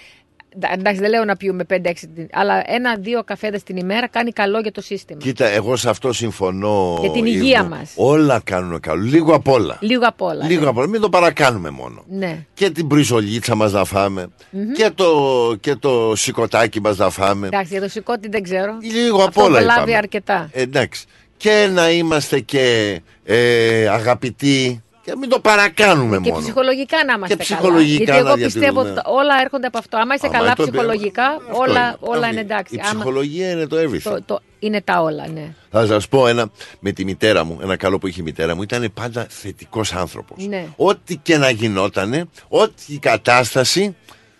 Ντα- 0.60 0.74
Εντάξει, 0.74 1.00
δεν 1.02 1.10
λέω 1.10 1.24
να 1.26 1.36
πιούμε 1.36 1.64
5-6, 1.64 2.08
την- 2.16 2.28
αλλά 2.32 2.64
ένα-δύο 2.66 3.24
καφέδες 3.24 3.64
την 3.64 3.78
ημέρα 3.78 4.08
κάνει 4.08 4.32
καλό 4.32 4.60
για 4.60 4.72
το 4.72 4.82
σύστημα. 4.82 5.20
Κοίτα, 5.20 5.46
εγώ 5.46 5.76
σε 5.76 5.90
αυτό 5.90 6.14
συμφωνώ. 6.14 6.98
Για 7.02 7.12
την 7.12 7.26
Ήρμο. 7.26 7.42
υγεία 7.44 7.64
μας. 7.64 7.92
Όλα 7.96 8.42
κάνουν 8.44 8.80
καλό. 8.80 9.02
Λίγο 9.04 9.34
απ' 9.36 9.48
όλα. 9.48 9.78
Λίγο 9.82 10.06
απ' 10.08 10.22
όλα. 10.22 10.46
Λίγο 10.46 10.62
ναι. 10.64 10.68
απ' 10.70 10.78
όλα. 10.78 10.88
Μην 10.88 11.02
το 11.02 11.10
παρακάνουμε 11.10 11.70
μόνο. 11.70 12.04
Ναι. 12.08 12.46
Και 12.54 12.70
την 12.70 12.86
μπριζολίτσα 12.86 13.56
μας 13.56 13.72
να 13.72 13.86
φάμε 13.86 14.28
Μμμ. 14.50 14.72
και, 14.72 14.90
το, 14.96 15.14
και 15.60 15.76
το 15.76 16.14
σηκωτάκι 16.16 16.82
μας 16.82 16.98
να 16.98 17.10
φάμε. 17.10 17.48
Εντάξει, 17.48 17.68
για 17.72 17.82
το 17.82 17.90
σηκώτη 17.90 18.30
δεν 18.30 18.44
ξέρω. 18.44 18.78
Λίγο 18.82 19.18
απ' 19.18 19.28
Αυτό 19.28 19.44
όλα 19.44 19.60
βλάβει 19.60 19.80
είπαμε. 19.82 19.96
αρκετά. 19.98 20.50
Εντάξει. 20.54 21.06
Και 21.38 21.70
να 21.74 21.92
είμαστε 21.92 22.40
και 22.40 23.00
ε, 23.26 23.88
αγαπητοί 23.88 24.84
και 25.06 25.14
μην 25.20 25.30
το 25.30 25.40
παρακάνουμε 25.40 26.20
Και 26.20 26.30
μόνο. 26.32 26.42
ψυχολογικά 26.44 26.98
να 27.06 27.14
είμαστε 27.14 27.36
Και 27.36 27.44
ψυχολογικά 27.44 28.06
καλά. 28.12 28.24
να 28.24 28.36
Γιατί 28.36 28.42
εγώ 28.42 28.46
πιστεύω 28.46 28.82
διατηρούμε. 28.82 29.02
ότι 29.06 29.18
όλα 29.20 29.42
έρχονται 29.44 29.68
από 29.68 29.78
αυτό. 29.78 29.98
Άμα 29.98 30.14
είσαι 30.16 30.26
Άμα 30.28 30.38
καλά 30.38 30.54
το- 30.54 30.64
ψυχολογικά, 30.64 31.26
Αυτό 31.28 31.58
όλα, 31.58 31.80
είναι. 31.80 31.96
όλα 32.00 32.18
Αυτό 32.20 32.32
είναι 32.32 32.40
εντάξει. 32.40 32.76
Η 32.76 32.80
Άμα- 32.84 32.94
ψυχολογία 32.94 33.52
είναι 33.52 33.68
το 33.68 33.78
everything. 33.78 34.02
το, 34.04 34.22
το, 34.26 34.40
είναι 34.60 34.82
τα 34.82 35.02
όλα, 35.02 35.28
ναι. 35.28 35.54
Θα 35.72 35.86
σας 35.86 36.08
πω 36.08 36.28
ένα 36.28 36.50
με 36.80 36.92
τη 36.92 37.04
μητέρα 37.06 37.44
μου, 37.44 37.60
ένα 37.62 37.76
καλό 37.78 37.98
που 37.98 38.08
είχε 38.08 38.22
η 38.22 38.24
μητέρα 38.24 38.56
μου, 38.56 38.62
ήταν 38.62 38.92
πάντα 38.94 39.26
θετικός 39.30 39.94
άνθρωπος. 39.94 40.46
ναι. 40.48 40.66
Ό,τι 40.76 41.16
και 41.16 41.38
να 41.38 41.50
γινότανε, 41.50 42.26
ό,τι 42.48 42.84
η 42.88 42.98
κατάσταση, 42.98 43.96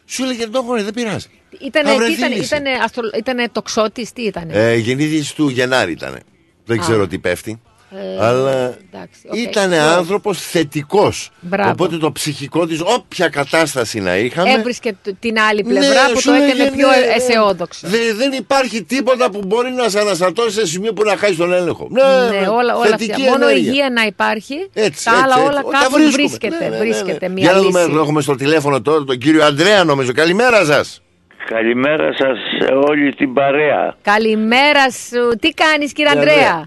σου 0.06 0.24
έλεγε 0.24 0.48
το 0.48 0.64
δεν 0.84 0.94
πειράζει. 0.94 1.28
Ήτανε, 1.62 1.88
Θα 1.90 1.94
τι 1.94 1.98
βρεθεί 2.00 2.14
ήτανε, 2.18 2.36
λύση. 2.36 2.46
ήτανε, 2.56 2.70
αστρο, 2.84 3.04
ήτανε 3.18 3.50
τοξότης, 3.52 4.14
τι 4.14 4.22
ήτανε; 4.22 4.54
Ε, 4.54 4.76
Γεννήθηκε 4.76 5.34
του 5.36 5.50
Γενάρη 5.50 5.92
ήταν. 5.92 6.20
Δεν 6.66 6.80
Α. 6.80 6.82
ξέρω 6.82 7.08
τι 7.08 7.18
πέφτει. 7.20 7.62
Ε, 7.92 8.26
αλλά 8.26 8.52
εντάξει, 8.92 9.20
οκ. 9.28 9.36
ήταν 9.38 9.66
Ωραία. 9.72 9.92
άνθρωπος 9.96 10.42
θετικός. 10.42 11.30
Μπράβο. 11.40 11.70
Οπότε 11.72 11.98
το 11.98 12.12
ψυχικό 12.12 12.66
της, 12.68 12.82
όποια 12.82 13.30
κατάσταση 13.30 14.00
να 14.00 14.16
είχαμε. 14.18 14.52
Έβρισκε 14.52 14.96
το- 15.04 15.16
την 15.20 15.40
άλλη 15.40 15.64
πλευρά 15.64 16.08
Ναι, 16.08 16.14
που 16.14 16.20
σου 16.20 16.28
το 16.28 16.32
λέγε, 16.34 16.52
έκανε 16.52 16.72
πιο 16.76 16.88
ναι, 16.90 16.96
ναι. 16.96 17.14
αισιόδοξο. 17.16 17.88
Δε- 17.88 18.14
δεν 18.14 18.32
υπάρχει 18.32 18.84
τίποτα 18.84 19.30
που 19.32 19.42
μπορεί 19.48 19.72
να 19.72 19.90
σε 19.90 20.00
αναστατώσει 20.00 20.52
σε 20.60 20.66
σημείο 20.66 20.94
που 20.94 21.04
να 21.04 21.18
χάσεις 21.18 21.38
τον 21.38 21.54
έλεγχο. 21.54 21.88
Ναι, 21.92 22.02
Ναι, 22.40 22.48
όλα, 22.48 22.76
όλα 22.76 22.86
θετική 22.86 23.12
αυτά. 23.12 23.30
Μόνο 23.30 23.48
η 23.48 23.52
ενέργεια. 23.52 23.72
υγεία 23.72 23.90
να 23.90 24.02
υπάρχει. 24.04 24.54
Έτσι, 24.74 25.04
τα 25.06 25.12
έτσι, 25.12 25.24
άλλα 25.24 25.36
έτσι. 25.36 25.40
όλα 25.48 25.62
Τα 25.62 25.78
κάπου 25.80 25.94
βρίσκουμε. 25.94 26.12
βρίσκεται, 26.12 26.58
Ναι, 26.58 26.64
ναι, 26.64 26.70
ναι, 26.70 26.78
ναι. 26.78 26.84
βρίσκεται 26.84 27.30
μια 27.30 27.44
Για 27.44 27.52
να 27.54 27.62
δούμε, 27.62 27.86
λύση. 27.86 27.96
έχουμε 27.98 28.22
στο 28.22 28.36
τηλέφωνο 28.36 28.82
τώρα 28.82 29.04
τον 29.04 29.18
κύριο 29.18 29.44
Αντρέα, 29.46 29.84
νομίζω. 29.84 30.12
Καλημέρα 30.12 30.66
σας. 30.66 31.02
Καλημέρα 31.50 32.14
σας 32.18 32.38
σε 32.60 32.74
όλη 32.74 33.14
την 33.16 33.34
παρέα. 33.34 33.96
Καλημέρα 34.02 34.90
σου. 34.92 35.38
Τι 35.40 35.50
κάνεις 35.50 35.92
κύριε 35.94 36.14
Ναι, 36.14 36.20
Ανδρέα; 36.20 36.66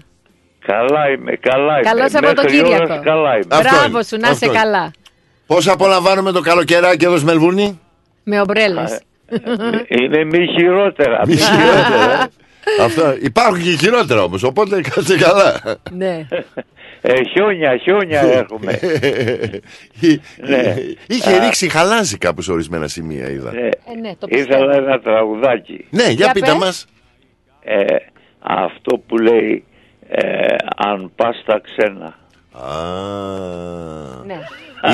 Καλά 0.71 1.09
είμαι, 1.09 1.31
καλά 1.39 1.73
είμαι. 1.73 1.81
Καλό 1.81 2.01
Μέχρι 2.01 2.09
Σαββατοκύριακο. 2.11 2.83
ώρας 2.83 2.99
καλά 3.03 3.33
είμαι. 3.35 3.45
Αυτό 3.49 3.69
Μπράβο 3.69 3.87
είναι, 3.87 4.03
σου, 4.03 4.17
να 4.17 4.27
αυτό 4.29 4.35
είσαι 4.35 4.45
είναι. 4.45 4.57
καλά. 4.63 4.91
Πώς 5.47 5.67
απολαμβάνουμε 5.67 6.31
το 6.31 6.41
καλοκαιράκι 6.41 7.05
εδώ 7.05 7.15
στη 7.17 7.25
Μελβούρνη. 7.25 7.79
Με 8.23 8.39
ομπρέλες. 8.39 9.01
Είναι 9.87 10.23
μη 10.23 10.47
χειρότερα. 10.47 11.21
Μη 11.27 11.35
χειρότερα. 11.35 12.27
Αυτό. 12.81 13.15
Υπάρχουν 13.21 13.61
και 13.61 13.69
χειρότερα 13.69 14.21
όμως, 14.23 14.43
οπότε 14.43 14.81
κάτσε 14.81 15.17
καλά. 15.17 15.61
ναι. 15.91 16.27
Ε, 17.01 17.23
χιόνια, 17.23 17.77
χιόνια 17.77 18.21
έχουμε. 18.21 18.79
Ναι. 20.47 20.75
Είχε 21.07 21.35
Α. 21.35 21.39
ρίξει 21.43 21.69
χαλάζι 21.69 22.17
κάπου 22.17 22.41
σε 22.41 22.51
ορισμένα 22.51 22.87
σημεία, 22.87 23.29
είδα. 23.29 23.51
Ε, 23.55 23.65
Ε, 23.67 23.71
ναι, 24.01 24.15
το 24.19 24.27
πιστεύω. 24.27 24.53
ήθελα 24.63 24.75
ένα 24.75 24.99
τραγουδάκι. 24.99 25.85
Ναι, 25.89 26.03
για 26.03 26.11
Για 26.11 26.31
πείτε 26.31 26.45
πες. 26.51 26.55
μας. 26.59 26.85
Ε, 27.63 27.85
αυτό 28.39 28.97
που 29.07 29.17
λέει 29.17 29.63
ε, 30.11 30.55
αν 30.75 31.11
πας 31.15 31.39
στα 31.41 31.61
ξένα. 31.63 32.05
Α, 32.51 32.69
Ναι. 34.25 34.39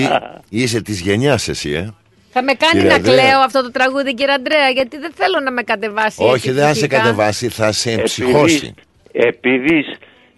Εί- 0.02 0.10
είσαι 0.50 0.82
της 0.82 1.00
γενιάς 1.02 1.48
εσύ, 1.48 1.72
ε. 1.72 1.94
Θα 2.30 2.44
με 2.44 2.54
κάνει 2.54 2.72
Κύριε 2.74 2.90
να 2.90 2.96
Ανδρέα. 2.96 3.16
κλαίω 3.16 3.40
αυτό 3.40 3.62
το 3.64 3.72
τραγούδι, 3.72 4.14
κύριε 4.14 4.34
Αντρέα, 4.34 4.70
γιατί 4.70 4.98
δεν 4.98 5.12
θέλω 5.16 5.40
να 5.44 5.52
με 5.52 5.62
κατεβάσει. 5.62 6.24
Όχι, 6.24 6.34
έτσι 6.34 6.52
δεν 6.52 6.62
θα 6.64 6.68
σε 6.68 6.72
ψυχικά. 6.74 6.98
κατεβάσει, 6.98 7.50
θα 7.50 7.72
σε 7.72 7.92
εμψυχώσει. 7.92 8.74
Επειδή, 9.12 9.86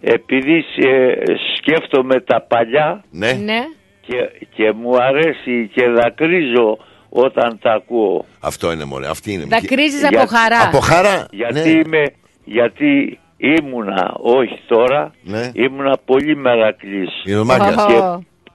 επειδή 0.00 0.64
ε, 0.76 1.12
σκέφτομαι 1.56 2.20
τα 2.20 2.40
παλιά 2.40 3.04
Ναι. 3.10 3.32
Ναι. 3.32 3.60
και, 4.00 4.30
και 4.54 4.72
μου 4.72 5.02
αρέσει 5.02 5.70
και 5.74 5.88
δακρύζω 5.88 6.78
όταν 7.08 7.58
τα 7.62 7.72
ακούω. 7.72 8.24
Αυτό 8.40 8.72
είναι 8.72 8.84
μωρέ, 8.84 9.06
αυτή 9.08 9.32
είναι. 9.32 9.44
Δακρύζεις 9.48 10.00
Για- 10.08 10.20
από 10.22 10.26
χαρά. 10.28 10.62
Από 10.62 10.78
χαρά. 10.80 11.26
Γιατί, 11.30 11.60
ναι. 11.60 11.68
είμαι, 11.68 12.04
γιατί 12.44 13.18
ήμουνα, 13.38 14.14
όχι 14.20 14.60
τώρα, 14.66 15.10
Ναι. 15.22 15.50
ήμουνα 15.52 15.98
πολύ 16.04 16.36
μερακλής. 16.36 17.22
Είναι 17.24 17.38
ο 17.38 17.44
Μάγκας. 17.44 17.76
Ω. 17.76 17.86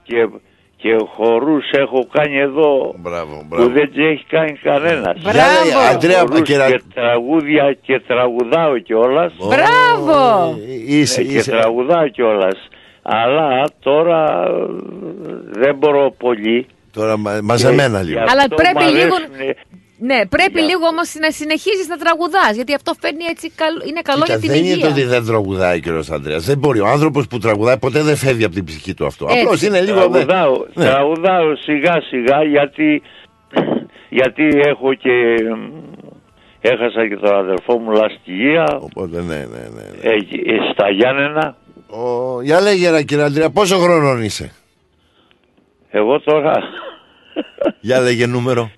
Και, 0.02 0.14
και, 0.14 0.28
και 0.76 0.96
χορούς 1.16 1.70
έχω 1.70 2.06
κάνει 2.12 2.38
εδώ 2.38 2.94
Μπράβο, 2.98 3.36
που 3.36 3.44
μπράβο. 3.48 3.68
δεν 3.68 3.88
τις 3.92 4.04
έχει 4.04 4.24
κάνει 4.28 4.52
κανένας. 4.62 5.16
Για 5.20 5.32
λέει, 5.32 5.94
Αντρέα, 5.94 6.18
Χορούς 6.20 6.42
και 6.42 6.56
να- 6.56 6.70
και 6.70 6.82
τραγούδια 6.94 7.76
και 7.82 8.00
τραγουδάω 8.06 8.78
κιόλας. 8.78 9.32
Μπράβο! 9.48 10.54
Ε, 10.88 10.96
Είσαι, 10.96 11.20
Ε, 11.20 11.24
και 11.24 11.34
είσαι. 11.34 11.50
τραγουδάω 11.50 12.08
κιόλας. 12.08 12.68
Αλλά 13.02 13.64
τώρα 13.80 14.44
ε, 14.46 14.50
δεν 15.60 15.76
μπορώ 15.76 16.14
πολύ. 16.18 16.66
Τώρα 16.92 17.16
μα- 17.16 17.38
μαζεμένα 17.42 17.98
Και- 17.98 18.04
λίγο. 18.04 18.18
γι' 18.20 18.30
Αλλά 18.30 18.42
αυτό 18.42 18.54
πρέπει 18.54 18.74
μ' 18.84 18.94
λίγο- 18.96 19.14
αρέσουνε- 19.14 19.56
Ναι, 20.08 20.26
πρέπει 20.26 20.60
λίγο 20.60 20.86
όμως 20.92 21.08
να 21.24 21.30
συνεχίζεις 21.30 21.86
να 21.88 21.96
τραγουδάς. 21.96 22.52
Γιατί 22.54 22.74
αυτό 22.74 22.92
φέρνει 23.00 23.24
έτσι. 23.30 23.50
καλ- 23.50 23.86
Είναι 23.88 24.00
καλό 24.10 24.22
Κοίτα, 24.22 24.32
για 24.32 24.40
την 24.42 24.50
δεν 24.50 24.58
είναι 24.58 24.68
υγεία. 24.68 24.84
το 24.86 24.92
ότι 24.92 25.02
δεν 25.02 25.24
τραγουδάει 25.26 25.80
ο 25.88 26.14
Αντρέα. 26.14 26.38
Δεν 26.38 26.58
μπορεί. 26.58 26.80
Ο 26.80 26.86
άνθρωπος 26.86 27.26
που 27.26 27.38
τραγουδάει 27.38 27.78
ποτέ 27.78 28.02
δεν 28.02 28.16
φεύγει 28.16 28.44
από 28.44 28.54
την 28.54 28.64
ψυχή 28.64 28.94
του 28.94 29.06
αυτό. 29.06 29.24
Έτσι. 29.30 29.40
Απλώς 29.40 29.62
είναι 29.62 29.80
λίγο. 29.80 29.98
Τραγουδάω, 29.98 30.64
Ναι. 30.74 30.84
τραγουδάω 30.84 31.56
σιγά 31.56 32.00
σιγά 32.10 32.42
γιατί, 32.44 33.02
γιατί 34.18 34.44
έχω 34.72 34.94
και 34.94 35.14
έχασα 36.60 37.08
και 37.08 37.16
τον 37.16 37.34
αδερφό 37.36 37.78
μου 37.78 37.90
λαστιγία 37.90 38.78
Οπότε 38.80 39.22
ναι, 39.22 39.36
ναι, 39.36 39.62
ναι. 39.74 39.82
ε, 40.02 40.14
ε, 40.14 40.72
στα 40.72 40.90
Γιάννενα. 40.90 41.56
Ο... 41.86 42.40
Για 42.42 42.60
λέγε 42.60 42.90
ρε 42.90 43.02
κύριε 43.02 43.24
Αντρέα, 43.24 43.50
πόσο 43.50 43.76
χρονών 43.78 44.22
είσαι; 44.22 44.52
Εγώ 45.90 46.20
τώρα, 46.20 46.52
Για 47.80 48.00
λέγε 48.00 48.26
νούμερο. 48.26 48.70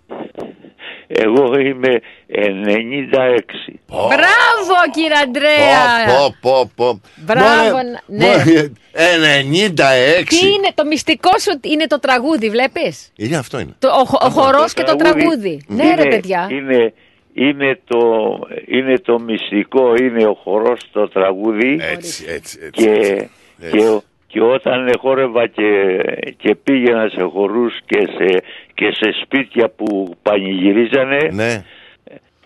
Εγώ 1.06 1.58
είμαι 1.58 2.00
96. 2.28 3.74
Μπράβο 3.88 4.74
κύριε 4.92 5.18
Αντρέα! 5.22 6.06
Πω, 6.06 6.36
πω, 6.40 6.70
πω. 6.74 7.00
Μπράβο, 7.16 7.70
Μωρέ, 7.70 7.82
ναι. 8.06 8.26
μωρέ, 8.26 8.70
96. 8.92 10.24
Τι 10.28 10.36
είναι 10.46 10.68
το 10.74 10.84
μυστικό 10.84 11.38
σου, 11.38 11.60
είναι 11.62 11.86
το 11.86 11.98
τραγούδι, 12.00 12.50
βλέπεις; 12.50 13.12
Είναι 13.16 13.36
αυτό 13.36 13.58
είναι. 13.58 13.74
Το, 13.78 13.88
ο, 13.88 14.04
χο- 14.04 14.22
ο 14.22 14.28
χορός 14.30 14.72
και 14.72 14.82
το 14.82 14.96
τραγούδι 14.96 15.20
τραγούδι. 15.24 15.60
Ναι, 15.66 15.82
ρε 15.94 16.02
είναι- 16.02 16.08
παιδιά. 16.08 16.48
Είναι, 16.50 16.92
είναι, 17.34 17.80
το, 17.86 17.98
είναι 18.66 18.98
το 18.98 19.18
μυστικό, 19.20 19.94
είναι 19.94 20.26
ο 20.26 20.34
χορός 20.42 20.80
το 20.92 21.08
τραγούδι 21.08 21.78
Έτσι, 21.92 22.24
έτσι, 22.28 22.58
έτσι. 22.62 22.82
και, 22.82 22.90
έτσι. 22.90 23.76
και, 23.78 24.00
και 24.26 24.40
όταν 24.42 24.92
χόρευα 25.00 25.46
και, 25.46 25.62
και 26.36 26.54
πήγαινα 26.54 27.08
σε 27.08 27.22
χορούς 27.22 27.74
και 27.86 27.98
σε, 28.00 28.42
και 28.74 28.90
σε 28.92 29.10
σπίτια 29.24 29.68
που 29.76 30.14
πανηγυρίζανε 30.22 31.28
Ναι. 31.32 31.64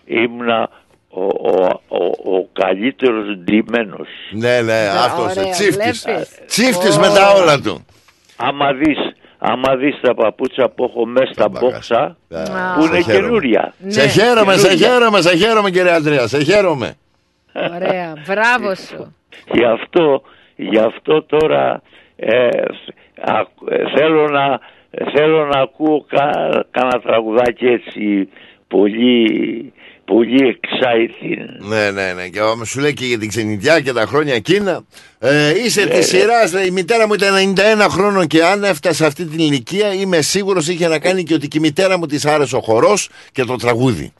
ήμουνα 0.05 0.69
ο, 1.09 1.23
ο, 1.23 1.79
ο, 1.87 2.35
ο 2.35 2.47
καλύτερος 2.53 3.37
ντυμένος. 3.37 4.07
Ναι, 4.31 4.61
ναι, 4.61 4.87
αυτός 5.05 5.35
ωραία, 5.37 5.51
τσίφτης. 5.51 5.75
βλέπεις. 6.05 6.29
Τσίφτης 6.47 6.97
με 6.97 7.07
τα 7.07 7.31
όλα 7.33 7.59
του. 7.59 7.85
Άμα 8.35 8.73
δεις, 8.73 8.97
άμα 9.37 9.75
δεις 9.75 9.99
τα 10.01 10.13
παπούτσα 10.13 10.69
που 10.69 10.83
έχω 10.83 11.05
μέσα 11.05 11.33
στα 11.33 11.49
μπόξα 11.49 12.17
που 12.27 12.83
είναι 12.85 12.95
Σε 12.95 13.01
χαίρομαι. 13.01 13.25
καινούρια. 13.27 13.73
Σε 13.87 14.07
χαίρομαι, 14.07 14.53
σε 14.57 14.67
Καινούρια. 14.67 14.87
χαίρομαι, 14.89 15.21
σε 15.21 15.35
χαίρομαι 15.35 15.69
κύριε 15.71 15.91
Αντρέα, 15.93 16.27
σε 16.27 16.43
χαίρομαι. 16.43 16.93
Ωραία, 17.75 18.13
μπράβο 18.27 18.75
σου. 18.75 19.15
Γι' 19.53 19.65
αυτό, 19.65 20.21
γι' 20.69 20.79
αυτό 20.79 21.23
τώρα 21.23 21.81
ε, 22.15 22.47
α- 23.21 23.39
ε, 23.69 23.83
θέλω, 23.97 24.27
να, 24.29 24.59
θέλω 25.15 25.45
να 25.45 25.59
ακούω 25.61 26.05
κα, 26.09 26.29
κάνα 26.71 26.99
τραγουδάκι 27.01 27.65
έτσι 27.65 28.29
πολύ, 28.67 29.73
πολύ 30.05 30.59
exciting. 30.61 31.67
Ναι, 31.69 31.91
ναι, 31.91 32.13
ναι. 32.13 32.27
Και 32.27 32.41
όμως 32.41 32.69
σου 32.69 32.79
λέει 32.79 32.93
και 32.93 33.05
για 33.05 33.17
την 33.19 33.27
ξενιτιά 33.29 33.79
και 33.79 33.93
τα 33.93 34.05
χρόνια 34.05 34.33
εκείνα. 34.33 34.83
Ε, 35.19 35.49
είσαι 35.65 35.81
Ναι, 35.83 35.89
της 35.89 36.13
ναι. 36.13 36.19
σειράς. 36.19 36.51
Η 36.67 36.71
μητέρα 36.71 37.07
μου 37.07 37.13
ήταν 37.13 37.53
91 37.85 37.87
χρόνων 37.89 38.27
και 38.27 38.43
αν 38.43 38.63
έφτασε 38.63 39.05
αυτή 39.05 39.25
την 39.25 39.39
ηλικία, 39.39 39.93
είμαι 39.93 40.21
σίγουρος 40.21 40.67
είχε 40.67 40.87
να 40.87 40.99
κάνει 40.99 41.23
και 41.23 41.33
ότι 41.33 41.47
και 41.47 41.57
η 41.57 41.61
μητέρα 41.61 41.97
μου 41.97 42.05
της 42.05 42.25
άρεσε 42.25 42.55
ο 42.55 42.61
χορός 42.61 43.09
και 43.31 43.43
το 43.43 43.55
τραγούδι. 43.55 44.13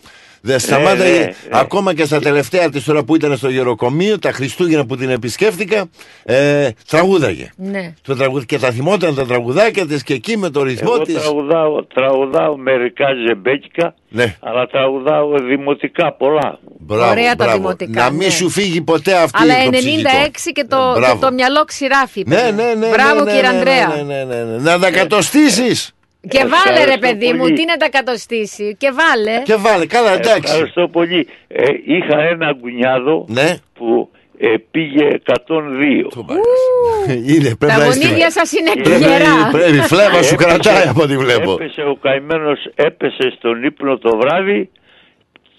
Δεν 0.43 0.59
σταμάταγε 0.59 1.17
ναι, 1.19 1.25
ναι. 1.25 1.31
ακόμα 1.51 1.93
και 1.93 2.05
στα 2.05 2.19
τελευταία 2.19 2.69
της 2.69 2.87
ώρα 2.87 3.03
που 3.03 3.15
ήταν 3.15 3.37
στο 3.37 3.49
γεροκομείο, 3.49 4.19
τα 4.19 4.31
Χριστούγεννα 4.31 4.85
που 4.85 4.95
την 4.97 5.09
επισκέφτηκα, 5.09 5.85
ε, 6.23 6.69
τραγούδαγε. 6.87 7.49
Ναι. 7.55 7.93
Το 8.01 8.15
τραγούδι, 8.15 8.45
και 8.45 8.57
τα 8.59 8.71
θυμόταν 8.71 9.15
τα 9.15 9.25
τραγουδάκια 9.25 9.85
της 9.87 10.03
και 10.03 10.13
εκεί 10.13 10.37
με 10.37 10.49
το 10.49 10.63
ρυθμό 10.63 10.91
Εγώ 10.95 11.03
της. 11.03 11.13
τραγουδάω, 11.21 11.83
τραγουδάω 11.85 12.57
μερικά 12.57 13.05
ζεμπέκικα, 13.27 13.95
Ναι. 14.09 14.35
αλλά 14.39 14.67
τραγουδάω 14.67 15.39
δημοτικά 15.47 16.13
πολλά. 16.13 16.59
Μπράβο, 16.79 17.09
Ωραία 17.11 17.35
τα 17.35 17.43
μπράβο. 17.43 17.57
δημοτικά, 17.57 18.03
Να 18.03 18.09
μην 18.09 18.19
ναι. 18.19 18.29
σου 18.29 18.49
φύγει 18.49 18.81
ποτέ 18.81 19.13
αυτή 19.15 19.41
Αλλά 19.41 19.53
το 19.53 19.69
96 19.71 20.31
ψυχικό. 20.31 20.51
και 20.53 20.65
το, 20.69 20.77
Ε, 20.77 20.93
και 20.93 20.99
μπράβο. 20.99 21.19
το 21.25 21.31
μυαλό 21.33 21.63
ξηράφει. 21.63 22.23
Ναι, 22.27 22.35
παιδιά. 22.35 22.51
ναι, 22.51 22.73
ναι. 22.73 22.87
Μπράβο 22.87 23.23
ναι, 23.23 23.31
κύριε 23.31 23.49
ναι, 23.49 23.55
Ανδρέα. 23.57 23.87
Ναι, 23.87 24.01
ναι, 24.15 24.23
ναι, 24.23 24.43
ναι. 24.43 24.57
Να 24.57 24.79
τα 24.79 24.91
κατοστήσει. 24.91 25.93
Και 26.29 26.37
βάλε 26.39 26.77
ρε 26.77 26.91
Ευχαριστώ 26.93 26.99
παιδί 27.07 27.33
μου, 27.33 27.39
πολύ. 27.39 27.53
τι 27.53 27.65
να 27.65 27.77
τα 27.77 27.89
κατοστήσει. 27.89 28.75
Και 28.79 28.91
βάλε. 28.99 29.41
Και 29.43 29.55
βάλε, 29.55 29.85
καλά, 29.85 30.11
εντάξει. 30.13 30.53
Ευχαριστώ 30.53 30.87
πολύ. 30.87 31.27
Ε, 31.47 31.63
είχα 31.85 32.19
ένα 32.21 32.53
κουνιάδο 32.61 33.25
Ναι. 33.29 33.55
που 33.73 34.09
ε, 34.37 34.47
πήγε 34.71 35.07
102. 35.25 36.07
Είναι, 37.33 37.55
πρέπει 37.55 37.57
Τα 37.73 37.77
να 37.77 37.85
είστε- 37.85 38.03
γονίδια 38.03 38.31
σας 38.31 38.51
είναι 38.51 38.71
Πρέπει, 38.83 38.97
γερά. 38.99 39.49
πρέπει, 39.57 39.77
φλέβα 39.77 40.23
σου 40.23 40.33
Έπεσε- 40.33 40.35
κρατάει 40.37 40.87
από 40.87 41.01
ό,τι 41.01 41.17
βλέπω. 41.17 41.51
Έπεσε 41.51 41.81
ο 41.81 41.95
καημένος, 42.01 42.59
έπεσε 42.75 43.33
στον 43.37 43.63
ύπνο 43.63 43.97
το 43.97 44.17
βράδυ 44.17 44.69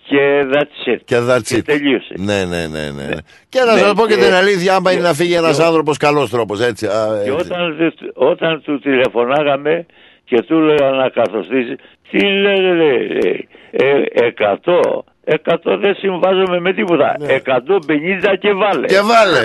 και 0.07 0.45
that's 0.53 0.89
it. 0.95 0.99
Και 1.05 1.17
that's 1.29 1.43
Και 1.45 1.57
it. 1.57 1.65
τελείωσε. 1.65 2.15
Ναι, 2.19 2.45
ναι, 2.45 2.67
ναι, 2.67 2.91
ναι. 2.91 3.09
Και 3.49 3.61
να 3.67 3.75
Ναι, 3.75 3.81
σα 3.81 3.95
πω 3.95 4.07
και 4.07 4.15
και- 4.15 4.21
την 4.25 4.35
αλήθεια, 4.35 4.75
άμα 4.75 4.93
είναι 4.93 5.03
να 5.03 5.15
φύγει 5.15 5.35
ένας 5.35 5.57
και- 5.57 5.63
άνθρωπος 5.65 5.97
καλός 5.97 6.31
τρόπος, 6.31 6.61
έτσι. 6.61 6.87
α, 6.87 7.21
Και 7.25 7.31
έτσι. 7.31 7.47
όταν, 7.53 7.77
δε- 7.77 7.91
όταν 8.15 8.63
του 8.65 8.79
τηλεφωνάγαμε 8.81 9.87
και 10.33 10.43
του 10.43 10.55
έλεγα 10.59 10.91
να 10.91 11.09
καθοστήσει, 11.09 11.77
τι 12.11 12.19
λέει, 12.27 12.59
λέει, 12.61 13.49
ε, 13.71 14.03
εκατό, 14.13 15.05
εκατό 15.25 15.79
δεν 15.79 15.95
συμβάζομαι 15.95 16.61
με 16.61 16.73
τίποτα, 16.73 17.17
εκατό 17.27 17.79
πενήντα 17.87 18.37
και 18.37 18.53
βάλε. 18.53 18.81
Ναι. 18.81 18.87
Και 18.87 19.01
βάλε. 19.01 19.41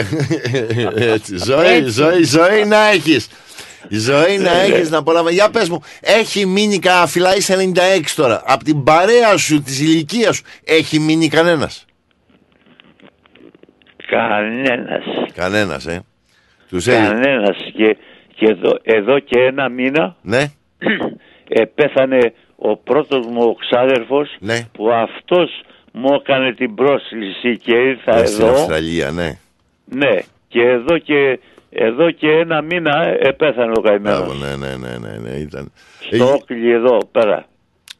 έτσι, 1.13 1.37
ζωή, 1.37 1.67
Έτσι. 1.67 1.89
ζωή, 1.89 2.23
ζωή 2.23 2.65
να 2.65 2.89
έχεις. 2.89 3.29
Η 3.89 3.97
ζωή 3.97 4.37
να 4.37 4.43
Ναι, 4.53 4.67
ναι. 4.67 4.73
έχεις 4.73 4.89
να 4.89 4.97
απολαμβάνει. 4.97 5.35
Για 5.35 5.49
πες 5.49 5.69
μου, 5.69 5.81
έχει 6.01 6.45
μείνει 6.45 6.79
κανένα 6.79 7.07
φυλά, 7.07 7.35
είσαι 7.35 7.55
96 7.55 8.15
τώρα; 8.15 8.43
Από 8.45 8.63
την 8.63 8.83
παρέα 8.83 9.37
σου, 9.37 9.61
της 9.61 9.81
ηλικίας 9.81 10.35
σου, 10.35 10.43
έχει 10.65 10.99
μείνει 10.99 11.27
κανένας; 11.27 11.85
Κανένας. 14.09 15.03
Κανένας, 15.33 15.85
ε. 15.85 16.01
Τους 16.69 16.87
έλεγε. 16.87 17.07
Κανένας 17.07 17.57
και, 17.73 17.97
και 18.35 18.45
εδώ, 18.45 18.79
εδώ 18.83 19.19
και 19.19 19.39
ένα 19.39 19.69
μήνα 19.69 20.15
Ναι, 20.21 20.45
ε, 21.47 21.63
πέθανε 21.75 22.33
ο 22.55 22.75
πρώτος 22.77 23.25
μου 23.25 23.41
ο 23.43 23.55
ξάδερφος 23.55 24.35
ναι. 24.39 24.59
που 24.71 24.91
αυτός 24.91 25.61
μου 25.91 26.13
έκανε 26.13 26.53
την 26.53 26.75
πρόσκληση 26.75 27.57
και 27.57 27.73
ήρθα 27.73 28.17
Ε, 28.17 28.25
Στην 28.25 28.45
εδώ. 28.45 28.53
Αυστραλία, 28.53 29.11
ναι. 29.11 29.39
Ναι, 29.85 30.19
και 30.47 30.61
εδώ 30.61 30.97
και, 30.97 31.39
εδώ 31.69 32.11
και 32.11 32.29
ένα 32.31 32.61
μήνα 32.61 33.03
ε, 33.19 33.31
πέθανε 33.31 33.71
ο 33.77 33.81
καημένος. 33.81 34.19
Μπράβο, 34.19 34.33
ναι, 34.33 34.55
ναι, 34.55 34.75
ναι, 34.75 34.97
ναι, 34.97 35.17
ναι, 35.17 35.29
ήταν. 35.37 35.71
Στο 35.99 36.33
Όκλι 36.33 36.71
εδώ 36.71 36.97
πέρα. 37.11 37.45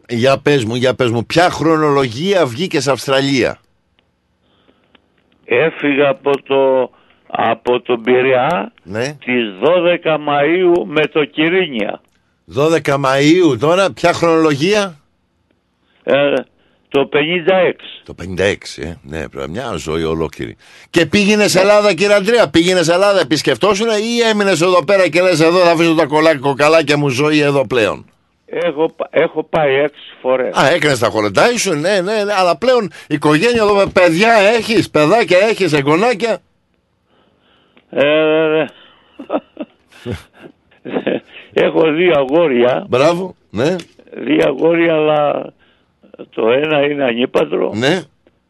Για 0.09 0.39
πες 0.41 0.63
μου, 0.65 0.75
για 0.75 0.95
πες 0.95 1.09
μου, 1.09 1.25
ποια 1.25 1.49
χρονολογία 1.49 2.45
βγήκε 2.45 2.79
σε 2.79 2.91
Αυστραλία; 2.91 3.59
Έφυγα 5.45 6.09
από 6.09 6.41
το, 6.43 6.91
από 7.27 7.81
τον 7.81 8.01
Πειραιά 8.01 8.71
Ναι. 8.83 9.13
τις 9.25 9.43
12 10.03 10.15
Μαΐου 10.15 10.83
με 10.85 11.05
το 11.07 11.25
Κυρίνια. 11.25 12.01
12 12.55 12.79
Μαΐου 12.83 13.57
τώρα, 13.59 13.91
ποια 13.93 14.13
χρονολογία; 14.13 14.99
Ε, 16.03 16.33
το 16.89 17.09
56. 17.13 17.73
Το 18.03 18.15
56, 18.37 18.53
ε. 18.83 18.93
Ναι, 19.01 19.29
πρέπει 19.29 19.49
μια 19.49 19.73
ζωή 19.77 20.03
ολόκληρη. 20.03 20.55
Και 20.89 21.05
πήγαινε 21.05 21.47
σε 21.47 21.59
Ελλάδα, 21.59 21.93
κύριε 21.93 22.15
Αντρέα, 22.15 22.49
πήγαινε 22.49 22.83
σε 22.83 22.93
Ελλάδα, 22.93 23.19
επισκεφτόσουν 23.19 23.87
ή 23.89 24.19
έμεινες 24.29 24.61
εδώ 24.61 24.83
πέρα 24.83 25.07
και 25.09 25.21
λες: 25.21 25.39
Εδώ 25.39 25.59
θα 25.59 25.71
αφήσω 25.71 25.95
τα 25.95 26.05
κολάκια 26.05 26.39
κοκαλάκια 26.39 26.97
μου 26.97 27.09
ζωή 27.09 27.39
εδώ 27.39 27.67
πλέον. 27.67 28.05
Έχω, 28.45 28.91
πα- 28.95 29.09
έχω 29.11 29.43
πάει 29.43 29.73
έξι 29.75 30.01
φορές. 30.21 30.55
Α, 30.57 30.67
έκανες 30.73 30.99
τα 30.99 31.09
χορετάει 31.09 31.57
σου, 31.57 31.73
ναι, 31.73 32.01
ναι, 32.01 32.23
ναι, 32.23 32.33
αλλά 32.33 32.57
πλέον 32.57 32.91
οικογένεια 33.07 33.61
εδώ, 33.63 33.87
παιδιά 33.93 34.31
έχεις, 34.33 34.89
παιδάκια 34.89 35.37
έχεις, 35.37 35.73
εγγονάκια; 35.73 36.39
Ε, 37.89 38.65
έχω 41.63 41.91
δύο 41.91 42.13
αγόρια. 42.15 42.85
Μπράβο, 42.89 43.35
ναι. 43.49 43.75
Δύο 44.13 44.43
αγόρια, 44.47 44.93
αλλά 44.93 45.53
το 46.29 46.49
ένα 46.49 46.81
είναι 46.81 47.03
ανήπατρο. 47.03 47.71
Ναι. 47.75 48.01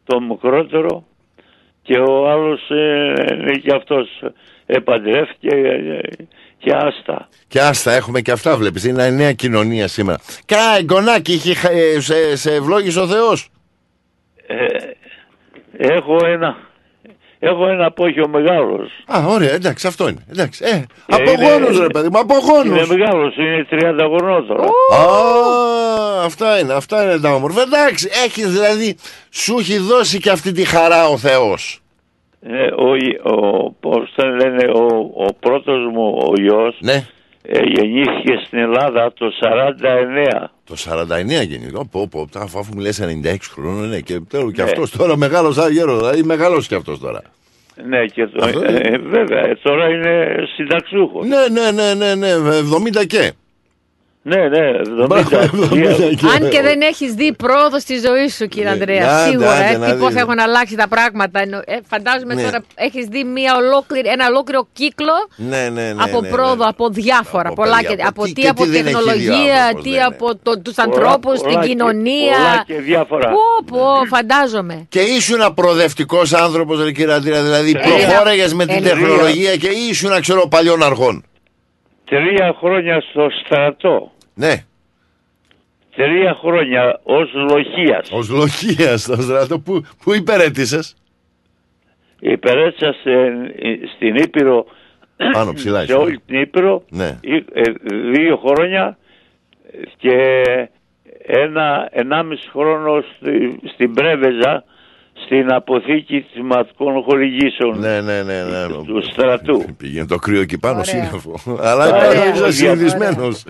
Το 0.04 0.20
μικρότερο. 0.20 1.04
Και 1.82 1.98
ο 1.98 2.30
άλλος 2.30 2.70
ε, 2.70 3.12
είναι 3.32 3.58
και 3.58 3.74
αυτός 3.74 4.22
επαντρεύτηκε 4.66 5.56
ε, 5.56 6.00
και 6.58 6.72
άστα. 6.74 7.28
Και 7.48 7.60
άστα, 7.60 7.92
έχουμε 7.92 8.20
και 8.20 8.30
αυτά, 8.30 8.56
βλέπεις. 8.56 8.84
Είναι 8.84 9.10
νέα 9.10 9.32
κοινωνία 9.32 9.88
σήμερα. 9.88 10.18
Κα, 10.46 10.76
εγγονάκι, 10.78 11.32
είχε, 11.32 11.68
ε, 11.68 12.00
σε, 12.00 12.36
σε 12.36 12.54
ευλόγησε 12.54 13.00
ο 13.00 13.06
Θεός; 13.06 13.48
Ε, 14.46 14.66
έχω 15.76 16.16
ένα 16.26 16.56
έχω 17.38 17.68
ένα 17.68 17.86
απόχιο 17.86 18.28
μεγάλος. 18.28 18.90
Α, 19.06 19.24
ωραία, 19.26 19.52
εντάξει, 19.52 19.86
αυτό 19.86 20.08
είναι. 20.08 20.24
Εντάξει, 20.30 20.64
ε, 20.64 20.70
Ε, 20.76 20.84
από 21.08 21.30
είναι- 21.30 21.48
γόνους, 21.50 21.78
ρε 21.80 21.86
παιδί 21.86 22.08
μου, 22.12 22.18
από 22.18 22.34
γόνους. 22.34 22.86
Είναι 22.88 22.96
μεγάλος, 22.98 23.36
είναι 23.36 23.66
30 23.70 24.04
χρονών 24.16 24.46
τώρα. 24.46 24.64
Α, 24.64 26.24
αυτά 26.24 26.58
είναι, 26.58 26.72
αυτά 26.72 27.02
είναι 27.04 27.18
τα 27.18 27.34
όμορφα. 27.34 27.60
Εντάξει, 27.62 28.08
έχεις 28.24 28.52
δηλαδή, 28.52 28.96
σου 29.30 29.56
έχει 29.58 29.78
δώσει 29.78 30.18
και 30.20 30.30
αυτή 30.30 30.52
τη 30.52 30.64
χαρά 30.64 31.08
ο 31.08 31.16
Θεός. 31.18 31.80
Ε, 32.40 32.66
ο, 32.66 32.90
ο, 33.34 33.70
πώς 33.80 34.12
τον 34.16 34.34
λένε, 34.34 34.70
ο, 34.74 34.86
ο 35.26 35.32
πρώτος 35.40 35.78
μου 35.92 36.18
ο 36.28 36.32
γιος 36.40 36.76
Ναι. 36.80 37.06
ε, 37.42 37.60
γεννήθηκε 37.64 38.42
στην 38.46 38.58
Ελλάδα 38.58 39.12
το 39.18 39.30
49. 39.40 40.50
Το 40.68 40.74
49 40.84 41.06
γεννήθηκε. 41.26 41.80
Πω, 41.90 42.08
πω, 42.08 42.28
αφού 42.34 42.58
αφού 42.58 42.74
μου 42.74 42.80
λες 42.80 43.00
96 43.24 43.36
χρόνων, 43.52 43.88
ναι, 43.88 44.00
και, 44.00 44.20
τέλος, 44.28 44.52
και 44.52 44.62
Ναι. 44.62 44.68
αυτός 44.70 44.90
τώρα 44.90 45.16
μεγάλος, 45.16 45.58
α, 45.58 45.70
γέρο, 45.70 45.96
δηλαδή 45.96 46.22
μεγάλος 46.22 46.66
και 46.66 46.74
αυτός 46.74 46.98
τώρα. 47.00 47.22
Ναι, 47.88 48.06
και 48.06 48.26
το, 48.26 48.44
Αυτό 48.44 48.60
ε, 48.64 48.70
είναι. 48.70 48.80
ε, 48.82 48.98
βέβαια, 48.98 49.44
ε, 49.46 49.58
τώρα 49.62 49.88
είναι 49.88 50.36
συνταξούχος. 50.56 51.26
Ναι, 51.26 51.48
ναι, 51.60 51.70
ναι, 51.70 51.94
ναι, 51.94 52.14
ναι, 52.14 52.34
70 53.02 53.06
και. 53.06 53.32
Ναι, 54.28 54.48
ναι, 54.48 54.70
70. 55.08 55.16
Αν 56.34 56.50
και 56.50 56.60
δεν 56.62 56.80
έχεις 56.80 57.12
δει 57.14 57.32
πρόοδο 57.34 57.78
στη 57.80 57.94
ζωή 58.06 58.28
σου, 58.28 58.46
κύριε 58.46 58.64
Ναι, 58.64 58.70
Ανδρέα, 58.70 59.10
άντε, 59.10 59.30
σίγουρα. 59.30 59.50
άντε, 59.52 59.74
ε, 59.74 59.76
να 59.78 59.86
τι 59.86 59.92
δεις. 59.92 60.00
πώς 60.02 60.14
έχουν 60.14 60.38
αλλάξει 60.38 60.74
τα 60.76 60.88
πράγματα. 60.88 61.40
Εννο- 61.40 61.62
Ε, 61.66 61.76
φαντάζομαι 61.90 62.34
Ναι. 62.34 62.42
τώρα 62.42 62.58
έχεις 62.74 63.06
δει 63.06 63.24
μια 63.24 63.56
ολόκληρη, 63.56 64.08
ένα 64.08 64.26
ολόκληρο 64.26 64.68
κύκλο 64.72 65.12
Ναι, 65.36 65.68
ναι, 65.72 65.92
ναι. 65.92 66.02
από 66.02 66.20
ναι, 66.20 66.28
πρόοδο, 66.28 66.62
ναι. 66.64 66.68
από 66.74 66.88
διάφορα. 66.88 67.48
Από 67.48 67.54
πολλά 67.62 67.76
παιδιά, 67.76 67.88
και, 67.94 68.02
από 68.02 68.08
από 68.10 68.22
τι 68.24 68.32
τι, 68.32 68.40
και 68.42 68.48
από 68.48 68.62
τι 68.62 68.68
δεν 68.68 68.86
έχει 68.86 68.88
δει 68.88 68.94
ο 68.94 68.98
τεχνολογία, 69.04 69.54
άνθρωπος, 69.62 69.82
τι 69.82 69.90
ναι, 69.90 69.96
ναι. 69.96 70.02
από 70.04 70.26
το, 70.42 70.60
τους 70.60 70.74
Πολλά- 70.74 70.88
ανθρώπους, 70.88 71.38
πολλά 71.40 71.50
την 71.52 71.60
και- 71.60 71.66
κοινωνία. 71.68 72.36
πολλά 72.36 72.62
και 72.66 72.74
διάφορα. 72.90 73.28
Πω, 73.30 73.46
πω, 73.70 73.84
φαντάζομαι. 74.14 74.86
Και 74.88 75.00
ήσουν 75.00 75.54
προοδευτικός 75.54 76.32
άνθρωπος, 76.32 76.82
ρε 76.84 76.92
κύριε 76.92 77.14
Αντρέα. 77.14 77.42
Δηλαδή 77.42 77.70
Ε, 77.70 77.80
προχώραγες 77.88 78.54
με 78.54 78.66
την 78.66 78.76
ε, 78.84 78.88
τεχνολογία 78.88 79.56
και 79.56 79.68
ήσουν, 79.90 80.20
ξέρω, 80.20 80.46
παλιών 80.48 80.82
αργών. 80.82 81.22
Τρία 82.04 82.54
χρόνια 82.58 83.00
στο 83.10 83.26
στρατό. 83.44 84.12
Ναι. 84.38 84.54
Τρία 85.96 86.34
χρόνια 86.40 87.00
ως 87.02 87.32
λοχίας. 87.34 88.10
Ω 88.10 88.34
λοχεία 88.36 88.96
στο 88.96 89.22
στρατό, 89.22 89.58
πού, 89.58 89.84
πού 90.04 90.14
υπηρέτησε. 90.14 90.80
Υπερέτησα 92.20 92.92
σε- 93.02 93.52
στην 93.96 94.14
Ήπειρο, 94.16 94.66
Πάνω 95.32 95.52
ψηλά 95.52 95.78
σε 95.78 95.84
ήσουν. 95.84 96.00
όλη 96.02 96.20
την 96.26 96.40
Ήπειρο, 96.40 96.82
Ναι. 96.90 97.18
ε, 97.22 97.36
ε, 97.52 97.62
δύο 98.14 98.36
χρόνια 98.46 98.98
και 99.96 100.42
ένα, 101.26 101.88
ενάμιση 101.92 102.48
χρόνο 102.50 103.00
στη- 103.16 103.60
στην 103.72 103.94
Πρέβεζα, 103.94 104.64
στην 105.24 105.52
αποθήκη 105.52 106.26
θυματικών 106.32 107.02
χορηγήσεων 107.02 107.78
Ναι, 107.78 108.00
ναι, 108.00 108.22
ναι. 108.22 108.42
ναι. 108.42 108.66
του 108.68 109.02
στρατού. 109.12 109.64
Πήγαινε 109.76 110.06
το 110.06 110.16
κρύο 110.16 110.40
εκεί 110.40 110.58
πάνω, 110.58 110.78
Ωραία. 110.78 110.84
σύννεφο. 110.84 111.34
Αλλά 111.60 111.86
Ωραία. 111.86 112.34
ήταν 112.36 112.52
συνηθισμένος. 112.52 113.44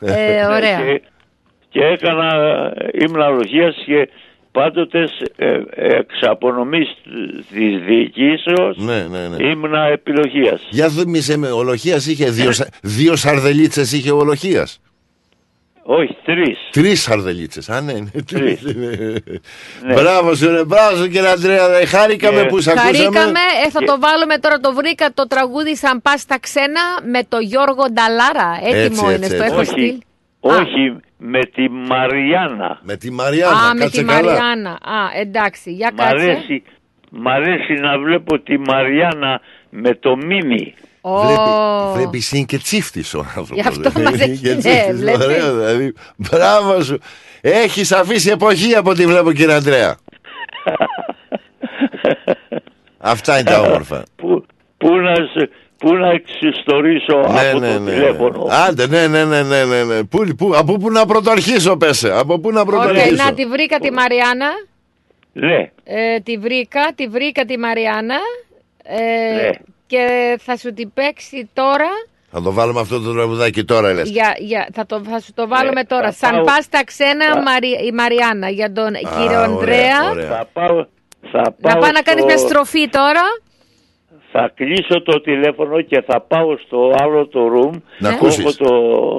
Ε, 0.00 0.44
ωραία. 0.44 0.80
Και, 0.84 1.02
και 1.68 1.80
έκανα, 1.84 2.28
ήμουν 2.92 3.20
αλογίας 3.22 3.76
και 3.86 4.08
πάντοτε 4.52 5.08
ε, 5.36 5.46
ε, 5.70 5.96
εξ 5.96 6.18
απονομής 6.20 6.88
της 7.52 7.78
διοικήσεως 7.86 8.76
Ναι, 8.76 9.06
ναι, 9.10 9.28
ναι. 9.28 9.44
ήμουνα 9.48 9.84
επιλογίας. 9.84 10.66
Για 10.70 10.88
θυμίσαι 10.88 11.36
με, 11.36 11.50
ο 11.50 11.62
Λοχίας 11.62 12.06
είχε 12.06 12.30
δύο, 12.30 12.52
σα- 12.52 12.68
δύο 12.82 13.16
σαρδελίτσες 13.16 13.92
είχε 13.92 14.10
ο 14.12 14.24
Λοχίας. 14.24 14.80
Όχι, 15.82 16.16
τρεις. 16.24 16.58
Τρεις 16.70 17.02
σαρδελίτσες. 17.02 17.68
Α, 17.68 17.80
ναι, 17.80 17.92
ναι. 17.92 18.22
Τρεις. 18.22 18.62
Ναι. 18.62 19.92
Μπράβο 19.94 20.34
σου, 20.34 20.50
ρε, 20.50 20.64
μπράβο 20.64 20.96
σου 20.96 21.08
κύριε 21.08 21.28
Αντρέα. 21.30 21.78
Ε, 21.78 21.84
Χάρηκαμε 21.86 22.40
Και- 22.40 22.46
που 22.46 22.60
σε 22.60 22.70
ακούσαμε. 22.70 22.96
Χαρήκαμε, 22.96 23.38
ε, 23.66 23.70
θα 23.70 23.78
Και- 23.78 23.84
το 23.86 23.98
βάλουμε 24.00 24.38
τώρα, 24.38 24.58
το 24.60 24.72
βρήκα 24.74 25.12
το 25.14 25.26
τραγούδι 25.26 25.76
σαν 25.76 26.02
πας 26.02 26.20
στα 26.20 26.38
ξένα 26.40 26.80
με 27.12 27.24
το 27.28 27.38
Γιώργο 27.38 27.84
Νταλάρα. 27.92 28.58
Έτοιμο 28.62 28.82
Έτσι, 28.84 29.04
είναι, 29.04 29.14
έτσι, 29.14 29.26
στο 29.36 29.42
έτσι. 29.44 29.54
έχω 29.54 29.64
στείλει. 29.64 30.02
Όχι, 30.40 30.96
με 31.16 31.40
τη 31.54 31.68
Μαριάννα. 31.70 32.78
Με 32.82 32.96
τη 32.96 33.10
Μαριάννα, 33.10 33.58
Α, 33.68 33.74
με 33.74 33.80
κάτσε 33.80 34.00
τη 34.00 34.06
καλά. 34.06 34.32
Μαριάννα. 34.32 34.70
Α, 34.70 35.20
εντάξει, 35.20 35.72
για 35.72 35.90
Μ' 35.92 35.96
κάτσε. 35.96 36.14
αρέσει, 36.14 36.62
μ' 37.10 37.28
αρέσει 37.28 37.72
να 37.72 37.98
βλέπω 37.98 38.38
τη 38.40 38.58
Μαριάννα 38.58 39.40
με 39.70 39.94
το 39.94 40.16
μίμη. 40.16 40.74
Ω. 41.00 41.20
Βλέπεις, 41.20 41.92
βλέπεις 41.94 42.32
είναι 42.32 42.44
και 42.44 42.58
τσίφτης 42.58 43.14
ο 43.14 43.18
άνθρωπος. 43.18 43.50
Γι' 43.62 43.68
αυτό 43.68 43.90
μας 44.00 44.12
Είναι 44.14 44.24
έχει- 44.24 44.42
και 44.42 44.48
ναι, 44.48 44.56
τσίφτης, 44.58 44.96
βλέπεις. 45.00 45.24
ωραίο, 45.24 45.54
δηλαδή. 45.54 45.94
Μπράβο 46.16 46.82
σου. 46.82 46.98
Έχεις 47.40 47.92
αφήσει 47.92 48.30
εποχή 48.30 48.74
από 48.74 48.90
ό,τι 48.90 49.06
βλέπω 49.06 49.32
κύριε 49.32 49.54
Αντρέα. 49.54 49.96
Αυτά 52.98 53.38
είναι 53.38 53.50
τα 53.50 53.60
όμορφα. 53.60 54.02
Πού, 54.16 54.44
πού 54.76 54.96
να, 54.96 55.14
σε- 55.14 55.50
πού 55.76 55.94
να 55.94 56.10
εξιστορήσω 56.10 57.16
ναι, 57.32 57.48
από 57.48 57.58
ναι, 57.58 57.72
το 57.74 57.78
ναι. 57.80 57.90
τηλέφωνο. 57.90 58.46
Άντε, 58.50 58.86
ναι, 58.86 59.06
ναι, 59.06 59.24
ναι, 59.24 59.42
ναι, 59.42 59.64
ναι, 59.64 59.84
ναι. 59.84 60.04
Πού, 60.04 60.26
πού, 60.38 60.52
από 60.56 60.72
πού 60.78 60.90
να 60.90 61.06
πρωτοαρχίσω, 61.06 61.76
πέσε. 61.76 62.12
Από 62.12 62.38
πού 62.38 62.50
να 62.52 62.60
Ωραία, 62.60 62.78
πρωτοαρχίσω. 62.78 63.24
να 63.24 63.34
τη 63.34 63.46
βρήκα 63.46 63.78
τη 63.78 63.90
Μαριάννα. 63.92 64.48
Ναι, 65.32 65.70
Ε, 65.84 66.20
τη 66.20 66.36
βρήκα, 66.36 66.92
τη 66.94 67.06
βρήκα 67.08 67.44
τη 67.44 67.58
Μαριάννα. 67.58 68.16
Ε, 68.82 69.34
Ναι. 69.34 69.50
Και 69.90 70.04
θα 70.44 70.56
σου 70.56 70.72
την 70.74 70.92
παίξει 70.92 71.50
τώρα. 71.52 71.88
Θα 72.32 72.42
το 72.42 72.52
βάλουμε 72.52 72.80
αυτό 72.80 73.00
το 73.00 73.12
τραγουδάκι 73.12 73.64
τώρα, 73.64 73.92
λες. 73.92 74.08
Για, 74.10 74.34
για, 74.38 74.68
θα, 74.72 74.86
το, 74.86 75.02
θα 75.10 75.20
σου 75.20 75.32
το 75.34 75.48
βάλουμε 75.48 75.80
Ναι, 75.80 75.84
τώρα. 75.92 76.12
θα 76.12 76.26
Σαν 76.26 76.34
πάω- 76.34 76.44
πας 76.44 76.64
στα 76.64 76.84
ξένα 76.84 77.24
θα- 77.32 77.42
Μαρι- 77.42 77.80
η 77.88 77.92
Μαριάννα 77.92 78.48
για 78.48 78.72
τον 78.72 78.92
κύριο 78.92 79.24
ωραία, 79.24 79.40
Ανδρέα. 79.40 80.10
ωραία. 80.10 80.28
θα 80.28 80.48
πάω, 80.52 80.86
θα 81.32 81.42
Να 81.58 81.70
πάω 81.72 81.80
πάει 81.82 81.92
να 81.98 82.02
κάνεις 82.02 82.22
στο- 82.22 82.26
μια 82.32 82.36
στροφή 82.46 82.88
τώρα. 82.88 83.22
Θα 84.32 84.52
κλείσω 84.54 85.02
το 85.02 85.20
τηλέφωνο 85.20 85.80
και 85.80 86.02
θα 86.06 86.20
πάω 86.20 86.56
στο 86.66 86.94
άλλο 87.02 87.26
το 87.26 87.40
room. 87.54 87.74
Να 87.98 88.08
που 88.08 88.14
ακούσεις. 88.14 88.38
Έχω 88.44 88.52
το, 88.64 88.72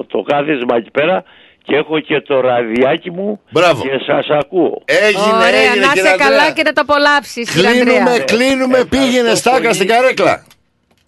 το 0.03 0.21
κάθισμα 0.21 0.75
εκεί 0.75 0.91
πέρα 0.91 1.23
και 1.63 1.75
έχω 1.75 1.99
και 1.99 2.21
το 2.21 2.39
ραδιάκι 2.39 3.11
μου 3.11 3.41
Μπράβο. 3.51 3.81
και 3.83 3.89
σας 4.05 4.27
ακούω. 4.29 4.81
Έγινε, 4.85 5.21
Ωραία, 5.35 5.47
έγινε, 5.47 5.85
να 5.85 5.91
κύριε 5.93 6.09
είσαι 6.09 6.15
καλά 6.17 6.35
Αντρέα. 6.35 6.51
και 6.51 6.63
να 6.63 6.73
το 6.73 6.81
απολαύσεις, 6.87 7.51
κύριε 7.53 7.69
Κλείνουμε, 7.71 7.99
Ανδρέα. 7.99 8.23
κλείνουμε, 8.23 8.77
Ευχαριστώ 8.77 8.97
πήγαινε 8.97 9.35
στάκα 9.35 9.57
πολύ. 9.61 9.73
στην 9.73 9.87
καρέκλα. 9.87 10.45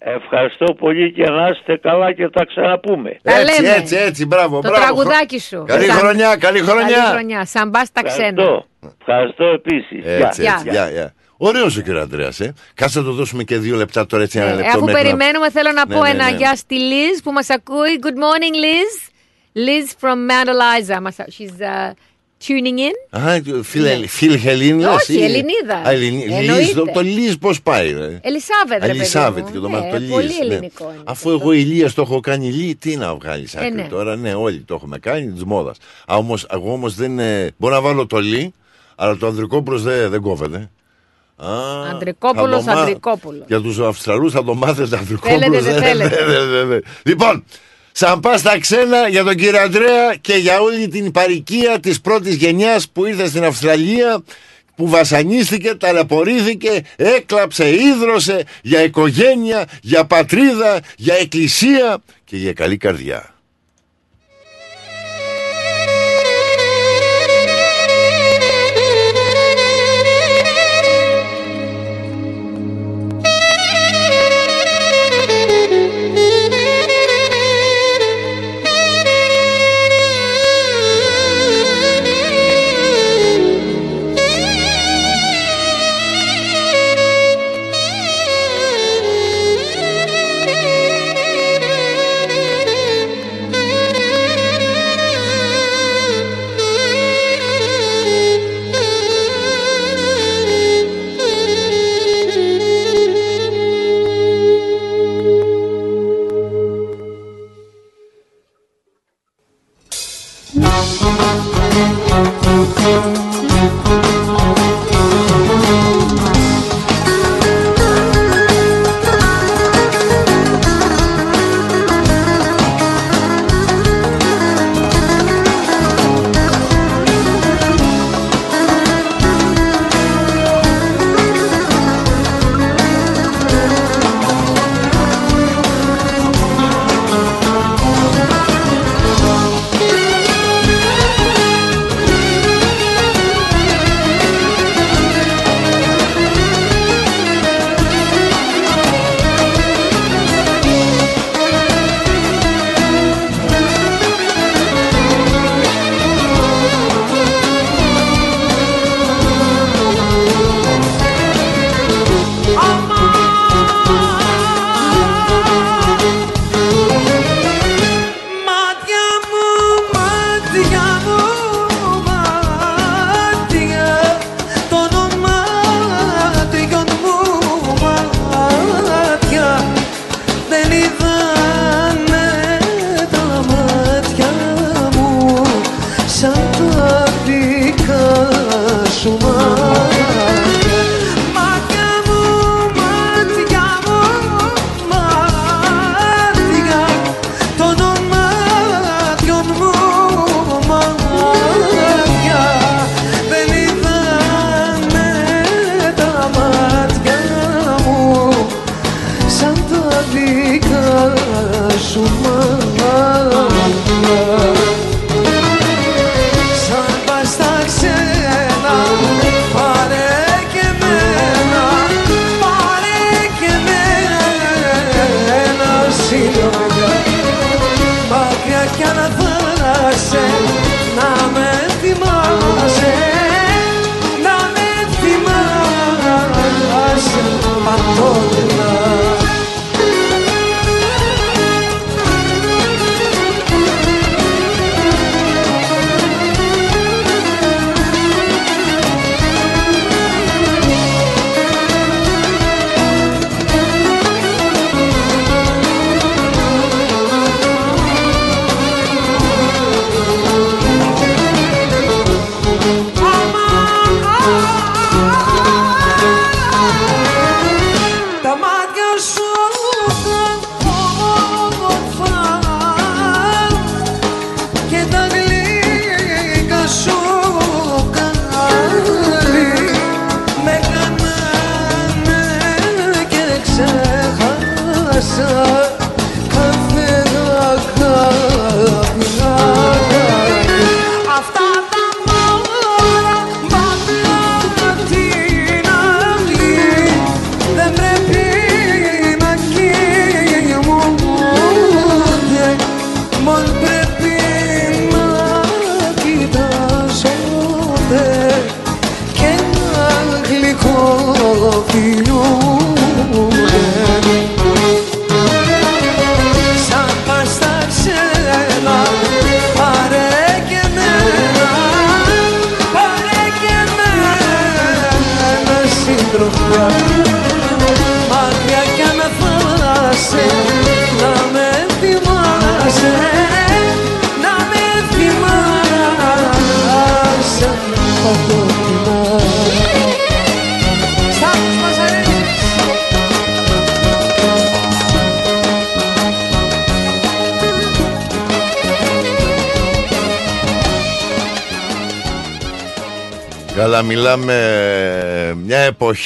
Ευχαριστώ 0.06 0.74
πολύ 0.74 1.12
και 1.12 1.22
να 1.30 1.48
είστε 1.48 1.76
καλά 1.76 2.12
και 2.12 2.28
τα 2.28 2.44
ξαναπούμε. 2.44 3.18
Τα 3.22 3.38
Έτσι, 3.38 3.62
λέμε. 3.62 3.74
έτσι, 3.74 3.96
έτσι, 3.96 4.26
μπράβο, 4.26 4.60
Το 4.60 4.68
μπράβο. 4.68 4.84
τραγουδάκι 4.84 5.38
σου. 5.38 5.64
Καλή 5.66 5.84
Σαν- 5.84 5.96
χρονιά, 5.98 6.36
καλή 6.36 6.58
χρονιά. 6.60 6.96
Καλή 6.96 7.10
χρονιά. 7.12 7.44
Σαν 7.46 7.70
πας 7.70 7.86
στα 7.86 8.02
ξένα. 8.02 8.26
Ευχαριστώ. 8.42 8.66
Ευχαριστώ 9.00 9.44
επίσης. 9.44 10.04
Έτσι, 10.06 10.40
Γεια. 10.42 10.52
έτσι, 10.58 10.70
γεια, 10.70 10.90
γεια. 10.90 11.14
Ωραίος 11.36 11.76
ο 11.76 11.80
κύριο 11.80 12.00
Αντρέα, 12.00 12.32
ε. 12.38 12.48
Κάτσε 12.74 12.98
να 12.98 13.04
το 13.04 13.12
δώσουμε 13.12 13.42
και 13.42 13.56
δύο 13.58 13.76
λεπτά 13.76 14.06
τώρα, 14.06 14.22
έτσι 14.22 14.38
ένα 14.38 14.48
Ε, 14.48 14.54
λεπτό. 14.54 14.68
Αφού 14.68 14.84
μέχρι 14.84 14.92
να- 14.94 14.98
περιμένουμε, 15.02 15.50
θέλω 15.50 15.72
να 15.72 15.86
Ναι, 15.86 15.94
πω 15.94 16.02
ναι, 16.02 16.08
ένα 16.10 16.30
ναι. 16.30 16.36
γεια 16.36 16.54
στη 16.56 16.76
Liz 16.78 17.20
που 17.24 17.32
μας 17.32 17.50
ακούει. 17.50 17.98
Good 18.02 18.18
morning, 18.24 18.54
Liz. 18.64 18.92
Liz 19.66 19.86
from 20.00 20.16
Mount 20.30 20.48
Eliza. 20.48 21.00
Μας- 21.00 21.16
She's 21.16 21.60
uh, 21.60 21.92
tuning 22.46 22.78
in; 22.78 23.18
Α, 23.20 23.40
φίλε, 23.62 24.06
φίλ 24.06 24.38
Χελίν 24.38 24.76
λες, 24.78 24.86
Ναι. 24.88 24.94
Όχι, 24.94 25.12
ή- 25.18 25.22
Ελληνίδα. 25.24 25.74
Α, 25.86 25.90
Ελληνί- 25.90 26.24
Εννοείται. 26.30 26.52
Λίζ, 26.60 26.72
το, 26.72 26.84
το 26.94 27.00
Λίζ 27.00 27.34
πώς 27.34 27.62
πάει, 27.62 27.92
ρε; 27.92 28.18
Ελισάβετ, 28.22 28.72
ρε 28.72 28.78
παιδί 28.78 28.90
Ελισάβετ 28.90 29.44
μου. 29.44 29.52
και 29.52 29.58
το 29.58 29.68
Ναι, 29.68 29.76
μάτι 29.76 29.90
το 29.90 29.98
Λίζ. 29.98 30.10
Πολύ 30.10 30.26
ναι. 30.26 30.54
ελληνικό 30.54 30.84
είναι. 30.84 31.02
Αφού 31.04 31.30
εγώ 31.30 31.52
Ηλίας 31.52 31.94
το 31.94 32.02
έχω 32.02 32.20
κάνει 32.20 32.50
Λί, 32.50 32.74
τι 32.74 32.96
να 32.96 33.14
βγάλεις 33.14 33.56
άκρη 33.56 33.72
ναι. 33.72 33.86
τώρα. 33.90 34.16
Ναι, 34.16 34.34
όλοι 34.34 34.58
το 34.58 34.74
έχουμε 34.74 34.98
κάνει 34.98 35.26
της 35.32 35.44
μόδας. 35.44 35.76
Εγώ 36.50 36.72
όμως 36.72 36.94
δεν. 36.94 37.18
ε, 37.18 37.50
Μπορώ 37.56 37.74
να 37.74 37.80
βάλω 37.80 38.06
το 38.06 38.18
Λί, 38.18 38.54
αλλά 38.94 39.16
το 39.16 39.26
ανδρικό 39.26 39.62
προς 39.62 39.82
δεν, 39.82 40.10
δεν 40.10 40.20
κόβεται. 40.20 40.70
Α, 41.36 41.48
Ανδρικόπουλος, 41.92 42.62
θα 42.64 42.70
το 42.70 42.76
μά- 42.76 42.78
Ανδρικόπουλος. 42.80 43.44
Για 43.46 43.60
τους 43.60 43.78
Αυστραλούς 43.78 44.32
θα 44.32 44.44
το 44.44 44.54
μάθετε 44.54 44.96
ανδρικό 44.96 45.28
Θέλετε, 45.28 45.50
προς, 45.50 45.64
δεν 45.64 45.74
ναι, 45.74 45.80
θέλετε. 45.86 46.24
ναι, 46.24 46.58
ναι, 46.58 46.62
ναι. 46.74 46.78
Λοιπόν, 47.04 47.44
σαν 47.96 48.20
πά 48.20 48.36
στα 48.38 48.58
ξένα 48.58 49.08
για 49.08 49.24
τον 49.24 49.34
κύριο 49.34 49.60
Αντρέα 49.60 50.14
και 50.20 50.34
για 50.34 50.60
όλη 50.60 50.88
την 50.88 51.10
παροικία 51.10 51.80
της 51.80 52.00
πρώτης 52.00 52.34
γενιάς 52.34 52.88
που 52.88 53.04
ήρθε 53.04 53.26
στην 53.26 53.44
Αυστραλία 53.44 54.22
που 54.76 54.88
βασανίστηκε, 54.88 55.74
ταλαιπωρήθηκε, 55.74 56.82
έκλαψε, 56.96 57.68
ίδρωσε 57.68 58.44
για 58.62 58.82
οικογένεια, 58.82 59.66
για 59.82 60.04
πατρίδα, 60.04 60.80
για 60.96 61.14
εκκλησία 61.14 62.02
και 62.24 62.36
για 62.36 62.52
καλή 62.52 62.76
καρδιά. 62.76 63.33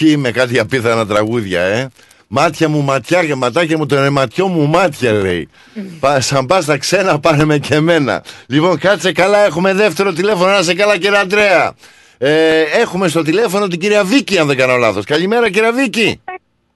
Μια 0.00 0.10
εποχή 0.10 0.16
με 0.16 0.30
κάτι 0.30 0.58
απίθανα 0.58 1.06
τραγούδια, 1.06 1.60
ε. 1.62 1.88
Μάτια 2.30 2.68
μου 2.68 2.82
ματιά 2.82 3.24
και 3.24 3.34
ματάκια 3.34 3.78
μου 3.78 3.86
το 3.86 4.10
ματιό 4.10 4.46
μου 4.46 4.66
μάτια 4.66 5.12
λέει. 5.12 5.48
Πα, 6.00 6.20
σαν 6.20 6.46
πας 6.46 6.64
στα 6.64 6.78
ξένα 6.78 7.20
πάνε 7.20 7.44
με 7.44 7.58
και 7.58 7.74
εμένα. 7.74 8.22
Λοιπόν, 8.46 8.78
κάτσε 8.78 9.12
καλά, 9.12 9.44
έχουμε 9.44 9.72
δεύτερο 9.74 10.12
τηλέφωνο. 10.12 10.50
Να 10.50 10.62
σε 10.62 10.74
καλά, 10.74 10.98
κύριε 10.98 11.18
Αντρέα. 11.18 11.74
Ε, 12.18 12.62
έχουμε 12.80 13.08
στο 13.08 13.22
τηλέφωνο 13.22 13.66
την 13.66 13.80
κυρία 13.80 14.04
Βίκη, 14.04 14.38
αν 14.38 14.46
δεν 14.46 14.56
κάνω 14.56 14.76
λάθος. 14.76 15.04
Καλημέρα, 15.04 15.50
κυρία 15.50 15.72
Βίκη. 15.72 16.20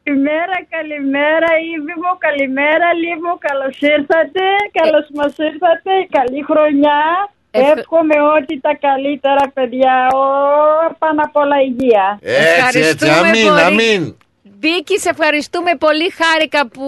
Καλημέρα, 0.04 0.56
καλημέρα, 0.76 1.50
Ήβη 1.74 1.94
μου, 2.02 2.12
καλημέρα, 2.18 2.88
Λίμου, 3.02 3.34
καλώς 3.48 3.76
ήρθατε, 3.80 4.44
καλώς 4.78 5.06
μας 5.14 5.34
ήρθατε, 5.48 5.92
καλή 6.16 6.42
χρονιά. 6.50 6.98
Ευχ- 7.54 7.78
Εύχομαι 7.78 8.14
ότι 8.36 8.60
τα 8.60 8.74
καλύτερα 8.86 9.44
παιδιά, 9.54 9.94
ο, 10.14 10.24
πάνω 10.98 11.20
απ' 11.26 11.36
όλα 11.36 11.56
υγεία. 11.70 12.18
Έτσι, 12.22 12.78
έτσι, 12.78 12.78
Ευχαριστούμε 12.78 13.28
αμήν, 13.28 13.46
πολύ. 13.48 13.60
αμήν. 13.60 14.16
Βίκη, 14.60 14.98
σε 14.98 15.08
ευχαριστούμε 15.08 15.72
πολύ. 15.84 16.06
Χάρηκα 16.20 16.60
που 16.74 16.84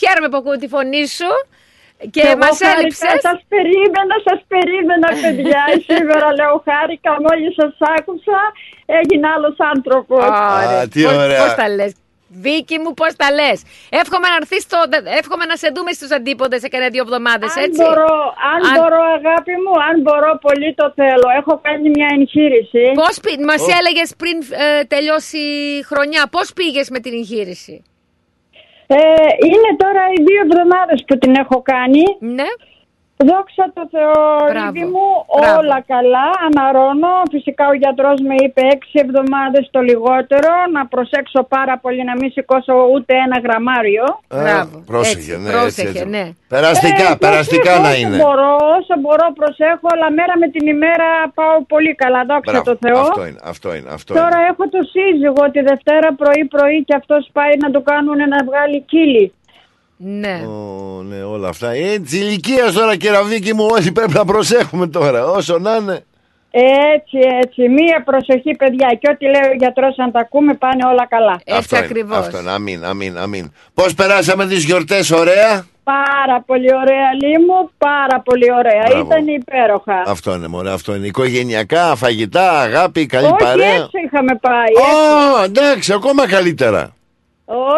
χαίρομαι 0.00 0.28
που 0.30 0.36
ακούω 0.36 0.56
τη 0.62 0.68
φωνή 0.74 1.06
σου 1.18 1.30
και 2.14 2.20
Εγώ 2.24 2.36
μας 2.42 2.56
χάρηκα, 2.62 2.78
έλειψες. 2.78 3.20
Σας 3.28 3.40
περίμενα, 3.52 4.14
σας 4.28 4.40
περίμενα 4.52 5.08
παιδιά. 5.22 5.62
Σήμερα 5.88 6.26
λέω 6.38 6.54
χάρηκα, 6.68 7.12
μόλις 7.26 7.52
σας 7.60 7.74
άκουσα, 7.96 8.40
έγινα 9.00 9.28
άλλος 9.36 9.56
άνθρωπος. 9.74 10.24
Ωραία. 10.24 10.88
τι 10.92 11.02
Πώς- 11.02 11.16
ωραία. 11.24 11.40
Πώς 11.42 11.54
τα 11.54 11.68
λες; 11.76 11.92
Βίκη 12.28 12.78
μου, 12.78 12.94
πώς 12.94 13.12
τα 13.16 13.28
λες; 13.32 13.62
Εύχομαι 14.02 14.28
να 14.28 14.36
έρθεις 14.40 14.62
στο... 14.62 14.78
Εύχομαι 15.20 15.44
να 15.44 15.56
σε 15.56 15.68
δούμε 15.74 15.92
στους 15.92 16.10
αντίποδες 16.10 16.60
σε 16.60 16.68
κανένα 16.68 16.90
δύο 16.90 17.02
εβδομάδες, 17.06 17.56
Αν 17.56 17.62
έτσι; 17.64 17.82
μπορώ, 17.82 18.12
αν, 18.52 18.60
μπορώ 18.76 19.00
αγάπη 19.18 19.54
μου, 19.62 19.74
αν 19.88 19.94
μπορώ 20.04 20.38
πολύ 20.46 20.74
το 20.74 20.92
θέλω. 20.98 21.28
Έχω 21.40 21.60
κάνει 21.66 21.88
μια 21.96 22.08
εγχείρηση. 22.18 22.84
Πώς 23.02 23.14
πη- 23.24 23.44
μας 23.50 23.62
έλεγες 23.78 24.08
πριν 24.20 24.36
ε, 24.64 24.84
τελειώσει 24.84 25.38
η 25.78 25.82
χρονιά, 25.90 26.22
πώς 26.30 26.52
πήγες 26.52 26.86
με 26.90 26.98
την 27.04 27.12
εγχείρηση; 27.12 27.82
Ε, 28.86 28.96
είναι 29.52 29.70
τώρα 29.82 30.02
οι 30.14 30.22
δύο 30.26 30.40
εβδομάδες 30.46 31.04
που 31.06 31.18
την 31.18 31.32
έχω 31.42 31.62
κάνει. 31.62 32.02
Ναι. 32.20 32.50
Δόξα 33.30 33.64
τω 33.76 33.84
Θεώ, 33.94 34.14
Μπράβο. 34.52 34.68
Ήβη 34.68 34.84
μου, 34.94 35.06
Μπράβο. 35.38 35.58
όλα 35.60 35.78
καλά, 35.92 36.26
αναρώνω. 36.46 37.12
Φυσικά 37.34 37.64
ο 37.72 37.74
γιατρός 37.82 38.18
με 38.28 38.34
είπε 38.44 38.62
έξι 38.76 38.96
εβδομάδες 39.04 39.64
το 39.74 39.80
λιγότερο, 39.88 40.52
να 40.76 40.82
προσέξω 40.94 41.40
πάρα 41.56 41.74
πολύ 41.84 42.02
να 42.10 42.14
μην 42.20 42.28
σηκώσω 42.36 42.74
ούτε 42.94 43.12
ένα 43.26 43.36
γραμμάριο. 43.44 44.04
Α, 44.28 44.66
Πρόσεχε, 44.92 45.32
Έτσι, 45.34 45.42
ναι, 45.44 45.50
πρόσεχε, 45.56 45.88
έτσι, 45.88 45.98
έτσι. 46.02 46.04
ναι. 46.14 46.24
Περαστικά, 46.54 47.06
Ε, 47.12 47.16
περαστικά 47.24 47.72
προσέχω 47.72 47.86
να 47.86 47.90
όσο 47.92 48.00
είναι. 48.00 48.16
Μπορώ, 48.22 48.50
όσο 48.78 48.94
μπορώ 49.02 49.26
προσέχω, 49.40 49.86
αλλά 49.94 50.08
μέρα 50.18 50.34
με 50.42 50.48
την 50.54 50.64
ημέρα 50.74 51.08
πάω 51.38 51.54
πολύ 51.74 51.92
καλά, 52.02 52.20
δόξα 52.30 52.50
Μπράβο, 52.52 52.66
τω 52.68 52.74
Θεώ. 52.84 53.00
Αυτό 53.08 53.22
είναι, 53.28 53.40
αυτό 53.52 53.68
είναι. 53.76 53.88
Αυτό 53.96 54.10
Τώρα 54.20 54.38
είναι. 54.40 54.48
έχω 54.50 54.64
το 54.74 54.80
σύζυγο 54.94 55.42
τη 55.54 55.60
Δευτέρα 55.70 56.08
πρωί-πρωί 56.20 56.78
και 56.88 56.94
αυτός 57.00 57.22
πάει 57.36 57.54
να 57.64 57.68
του 57.74 57.82
κάνουν 57.90 58.18
να 58.34 58.38
βγάλει 58.48 58.78
κύλι. 58.92 59.26
Ναι. 60.00 60.42
Ω, 60.46 61.02
ναι, 61.02 61.22
όλα 61.22 61.48
αυτά. 61.48 61.70
Ε, 61.70 61.98
της 61.98 62.12
ηλικίας 62.12 62.72
τώρα, 62.72 62.96
κεραβίκη 62.96 63.54
μου, 63.54 63.66
όλοι 63.70 63.92
πρέπει 63.92 64.12
να 64.12 64.24
προσέχουμε 64.24 64.86
τώρα. 64.86 65.24
Όσο 65.24 65.58
να 65.58 65.76
είναι. 65.76 66.04
Έτσι, 66.50 67.18
έτσι. 67.42 67.68
Μία 67.68 68.02
προσοχή, 68.04 68.54
παιδιά. 68.56 68.98
Και 69.00 69.08
ό,τι 69.10 69.24
λέει 69.24 69.50
ο 69.52 69.56
γιατρός, 69.58 69.98
αν 69.98 70.12
τα 70.12 70.20
ακούμε, 70.20 70.54
πάνε 70.54 70.84
όλα 70.86 71.06
καλά. 71.08 71.40
αυτό 71.58 71.76
Είναι, 71.76 72.16
αυτό 72.16 72.38
είναι. 72.38 72.50
Αμήν, 72.50 72.84
αμήν, 72.84 73.18
αμήν. 73.18 73.52
Πώς 73.74 73.94
περάσαμε 73.94 74.46
τις 74.46 74.64
γιορτές, 74.64 75.10
ωραία; 75.10 75.66
Πάρα 75.84 76.42
πολύ 76.46 76.74
ωραία, 76.74 77.12
Λίμου. 77.22 77.70
Πάρα 77.78 78.20
πολύ 78.20 78.52
ωραία. 78.52 78.82
Μπράβο. 78.88 79.06
Ήταν 79.06 79.26
υπέροχα. 79.26 80.02
Αυτό 80.06 80.34
είναι, 80.34 80.48
μωρέ, 80.48 80.72
αυτό 80.72 80.94
είναι. 80.94 81.06
Οικογενειακά, 81.06 81.94
φαγητά, 81.96 82.60
αγάπη, 82.60 83.06
καλή 83.06 83.26
Όχι, 83.26 83.34
παρέα. 83.38 83.66
έτσι 83.66 83.98
είχαμε 84.04 84.38
πάει. 84.40 84.72
Ω, 85.40 85.42
εντάξει, 85.44 85.92
ακόμα 85.92 86.28
καλύτερα. 86.28 86.96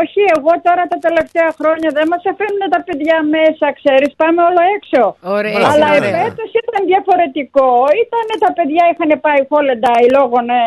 Όχι, 0.01 0.21
εγώ 0.37 0.53
τώρα 0.67 0.83
τα 0.93 0.99
τελευταία 1.07 1.51
χρόνια 1.59 1.91
δεν 1.99 2.07
μας 2.13 2.23
αφήνουν 2.33 2.63
τα 2.75 2.81
παιδιά 2.87 3.17
μέσα, 3.37 3.67
ξέρεις, 3.81 4.11
πάμε 4.21 4.41
όλο 4.49 4.61
έξω. 4.77 5.03
Ωραία, 5.37 5.55
Αλλά 5.73 5.87
έτσι, 5.89 5.99
ωραία. 6.01 6.21
εφέτος 6.21 6.51
ήταν 6.63 6.81
διαφορετικό. 6.93 7.69
Ήταν 8.05 8.27
τα 8.45 8.51
παιδιά 8.57 8.83
είχαν 8.91 9.11
πάει 9.25 9.41
Holiday 9.53 10.03
λόγω 10.17 10.37
ναι, 10.51 10.63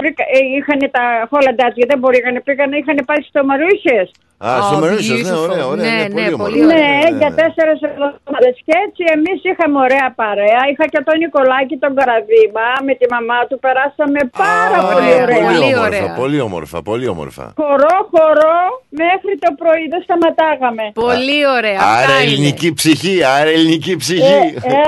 βρήκα- 0.00 0.28
ε, 0.36 0.38
είχαν 0.56 0.80
τα 0.96 1.04
Holiday 1.32 1.70
γιατί 1.78 1.90
δεν 1.92 1.98
μπορούσαν, 2.00 2.34
πήγαν, 2.46 2.70
είχαν 2.80 2.98
πάει 3.08 3.22
στο 3.30 3.40
Μαρούσιες. 3.48 4.06
Α, 4.48 4.50
στο 4.66 4.76
Μερίσιο, 4.82 5.16
ναι, 5.26 5.36
ωραία, 5.46 5.64
ωραία. 5.72 5.84
Ναι, 5.84 5.96
Ναι, 6.16 6.22
ναι, 6.22 6.30
πολύ 6.30 6.36
πολύ 6.44 6.60
ωραία. 6.64 6.76
Ναι, 6.82 6.90
Ναι, 7.02 7.10
ναι, 7.10 7.18
για 7.20 7.30
ναι. 7.32 7.38
τέσσερι 7.40 7.72
εβδομάδες. 7.88 8.54
Και 8.66 8.74
έτσι 8.86 9.02
εμείς 9.16 9.38
είχαμε 9.50 9.76
ωραία 9.86 10.08
παρέα. 10.22 10.60
Είχα 10.70 10.84
και 10.92 11.00
τον 11.08 11.16
Νικολάκη 11.22 11.74
τον 11.84 11.92
Καραδίμα 11.98 12.66
με 12.86 12.92
τη 13.00 13.04
μαμά 13.14 13.40
του. 13.48 13.56
Περάσαμε 13.64 14.20
πάρα 14.44 14.76
Α, 14.82 14.92
πολύ 14.94 15.12
ωραία. 15.22 15.40
Πολύ 15.46 15.70
όμορφα, 15.74 15.86
ωραία. 15.88 16.06
πολύ 16.22 16.38
όμορφα, 16.48 16.76
πολύ 16.90 17.06
όμορφα. 17.14 17.44
Χορό, 17.62 17.96
χορό, 18.14 18.58
μέχρι 19.04 19.32
το 19.44 19.50
πρωί 19.60 19.84
δεν 19.92 20.00
σταματάγαμε. 20.06 20.84
Πολύ 21.06 21.38
ωραία. 21.56 21.78
Άρα 21.94 21.94
Αυτά 21.96 22.12
είναι. 22.14 22.22
ελληνική 22.26 22.68
ψυχή, 22.80 23.14
άρα 23.36 23.50
ελληνική 23.56 23.92
Ε, 23.98 24.00
ψυχή. 24.02 24.38
ε, 24.76 24.82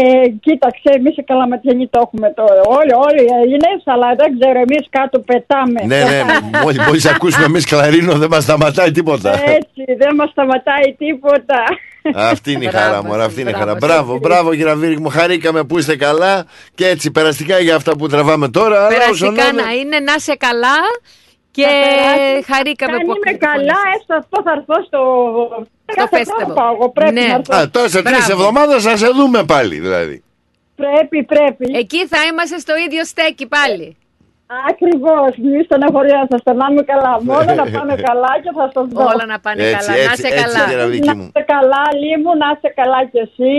ε, 0.00 0.28
κοίταξε, 0.46 0.88
εμείς 0.98 1.14
οι 1.20 1.22
καλαματιανοί 1.30 1.84
το 1.94 1.98
έχουμε 2.04 2.28
τώρα. 2.40 2.60
Όλοι, 2.78 2.92
όλοι 3.06 3.20
οι 3.26 3.30
Έλληνες, 3.42 3.78
αλλά 3.92 4.08
δεν 4.20 4.28
ξέρω, 4.36 4.58
εμείς 4.66 4.82
κάτω 4.96 5.16
πετάμε. 5.28 5.80
ναι, 5.92 6.00
ναι, 6.10 6.18
μόλι 6.64 6.78
μόλις 6.86 7.04
ακούσουμε 7.12 7.44
εμείς 7.52 7.64
κλαρίνο 7.72 8.12
δεν 8.22 8.28
μας 8.34 8.42
σταματάει 8.42 8.90
τίποτα. 9.04 9.30
Έτσι, 9.32 9.82
δεν 9.98 10.14
μας 10.14 10.30
σταματάει 10.30 10.94
τίποτα. 10.98 11.58
Αυτή 12.14 12.52
είναι 12.52 12.64
η 12.64 12.68
χαρά 12.68 12.88
Μπράβο, 13.00 13.16
μου, 13.16 13.22
αυτή 13.22 13.40
είναι 13.40 13.50
η 13.50 13.52
χαρά. 13.52 13.74
μπράβο, 13.74 13.86
Μπράβο, 13.86 14.12
έτσι. 14.14 14.26
μπράβο 14.28 14.50
κύριε 14.54 14.74
Βίρικ 14.74 14.98
μου, 14.98 15.08
χαρήκαμε 15.08 15.64
που 15.64 15.78
είστε 15.78 15.96
καλά 15.96 16.46
και 16.74 16.86
έτσι 16.88 17.10
περαστικά 17.10 17.58
για 17.58 17.76
αυτά 17.76 17.96
που 17.96 18.06
τραβάμε 18.08 18.48
τώρα. 18.48 18.86
αλλά 18.86 18.96
όσο 19.10 19.24
Περαστικά 19.26 19.48
είναι- 19.48 19.62
να 19.62 19.72
είναι, 19.72 19.98
να 20.00 20.18
σε 20.18 20.34
καλά 20.34 20.76
και 21.50 21.62
Να 21.62 21.68
περάσει. 21.68 22.52
χαρήκαμε 22.52 22.92
Αν 22.92 22.98
που 22.98 23.04
είμαι 23.04 23.12
ακούτε 23.12 23.30
τη 23.30 23.44
φωνή 23.46 23.56
καλά, 23.66 23.74
σας. 23.84 23.94
έστω 24.00 24.14
αυτό 24.14 24.42
θα 24.44 24.52
έρθω 24.56 24.84
στο. 24.86 25.00
Κάθε 25.94 26.16
festival. 26.18 26.32
χρόνο 26.38 26.54
πάω, 26.54 26.74
εγώ 26.74 26.90
πρέπει 26.90 27.12
Ναι. 27.12 27.26
να 27.26 27.34
έρθω. 27.34 27.56
Α, 27.56 27.70
τώρα 27.70 27.88
σε 27.88 28.02
τρεις 28.02 28.16
Μπράβο. 28.26 28.32
εβδομάδες 28.32 28.82
θα 28.82 28.96
σε 28.96 29.06
δούμε 29.06 29.44
πάλι 29.44 29.78
δηλαδή. 29.78 30.22
Πρέπει, 30.76 31.24
πρέπει. 31.24 31.78
Εκεί 31.78 32.06
θα 32.06 32.18
είμαστε 32.32 32.58
στο 32.58 32.74
ίδιο 32.86 33.04
στέκι 33.04 33.46
πάλι. 33.46 33.96
Ακριβώς, 34.70 35.30
μη 35.44 35.58
στεναχωριάσαστε, 35.68 36.50
να 36.60 36.66
είμαι 36.70 36.82
καλά. 36.92 37.12
Μόνο 37.28 37.50
να 37.60 37.64
πάμε 37.76 37.94
καλά 38.08 38.32
και 38.44 38.50
θα 38.58 38.66
σας 38.74 38.86
δω. 38.94 39.02
Όλα 39.12 39.24
να 39.32 39.38
πάνε 39.44 39.60
Έτσι, 39.62 39.74
καλά. 39.76 39.90
να 39.90 39.94
έτσι, 40.04 40.12
είσαι 40.26 40.28
έτσι, 40.32 40.42
καλά. 40.44 40.62
κύριε 40.68 40.86
Βίκη 40.92 41.08
Να 41.10 41.14
μου. 41.16 41.26
είσαι 41.28 41.42
καλά, 41.54 41.82
Λίμου, 42.02 42.32
να 42.42 42.46
είσαι 42.54 42.70
καλά 42.80 43.00
κι 43.10 43.18
εσύ. 43.26 43.54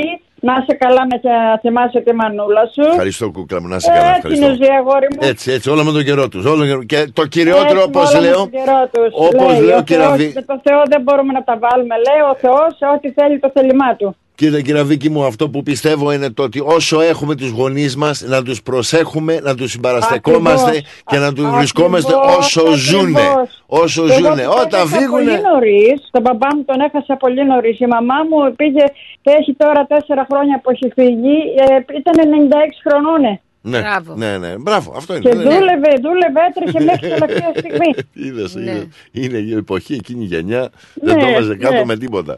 Να 0.48 0.54
είσαι 0.60 0.74
καλά 0.84 1.02
με 1.10 1.16
να 1.30 1.36
θυμάσαι 1.64 2.00
τη 2.06 2.12
μανούλα 2.20 2.64
σου. 2.74 2.82
Ευχαριστώ 2.96 3.26
κούκλα 3.36 3.58
μου, 3.62 3.68
να 3.68 3.76
είσαι 3.80 3.92
καλά. 3.96 4.16
Έτσι 4.16 4.28
είναι 4.28 4.36
Ευχαριστώ. 4.36 4.64
ζωή, 4.66 4.74
αγόρι 4.82 5.08
μου. 5.14 5.20
Έτσι, 5.32 5.46
έτσι, 5.56 5.68
όλο 5.74 5.84
με 5.88 5.92
τον 5.98 6.04
καιρό 6.08 6.26
τους. 6.32 6.44
Και 6.92 7.00
το 7.20 7.24
κυριότερο, 7.36 7.80
Έτσι, 7.82 7.88
όπως 7.90 8.06
όλα 8.14 8.20
με 8.22 8.28
λέω, 8.28 8.36
τον 8.36 8.50
καιρό 8.58 8.80
τους. 8.94 9.10
όπως 9.28 9.52
Λέει, 9.54 9.62
λέω, 9.68 9.78
ο 9.78 9.82
κύριε 9.90 10.04
Θεός, 10.06 10.18
Βί- 10.18 10.34
Με 10.36 10.42
το 10.52 10.56
Θεό 10.66 10.82
δεν 10.94 11.02
μπορούμε 11.02 11.32
να 11.38 11.44
τα 11.50 11.56
βάλουμε. 11.64 11.96
Λέει 12.08 12.22
ο 12.32 12.36
Θεός 12.44 12.70
σε 12.80 12.86
ό,τι 12.96 13.08
θέλει 13.18 13.40
το 13.40 13.50
θέλημά 13.56 13.90
του. 14.00 14.08
Κοίτα 14.42 14.62
κύριε 14.62 14.84
Βίκη 14.84 15.10
μου, 15.10 15.24
αυτό 15.26 15.50
που 15.50 15.64
πιστεύω 15.64 16.12
είναι 16.12 16.30
το 16.30 16.44
ότι 16.44 16.60
όσο 16.60 17.02
έχουμε 17.02 17.36
τους 17.36 17.50
γονείς 17.50 17.96
μας 17.96 18.22
να 18.22 18.44
τους 18.44 18.62
προσέχουμε, 18.64 19.40
να 19.44 19.56
τους 19.56 19.72
συμπαραστεκόμαστε 19.72 20.70
Ακριβώς. 20.70 21.02
και 21.06 21.18
να 21.18 21.34
τους 21.34 21.46
Α- 21.46 21.52
βρισκόμαστε 21.58 22.14
ακριβώς, 22.16 22.38
όσο 22.46 22.60
ακριβώς. 22.60 22.80
ζουνε. 22.80 23.20
Όσο 23.66 24.04
Εγώ 24.04 24.14
ζουνε. 24.14 24.44
τους 24.44 24.56
Όταν 24.64 24.68
έχασα 24.82 24.98
φύγουνε... 24.98 25.24
Πολύ 25.32 25.42
νωρίς. 25.54 25.98
Τον 26.12 26.22
μπαμπά 26.22 26.48
μου 26.56 26.64
τον 26.66 26.80
έχασα 26.88 27.16
πολύ 27.18 27.46
νωρίς. 27.46 27.80
Η 27.80 27.86
μαμά 27.88 28.16
μου 28.30 28.56
πήγε, 28.56 28.84
έχει 29.22 29.54
τώρα 29.54 29.86
τέσσερα 29.86 30.28
χρόνια 30.32 30.60
που 30.64 30.70
έχει 30.72 30.88
φύγει. 30.98 31.38
Ε, 31.64 31.98
ήταν 32.00 32.16
96 32.30 32.82
χρονών. 32.88 33.24
ε. 33.24 33.42
Ναι, 33.62 33.82
ναι, 34.16 34.38
ναι, 34.38 34.52
μπράβο, 34.58 34.94
αυτό 34.98 35.16
είναι. 35.16 35.24
Και 35.30 35.36
ναι. 35.36 35.44
δούλευε, 35.44 35.92
δούλευε, 36.06 36.40
έτρεχε 36.50 36.80
μέχρι 36.90 37.08
τελευταία 37.10 37.52
στιγμή. 37.62 37.92
Είδες, 38.14 38.56
Ναι. 38.56 38.62
είδες. 38.72 38.88
Είναι 39.12 39.38
η 39.38 39.54
εποχή, 39.54 39.94
εκείνη 39.94 40.24
η 40.24 40.28
γενιά, 40.28 40.70
δεν 40.94 41.16
Ναι, 41.16 41.22
το 41.22 41.28
έβαζε 41.28 41.56
κάτω 41.56 41.74
ναι. 41.76 41.86
με 41.86 41.98
τίποτα. 41.98 42.38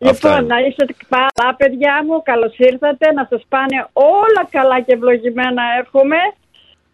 Αυτά 0.00 0.28
Λοιπόν, 0.28 0.44
είναι. 0.44 0.54
να 0.54 0.58
είστε 0.66 0.84
καλά, 1.08 1.48
παιδιά 1.60 1.94
μου. 2.06 2.22
Καλώς 2.30 2.54
ήρθατε. 2.70 3.12
Να 3.18 3.26
σας 3.30 3.42
πάνε 3.48 3.76
όλα 3.92 4.42
καλά 4.50 4.76
και 4.80 4.92
ευλογημένα, 4.92 5.62
εύχομαι. 5.80 6.20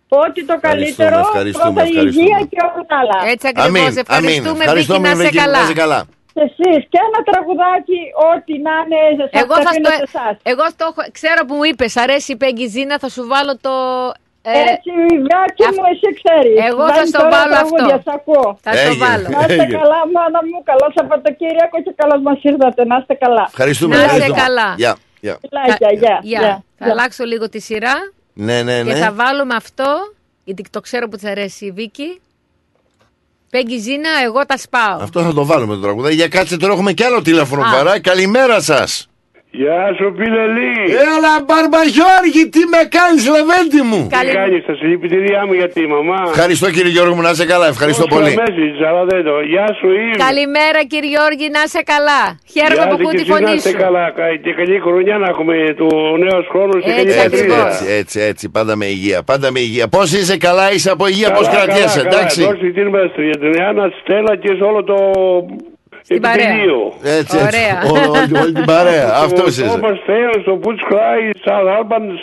Ό,τι 0.08 0.44
το 0.50 0.56
καλύτερο. 0.60 1.18
ευχαριστούμε, 1.18 1.72
πρώτα 1.72 1.86
η 1.86 1.88
ευχαριστούμε. 1.90 2.24
υγεία 2.24 2.38
και 2.50 2.58
όλα 2.68 2.82
τα 2.90 2.96
άλλα. 3.02 3.18
Έτσι 3.32 3.46
ακριβώς. 3.50 3.68
Αμήν, 3.68 3.98
Ευχαριστούμε, 4.04 4.48
αμήν. 4.48 4.60
Ευχαριστούμε, 4.60 5.08
Βίκυ, 5.08 5.16
να 5.16 5.22
είσαι 5.22 5.24
Βίκυ, 5.30 5.38
καλά. 5.42 5.58
να 5.58 5.64
είσαι 5.64 5.72
καλά. 5.84 6.00
Και 6.34 6.40
εσείς 6.50 6.80
και 6.92 6.98
ένα 7.08 7.18
τραγουδάκι, 7.28 8.00
ό,τι 8.32 8.54
να 8.66 8.72
είναι, 8.82 8.98
σας 9.20 9.30
Εγώ 9.42 9.54
θα 9.64 9.68
αφήνω 9.70 9.88
στο. 9.88 9.96
σε 9.96 10.06
εσάς. 10.12 10.34
Εγώ 10.52 10.64
στο 10.74 10.84
έχω- 10.90 11.08
ξέρω 11.18 11.40
που 11.46 11.54
μου 11.58 11.64
είπες, 11.70 11.96
αρέσει 11.96 12.32
η 12.32 12.36
Πέγγι 12.36 12.66
Ζήνα, 12.74 12.98
θα 12.98 13.08
σου 13.14 13.22
βάλω 13.32 13.54
το. 13.66 13.72
Ε, 14.50 14.52
Έτσι, 14.72 14.92
Βάκη 15.30 15.64
μου, 15.76 15.84
εσύ 15.92 16.08
ξέρεις. 16.20 16.56
Εγώ 16.70 16.82
θα 16.88 16.92
Βάζεις 16.94 17.08
στο 17.12 17.18
τώρα 17.22 17.30
βάλω 17.36 17.52
τραγούδια, 17.54 17.94
αυτό. 17.98 18.10
σ' 18.10 18.14
ακούω. 18.18 18.48
Θα 18.64 18.70
το 18.70 18.78
Έγινε, 18.86 19.04
βάλω. 19.04 19.26
Να 19.34 19.40
είστε 19.44 19.62
έγινε. 19.64 19.76
καλά, 19.78 20.00
μάνα 20.14 20.40
μου. 20.48 20.56
Καλό 20.70 20.86
Σαββατοκύριακο 20.96 21.76
και 21.86 21.92
καλώς 22.00 22.20
μας 22.26 22.38
ήρθατε. 22.50 22.80
Να 22.90 22.96
είστε 23.00 23.14
καλά. 23.24 23.44
Ευχαριστούμε. 23.52 23.92
Να 23.96 24.00
είστε 24.02 24.14
ευχαριστούμε. 24.16 24.40
καλά. 24.46 24.68
Γεια, 24.82 24.92
γεια. 25.24 25.34
Φιλάκια, 25.44 25.90
γεια. 26.02 26.16
Γεια. 26.30 26.40
γεια. 26.44 26.54
Θα 26.80 26.86
αλλάξω 26.94 27.24
λίγο 27.32 27.46
τη 27.54 27.60
σειρά 27.68 27.94
Ναι, 28.46 28.56
ναι, 28.66 28.76
και 28.86 28.92
ναι. 28.96 29.02
θα 29.04 29.10
βάλουμε 29.20 29.54
αυτό, 29.62 29.88
γιατί 30.48 30.60
το 30.74 30.80
ξέρω 30.86 31.04
που 31.10 31.16
της 31.18 31.26
αρέσει 31.32 31.62
η 31.70 31.72
Βίκη. 31.80 32.10
Πέγγι 33.50 33.78
Ζήνα, 33.78 34.10
εγώ 34.24 34.40
τα 34.46 34.56
σπάω. 34.56 34.98
Αυτό 35.00 35.18
θα 35.22 35.32
το 35.32 35.44
βάλουμε 35.44 35.74
το 35.74 35.80
τραγουδάκι. 35.80 36.14
Για 36.14 36.28
κάτσε 36.28 36.56
τώρα 36.56 36.72
έχουμε 36.72 36.92
κι 36.92 37.04
άλλο 37.04 37.22
τηλέφωνο 37.22 37.62
Α. 37.62 37.70
παρά. 37.76 38.00
Καλημέρα 38.00 38.60
σας. 38.60 39.08
Γεια 39.62 39.80
σου, 39.98 40.06
Πιλελή. 40.18 40.72
Έλα, 41.14 41.32
Μπαρμπαγιώργη, 41.46 42.42
τι 42.54 42.62
με 42.72 42.80
κάνεις, 42.96 43.22
Λεβέντη 43.34 43.80
μου; 43.90 44.00
Τι 44.10 44.32
κάνεις, 44.38 44.60
τα 44.68 44.74
συλληπιτήριά 44.80 45.40
μου 45.46 45.52
για 45.60 45.68
τη 45.76 45.82
μαμά. 45.94 46.20
Ευχαριστώ 46.34 46.66
κύριε 46.74 46.92
Γιώργο 46.96 47.14
μου, 47.16 47.22
να 47.26 47.30
είσαι 47.34 47.46
καλά. 47.52 47.66
Ευχαριστώ 47.74 48.04
πολύ. 48.14 48.30
Message, 48.44 48.78
αλλά 48.88 49.02
δεν 49.10 49.20
το. 49.28 49.34
Γεια 49.52 49.66
σου, 49.78 49.88
Ιβ. 50.06 50.16
Καλημέρα 50.26 50.80
κύριε 50.92 51.10
Γιώργη, 51.14 51.46
να 51.56 51.60
είσαι 51.66 51.82
καλά. 51.94 52.22
Χαίρομαι 52.54 52.74
Γεια 52.74 52.86
που 52.90 52.96
σου 52.96 53.02
ακούω 53.02 53.10
και 53.10 53.16
τη 53.20 53.22
εσύ 53.26 53.30
να 53.32 53.36
φωνή 53.36 53.52
είστε 53.56 53.72
σου. 53.74 53.80
καλά. 53.84 54.04
Κα- 54.18 54.36
Και 54.44 54.52
καλή 54.60 54.76
χρονιά 54.86 55.14
να 55.22 55.26
έχουμε 55.32 55.54
το 55.82 55.88
νέος 56.24 56.44
χρόνο 56.52 56.74
και 56.84 56.90
καλή 56.90 57.00
Έτσι 57.04 57.16
πατρίδα. 57.22 57.42
ακριβώς. 57.44 57.72
Έτσι, 57.80 57.84
έτσι, 58.00 58.16
έτσι, 58.30 58.44
πάντα 58.56 58.72
με 58.80 58.86
υγεία. 58.96 59.18
Πάντα 59.30 59.46
με 59.54 59.60
υγεία. 59.68 59.86
Πώς 59.96 60.06
είσαι 60.18 60.36
καλά, 60.46 60.66
είσαι 60.74 60.90
από 60.94 61.04
υγεία, 61.12 61.30
πώς 61.36 61.46
κρατιέσαι, 61.54 62.00
εντάξει. 62.06 62.40
Δώσε 62.48 62.68
την 62.78 62.88
μας 62.94 63.10
για 63.28 63.36
την 63.42 63.52
Ιάννα, 63.60 63.84
Στέλλα 64.00 64.32
και 64.42 64.50
σε 64.58 64.62
όλο 64.70 64.80
το 64.90 64.96
παρέα. 66.20 66.44
επιτελείο. 66.46 66.92
Έτσι, 67.02 67.36
έτσι. 67.36 67.36
Ωραία. 67.48 67.76
Όλο- 67.92 68.10
όλη- 68.20 68.36
όλη 68.42 68.52
την 68.52 68.64
παρέα. 68.64 69.08
Αυτός 69.24 69.40
Το 69.40 69.46
είσαι. 69.48 69.64
Thomas 69.80 69.98
Theos, 70.08 70.40
το 70.44 70.60
Butch 70.64 70.82
Cry, 70.92 71.20
South 71.46 71.68
Albans 71.78 72.18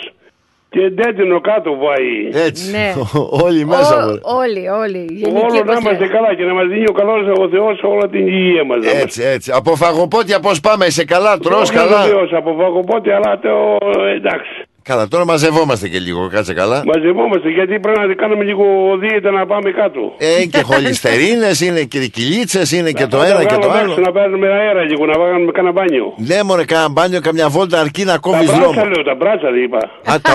και 0.74 0.90
Ντέτινο 0.90 1.40
κάτω 1.40 1.70
πάει. 1.84 2.42
Έτσι. 2.46 2.70
Ναι. 2.70 2.92
Όλοι 3.44 3.64
μέσα. 3.66 3.94
μωρέ. 4.00 4.12
Ό- 4.12 4.36
Όλοι, 4.42 4.68
όλοι. 4.68 5.02
Γενική 5.10 5.38
Όλο 5.44 5.52
να 5.54 5.58
όπως 5.60 5.78
είμαστε 5.80 6.04
λέμε. 6.04 6.14
καλά 6.16 6.34
και 6.34 6.44
να 6.44 6.54
μας 6.54 6.66
δίνει 6.66 6.84
ο 6.88 6.92
καλός 6.92 7.22
ο 7.38 7.48
Θεός 7.48 7.80
όλα 7.82 8.08
την 8.08 8.26
υγεία 8.26 8.64
μας. 8.64 8.78
Έτσι, 9.02 9.22
έτσι. 9.22 9.52
Από 9.54 9.76
φαγοπότια 9.76 10.40
πώς 10.40 10.60
πάμε, 10.60 10.84
είσαι 10.86 11.04
καλά, 11.04 11.38
τρως 11.38 11.60
Όχι 11.60 11.72
καλά; 11.72 12.02
βεβαίως, 12.02 12.32
από 12.32 12.54
βαγοπότη, 12.54 13.10
αλλά 13.10 13.38
το 13.38 13.76
εντάξει. 14.16 14.50
Καλά, 14.82 15.08
τώρα 15.08 15.24
μαζευόμαστε 15.24 15.88
και 15.88 15.98
λίγο, 15.98 16.28
κάτσε 16.28 16.54
καλά. 16.54 16.82
Μαζευόμαστε 16.86 17.48
γιατί 17.50 17.80
πρέπει 17.80 17.98
να 17.98 18.14
κάνουμε 18.14 18.44
λίγο 18.44 18.64
δίαιτα 19.00 19.30
να 19.30 19.46
πάμε 19.46 19.70
κάτω. 19.70 20.00
Ε, 20.18 20.46
και 20.46 20.62
χολυστερίνες, 20.62 21.60
είναι 21.60 21.82
και 21.82 22.06
κυλίτσες, 22.06 22.72
είναι 22.72 22.92
και 22.92 23.06
το 23.06 23.16
Να 23.16 23.26
ένα 23.26 23.44
και 23.44 23.54
βγάλουμε 23.54 23.66
το 23.66 23.78
έξω, 23.78 23.92
άλλο. 23.92 24.00
Να 24.06 24.12
παίρνουμε 24.12 24.48
αέρα 24.48 24.82
λίγο, 24.82 25.06
να 25.06 25.18
βάλουμε 25.18 25.52
κανένα 25.52 25.72
μπάνιο. 25.72 26.14
Ναι, 26.16 26.42
μωρέ, 26.42 26.64
κάνα 26.64 26.88
μπάνιο, 26.88 27.20
καμιά 27.20 27.48
βόλτα 27.48 27.80
αρκεί 27.80 28.04
να 28.04 28.12
Τα 28.12 28.18
κόβεις 28.18 28.46
μπράτσα 28.46 28.60
δρόμο. 28.60 28.84
λέω, 28.84 29.02
τα 29.04 29.14
μπράτσα 29.14 29.50
δεν 29.50 29.62
είπα. 29.62 29.78
Α, 30.12 30.20
τα 30.20 30.34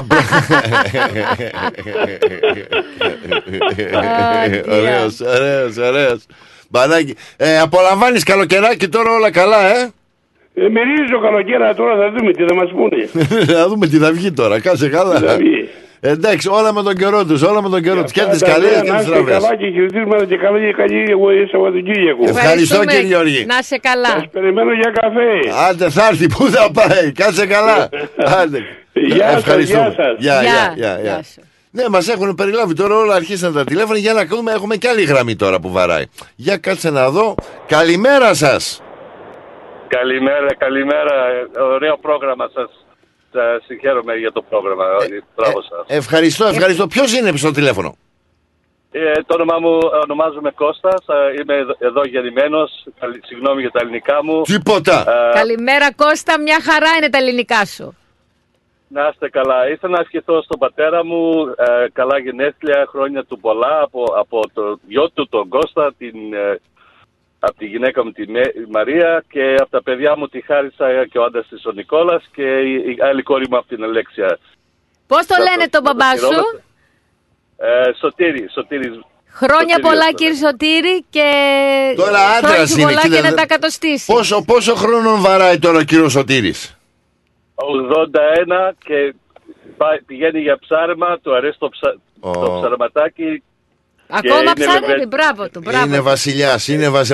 Ωραίος, 4.68 5.20
ωραίος, 5.20 5.78
ωραίος. 5.78 6.26
Μπανάκι. 6.70 7.16
Ε, 7.38 7.60
απολαμβάνεις 7.60 8.24
καλοκαιράκι 8.24 8.88
τώρα 8.88 9.12
όλα 9.12 9.32
καλά, 9.32 9.68
ε; 9.78 9.90
Ε, 10.60 10.70
μυρίζει 10.70 11.12
το 11.12 11.20
καλοκαίρι, 11.20 11.74
τώρα 11.76 11.94
θα 12.02 12.12
δούμε 12.18 12.32
τι 12.32 12.44
θα 12.50 12.56
μας 12.56 12.70
πούνε. 12.78 13.00
Να 13.58 13.68
δούμε 13.68 13.88
τι 13.88 13.98
θα 13.98 14.12
βγει 14.12 14.32
τώρα, 14.32 14.60
κάτσε 14.62 14.90
καλά. 14.90 15.16
Τι 15.20 15.26
θα 15.26 15.36
βγει. 15.38 15.70
Εντάξει, 16.00 16.50
όλα 16.50 16.74
με 16.74 16.84
τον 16.84 16.96
καιρό 16.96 17.26
τους, 17.26 17.42
όλα 17.42 17.62
με 17.62 17.70
τον 17.70 17.82
καιρό 17.82 18.02
τους. 18.04 18.12
Και 18.12 18.22
τις 18.32 18.40
Τα 18.40 18.48
καλές 18.52 18.72
νέα, 18.72 18.82
και 18.82 18.90
Να 18.92 18.98
τις 18.98 19.06
είστε 19.06 19.16
στραβές. 19.20 19.44
καλά 19.44 19.56
και 19.56 19.68
χαιρετίσματα 19.72 20.26
και 20.26 20.38
καλή 20.38 20.74
καλή 20.74 21.04
Σαββατοκύριακο. 21.52 22.24
Ευχαριστώ, 22.24 22.40
Ευχαριστούμε. 22.40 22.86
κύριε 22.86 23.06
Γιώργη. 23.08 23.46
Να 23.46 23.58
είσαι 23.62 23.78
καλά. 23.78 24.08
Σας 24.08 24.28
περιμένω 24.32 24.72
για 24.74 24.92
καφέ. 25.02 25.32
Άντε 25.70 25.90
θα 25.90 26.08
έρθει, 26.12 26.28
πού 26.28 26.48
θα 26.48 26.72
πάει, 26.72 27.12
κάτσε 27.12 27.46
καλά. 27.48 27.90
Άντε. 28.42 28.60
Γεια 28.94 29.30
σας, 29.30 29.38
Ευχαριστούμε. 29.42 29.82
γεια 29.82 29.94
σας. 30.04 30.16
Γεια, 30.18 30.42
Γεια, 30.42 30.42
γεια, 30.42 30.74
γεια, 30.76 31.00
γεια 31.02 31.12
γεια. 31.14 31.24
σου. 31.34 31.42
Ναι, 31.72 31.84
μας 31.90 32.08
έχουν 32.10 32.36
περιλάβει 32.36 32.74
τώρα 32.74 32.96
όλα. 32.96 33.16
Αρχίσαν 33.16 33.54
τα 33.54 33.64
τηλέφωνα 33.64 33.98
για 33.98 34.14
να 34.14 34.22
ακούμε. 34.22 34.52
Έχουμε 34.52 34.76
και 34.76 34.88
άλλη 34.88 35.04
γραμμή 35.04 35.36
τώρα 35.36 35.60
που 35.60 35.72
βαράει. 35.72 36.04
Για 36.36 36.58
κάτσε 36.58 36.90
να 36.90 37.10
δω. 37.10 37.36
Καλημέρα 37.68 38.34
σας. 38.34 38.82
Καλημέρα, 39.88 40.56
καλημέρα. 40.56 41.28
Ε, 41.56 41.62
Ωραίο 41.62 41.98
πρόγραμμα 41.98 42.50
σας. 42.54 42.70
Σας 43.32 43.64
συγχαίρομαι 43.66 44.14
για 44.16 44.32
το 44.32 44.42
πρόγραμμα. 44.42 44.86
Μπράβο 45.36 45.62
σας. 45.62 45.84
Ευχαριστώ, 45.88 46.46
ευχαριστώ. 46.46 46.88
Ποιος 46.88 47.14
είναι 47.18 47.38
στο 47.38 47.52
τηλέφωνο; 47.52 47.96
Ε, 48.92 49.12
το 49.26 49.34
όνομά 49.34 49.58
μου 49.60 49.80
ονομάζομαι 50.04 50.52
Κώστας. 50.52 51.06
Ε, 51.08 51.42
Είμαι 51.42 51.56
εδώ- 51.56 51.76
εδώ 51.80 52.02
γεννημένος. 52.06 52.72
Καλη- 53.00 53.26
Συγγνώμη 53.26 53.62
για 53.62 53.72
τα 53.72 53.80
ελληνικά 53.82 54.24
μου. 54.24 54.42
Τίποτα. 54.42 55.04
Ε, 55.08 55.34
Καλημέρα 55.38 55.94
Κώστα, 55.94 56.42
μια 56.42 56.60
χαρά 56.62 56.90
είναι 56.98 57.10
τα 57.10 57.18
ελληνικά 57.18 57.66
σου. 57.66 57.98
να 58.90 59.08
είστε 59.12 59.30
καλά. 59.30 59.70
Ήθελα 59.70 59.94
να 59.96 60.00
ευχηθώ 60.02 60.42
στον 60.42 60.60
πατέρα 60.60 61.06
μου 61.06 61.22
ε, 61.58 61.88
καλά 61.94 62.20
γενέθλια, 62.20 62.86
χρόνια 62.90 63.24
του 63.24 63.40
πολλά 63.40 63.80
από, 63.82 64.04
από 64.18 64.42
το 64.54 64.80
γιο 64.88 65.10
του 65.10 65.28
τον 65.30 65.48
Κώστα, 65.50 65.94
την, 65.98 66.34
ε, 66.34 66.60
από 67.40 67.58
τη 67.58 67.66
γυναίκα 67.66 68.04
μου 68.04 68.12
τη 68.12 68.28
Με- 68.32 68.54
Μαρία 68.70 69.24
και 69.30 69.56
από 69.60 69.70
τα 69.70 69.84
παιδιά 69.84 70.18
μου 70.18 70.28
τη 70.28 70.42
Χάρισα 70.42 71.06
και 71.12 71.18
ο 71.18 71.24
άντρας 71.24 71.48
της 71.48 71.66
ο 71.66 71.72
Νικόλας 71.72 72.24
και 72.36 72.44
η, 72.44 72.74
η 72.74 72.98
άλλη 73.02 73.22
κόρη 73.24 73.46
μου 73.50 73.58
από 73.58 73.68
την 73.68 73.84
Αλέξια. 73.84 74.38
Πώς 75.08 75.26
το 75.26 75.36
Θα 75.36 75.42
λένε 75.44 75.68
το- 75.68 75.70
τον 75.70 75.84
θα 75.84 75.90
το 75.90 75.96
μπαμπά 75.96 76.12
σου; 76.18 76.26
χαιρόμαστε. 76.28 76.64
Ε, 77.58 77.94
Σωτήρη, 78.00 78.50
Σωτήρης. 78.54 79.00
Χρόνια 79.30 79.60
Σωτήριος 79.76 79.82
πολλά 79.90 80.08
το 80.10 80.14
κύριε 80.16 80.34
Σωτήρη 80.36 81.06
και 81.10 81.28
Τώρα 81.96 82.18
χρόνια 82.18 82.38
άντρας 82.38 82.70
σου 82.70 82.80
είναι. 82.80 82.88
πολλά 82.90 83.02
κοίτας, 83.02 83.16
και 83.18 83.22
να 83.24 83.30
δε- 83.30 83.36
τα 83.36 83.46
κατοστήσεις. 83.46 84.06
Πόσο, 84.06 84.44
πόσο 84.46 84.76
χρόνο 84.76 85.18
βαράει 85.18 85.60
τώρα 85.60 85.78
ο 85.78 85.84
κύριος 85.84 86.12
Σωτήρης; 86.12 86.78
81 87.56 88.74
και 88.86 89.14
πάει- 89.78 90.02
πηγαίνει 90.02 90.40
για 90.40 90.58
ψάρεμα, 90.60 91.20
του 91.20 91.36
αρέσει 91.36 91.60
το, 91.60 91.70
ψα... 91.70 91.98
το 92.22 92.58
ψαρεματάκι. 92.60 93.44
Ακόμα 94.10 94.40
είναι 94.42 94.54
ψάρευε, 94.54 94.86
βέβαια- 94.88 95.08
μπράβο 95.08 95.50
του, 95.50 95.60
μπράβο. 95.64 95.86
Είναι 95.86 95.98
του. 95.98 96.04
βασιλιάς, 96.04 96.68
είναι 96.68 96.90
βασι... 96.90 97.14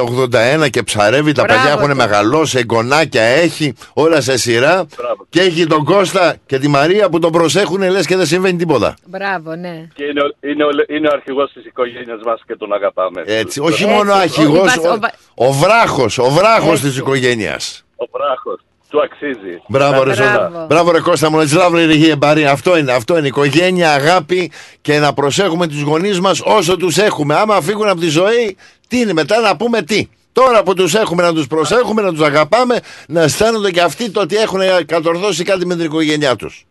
81 0.63 0.69
και 0.69 0.83
ψαρεύει. 0.83 1.31
Τα 1.31 1.43
Μπράβο 1.43 1.59
παιδιά 1.61 1.75
έχουν 1.77 1.89
του. 1.89 1.95
μεγαλώσει, 1.95 2.57
εγγονάκια 2.57 3.21
έχει, 3.23 3.73
όλα 3.93 4.21
σε 4.21 4.37
σειρά. 4.37 4.85
Μπράβο. 4.97 5.25
Και 5.29 5.41
έχει 5.41 5.67
τον 5.67 5.83
Κώστα 5.83 6.35
και 6.45 6.59
τη 6.59 6.67
Μαρία 6.67 7.09
που 7.09 7.19
τον 7.19 7.31
προσέχουν, 7.31 7.81
λες 7.89 8.05
και 8.05 8.15
δεν 8.15 8.25
συμβαίνει 8.25 8.57
τίποτα. 8.57 8.95
Μπράβο, 9.05 9.55
ναι. 9.55 9.87
Και 9.93 10.03
είναι, 10.03 10.21
ο- 10.21 10.47
είναι, 10.49 10.63
ο, 10.63 10.69
είναι 10.95 11.07
ο 11.07 11.11
αρχηγός 11.13 11.51
της 11.53 11.65
οικογένειας 11.65 12.19
μας 12.25 12.41
και 12.47 12.55
τον 12.55 12.73
αγαπάμε. 12.73 13.23
Έτσι, 13.25 13.59
όχι 13.59 13.83
Έτσι, 13.83 13.85
μόνο 13.95 14.11
ο- 14.11 14.15
αρχηγός, 14.15 14.77
ο- 14.77 14.99
ο, 15.35 15.45
ο, 15.47 15.51
βράχος, 15.51 16.17
ο 16.17 16.29
βράχος 16.29 16.79
της 16.81 16.97
οικογένειας. 16.97 17.83
Ο 17.95 18.05
βράχος. 18.17 18.59
Του 18.93 19.01
αξίζει. 19.01 19.61
Μπράβο, 19.67 20.03
ρε 20.03 20.13
Ζώνα. 20.13 20.65
Μπράβο, 20.69 20.91
ρε 20.91 20.99
Κώστα 20.99 21.29
μου, 21.31 21.39
it's 21.41 21.57
lovely 21.57 21.91
to 21.91 22.03
hear, 22.03 22.19
buddy. 22.19 22.41
Αυτό 22.43 22.77
είναι, 22.77 22.91
αυτό 22.91 23.17
είναι. 23.17 23.27
Οικογένεια, 23.27 23.91
αγάπη 23.93 24.51
και 24.81 24.99
να 24.99 25.13
προσέχουμε 25.13 25.67
τους 25.67 25.81
γονείς 25.81 26.19
μας 26.19 26.41
όσο 26.43 26.77
τους 26.77 26.97
έχουμε. 26.97 27.35
Άμα 27.35 27.61
φύγουν 27.61 27.87
από 27.87 27.99
τη 27.99 28.07
ζωή, 28.09 28.57
τι 28.87 28.99
είναι 28.99 29.13
μετά 29.13 29.39
να 29.39 29.55
πούμε 29.55 29.81
τι. 29.81 30.07
Τώρα 30.31 30.63
που 30.63 30.73
τους 30.73 30.93
έχουμε 30.95 31.23
να 31.23 31.33
τους 31.33 31.47
προσέχουμε, 31.47 32.01
να 32.01 32.11
τους 32.11 32.21
αγαπάμε, 32.21 32.79
να 33.07 33.21
αισθάνονται 33.21 33.71
και 33.71 33.81
αυτοί 33.81 34.09
το 34.11 34.21
ότι 34.21 34.35
έχουν 34.35 34.59
κατορθώσει 34.85 35.43
κάτι 35.43 35.65
με 35.65 35.75
την 35.75 35.85
οικογένειά 35.85 36.35
τους. 36.35 36.65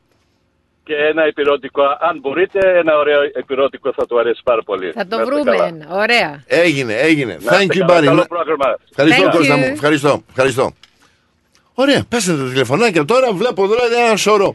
Και 0.84 0.94
ένα 0.94 1.26
υπηρώτικο, 1.26 1.82
αν 1.82 2.18
μπορείτε, 2.20 2.58
ένα 2.78 2.96
ωραίο 2.96 3.18
υπηρώτικο 3.38 3.92
θα 3.96 4.06
του 4.06 4.18
αρέσει 4.18 4.40
πάρα 4.44 4.62
πολύ. 4.62 4.92
Θα 4.92 5.06
το 5.06 5.16
Να 5.16 5.22
είστε 5.22 5.34
βρούμε 5.34 5.50
καλά. 5.56 5.66
ένα. 5.66 5.86
Ωραία. 5.90 6.42
Έγινε, 6.46 6.94
έγινε. 6.94 7.38
Να 7.40 7.60
είστε 7.60 7.64
Thank 7.64 7.76
you, 7.76 7.86
καλά. 7.86 8.00
buddy. 8.00 8.04
Καλό 8.04 8.24
πρόγραμμα. 8.28 8.78
Ευχαριστώ, 8.90 9.22
Thank 9.28 9.36
Κώστα 9.36 9.54
you. 9.54 9.58
μου. 9.58 9.64
Ευχαριστώ, 9.64 10.22
ευχαριστώ. 10.30 10.72
Ωραία, 11.74 12.04
πέστε 12.08 12.36
τα 12.36 12.48
τηλεφωνάκια 12.48 13.04
τώρα. 13.04 13.32
Βλέπω 13.32 13.64
εδώ 13.64 13.74
είναι 13.74 14.06
ένα 14.06 14.16
σώρο. 14.16 14.54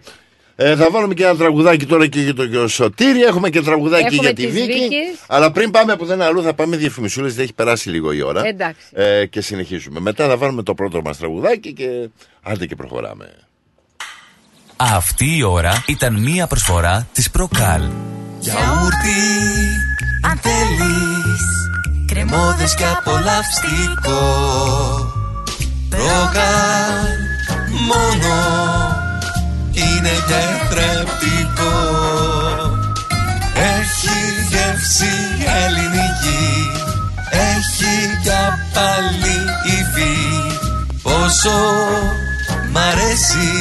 Ε, 0.60 0.76
θα 0.76 0.90
βάλουμε 0.92 1.14
και 1.14 1.24
ένα 1.24 1.36
τραγουδάκι 1.36 1.86
τώρα 1.86 2.08
και 2.08 2.22
για 2.22 2.34
το 2.34 2.48
και 2.48 2.58
ο 2.58 2.68
Σωτήρη. 2.68 3.22
Έχουμε 3.22 3.50
και 3.50 3.62
τραγουδάκι 3.62 4.04
Έχουμε 4.04 4.22
για 4.22 4.34
τη 4.34 4.46
της 4.46 4.54
Βίκη. 4.54 4.80
Βίκης. 4.80 5.20
Αλλά 5.28 5.52
πριν 5.52 5.72
πάμε 5.72 5.92
από 5.92 6.06
δεν 6.06 6.22
αλλού, 6.22 6.42
θα 6.42 6.54
πάμε 6.54 6.76
διαφημισούλε. 6.78 7.28
Δεν 7.28 7.44
έχει 7.44 7.54
περάσει 7.54 7.90
λίγο 7.90 8.12
η 8.12 8.22
ώρα. 8.22 8.46
Εντάξει. 8.46 8.82
Ε, 8.94 9.26
και 9.26 9.42
συνεχίζουμε. 9.42 10.00
Μετά 10.00 10.28
θα 10.28 10.38
βάλουμε 10.38 10.64
το 10.64 10.74
πρώτο 10.74 11.02
μας 11.02 11.18
τραγουδάκι 11.18 11.74
και 11.74 12.10
άντε 12.42 12.66
και 12.66 12.76
προχωράμε. 12.76 13.34
Αυτή 14.76 15.38
η 15.38 15.44
ώρα 15.44 15.84
ήταν 15.88 16.20
μία 16.22 16.48
προσφορά 16.48 17.08
της 17.14 17.32
Προκάλ. 17.32 17.82
Γιαούρτι, 18.40 19.20
αν 20.22 20.38
θέλεις 20.38 21.42
Κρεμόδες 22.08 22.76
και 22.76 22.84
απολαυστικό 22.98 24.18
Προκάλ, 25.98 27.18
μόνο 27.90 28.36
Είναι 29.74 30.16
τετρεπτικό 30.28 31.76
Έχει 33.54 34.20
γεύση 34.50 35.16
ελληνική 35.66 36.72
Έχει 37.30 38.20
για 38.22 38.60
πάλι 38.74 39.38
υφή. 39.66 40.18
Πόσο 41.02 41.58
μ' 42.72 42.78
αρέσει 42.78 43.52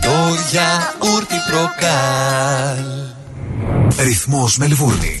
Το 0.00 0.34
γιαούρτι 0.50 1.36
προκάλ 1.50 2.84
Ρυθμός 3.98 4.56
Μελβούρνη. 4.56 5.20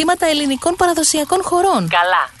ελληνικών 0.25 0.75
παραδοσιακών 0.75 1.41
χορών. 1.43 1.87
Καλά. 1.89 2.40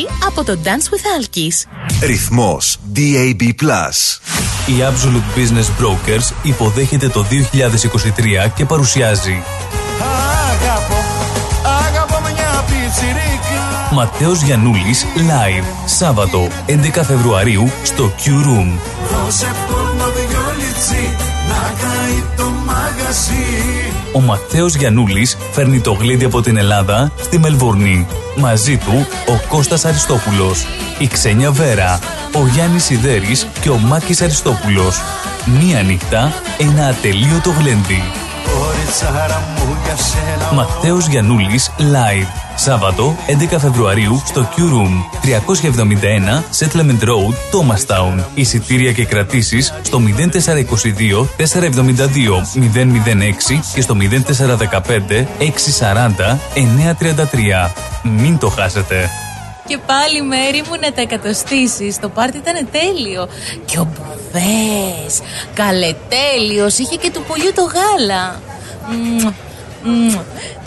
Manasi 0.01 0.25
από 0.27 0.43
το 0.43 0.57
Dance 0.63 0.67
with 0.67 1.05
Alkis. 1.19 1.65
Ρυθμός 2.07 2.77
DAB+. 2.95 3.41
Η 4.65 4.73
Absolute 4.79 5.37
Business 5.37 5.83
Brokers 5.83 6.33
υποδέχεται 6.43 7.09
το 7.09 7.25
2023 7.31 8.51
και 8.55 8.65
παρουσιάζει 8.65 9.43
Αγαπώ, 10.51 11.03
αγαπώ 11.87 12.21
μια 12.21 12.63
πιτσιρίκα 12.67 13.89
Ματέος 13.91 14.41
Γιαννούλης 14.41 15.05
Live 15.15 15.65
Σάββατο 15.85 16.47
11 16.67 16.73
Φεβρουαρίου 17.05 17.71
στο 17.83 18.11
Q 18.17 18.29
Room 18.29 18.79
Δώσε 19.11 19.51
πόρμα 19.67 20.05
δυο 20.05 20.53
λιτσί 20.57 21.15
να 21.47 21.73
καεί 21.81 22.23
το 22.37 22.49
μαγαζί 22.65 23.90
Ο 24.13 24.19
Ματέος 24.19 24.75
Γιαννούλης 24.75 25.37
φέρνει 25.51 25.79
το 25.79 25.91
γλέντι 25.91 26.25
από 26.25 26.41
την 26.41 26.57
Ελλάδα 26.57 27.11
στη 27.21 27.39
Μελβορνή. 27.39 28.07
Μαζί 28.37 28.77
του 28.77 29.07
ο 29.27 29.47
Κώστας 29.47 29.85
Αριστόπουλος, 29.85 30.65
η 30.99 31.07
Ξένια 31.07 31.51
Βέρα, 31.51 31.99
ο 32.33 32.47
Γιάννης 32.47 32.83
Σιδέρης 32.83 33.47
και 33.61 33.69
ο 33.69 33.77
Μάκης 33.77 34.21
Αριστόπουλος. 34.21 35.01
Μία 35.59 35.81
νύχτα, 35.83 36.33
ένα 36.59 36.87
ατελείωτο 36.87 37.49
γλέντι. 37.59 38.03
Κοριτσάρα 38.43 39.41
μου 39.57 39.77
για 39.85 39.95
σένα 39.95 40.51
Ματέος 40.53 41.07
Γιαννούλης 41.07 41.71
Live. 41.79 42.27
Σάββατο 42.55 43.15
11 43.53 43.55
Φεβρουαρίου 43.59 44.21
στο 44.25 44.49
Q 44.55 44.59
Room 44.59 44.93
371 45.21 46.43
Settlement 46.59 47.03
Road, 47.03 47.33
Thomastown. 47.51 48.23
Εισιτήρια 48.33 48.91
και 48.91 49.05
κρατήσεις 49.05 49.73
στο 49.81 49.99
0422 49.99 51.27
472 51.37 52.41
006 52.63 53.59
και 53.73 53.81
στο 53.81 53.95
0415 53.99 55.25
640 55.79 56.37
933. 57.67 57.71
Μην 58.03 58.37
το 58.37 58.49
χάσετε. 58.49 59.09
Και 59.67 59.77
πάλι 59.85 60.21
μέρη 60.21 60.63
μου 60.69 60.75
να 60.81 60.91
τα 60.91 61.01
εκατοστήσεις. 61.01 61.99
Το 61.99 62.09
πάρτι 62.09 62.37
ήταν 62.37 62.67
τέλειο. 62.71 63.27
Και 63.65 63.79
ο 63.79 63.87
Μπουφές 63.93 65.21
Καλετέλειος 65.53 66.77
Είχε 66.77 66.95
και 66.95 67.11
του 67.11 67.23
πολιού 67.27 67.51
το 67.55 67.61
γάλα. 67.61 68.41
Μμμ, 68.89 69.33
μμμ. 69.83 70.19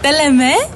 Τα 0.02 0.10
λέμε. 0.10 0.68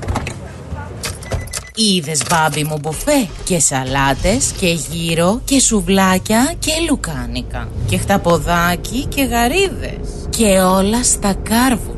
Είδες 1.75 2.23
μπάμπι 2.31 2.65
μου 2.65 2.79
μπουφέ 2.81 3.29
Και 3.45 3.59
σαλάτες 3.59 4.53
και 4.61 4.67
γύρο 4.67 5.41
Και 5.45 5.61
σουβλάκια 5.61 6.55
και 6.59 6.73
λουκάνικα 6.89 7.69
Και 7.89 7.99
χταποδάκι 7.99 9.07
και 9.09 9.23
γαρίδες. 9.23 10.29
Και 10.31 10.61
όλα 10.61 11.03
στα 11.03 11.35
κάρβουνα 11.35 11.98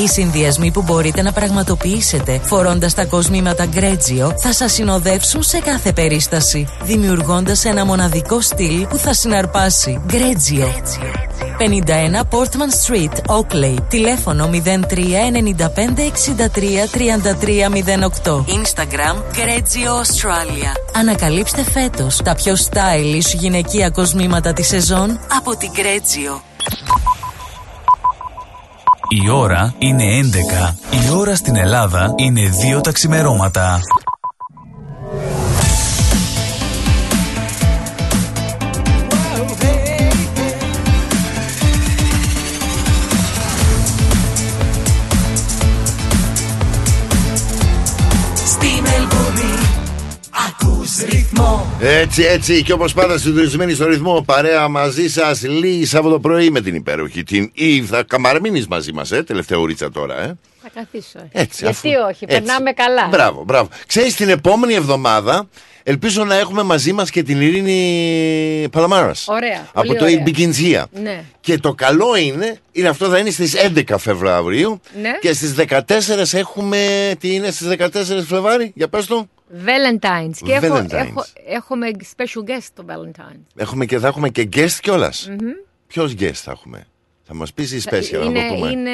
Οι 0.00 0.08
συνδυασμοί 0.08 0.70
που 0.70 0.82
μπορείτε 0.82 1.22
να 1.22 1.32
πραγματοποιήσετε 1.32 2.40
φορώντας 2.44 2.94
τα 2.94 3.04
κοσμήματα 3.04 3.66
Γκρέτζιο 3.66 4.34
θα 4.38 4.52
σας 4.52 4.72
συνοδεύσουν 4.72 5.42
σε 5.42 5.58
κάθε 5.58 5.92
περίσταση, 5.92 6.68
δημιουργώντας 6.82 7.64
ένα 7.64 7.84
μοναδικό 7.84 8.40
στυλ 8.40 8.86
που 8.86 8.96
θα 8.96 9.14
συναρπάσει. 9.14 10.00
Γκρέτζιο. 10.06 10.72
51 11.58 12.24
Portman 12.30 12.70
Street, 12.86 13.36
Oakley. 13.36 13.74
Τηλέφωνο 13.88 14.50
03 14.52 14.56
95 14.56 16.02
63 16.02 16.86
33 16.92 17.68
08. 18.24 18.32
Instagram 18.32 19.16
Γκρέτζιο 19.32 19.92
Australia. 20.00 20.98
Ανακαλύψτε 20.98 21.62
φέτος 21.62 22.16
τα 22.16 22.34
πιο 22.34 22.54
stylish 22.70 23.34
γυναικεία 23.38 23.90
κοσμήματα 23.90 24.52
της 24.52 24.66
σεζόν 24.66 25.20
από 25.38 25.56
την 25.56 25.70
Γκρέτζιο. 25.72 26.42
Η 29.10 29.28
ώρα 29.28 29.74
είναι 29.78 30.04
11. 30.04 30.74
Η 30.90 31.10
ώρα 31.16 31.34
στην 31.34 31.56
Ελλάδα 31.56 32.12
είναι 32.16 32.50
2 32.76 32.82
τα 32.82 32.92
ξημερώματα. 32.92 33.80
Έτσι, 51.90 52.22
έτσι, 52.22 52.62
και 52.62 52.72
όπως 52.72 52.92
πάντα 52.92 53.18
συντονισμένοι 53.18 53.72
στο 53.72 53.86
ρυθμό, 53.88 54.22
παρέα 54.26 54.68
μαζί 54.68 55.08
σας, 55.08 55.42
λίγη 55.42 55.84
Σάββατο 55.84 56.20
πρωί 56.20 56.50
με 56.50 56.60
την 56.60 56.74
υπέροχη. 56.74 57.22
Την 57.22 57.52
Eve, 57.58 57.84
θα 57.86 58.02
καμαρμείνει 58.02 58.64
μαζί 58.68 58.92
μας, 58.92 59.12
ε, 59.12 59.22
τελευταία 59.22 59.58
ουρίτσα 59.58 59.90
τώρα, 59.90 60.22
ε. 60.22 60.38
Θα 60.62 60.68
καθίσω. 60.74 61.18
ε. 61.32 61.40
Έτσι, 61.40 61.64
Γιατί 61.64 61.88
αφού- 61.94 62.08
όχι, 62.10 62.24
έτσι. 62.28 62.40
περνάμε 62.42 62.72
καλά. 62.72 63.06
Μπράβο, 63.10 63.44
μπράβο. 63.44 63.68
Ξέρεις, 63.86 64.14
την 64.14 64.28
επόμενη 64.28 64.74
εβδομάδα 64.74 65.48
ελπίζω 65.82 66.24
να 66.24 66.34
έχουμε 66.38 66.62
μαζί 66.62 66.92
μας 66.92 67.10
και 67.10 67.22
την 67.22 67.40
Ειρήνη 67.40 68.68
Παλαμάρας. 68.72 69.26
Ωραία. 69.28 69.68
Από 69.72 69.86
πολύ 69.86 69.98
το 69.98 70.04
ωραία. 70.04 70.22
It 70.26 70.28
Begins 70.28 70.54
Here. 70.64 70.84
Ναι. 71.02 71.22
Και 71.40 71.58
το 71.58 71.74
καλό 71.74 72.16
είναι, 72.16 72.58
είναι 72.72 72.88
αυτό 72.88 73.06
θα 73.08 73.18
είναι 73.18 73.30
στις 73.30 73.54
11 73.54 73.98
Φεβρουαρίου 73.98 74.80
Ναι. 75.02 75.10
και 75.20 75.32
στις 75.32 75.54
14 75.54 76.34
έχουμε, 76.34 77.12
τι 77.20 77.34
είναι 77.34 77.50
στις 77.50 77.66
14 77.66 78.24
Φλεβάρι, 78.26 78.72
για 78.74 78.88
πες 78.88 79.06
το. 79.06 79.28
Valentine's. 79.52 80.36
Και 80.44 80.52
έχω, 80.52 80.76
Valentine's. 80.76 80.92
έχω, 80.92 81.24
έχουμε 81.48 81.90
special 82.16 82.50
guest 82.50 82.66
το 82.74 82.84
Valentine's. 82.88 83.40
Έχουμε 83.56 83.86
και, 83.86 83.98
θα 83.98 84.06
έχουμε 84.06 84.28
και 84.28 84.48
guest 84.52 84.76
κιόλας. 84.82 85.28
Μμμ. 85.28 85.50
Ποιος 85.86 86.14
guest 86.18 86.30
θα 86.32 86.50
έχουμε; 86.50 86.86
Θα 87.22 87.34
μας 87.34 87.52
πεις 87.52 87.72
η 87.72 87.82
special 87.90 88.18
να 88.18 88.24
είναι, 88.24 88.48
το 88.48 88.54
πούμε. 88.54 88.70
είναι, 88.70 88.90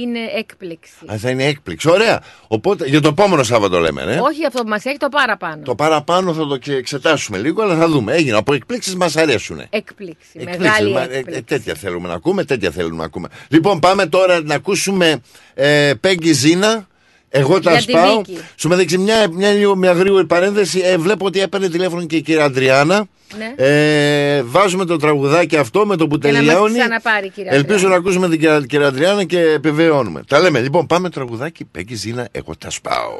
είναι 0.00 0.18
έκπληξη. 0.36 0.92
Α, 1.12 1.16
θα 1.18 1.30
είναι 1.30 1.44
έκπληξη. 1.44 1.90
Ωραία. 1.90 2.22
Οπότε 2.48 2.86
για 2.86 3.00
το 3.00 3.08
επόμενο 3.08 3.42
Σάββατο 3.42 3.78
λέμε, 3.78 4.04
ναι. 4.04 4.20
Όχι 4.20 4.46
αυτό 4.46 4.62
που 4.62 4.68
μας 4.68 4.84
έχει 4.84 4.96
το 4.96 5.08
παραπάνω. 5.08 5.62
Το 5.62 5.74
παραπάνω 5.74 6.34
θα 6.34 6.46
το 6.46 6.56
και 6.56 6.74
εξετάσουμε 6.74 7.38
λίγο, 7.38 7.62
αλλά 7.62 7.76
θα 7.76 7.88
δούμε. 7.88 8.12
Έγινε. 8.12 8.36
Από 8.36 8.52
εκπλήξεις 8.54 8.94
μας 8.96 9.16
αρέσουν. 9.16 9.62
Έκπληξη. 9.70 10.28
Εκπλήξεις, 10.34 10.62
Μεγάλη 10.62 10.92
μα, 10.92 11.00
ε, 11.00 11.04
έκπληξη. 11.04 11.34
ε, 11.38 11.42
τέτοια 11.42 11.74
θέλουμε 11.74 12.08
να 12.08 12.14
ακούμε, 12.14 12.44
τέτοια 12.44 12.70
θέλουμε 12.70 12.96
να 12.96 13.04
ακούμε. 13.04 13.28
Λοιπόν, 13.48 13.78
πάμε 13.78 14.06
τώρα 14.06 14.42
να 14.42 14.54
ακούσουμε 14.54 15.20
ε, 15.54 15.92
Πέγγι 16.00 16.32
Ζήνα 16.32 16.86
Εγώ 17.30 17.60
τα 17.60 17.70
Για 17.70 17.80
τη 17.80 17.90
σπάω. 17.90 18.16
Βίκη. 18.16 18.38
Σου 18.56 18.68
μεταξύ 18.68 18.98
μια, 18.98 19.28
μια, 19.32 19.50
λίγο 19.50 19.76
μια 19.76 19.92
γρήγορη 19.92 20.26
παρένθεση. 20.26 20.80
Ε, 20.84 20.96
βλέπω 20.96 21.26
ότι 21.26 21.40
έπαιρνε 21.40 21.68
τηλέφωνο 21.68 22.04
και 22.06 22.16
η 22.16 22.20
κυρία 22.22 22.44
Αντριάννα. 22.44 23.06
Ναι. 23.38 23.64
Ε, 23.66 24.42
βάζουμε 24.42 24.84
το 24.84 24.96
τραγουδάκι 24.96 25.56
αυτό 25.56 25.86
με 25.86 25.96
το 25.96 26.06
που 26.06 26.18
Και 26.18 26.30
να 26.30 26.42
μας 26.42 26.46
τελειώνει. 26.46 26.78
ξαναπάρει, 26.78 27.28
κυρία 27.30 27.52
Ελπίζω 27.52 27.74
Αντριάννα. 27.74 27.96
να 27.96 28.02
ακούσουμε 28.02 28.28
την 28.28 28.38
κυρία, 28.40 28.60
κυρία 28.68 28.86
Αντριάννα 28.86 29.24
και 29.24 29.38
επιβεβαιώνουμε. 29.40 30.22
Τα 30.28 30.40
λέμε. 30.40 30.60
Λοιπόν, 30.60 30.86
πάμε 30.86 31.10
τραγουδάκι. 31.10 31.64
Πέγγι 31.64 31.94
Ζήνα, 31.94 32.28
εγώ 32.32 32.52
τα 32.58 32.70
σπάω. 32.70 33.18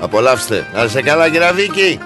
Απολαύστε. 0.00 0.66
Να 0.74 0.84
είσαι 0.84 1.02
καλά, 1.02 1.30
κυρία 1.30 1.52
Βίκη. 1.52 1.98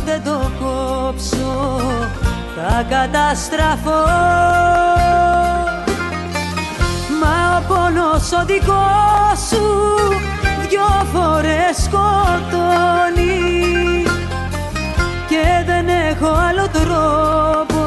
Πως 0.00 0.06
άμα 0.06 0.06
δεν 0.06 0.22
το 0.24 0.50
κόψω 0.60 1.80
θα 2.56 2.84
καταστραφώ. 2.88 4.04
Μα 7.20 7.56
ο 7.56 7.62
πόνος 7.68 8.32
ο 8.32 8.44
δικός 8.46 9.38
σου 9.48 9.66
δυο 10.68 11.06
φορές 11.12 11.76
σκοτώνει 11.84 13.38
και 15.28 15.64
δεν 15.66 15.88
έχω 15.88 16.26
άλλο 16.48 16.68
τρόπο 16.72 17.84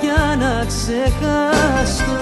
για 0.00 0.36
να 0.38 0.64
ξεχάσω 0.66 2.18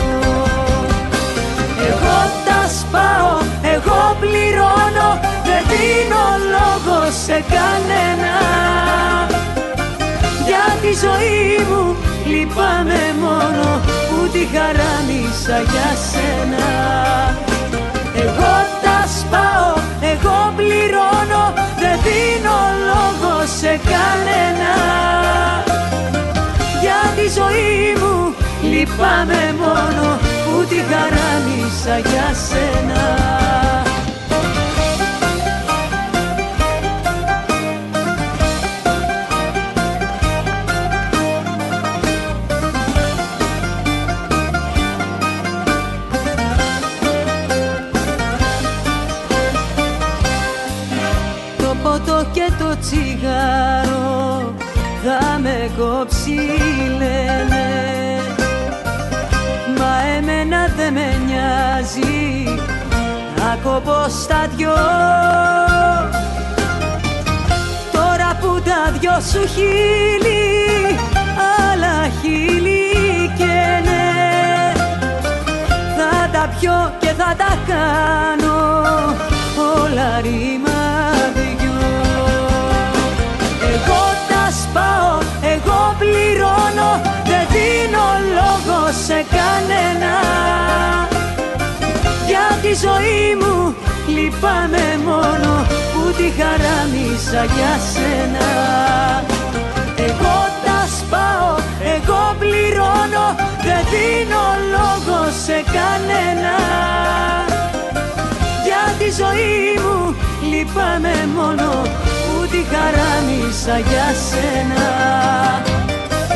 Εγώ 1.89 2.19
τα 2.47 2.69
σπάω, 2.79 3.39
εγώ 3.75 4.17
πληρώνω 4.21 5.21
δεν 5.45 5.63
δίνω 5.69 6.25
λόγο 6.51 6.78
σε 7.11 7.45
κανένα. 7.55 8.35
Για 10.47 10.67
τη 10.83 10.93
ζωή 11.05 11.67
μου 11.69 11.97
λυπάμαι 12.27 13.03
μόνο 13.21 13.81
που 14.09 14.29
τη 14.33 14.47
χαράμισα 14.55 15.59
για 15.73 15.91
σένα. 16.09 16.69
Εγώ 18.15 18.55
τα 18.83 18.99
σπάω, 19.17 19.75
εγώ 20.13 20.53
πληρώνω 20.57 21.53
Δεν 21.81 21.99
δίνω 22.05 22.59
λόγο 22.89 23.47
σε 23.59 23.81
κανένα. 23.91 24.73
Για 26.81 27.01
τη 27.17 27.27
ζωή 27.39 27.95
μου 28.01 28.35
λυπάμαι 28.71 29.55
μόνο 29.59 30.19
Που 30.45 30.65
τη 30.69 30.77
χαράμισα 30.91 31.99
για 32.09 32.29
σένα 32.49 33.49
λένε. 56.99 57.67
Μα 59.79 59.93
εμένα 60.17 60.61
δεν 60.77 60.93
με 60.93 61.09
νοιάζει 61.27 62.45
να 63.37 63.59
κόβω 63.63 64.09
στα 64.09 64.49
δυο. 64.57 64.77
Τώρα 67.93 68.39
που 68.41 68.61
τα 68.65 68.99
δυο 68.99 69.21
σου 69.33 69.47
χείλη 69.55 70.39
άλλα 71.71 72.09
χείλη 72.21 73.33
και 73.39 73.83
ναι. 73.85 74.73
Θα 75.97 76.29
τα 76.33 76.49
πιω 76.61 76.93
και 76.99 77.09
θα 77.19 77.35
τα 77.39 77.59
κάνω 77.67 78.57
όλα 79.83 80.21
ρήμα 80.21 80.78
δεν 87.29 87.45
δίνω 87.55 88.07
λόγο 88.39 88.81
σε 89.07 89.19
κανένα. 89.37 90.15
Για 92.29 92.47
τη 92.63 92.73
ζωή 92.87 93.25
μου 93.41 93.75
λυπάμαι 94.15 94.87
μόνο 95.05 95.51
που 95.93 96.03
τη 96.17 96.29
χαράμισα 96.39 97.43
για 97.57 97.75
σένα. 97.93 98.49
Εγώ 100.07 100.37
τα 100.65 100.81
σπάω, 100.97 101.55
εγώ 101.95 102.23
πληρώνω 102.39 103.27
Δεν 103.67 103.83
δίνω 103.93 104.45
λόγο 104.75 105.19
σε 105.45 105.59
κανένα. 105.77 106.57
Για 108.67 108.85
τη 108.99 109.11
ζωή 109.21 109.79
μου 109.83 110.15
λυπάμαι 110.51 111.29
μόνο 111.35 111.83
Που 112.27 112.47
τη 112.51 112.65
χαράμισα 112.73 113.79
για 113.79 114.15
σένα 114.29 114.87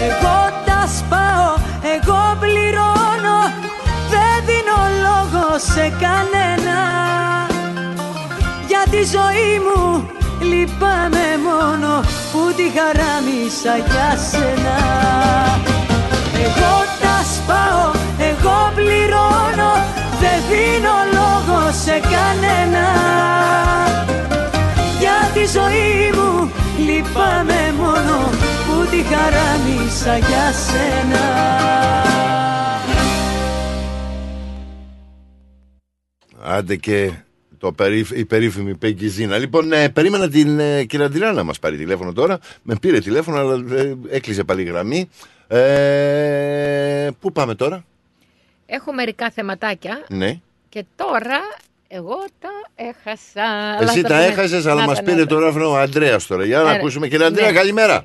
Εγώ 0.06 0.38
τα 0.66 0.80
σπάω, 0.96 1.50
εγώ 1.94 2.22
πληρώνω. 2.40 3.38
Δεν 4.12 4.34
δίνω 4.46 4.80
λόγο 5.06 5.58
σε 5.58 5.92
κανένα. 6.02 6.78
Για 8.66 8.82
τη 8.90 9.02
ζωή 9.16 9.52
μου 9.66 10.10
λυπάμαι 10.50 11.26
μόνο 11.48 12.00
που 12.32 12.52
τη 12.56 12.66
χαράμισα 12.76 13.74
για 13.90 14.10
σένα. 14.30 14.78
Εγώ 16.44 16.74
τα 17.02 17.16
σπάω, 17.34 17.86
εγώ 18.30 18.58
πληρώνω. 18.74 19.72
Δεν 20.22 20.38
δίνω 20.50 20.96
λόγο 21.18 21.60
σε 21.84 22.00
κανένα. 22.14 22.86
Για 25.00 25.18
τη 25.34 25.44
ζωή 25.58 26.12
μου 26.16 26.50
λυπάμαι 26.86 27.74
μόνο 27.78 28.30
που 29.02 29.08
τη 29.08 29.14
χαράμισα 29.14 30.16
για 30.18 30.52
σένα 30.52 31.20
Άντε 36.44 36.76
και 36.76 37.10
το 37.58 37.72
περίφ, 37.72 38.10
η 38.10 38.24
περίφημη 38.24 38.74
Πέγκη 38.74 39.08
Ζήνα. 39.08 39.38
Λοιπόν, 39.38 39.72
ε, 39.72 39.88
περίμενα 39.88 40.28
την 40.28 40.58
ε, 40.58 40.84
κυρία 40.84 41.06
Αντιλάνα 41.06 41.32
να 41.32 41.42
μας 41.42 41.58
πάρει 41.58 41.76
τηλέφωνο 41.76 42.12
τώρα. 42.12 42.38
Με 42.62 42.76
πήρε 42.80 42.98
τηλέφωνο, 42.98 43.38
αλλά 43.38 43.64
ε, 43.76 43.94
έκλεισε 44.10 44.44
πάλι 44.44 44.62
η 44.62 44.64
γραμμή. 44.64 45.08
Ε, 45.48 47.08
πού 47.20 47.32
πάμε 47.32 47.54
τώρα, 47.54 47.84
Έχω 48.66 48.92
μερικά 48.92 49.30
θεματάκια 49.30 50.04
ναι. 50.08 50.40
και 50.68 50.84
τώρα 50.96 51.38
εγώ 51.88 52.16
τα 52.40 52.48
έχασα. 52.74 53.44
Αλλά 53.78 53.90
Εσύ 53.90 54.00
θα 54.00 54.08
τα 54.08 54.14
πούμε- 54.14 54.28
έχασες, 54.28 54.66
αλλά 54.66 54.80
Να 54.80 54.86
μας 54.86 54.96
τα, 54.98 55.02
πήρε 55.04 55.16
να 55.16 55.26
τα. 55.26 55.34
το 55.34 55.38
ράφινο 55.40 55.70
ο 55.70 55.76
Αντρέας 55.76 56.26
τώρα. 56.26 56.44
Για 56.44 56.60
να 56.62 56.70
Ε, 56.70 56.74
ακούσουμε. 56.74 57.08
Κύριε 57.08 57.26
Αντρέα, 57.26 57.50
ναι. 57.50 57.56
καλημέρα. 57.58 58.04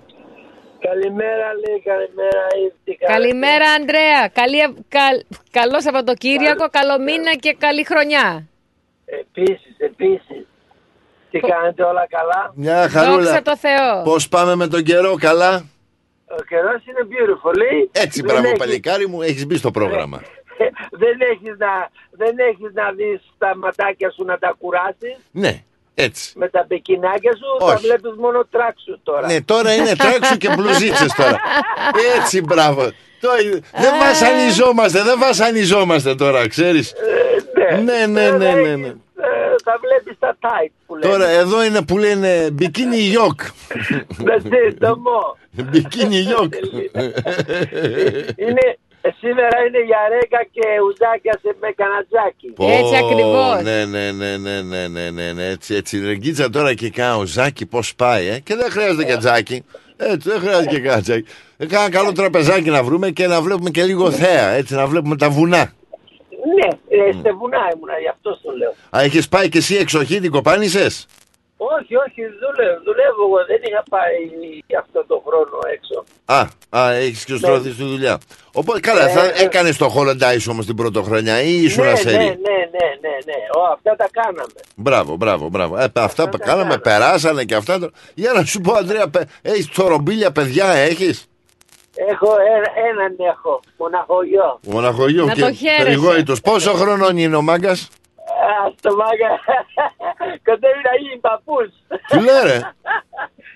Καλημέρα, 0.79 1.47
λέει, 1.63 1.81
καλημέρα, 1.83 2.43
ήρθη. 2.65 2.97
Καλημέρα, 3.05 3.65
Αντρέα. 3.71 4.27
Καλή, 4.33 4.59
καλ, 4.89 5.15
καλό 5.51 5.81
Σαββατοκύριακο, 5.81 6.65
καλό 6.71 6.99
μήνα 6.99 7.35
και 7.35 7.55
καλή 7.59 7.83
χρονιά. 7.85 8.47
Επίσης, 9.05 9.75
επίσης. 9.77 10.45
Τι 11.31 11.39
κάνετε 11.39 11.83
όλα 11.83 12.07
καλά; 12.09 12.51
Μια 12.55 12.89
χαρούλα. 12.89 13.23
Δόξα 13.23 13.41
τω 13.41 13.57
Θεώ. 13.57 14.03
Πώς 14.03 14.27
πάμε 14.29 14.55
με 14.55 14.67
τον 14.67 14.83
καιρό, 14.83 15.15
καλά; 15.19 15.65
Ο 16.39 16.41
καιρός 16.49 16.81
είναι 16.85 17.03
beautiful, 17.11 17.53
λέει. 17.57 17.89
Έτσι, 17.91 18.21
Δεν 18.21 18.25
μπράβο, 18.31 18.47
έχεις- 18.47 18.59
παλικάρι 18.59 19.07
μου, 19.07 19.21
έχεις 19.21 19.45
μπει 19.45 19.57
στο 19.57 19.71
πρόγραμμα. 19.71 20.21
δεν, 21.01 21.17
έχεις 21.31 21.57
να, 21.57 21.89
δεν 22.11 22.35
έχεις 22.39 22.71
να 22.73 22.91
δεις 22.91 23.21
τα 23.37 23.55
ματάκια 23.57 24.11
σου 24.11 24.23
να 24.23 24.37
τα 24.37 24.55
κουράσεις; 24.59 25.17
Ναι, 25.31 25.63
έτσι. 25.99 26.31
με 26.35 26.47
τα 26.49 26.65
πεκινάκια 26.67 27.31
σου, 27.35 27.65
θα 27.65 27.73
Όχι. 27.73 27.85
βλέπεις 27.85 28.11
μόνο 28.17 28.45
τράξου 28.51 28.99
τώρα. 29.03 29.27
Ναι, 29.27 29.41
τώρα 29.41 29.73
είναι 29.73 29.95
τράξου 29.95 30.37
και 30.37 30.49
μπλουζίτσες 30.55 31.13
τώρα. 31.13 31.39
Έτσι, 32.17 32.41
μπράβο. 32.41 32.81
Το- 33.19 33.29
δεν 33.73 33.93
βασανιζόμαστε, 33.99 35.01
δεν 35.03 35.19
βασανιζόμαστε 35.19 36.15
τώρα, 36.15 36.47
ξέρεις. 36.47 36.93
Ναι, 37.83 38.05
ναι, 38.05 38.05
ναι, 38.29 38.51
ναι, 38.51 38.75
ναι. 38.75 38.87
Ε, 38.87 39.55
θα 39.63 39.79
βλέπεις 39.81 40.19
τα 40.19 40.37
tight 40.41 40.71
που 40.85 40.95
λένε. 40.95 41.13
Τώρα 41.13 41.27
εδώ 41.29 41.63
είναι 41.63 41.81
που 41.81 41.97
λένε 41.97 42.49
μπικίνι 42.53 42.97
γιοκ. 42.97 43.39
That's 44.23 44.45
it, 44.45 44.73
το 44.79 44.97
μό. 44.97 45.37
Μπικίνι 45.51 46.15
γιοκ. 46.17 46.53
είναι, 48.35 48.59
Ε, 48.61 48.86
σήμερα 49.19 49.57
είναι 49.67 49.83
για 49.83 49.97
ρέκα 50.09 50.41
και 50.51 50.65
ουζάκια 50.87 51.39
σε 51.41 51.55
με 51.61 51.71
κανατζάκι. 51.81 52.47
Πω, 52.47 52.67
Ναι, 53.61 53.85
ναι, 53.85 54.11
ναι, 54.11 54.37
ναι, 54.37 54.61
ναι, 54.61 54.87
ναι, 54.87 55.09
ναι, 55.09 55.31
ναι, 55.31 55.45
έτσι, 55.47 55.75
έτσι. 55.75 56.05
Ρεγκίτσα 56.05 56.49
τώρα 56.49 56.73
και 56.73 56.89
κάνα 56.89 57.25
ζάκι 57.25 57.65
πώς 57.65 57.95
πάει, 57.95 58.27
ε; 58.27 58.39
Και 58.39 58.55
δεν 58.55 58.71
χρειάζεται 58.71 59.03
και 59.03 59.17
τζάκι. 59.17 59.63
Έτσι, 59.97 60.29
δεν 60.29 60.39
χρειάζεται 60.39 60.69
και 60.75 60.79
κάνα 60.79 61.01
τζάκι. 61.01 61.29
Ε, 61.57 61.65
Κάνα 61.65 61.89
καλό 61.89 62.11
τραπεζάκι 62.11 62.69
να 62.69 62.83
βρούμε 62.83 63.09
και 63.09 63.27
να 63.27 63.41
βλέπουμε 63.41 63.69
και 63.69 63.83
λίγο 63.83 64.11
θέα, 64.11 64.49
έτσι, 64.49 64.73
να 64.73 64.87
βλέπουμε 64.87 65.15
τα 65.15 65.29
βουνά. 65.29 65.73
Ναι, 66.55 66.67
ε, 66.89 67.11
σε 67.11 67.31
βουνά 67.33 67.71
ήμουνα, 67.75 67.99
γι' 68.01 68.07
αυτό 68.07 68.39
το 68.43 68.51
λέω. 68.57 68.73
Α, 68.97 69.01
έχεις 69.03 69.29
πάει 69.29 69.49
και 69.49 69.57
εσύ 69.57 69.75
εξοχή, 69.75 70.19
την 70.19 70.31
κοπάνησες; 70.31 71.05
Όχι, 71.57 71.95
όχι, 71.95 72.21
δουλεύω, 72.41 72.79
δουλεύω 72.85 73.21
εγώ. 73.27 73.39
Δεν 73.47 73.59
είχα 73.67 73.83
πάει 73.89 74.19
αυτό 74.79 75.05
το 75.07 75.23
χρόνο 75.27 75.57
έξω. 75.75 76.03
Α, 76.25 76.39
α 76.81 76.91
έχεις 76.93 77.25
και 77.25 77.35
στρώθει 77.35 77.71
στη 77.71 77.83
δουλειά. 77.83 78.17
Οπότε, 78.53 78.79
καλά, 78.79 79.09
Ε, 79.09 79.11
θα 79.11 79.23
ε. 79.25 79.33
έκανες 79.43 79.77
το 79.77 79.93
Hollandize 79.95 80.45
όμως 80.49 80.65
την 80.65 80.75
πρωτοχρονιά 80.75 81.41
ή 81.41 81.63
ήσουν 81.63 81.83
ναι, 81.83 81.87
ναι, 81.89 81.93
ασέρι. 81.97 82.15
ναι, 82.15 82.23
ναι, 82.25 82.87
ναι, 83.01 83.13
ναι. 83.25 83.37
Ω, 83.57 83.61
αυτά 83.73 83.95
τα 83.95 84.07
κάναμε. 84.11 84.53
Μπράβο, 84.75 85.15
μπράβο, 85.15 85.49
μπράβο. 85.49 85.77
Ε, 85.77 85.87
αυτά 85.93 86.29
που 86.29 86.37
κάναμε, 86.37 86.77
περάσανε 86.77 87.43
και 87.43 87.55
αυτά. 87.55 87.79
το- 87.79 87.91
Για 88.13 88.31
να 88.33 88.43
σου 88.45 88.61
πω, 88.61 88.73
Αντρέα, 88.73 89.09
παι... 89.09 89.27
έχεις 89.41 89.69
τσορομπίλια 89.69 90.31
παιδιά, 90.31 90.65
έχεις; 90.71 91.25
Έχω 92.09 92.27
ένα, 92.55 92.89
έναν 92.89 93.15
έχω, 93.35 93.59
μοναχογιό. 93.77 94.59
Μοναχογείο 94.61 95.25
Να 95.25 95.33
και 95.33 95.41
το 95.41 95.51
χαίρεσαι. 95.53 95.83
περιγόητος. 95.83 96.41
Πόσο 96.41 96.73
χρονών 96.73 97.17
είναι 97.17 97.35
ο 97.35 97.41
μάγκας; 97.41 97.89
Α, 98.45 98.71
στο 98.79 98.95
μάγκα, 98.95 99.29
κοντεύει 100.45 100.81
να 100.89 100.93
γίνει 101.01 101.17
παππούς. 101.27 101.67
Τι 102.07 102.15
λέει, 102.15 102.41
ρε; 102.43 102.59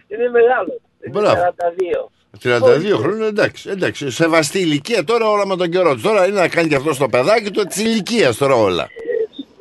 Είναι 0.08 0.30
μεγάλο. 0.38 0.74
Είναι 1.06 1.20
Μπράβο. 1.20 1.42
42. 1.42 2.12
32 2.44 2.98
χρόνια, 2.98 3.28
εντάξει, 3.28 3.70
εντάξει. 3.70 4.10
Σεβαστή 4.10 4.60
ηλικία 4.60 5.04
τώρα 5.04 5.30
όλα 5.30 5.46
με 5.46 5.56
τον 5.56 5.70
καιρό 5.70 5.96
του. 5.96 6.02
Τώρα 6.02 6.26
είναι 6.28 6.40
να 6.40 6.48
κάνει 6.48 6.68
και 6.68 6.76
αυτό 6.76 6.94
στο 6.94 7.10
παιδάκι 7.10 7.52
του 7.52 7.64
τη 7.66 7.82
ηλικία 7.82 8.34
τώρα 8.36 8.56
όλα. 8.56 8.88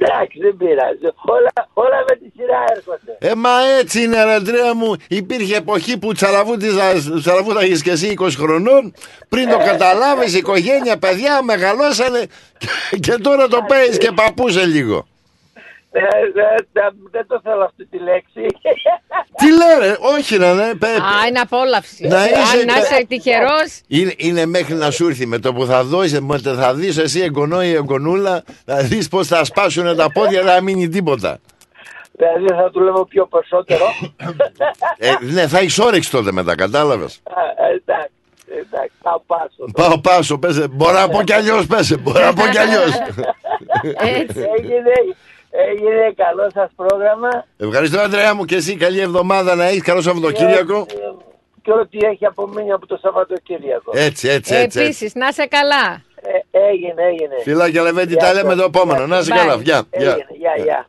Εντάξει, 0.03 0.39
δεν 0.39 0.57
πειράζει. 0.57 0.99
Όλα, 1.25 1.53
όλα 1.73 2.05
με 2.09 2.17
τη 2.17 2.25
σειρά 2.37 2.65
έρχονται. 2.77 3.17
Ε, 3.19 3.35
μα 3.35 3.51
έτσι 3.81 4.03
είναι, 4.03 4.25
ρε 4.25 4.35
Αντρέα 4.35 4.75
μου. 4.75 4.95
Υπήρχε 5.09 5.57
εποχή 5.57 5.99
που 5.99 6.13
τσαλαβούτιζα- 6.13 7.19
τσαλαβούταγες 7.21 7.83
και 7.83 7.91
εσύ 7.91 8.15
20 8.21 8.29
χρονών. 8.37 8.93
Πριν 9.29 9.49
το 9.49 9.57
καταλάβεις, 9.57 10.35
οικογένεια, 10.35 10.99
παιδιά 10.99 11.43
μεγαλώσανε. 11.43 12.27
Και, 12.59 12.97
και 13.01 13.13
τώρα 13.23 13.49
το 13.49 13.65
παίζεις 13.69 13.99
και 13.99 14.11
παππούσε 14.13 14.67
λίγο. 14.67 15.07
Ε, 15.93 16.01
δεν- 16.35 16.67
δεν- 16.73 16.95
Δεν 17.11 17.27
το 17.27 17.41
θέλω 17.43 17.65
αυτή 17.65 17.87
τη 17.87 17.99
λέξη. 17.99 18.47
Τι 19.37 19.47
λέει, 19.47 19.89
ρε, 19.89 19.97
όχι 20.17 20.39
να 20.39 20.55
ναι. 20.55 20.75
πε- 20.75 20.89
Α, 21.01 21.27
είναι 21.29 21.39
απόλαυση. 21.39 22.07
Να 22.07 22.25
είσαι 22.25 22.35
Αν 22.59 22.65
να 22.67 22.73
κα- 22.73 22.79
είσαι 22.81 23.05
τυχερός. 23.09 23.81
Είναι, 23.87 24.15
είναι 24.17 24.47
μέχρι 24.47 24.75
να 24.75 24.91
σου 24.91 25.07
έρθει 25.09 25.27
με 25.27 25.39
το 25.39 25.53
που 25.53 25.67
θα 25.67 25.85
δώσεις, 25.85 26.21
με 26.21 26.39
το 26.39 26.55
θα 26.55 26.75
δεις 26.75 26.99
εσύ 26.99 27.21
εγγονό 27.21 27.63
ή 27.63 27.73
εγγονούλα, 27.73 28.43
θα 28.65 28.77
δεις 28.83 29.09
πως 29.09 29.27
θα 29.27 29.45
σπάσουν 29.45 29.97
τα 29.97 30.11
πόδια, 30.13 30.43
δεν 30.43 30.55
θα 30.55 30.61
μείνει 30.63 30.89
τίποτα. 30.89 31.39
Δηλαδή 32.13 32.47
θα 32.63 32.71
του 32.71 32.81
λέω 32.81 33.05
πιο 33.05 33.27
περισσότερο. 33.27 33.85
Ε, 34.99 35.13
ναι, 35.21 35.47
θα 35.49 35.59
έχεις 35.59 35.79
όρεξη 35.79 36.11
τότε 36.11 36.33
μετά, 36.33 36.55
κατάλαβες; 36.55 37.21
Α, 37.25 37.33
Εντάξει, 37.75 38.11
εντάξει, 38.61 38.93
θα 39.03 39.23
πάσω. 39.27 39.65
Πάω 39.73 39.99
πάσο, 40.01 40.39
πέσε. 40.39 40.69
Μπορώ 40.69 40.99
να 40.99 41.09
πω 41.09 41.23
κι 41.23 41.33
αλλιώς, 41.33 41.67
πέσε. 41.67 41.97
Μπορώ 41.97 42.25
να 42.25 42.33
πω 42.33 42.43
κι 42.47 42.59
αλλιώς. 42.59 42.91
Έγινε, 45.69 45.91
έγινε 45.91 46.13
καλό 46.17 46.51
σας 46.55 46.71
πρόγραμμα 46.77 47.29
Ευχαριστώ, 47.57 48.01
Αντρέα 48.01 48.35
μου, 48.35 48.45
και 48.45 48.55
εσύ. 48.57 48.77
Καλή 48.77 49.01
εβδομάδα 49.01 49.55
να 49.55 49.65
έχεις. 49.65 49.83
Καλό 49.83 50.01
Σαββατοκύριακο. 50.01 50.87
και 51.63 51.73
ό,τι 51.73 51.99
έχει 52.07 52.27
απομείνει 52.27 52.73
από 52.73 52.87
το 52.87 52.99
Σαββατοκύριακο. 53.03 53.91
Έτσι, 53.95 54.29
έτσι, 54.29 54.55
έτσι. 54.55 54.55
έτσι. 54.55 54.81
Επίσης, 54.81 55.15
να 55.15 55.27
είσαι 55.29 55.47
καλά. 55.47 56.03
Ε, 56.23 56.59
έγινε, 56.71 57.03
έγινε. 57.03 57.35
Φιλάκια, 57.43 57.83
Λεβέντη, 57.83 58.13
Γεια 58.13 58.23
τα 58.23 58.33
λέμε 58.33 58.49
σας. 58.49 58.59
το 58.59 58.65
επόμενο. 58.65 59.07
Να 59.07 59.19
είσαι 59.19 59.31
Bye. 59.35 59.37
καλά. 59.37 59.55
Γεια. 59.55 59.83
γεια. 59.93 60.11
Έγινε, 60.11 60.27
γεια, 60.39 60.55
γεια. 60.65 60.89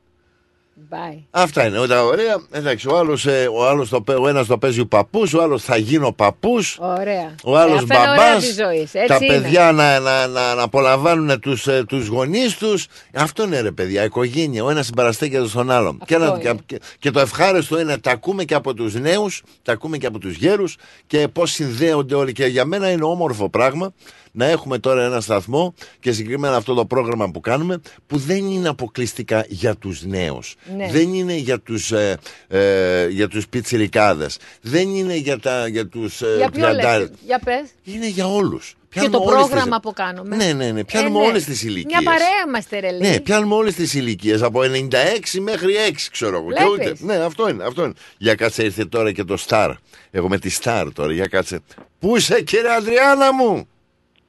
Bye. 0.91 1.23
Αυτά 1.31 1.65
είναι 1.67 1.77
όλα 1.77 2.03
ωραία. 2.03 2.41
Εντάξει, 2.51 2.87
ο 2.89 2.97
άλλος 2.97 3.25
ο 3.55 3.67
άλλος 3.67 3.89
το, 3.89 4.01
παί- 4.01 4.17
ο 4.19 4.27
ένας 4.27 4.47
το 4.47 4.57
παίζει 4.57 4.79
ο 4.79 4.85
παππούς, 4.87 5.33
ο 5.33 5.41
άλλος 5.41 5.63
θα 5.63 5.77
γίνω 5.77 6.11
παππούς. 6.11 6.77
Ωραία. 6.81 7.35
Ο 7.43 7.57
άλλος 7.57 7.79
Ε, 7.79 7.81
αυτά 7.81 7.95
είναι 7.97 8.05
μπαμπάς. 8.05 8.25
ωραία 8.25 8.37
της 8.37 8.53
ζωής. 8.55 8.93
Έτσι 8.93 9.07
Τα 9.07 9.17
είναι. 9.21 9.27
παιδιά 9.41 9.71
να, 9.71 9.99
να, 9.99 10.27
να, 10.27 10.53
να 10.55 10.61
απολαμβάνουν 10.63 11.39
τους 11.39 11.67
τους 11.87 12.07
γονείς 12.07 12.57
τους. 12.57 12.87
Αυτό 13.13 13.43
είναι 13.43 13.61
ρε 13.61 13.71
παιδιά. 13.71 14.03
Οικογένεια. 14.03 14.63
Ο 14.63 14.69
ένας 14.69 14.85
συμπαραστέκεται 14.85 15.47
στον 15.47 15.71
άλλον. 15.71 16.01
Και, 16.05 16.15
ένα- 16.15 16.37
είναι. 16.43 16.55
και, 16.65 16.79
και 16.99 17.11
το 17.11 17.19
ευχάριστο 17.19 17.79
είναι 17.79 17.97
τα 17.97 18.11
ακούμε 18.11 18.43
και 18.43 18.53
από 18.53 18.73
τους 18.73 18.93
νέους, 18.93 19.43
τα 19.63 19.71
ακούμε 19.71 19.97
και 19.97 20.05
από 20.05 20.19
τους 20.19 20.35
γέρους 20.35 20.77
και 21.07 21.27
πώς 21.27 21.51
συνδέονται 21.51 22.15
όλοι. 22.15 22.31
Και 22.31 22.45
για 22.45 22.65
μένα 22.65 22.89
είναι 22.91 23.03
όμορφο 23.03 23.49
πράγμα 23.49 23.93
να 24.31 24.45
έχουμε 24.45 24.77
τώρα 24.79 25.03
ένα 25.05 25.21
σταθμό 25.21 25.73
και 25.99 26.11
συγκεκριμένα 26.11 26.55
αυτό 26.55 26.73
το 26.73 26.85
πρόγραμμα 26.85 27.31
που 27.31 27.39
κάνουμε 27.39 27.81
που 28.07 28.17
δεν 28.17 28.45
είναι 28.45 28.67
αποκλειστικά 28.69 29.45
για 29.47 29.75
τους 29.75 30.03
νέους. 30.05 30.55
Ναι. 30.77 30.87
Δεν 30.91 31.13
είναι 31.13 31.33
για 31.35 31.59
τους, 31.59 31.91
ε, 31.91 32.17
ε, 32.47 33.07
για 33.07 33.27
τους 33.27 33.47
πιτσιρικάδες. 33.47 34.37
Δεν 34.61 34.95
είναι 34.95 35.15
για, 35.15 35.39
τα, 35.39 35.67
για 35.67 35.87
τους 35.87 36.21
ε, 36.21 36.33
Για 36.37 36.49
ποιο 36.49 36.61
τριαντάρες. 36.61 36.99
λέτε. 37.07 37.15
Για 37.25 37.39
πες. 37.43 37.69
Είναι 37.83 38.07
για 38.07 38.27
όλους. 38.27 38.75
Και 38.93 38.99
Πιάνουμε 38.99 39.17
το 39.17 39.23
όλες 39.31 39.47
πρόγραμμα 39.47 39.79
τις- 39.79 39.89
που 39.89 39.93
κάνουμε. 39.93 40.35
Ναι, 40.35 40.53
ναι, 40.53 40.71
ναι. 40.71 40.83
Πιάνουμε 40.83 41.17
Ε, 41.19 41.21
ναι. 41.21 41.27
όλες 41.27 41.43
τις 41.43 41.63
ηλικίες. 41.63 42.01
Μια 42.01 42.11
παρέα 42.11 42.27
είμαστε, 42.47 42.79
ρε 42.79 42.91
Ναι, 42.91 42.97
λέει. 42.97 43.19
πιάνουμε 43.21 43.55
όλες 43.55 43.75
τις 43.75 43.93
ηλικίες 43.93 44.41
από 44.41 44.61
96 44.61 45.39
μέχρι 45.41 45.73
6, 45.75 46.09
ξέρω 46.11 46.37
εγώ. 46.37 46.51
Και 46.51 46.63
Βλέπεις. 46.77 47.01
ούτε. 47.01 47.13
Ναι, 47.13 47.23
αυτό 47.23 47.49
είναι, 47.49 47.63
αυτό 47.63 47.83
είναι. 47.83 47.93
Για 48.17 48.35
κάτσε 48.35 48.63
ήρθε 48.63 48.85
τώρα 48.85 49.11
και 49.11 49.23
το 49.23 49.37
Star. 49.47 49.73
Εγώ 50.11 50.27
με 50.29 50.37
τη 50.39 50.57
Star 50.63 50.87
τώρα, 50.93 51.13
για 51.13 51.25
κάτσε. 51.27 51.59
Πού 51.99 52.17
είσαι, 52.17 52.41
κύριε 52.41 52.69
Αντριάννα 52.71 53.33
μου! 53.33 53.67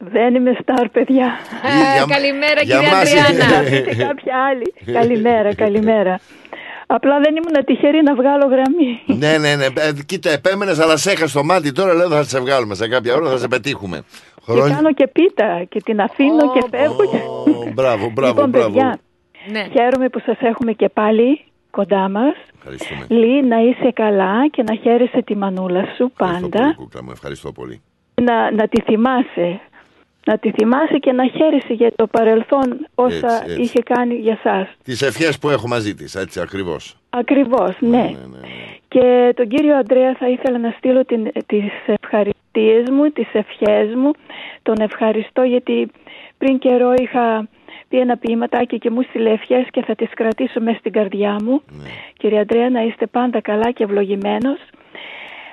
Δεν 0.05 0.35
είμαι 0.35 0.57
στάρ, 0.63 0.89
παιδιά. 0.89 1.27
Ε, 1.63 1.95
για- 1.97 2.15
καλημέρα, 2.17 2.61
για 2.63 2.79
κυρία 2.79 2.91
μας 2.97 3.13
Αντριάννα. 3.15 3.69
είναι. 3.69 3.77
Είστε 3.77 4.05
κάποια 4.05 4.35
άλλη; 4.49 4.75
καλημέρα, 4.99 5.55
καλημέρα. 5.55 6.21
Απλά 6.87 7.19
δεν 7.21 7.35
ήμουν 7.37 7.65
τυχερή 7.65 8.03
να 8.03 8.15
βγάλω 8.15 8.47
γραμμή. 8.47 9.01
ναι, 9.07 9.39
ναι, 9.39 9.57
ναι. 9.57 9.65
Ε, 9.65 9.93
κοίτα, 10.07 10.31
επέμενες, 10.31 10.79
αλλά 10.79 10.97
σε 10.97 11.11
έχασε 11.11 11.35
το 11.39 11.45
μάτι. 11.45 11.73
Τώρα 11.73 11.95
λέω 11.95 12.09
θα 12.09 12.23
σε 12.25 12.41
βγάλουμε 12.41 12.75
σε 12.75 12.89
κάποια 12.89 13.15
ώρα, 13.15 13.31
θα 13.31 13.37
σε 13.39 13.49
πετύχουμε. 13.49 14.03
Και 14.47 14.61
κάνω 14.75 14.93
και 14.95 15.07
πίτα 15.09 15.65
και 15.69 15.81
την 15.85 16.01
αφήνω 16.01 16.53
και 16.53 16.63
φεύγω. 16.71 17.05
και- 17.11 17.51
Ω, 17.51 17.71
μπράβο, 17.73 18.11
μπράβο, 18.11 18.33
λοιπόν, 18.35 18.49
μπράβο. 18.51 18.69
παιδιά, 18.73 18.99
Ναι. 19.51 19.67
χαίρομαι 19.73 20.09
που 20.09 20.21
σας 20.27 20.37
έχουμε 20.41 20.73
και 20.73 20.89
πάλι 20.89 21.45
κοντά 21.71 22.09
μας. 22.09 22.35
Ευχαριστούμε. 22.57 23.07
Λύ, 23.09 23.43
να 23.47 23.57
είσαι 23.61 23.91
καλά 23.95 24.49
και 24.51 24.63
να 24.63 24.75
χαίρεσαι 24.75 25.23
τη 25.23 25.37
μανούλα 25.37 25.85
σου 25.97 26.13
Ευχαριστώ 26.19 26.49
πολύ, 26.49 26.51
πάντα. 26.51 26.75
κούκλα 26.77 27.03
μου. 27.03 27.11
Ευχαριστώ 27.13 27.53
πολύ. 27.53 27.83
Να, 28.23 28.51
να 28.51 28.69
τη 28.69 28.81
θυμάσαι. 28.83 29.61
Να 30.25 30.39
τη 30.39 30.51
θυμάσαι 30.51 30.99
και 30.99 31.13
να 31.13 31.27
χαίρεσαι 31.27 31.73
για 31.73 31.93
το 31.97 32.07
παρελθόν 32.07 32.87
όσα 32.95 33.33
Έτσι, 33.33 33.45
έτσι. 33.51 33.61
είχε 33.61 33.83
κάνει 33.83 34.15
για 34.15 34.39
σας. 34.43 34.69
Τις 34.85 35.03
ευχές 35.03 35.39
που 35.39 35.49
έχω 35.49 35.69
μαζί 35.69 35.95
της, 35.95 36.15
έτσι 36.15 36.41
ακριβώς. 36.41 36.97
Ακριβώς, 37.11 37.77
ναι. 37.81 38.11
Και 38.89 39.33
τον 39.37 39.49
κύριο 39.49 39.77
Αντρέα 39.77 40.15
θα 40.15 40.29
ήθελα 40.29 40.59
να 40.59 40.75
στείλω 40.77 41.05
την, 41.05 41.31
τις 41.47 41.65
ευχαριστίες 41.87 42.91
μου, 42.91 43.11
τις 43.11 43.29
ευχές 43.33 43.95
μου. 43.95 44.11
Τον 44.63 44.75
ευχαριστώ 44.81 45.43
γιατί 45.43 45.91
πριν 46.39 46.59
καιρό 46.59 46.95
είχα 46.95 47.49
πει 47.89 47.99
ένα 47.99 48.17
ποιηματάκι 48.17 48.79
και 48.79 48.91
μου 48.91 49.03
στείλε 49.03 49.31
ευχές 49.31 49.67
και 49.71 49.83
θα 49.83 49.95
τις 49.95 50.09
κρατήσω 50.15 50.61
μέσα 50.61 50.79
στην 50.79 50.93
καρδιά 50.93 51.37
μου. 51.43 51.63
Κύριε 52.17 52.41
Αντρέα 52.41 52.71
να 52.71 52.83
είστε 52.83 53.07
πάντα 53.07 53.41
καλά 53.41 53.71
και 53.71 53.85
ευλογημένος. 53.85 54.59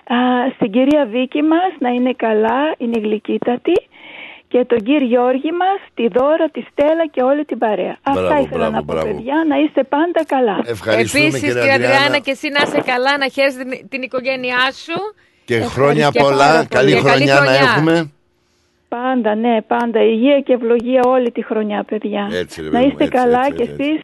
Α, 0.06 0.18
στην 0.56 0.72
κυρία 0.72 1.06
Βίκη 1.06 1.42
μας 1.42 1.72
να 1.80 1.90
είναι 1.90 2.14
καλά, 2.14 2.74
είναι 2.78 3.00
γλυκύτατη. 3.00 3.74
Και 4.52 4.66
τον 4.66 4.80
κύριο 4.88 5.08
Γιώργη 5.08 5.52
μας, 5.62 5.80
τη 5.94 6.08
Δώρα, 6.08 6.48
τη 6.56 6.62
Στέλλα 6.72 7.06
και 7.14 7.22
όλη 7.22 7.46
την 7.46 7.58
παρέα. 7.58 7.96
Αυτά 8.02 8.22
Μπράβο, 8.22 8.42
ήθελα 8.44 8.58
μπράβο, 8.58 8.72
να 8.76 8.84
πω 8.84 8.94
μπράβο. 8.94 9.08
παιδιά, 9.08 9.38
να 9.48 9.56
είστε 9.64 9.84
πάντα 9.84 10.22
καλά. 10.34 10.56
Ευχαριστούμε, 10.66 11.24
Επίσης, 11.24 11.40
κύριε 11.42 11.54
κύριε 11.62 11.74
Αντριάννα, 11.74 11.96
Αντριάννα. 11.98 12.20
και 12.26 12.32
εσύ 12.32 12.48
να 12.56 12.62
είσαι 12.66 12.82
καλά, 12.92 13.18
να 13.18 13.28
χαίρεσαι 13.36 13.58
την, 13.64 13.90
την 13.90 14.02
οικογένειά 14.02 14.64
σου. 14.84 14.98
Και 15.46 15.56
Ευχαριστώ 15.56 15.82
χρόνια 15.82 16.12
πάρα 16.12 16.26
πολλά, 16.30 16.52
πολύ. 16.56 16.68
καλή 16.68 16.94
Και 16.94 17.02
καλή 17.02 17.08
χρονιά 17.10 17.34
να 17.34 17.40
χρονιά. 17.42 17.60
έχουμε. 17.62 18.12
Πάντα, 18.90 19.36
ναι, 19.36 19.62
πάντα. 19.62 20.00
Υγεία 20.04 20.40
και 20.42 20.54
ευλογία 20.54 21.02
όλη 21.06 21.32
τη 21.32 21.42
χρονιά, 21.46 21.84
παιδιά. 21.84 22.30
Έτσι, 22.32 22.62
ρε 22.62 22.68
να 22.68 22.72
παιδί 22.72 22.84
μου, 22.86 22.90
είστε 22.92 23.04
έτσι, 23.04 23.18
καλά 23.18 23.40
έτσι, 23.46 23.54
και 23.58 23.64
έτσι, 23.64 23.84
εσείς 23.84 24.00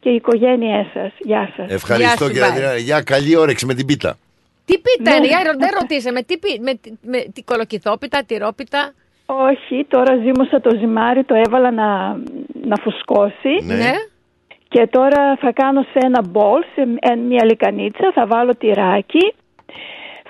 και 0.00 0.08
οι 0.08 0.14
οικογένειές 0.14 0.86
σας. 0.94 1.12
Γεια 1.18 1.52
σας. 1.56 1.66
Ευχαριστώ, 1.70 2.26
κύριε 2.26 2.44
Αντριάννα. 2.46 2.76
Για 2.76 3.02
καλή 3.02 3.36
όρεξη 3.36 3.66
με 3.66 3.74
την 3.74 3.86
πίτα. 3.86 4.18
Τι 4.64 4.74
πίτα 4.78 5.10
Ναι. 5.10 5.16
είναι, 5.16 5.26
για, 5.26 5.38
δεν 5.58 5.70
ρωτήσαμε, 5.80 6.22
τι 6.22 6.38
πί, 6.38 6.60
με, 6.60 6.72
με, 7.02 7.18
τι 7.32 7.42
κολοκυθόπιτα, 7.42 8.24
τυρόπιτα. 8.26 8.92
Όχι, 9.40 9.86
τώρα 9.88 10.16
ζύμωσα 10.16 10.60
το 10.60 10.76
ζυμάρι, 10.78 11.24
το 11.24 11.34
έβαλα 11.34 11.70
να, 11.70 12.20
να 12.64 12.76
φουσκώσει. 12.76 13.54
Ναι. 13.62 13.92
Και 14.68 14.86
τώρα 14.86 15.36
θα 15.36 15.52
κάνω 15.52 15.82
σε 15.82 15.98
ένα 15.98 16.22
μπολ, 16.28 16.62
σε 16.74 16.80
ε, 17.00 17.14
μια 17.14 17.44
λικανίτσα, 17.44 18.12
θα 18.14 18.26
βάλω 18.26 18.54
τυράκι. 18.54 19.34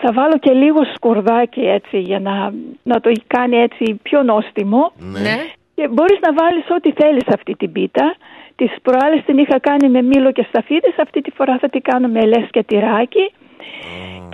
Θα 0.04 0.12
βάλω 0.12 0.38
και 0.38 0.52
λίγο 0.52 0.80
σκουρδάκι 0.94 1.60
έτσι 1.60 1.98
για 1.98 2.20
να, 2.20 2.52
να 2.82 3.00
το 3.00 3.12
κάνει 3.26 3.56
έτσι 3.56 4.00
πιο 4.02 4.22
νόστιμο. 4.22 4.92
Ναι. 4.96 5.36
Και 5.74 5.88
μπορείς 5.88 6.18
να 6.20 6.32
βάλεις 6.32 6.64
ό,τι 6.76 6.92
θέλεις 6.92 7.26
αυτή 7.26 7.54
την 7.54 7.72
πίτα. 7.72 8.14
Τις 8.56 8.72
προάλλες 8.82 9.24
την 9.24 9.38
είχα 9.38 9.58
κάνει 9.58 9.88
με 9.88 10.02
μήλο 10.02 10.32
και 10.32 10.46
σταφίδες, 10.48 10.94
αυτή 10.98 11.20
τη 11.20 11.30
φορά 11.30 11.58
θα 11.58 11.68
την 11.68 11.82
κάνω 11.82 12.08
με 12.08 12.20
ελές 12.20 12.46
και 12.50 12.62
τυράκι. 12.62 13.32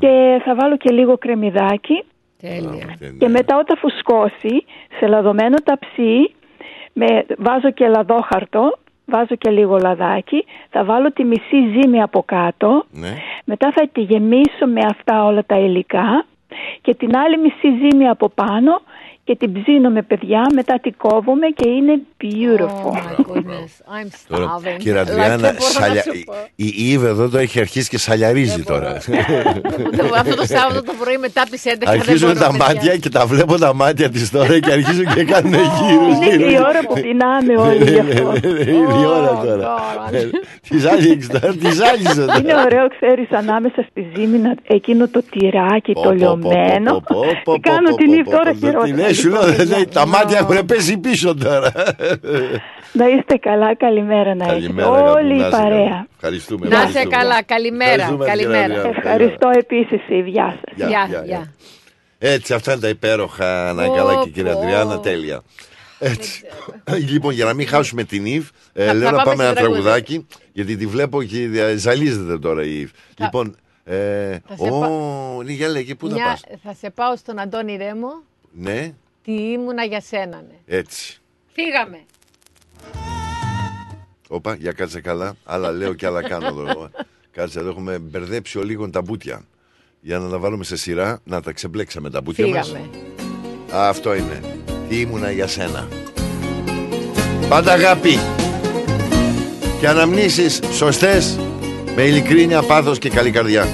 Και 0.00 0.40
θα 0.44 0.54
βάλω 0.54 0.76
και 0.76 0.90
λίγο 0.92 1.18
κρεμμυδάκι. 1.18 2.04
Τέλεια. 2.40 2.96
Και 3.18 3.28
μετά 3.28 3.58
όταν 3.58 3.76
φουσκώσει, 3.76 4.64
σε 4.98 5.06
λαδωμένο 5.06 5.56
ταψί, 5.64 6.34
με, 6.92 7.26
βάζω 7.38 7.70
και 7.70 7.88
λαδόχαρτο, 7.88 8.78
βάζω 9.04 9.34
και 9.34 9.50
λίγο 9.50 9.76
λαδάκι, 9.78 10.44
θα 10.70 10.84
βάλω 10.84 11.12
τη 11.12 11.24
μισή 11.24 11.56
ζύμη 11.80 12.02
από 12.02 12.22
κάτω, 12.26 12.84
Ναι. 12.90 13.14
μετά 13.44 13.72
θα 13.74 13.88
τη 13.92 14.00
γεμίσω 14.00 14.66
με 14.66 14.80
αυτά 14.90 15.24
όλα 15.24 15.44
τα 15.46 15.58
υλικά 15.58 16.24
και 16.80 16.94
την 16.94 17.16
άλλη 17.16 17.38
μισή 17.38 17.68
ζύμη 17.80 18.08
από 18.08 18.28
πάνω 18.28 18.80
και 19.28 19.36
την 19.36 19.52
ψήνω 19.52 19.90
με 19.90 20.02
παιδιά, 20.02 20.46
μετά 20.54 20.78
την 20.82 20.94
κόβουμε 20.96 21.46
και 21.56 21.68
είναι 21.68 21.94
beautiful. 22.22 22.92
I'm 23.94 24.08
Τώρα, 24.28 24.44
starving. 24.44 24.76
κύριε 24.78 25.02
Δηλαδή, 25.02 25.10
Αντριάννα, 25.10 25.36
δεν 25.36 25.56
μπορώ 25.58 25.72
να 25.78 25.80
σαλια... 25.86 26.02
σου 26.02 26.10
πω. 26.24 26.34
η 26.54 26.66
η 26.76 26.90
Ήβα 26.90 27.08
εδώ 27.08 27.28
το 27.28 27.38
έχει 27.38 27.60
αρχίσει 27.60 27.88
και 27.88 27.98
σαλιαρίζει 27.98 28.62
τώρα. 28.62 28.90
Αυτό 30.18 30.34
το 30.36 30.44
Σάββατο 30.46 30.82
το 30.82 30.92
πρωί 31.00 31.16
μετά 31.18 31.42
τις 31.50 31.62
11 31.66 31.72
δεν 31.78 31.88
Αρχίζουν 31.88 32.28
μπορώ, 32.32 32.40
τα 32.40 32.46
παιδιά. 32.50 32.66
μάτια 32.66 32.96
και 32.96 33.08
τα 33.08 33.26
βλέπω 33.26 33.58
τα 33.58 33.74
μάτια 33.74 34.10
της 34.10 34.30
τώρα 34.30 34.58
και 34.58 34.72
αρχίζουν 34.72 35.06
και 35.14 35.24
κάνουν 35.24 35.52
γύρω. 35.52 36.32
Είναι 36.32 36.44
η 36.52 36.56
ώρα 36.68 36.80
που 36.88 36.94
πεινάμε 37.00 37.54
όλοι 37.56 37.90
γι' 37.90 37.98
αυτό. 37.98 38.32
Είναι 38.70 38.94
η 39.02 39.04
ώρα 39.16 39.40
τώρα. 39.44 39.74
Τη 40.68 40.76
άλλης 40.92 41.26
τώρα, 41.28 41.52
τη 41.54 41.66
άλλης 41.90 42.14
Είναι 42.14 42.26
τώρα. 42.52 42.62
ωραίο, 42.64 42.88
ξέρεις, 42.88 43.28
ανάμεσα 43.30 43.86
στη 43.90 44.06
ζύμη 44.14 44.38
να- 44.38 44.54
εκείνο 44.66 45.08
το 45.08 45.22
τυράκι, 45.30 45.92
το 45.92 46.10
λιωμένο. 46.12 47.02
Και 47.44 47.58
κάνω 47.60 47.88
την 47.96 48.12
ύφη 48.12 48.30
τώρα 48.30 48.52
χειρότερα. 48.52 49.12
Ναι, 49.26 49.34
σου 49.36 49.44
λέω, 49.46 49.52
δεν 49.56 49.68
λέει, 49.68 49.86
τα 49.92 50.06
μάτια 50.06 50.38
έχουν 50.38 50.66
πέσει 50.66 50.98
πίσω 50.98 51.34
τώρα. 51.34 51.72
Να 52.92 53.08
είστε 53.08 53.36
καλά, 53.40 53.76
καλημέρα 53.76 54.34
να 54.34 54.44
έχετε. 54.44 54.60
Καλημέρα, 54.60 54.88
αγάπη 54.88 55.02
μου, 55.08 55.12
Όλη 55.16 55.28
να 55.28 55.34
η 55.34 55.38
είσαι 55.38 55.48
καλά. 55.50 55.62
παρέα. 55.62 56.06
Ευχαριστούμε. 56.14 56.68
Να 56.68 56.76
είσαι 56.76 56.84
ευχαριστούμε. 56.86 57.16
καλά, 57.16 57.42
καλημέρα, 57.42 57.90
Ευχαριστούμε, 57.92 58.24
καλημέρα. 58.24 58.62
κύριε 58.62 58.76
Αντριάννα. 58.78 58.98
Ευχαριστώ 58.98 59.50
επίσης, 59.58 60.00
γεια 60.26 60.58
σας. 60.64 60.76
Γεια, 60.76 60.86
Γεια, 60.88 61.06
γεια, 61.08 61.22
γεια. 61.24 61.52
Έτσι, 62.18 62.54
αυτά 62.54 62.72
είναι 62.72 62.80
τα 62.80 62.88
υπέροχα. 62.88 63.72
Να 63.72 63.84
Πω, 63.86 63.92
καλά 63.94 64.20
και 64.22 64.28
κύριε 64.30 64.52
πω. 64.52 64.58
Αντριάννα, 64.58 65.00
τέλεια. 65.00 65.42
Έτσι. 65.98 66.42
λοιπόν, 67.12 67.32
για 67.34 67.44
να 67.44 67.52
μην 67.54 67.66
χάσουμε 67.68 68.02
την 68.04 68.26
Ιβ, 68.26 68.48
ε, 68.72 68.86
Θα- 68.86 68.94
λέω 68.94 69.04
θα 69.08 69.16
να 69.16 69.22
πάμε 69.22 69.24
πάμε 69.30 69.42
σε 69.42 69.48
ένα 69.48 69.54
τραγούδι. 69.54 69.80
τραγουδάκι, 69.80 70.26
γιατί 70.52 70.76
τη 70.76 70.86
βλέπω 70.86 71.22
και 71.22 71.46
δια- 71.48 71.76
ζαλίζεται 71.76 72.38
τώρα 72.38 72.62
η 72.64 72.80
Ιβ. 72.80 72.90
Λοιπόν, 73.18 73.56
ε, 73.84 73.94
Θα 74.48 74.56
σε 74.56 74.70
ω, 74.70 74.78
πα- 74.78 75.44
ναι, 75.44 75.52
για 75.52 75.68
λέγε, 75.68 75.94
πού 75.94 76.08
θα 76.08 76.14
Μια- 76.14 76.24
πας; 76.24 76.40
θα 76.64 76.74
σε 76.80 76.90
πάω 76.90 77.16
στον 77.16 77.38
Αντώνη 77.38 77.76
Ρέμο. 77.76 78.08
Ναι, 78.52 78.92
Τι 79.28 79.50
ήμουνα 79.50 79.84
για 79.84 80.00
σένα, 80.00 80.44
ναι. 80.48 80.76
έτσι. 80.76 81.20
Φύγαμε. 81.52 82.00
Όπα, 84.28 84.54
για 84.54 84.72
κάτσε 84.72 85.00
καλά. 85.00 85.36
Άλλα 85.44 85.72
λέω 85.72 85.94
και 85.94 86.06
άλλα 86.06 86.22
κάνω 86.22 86.46
εδώ. 86.46 86.90
Κάτσε, 87.32 87.58
εδώ 87.58 87.68
έχουμε 87.68 87.98
μπερδέψει 87.98 88.58
ο 88.58 88.62
λίγο 88.62 88.90
τα 88.90 89.02
μπουτια. 89.02 89.44
Για 90.00 90.18
να 90.18 90.28
τα 90.28 90.38
βάλουμε 90.38 90.64
σε 90.64 90.76
σειρά, 90.76 91.20
να 91.24 91.40
τα 91.40 91.52
ξεμπλέξαμε 91.52 92.10
τα 92.10 92.20
μπουτια 92.20 92.46
μας. 92.46 92.66
Φύγαμε. 92.66 92.88
Αυτό 93.72 94.14
είναι. 94.14 94.40
Τι 94.88 95.00
ήμουνα 95.00 95.30
για 95.30 95.46
σένα. 95.46 95.88
Πάντα 97.48 97.72
αγάπη. 97.72 98.18
Και 99.80 99.88
αναμνήσεις 99.88 100.60
σωστές 100.72 101.38
με 101.94 102.02
ειλικρίνεια, 102.02 102.62
πάθος 102.62 102.98
και 102.98 103.10
καλή 103.10 103.30
καρδιά. 103.30 103.66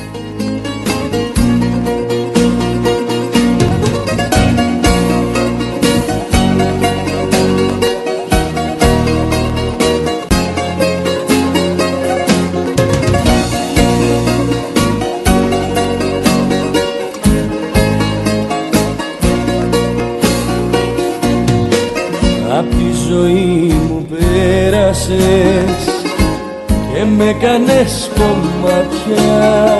Με 27.16 27.36
κάνες 27.40 28.10
κομμάτια. 28.14 29.78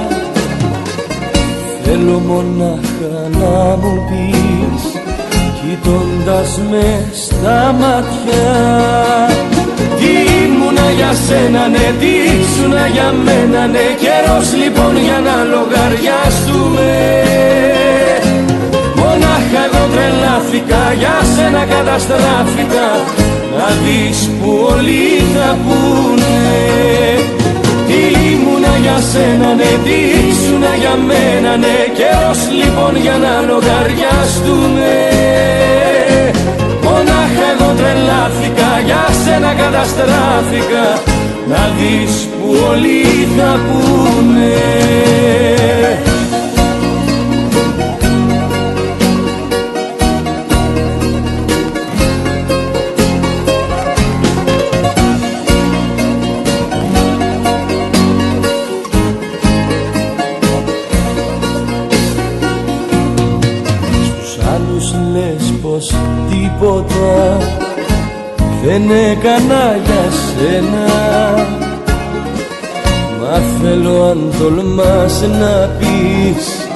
Θέλω 1.85 2.19
μονάχα 2.19 3.29
να 3.31 3.77
μου 3.77 4.05
πεις 4.09 4.83
κοιτώντας 5.61 6.61
με 6.71 7.09
στα 7.15 7.75
μάτια. 7.81 8.47
Τι 9.99 10.11
ήμουνα 10.45 10.91
για 10.97 11.13
σένα 11.27 11.69
ναι, 11.69 11.87
τι 12.01 12.11
ήσουνα 12.41 12.87
για 12.87 13.15
μένα 13.25 13.67
ναι 13.67 13.87
Καιρός 14.03 14.49
λοιπόν 14.63 14.97
για 15.07 15.19
να 15.27 15.37
λογαριαστούμε. 15.53 16.93
Μονάχα 18.97 19.61
εγώ 19.67 19.83
τρελάθηκα, 19.93 20.83
για 20.99 21.17
σένα 21.35 21.65
καταστράφηκα 21.75 23.04
Να 23.67 23.71
δεις 23.71 24.31
που 24.41 24.69
όλοι 24.73 25.05
θα 25.35 25.59
πούνε. 25.65 26.39
Τι 27.87 28.01
ήμουνα 28.31 28.77
για 28.83 28.99
σένα, 29.11 29.55
ναι, 29.55 29.71
τι 29.85 29.97
ήσουνα 30.29 30.73
για 30.83 30.95
μένα, 31.09 31.57
ναι. 31.57 31.79
Καιρός 31.99 32.41
λοιπόν 32.61 32.93
για 33.05 33.17
να 33.25 33.33
λογαριαστούμε. 33.51 34.93
Μονάχα 36.85 37.47
εγώ 37.53 37.69
τρελάθηκα, 37.79 38.71
για 38.85 39.05
σένα 39.25 39.53
καταστράφηκα. 39.63 40.87
Να 41.51 41.63
δεις 41.77 42.15
που 42.33 42.49
όλοι 42.71 43.29
θα 43.37 43.51
πούνε 43.67 44.55
τίποτα 67.05 67.39
δεν 68.65 68.83
έκανα 69.11 69.77
για 69.85 70.11
σένα. 70.11 70.87
Μα 73.21 73.41
θέλω 73.61 74.05
αν 74.05 74.33
τολμάς 74.39 75.21
να 75.21 75.71
πεις 75.79 76.69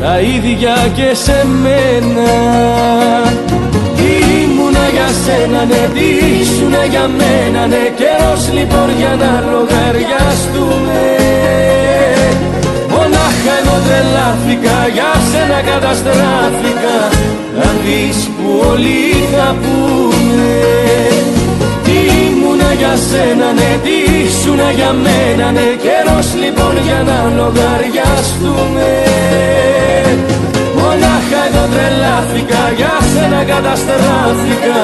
τα 0.00 0.20
ίδια 0.20 0.76
και 0.94 1.14
σε 1.14 1.46
μένα. 1.62 2.30
Τι 3.96 4.10
ήμουνα 4.42 4.88
για 4.92 5.08
σένα, 5.24 5.64
ναι, 5.64 5.88
τι 5.94 6.06
ήσουνα 6.40 6.84
για 6.84 7.08
μένα, 7.18 7.66
ναι 7.66 7.92
Καιρός 7.96 8.52
λοιπόν 8.52 8.88
για 8.98 9.16
να 9.18 9.50
λογαριαστούμε 9.50 11.00
Μονάχα 13.28 13.54
εγώ 13.62 13.76
τρελάθηκα, 13.86 14.76
για 14.96 15.12
σένα 15.30 15.60
καταστράφηκα. 15.70 16.98
Να 17.58 17.68
δεις 17.82 18.18
που 18.34 18.48
όλοι 18.70 19.02
θα 19.32 19.48
πούνε. 19.62 20.56
Τι 21.84 21.96
ήμουνα 22.24 22.70
για 22.80 22.94
σένα, 23.08 23.48
ναι, 23.58 23.70
τι 23.84 23.94
ήσουνα 24.22 24.70
για 24.78 24.92
μένα, 25.04 25.46
ναι. 25.56 25.68
Καιρός 25.84 26.28
λοιπόν 26.42 26.74
για 26.86 27.00
να 27.08 27.18
λογαριαστούμε. 27.38 28.90
Μονάχα 30.78 31.40
εγώ 31.48 31.64
τρελάθηκα, 31.72 32.62
για 32.78 32.94
σένα 33.12 33.40
καταστράφηκα. 33.52 34.80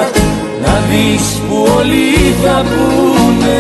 Να 0.65 0.75
δεις 0.89 1.27
που 1.47 1.57
όλοι 1.79 2.09
θα 2.43 2.57
πούνε 2.71 3.59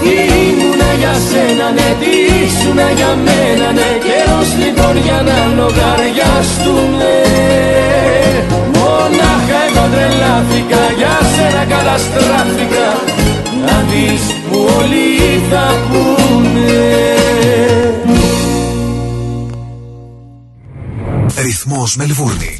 Τι 0.00 0.14
ήμουνα 0.46 0.90
για 1.00 1.14
σένα, 1.28 1.66
ναι, 1.76 1.88
τι 2.00 2.10
ήσουνα 2.44 2.90
για 2.98 3.12
μένα, 3.26 3.68
ναι. 3.78 3.90
Καιρός 4.06 4.50
λοιπόν 4.62 4.96
για 5.06 5.18
να 5.28 5.38
λογαριαστούμε. 5.58 7.12
Μονάχα 8.76 9.58
εγώ 9.68 9.84
τρελάθηκα, 9.92 10.82
για 11.00 11.16
σένα 11.34 11.64
καταστράφηκα. 11.74 12.88
Να 13.66 13.76
δεις 13.90 14.24
που 14.50 14.58
όλοι 14.78 15.42
θα 15.50 15.66
πούνε. 15.88 16.70
Ρυθμός 21.42 21.96
Μελβούρνη. 21.96 22.59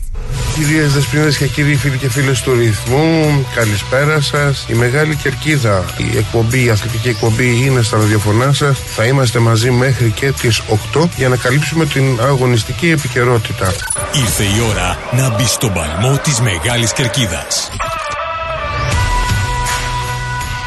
Κυρίες 0.61 0.93
Δεσποινίδε 0.93 1.33
και 1.33 1.47
κύριοι 1.47 1.77
φίλοι 1.77 1.99
και 1.99 2.11
φίλες 2.11 2.41
του 2.41 2.55
ρυθμού, 2.55 3.47
καλησπέρα 3.55 4.21
σας. 4.21 4.65
Η 4.69 4.75
Μεγάλη 4.75 5.17
Κερκίδα, 5.17 5.85
η 5.97 6.17
εκπομπή, 6.17 6.65
η 6.65 6.71
αθλητική 6.71 7.09
εκπομπή 7.09 7.65
είναι 7.65 7.83
στα 7.83 7.97
ραδιοφωνά 7.97 8.53
σας. 8.53 8.79
Θα 8.79 9.05
είμαστε 9.05 9.39
μαζί 9.39 9.71
μέχρι 9.71 10.11
και 10.11 10.33
τις 10.33 10.63
8 10.93 11.09
για 11.17 11.29
να 11.29 11.37
καλύψουμε 11.37 11.87
την 11.87 12.21
αγωνιστική 12.21 12.91
επικαιρότητα. 12.91 13.73
Ήρθε 14.15 14.43
η 14.43 14.61
ώρα 14.71 14.99
να 15.13 15.35
μπει 15.35 15.47
στον 15.47 15.73
παλμό 15.73 16.19
της 16.19 16.41
Μεγάλης 16.41 16.93
Κερκίδας. 16.93 17.71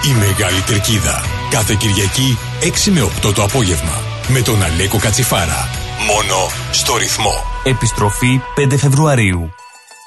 Η 0.06 0.14
Μεγάλη 0.14 0.62
Κερκίδα. 0.66 1.24
Κάθε 1.50 1.76
Κυριακή 1.80 2.38
6 2.60 2.92
με 2.92 3.02
8 3.02 3.34
το 3.34 3.44
απόγευμα. 3.44 4.02
Με 4.28 4.42
τον 4.42 4.64
Αλέκο 4.64 4.98
Κατσιφάρα. 4.98 5.70
Μόνο 6.08 6.52
στο 6.72 6.98
ρυθμό. 6.98 7.34
Επιστροφή 7.64 8.42
5 8.56 8.78
Φεβρουαρίου. 8.78 9.54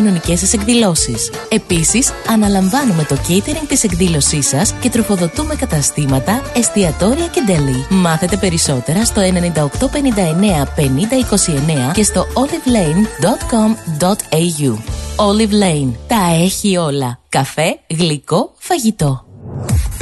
κοινωνικές 0.00 0.38
σας 0.38 0.52
εκδηλώσεις. 0.52 1.30
Επίσης, 1.48 2.12
αναλαμβάνουμε 2.28 3.04
το 3.04 3.16
catering 3.28 3.66
της 3.68 3.84
εκδήλωσής 3.84 4.48
σας 4.48 4.74
και 4.80 4.90
τροφοδοτούμε 4.90 5.54
καταστήματα, 5.54 6.42
εστιατόρια 6.56 7.26
και 7.26 7.42
deli. 7.46 7.86
Μάθετε 7.88 8.36
περισσότερα 8.36 9.04
στο 9.04 9.22
9859 9.22 10.66
5029 10.76 11.92
και 11.92 12.02
στο 12.02 12.26
olivelane.com.au. 12.34 14.78
Olive 15.16 15.52
Lane. 15.62 15.92
Τα 16.06 16.34
έχει 16.42 16.76
όλα. 16.76 17.18
Καφέ, 17.28 17.80
γλυκό, 17.88 18.52
φαγητό. 18.58 19.29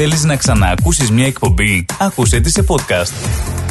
Θέλεις 0.01 0.25
να 0.25 0.37
ξαναακούσεις 0.37 1.11
μια 1.11 1.27
εκπομπή; 1.27 1.87
Άκουσέ 1.99 2.41
τη 2.41 2.51
σε 2.51 2.65
podcast. 2.69 3.13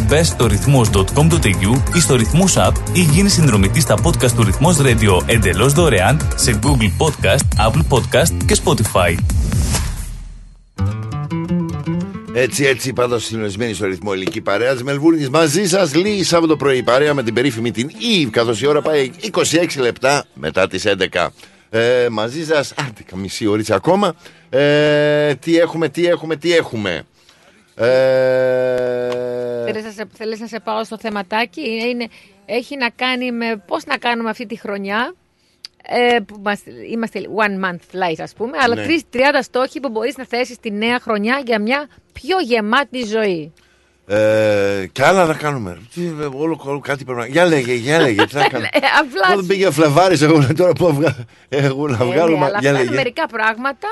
Μπες 0.07 0.27
στο 0.27 0.47
ρυθμός.com.au 0.47 1.95
ή 1.95 1.99
στο 1.99 2.15
ρυθμός 2.15 2.55
app 2.57 2.71
ή 2.93 2.99
γίνει 3.01 3.29
συνδρομητής 3.29 3.83
στα 3.83 3.95
podcast 4.03 4.31
του 4.31 4.43
ρυθμός 4.43 4.77
radio 4.79 5.21
εντελώς 5.25 5.73
δωρεάν 5.73 6.27
σε 6.35 6.59
Google 6.63 6.91
Podcast, 7.05 7.69
Apple 7.69 7.81
Podcast 7.89 8.43
και 8.45 8.57
Spotify. 8.63 9.15
Έτσι, 12.33 12.65
έτσι, 12.65 12.93
πάντως 12.93 13.23
συντονισμένη 13.23 13.73
στο 13.73 13.85
ρυθμό 13.85 14.13
ηλική 14.13 14.41
παρέα 14.41 14.73
της 14.73 14.83
Μελβούρνης. 14.83 15.29
Μαζί 15.29 15.67
σας, 15.67 15.95
λίγη 15.95 16.23
Σάββατο 16.23 16.55
πρωί 16.55 16.83
παρέα 16.83 17.13
με 17.13 17.23
την 17.23 17.33
περίφημη 17.33 17.71
την 17.71 17.89
Eve, 17.89 18.29
καθώς 18.31 18.61
η 18.61 18.67
ώρα 18.67 18.81
πάει 18.81 19.11
26 19.21 19.79
λεπτά 19.79 20.25
μετά 20.33 20.67
τις 20.67 20.85
11. 20.85 21.33
Ε, 21.69 22.07
μαζί 22.11 22.45
σας, 22.45 22.73
άντε, 22.77 23.03
μισή 23.15 23.47
ώριτσα 23.47 23.75
ακόμα. 23.75 24.15
Ε, 24.49 25.35
τι 25.35 25.57
έχουμε, 25.57 25.89
τι 25.89 26.05
έχουμε, 26.07 26.35
τι 26.35 26.53
έχουμε. 26.55 27.03
Ε, 27.75 29.63
Θέλεις 29.65 29.83
να, 29.83 29.91
σε, 29.91 30.07
θέλεις 30.17 30.39
να 30.39 30.47
σε 30.47 30.59
πάω 30.59 30.83
στο 30.83 30.97
θεματάκι; 30.97 31.61
Είναι, 31.89 32.07
έχει 32.45 32.77
να 32.77 32.89
κάνει 32.89 33.31
με 33.31 33.63
πώς 33.67 33.85
να 33.85 33.97
κάνουμε 33.97 34.29
αυτή 34.29 34.45
τη 34.45 34.55
χρονιά. 34.59 35.13
Ε, 35.89 36.19
που 36.19 36.39
μας, 36.43 36.59
είμαστε 36.91 37.19
one 37.35 37.65
month 37.65 37.95
life 38.11 38.19
ας 38.23 38.33
πούμε, 38.33 38.57
αλλά 38.61 38.75
Ναι. 38.75 38.83
τρεις 38.83 39.01
30 39.13 39.17
στόχοι 39.41 39.79
που 39.79 39.89
μπορείς 39.89 40.17
να 40.17 40.25
θέσεις 40.25 40.59
τη 40.59 40.71
νέα 40.71 40.99
χρονιά 40.99 41.41
για 41.45 41.59
μια 41.61 41.87
πιο 42.13 42.39
γεμάτη 42.39 43.03
ζωή. 43.05 43.53
ε, 44.07 44.85
και 44.91 45.03
άλλα 45.05 45.25
να 45.25 45.33
κάνουμε. 45.33 45.77
Τι, 45.93 46.01
ε, 46.05 46.27
όλο, 46.33 46.61
όλο 46.65 46.79
κάτι 46.79 47.03
πρέπει 47.03 47.19
να. 47.19 47.25
Για 47.25 47.45
λέγε, 47.45 47.73
για 47.73 47.99
λέγε, 48.01 48.25
τι 48.25 48.31
θα 48.31 48.47
κάνουμε. 48.51 48.69
Ε, 48.73 48.77
απλά 48.99 49.27
Εγώ 49.31 49.35
δεν 49.39 49.45
πήγε 49.47 49.71
Φλεβάρης, 49.71 50.21
εγώ 50.21 50.37
λέω 50.37 50.53
τώρα 50.53 50.71
που 50.73 50.93
βγα... 50.93 51.15
εγώ 51.49 51.87
να 51.87 52.03
Ε, 52.03 52.05
βγάλω. 52.05 52.37
ναι, 52.37 52.45
αλλά 52.45 52.59
για 52.59 52.69
αυτά 52.69 52.69
είναι 52.69 52.77
λέγε. 52.77 52.95
μερικά 52.95 53.27
πράγματα 53.27 53.87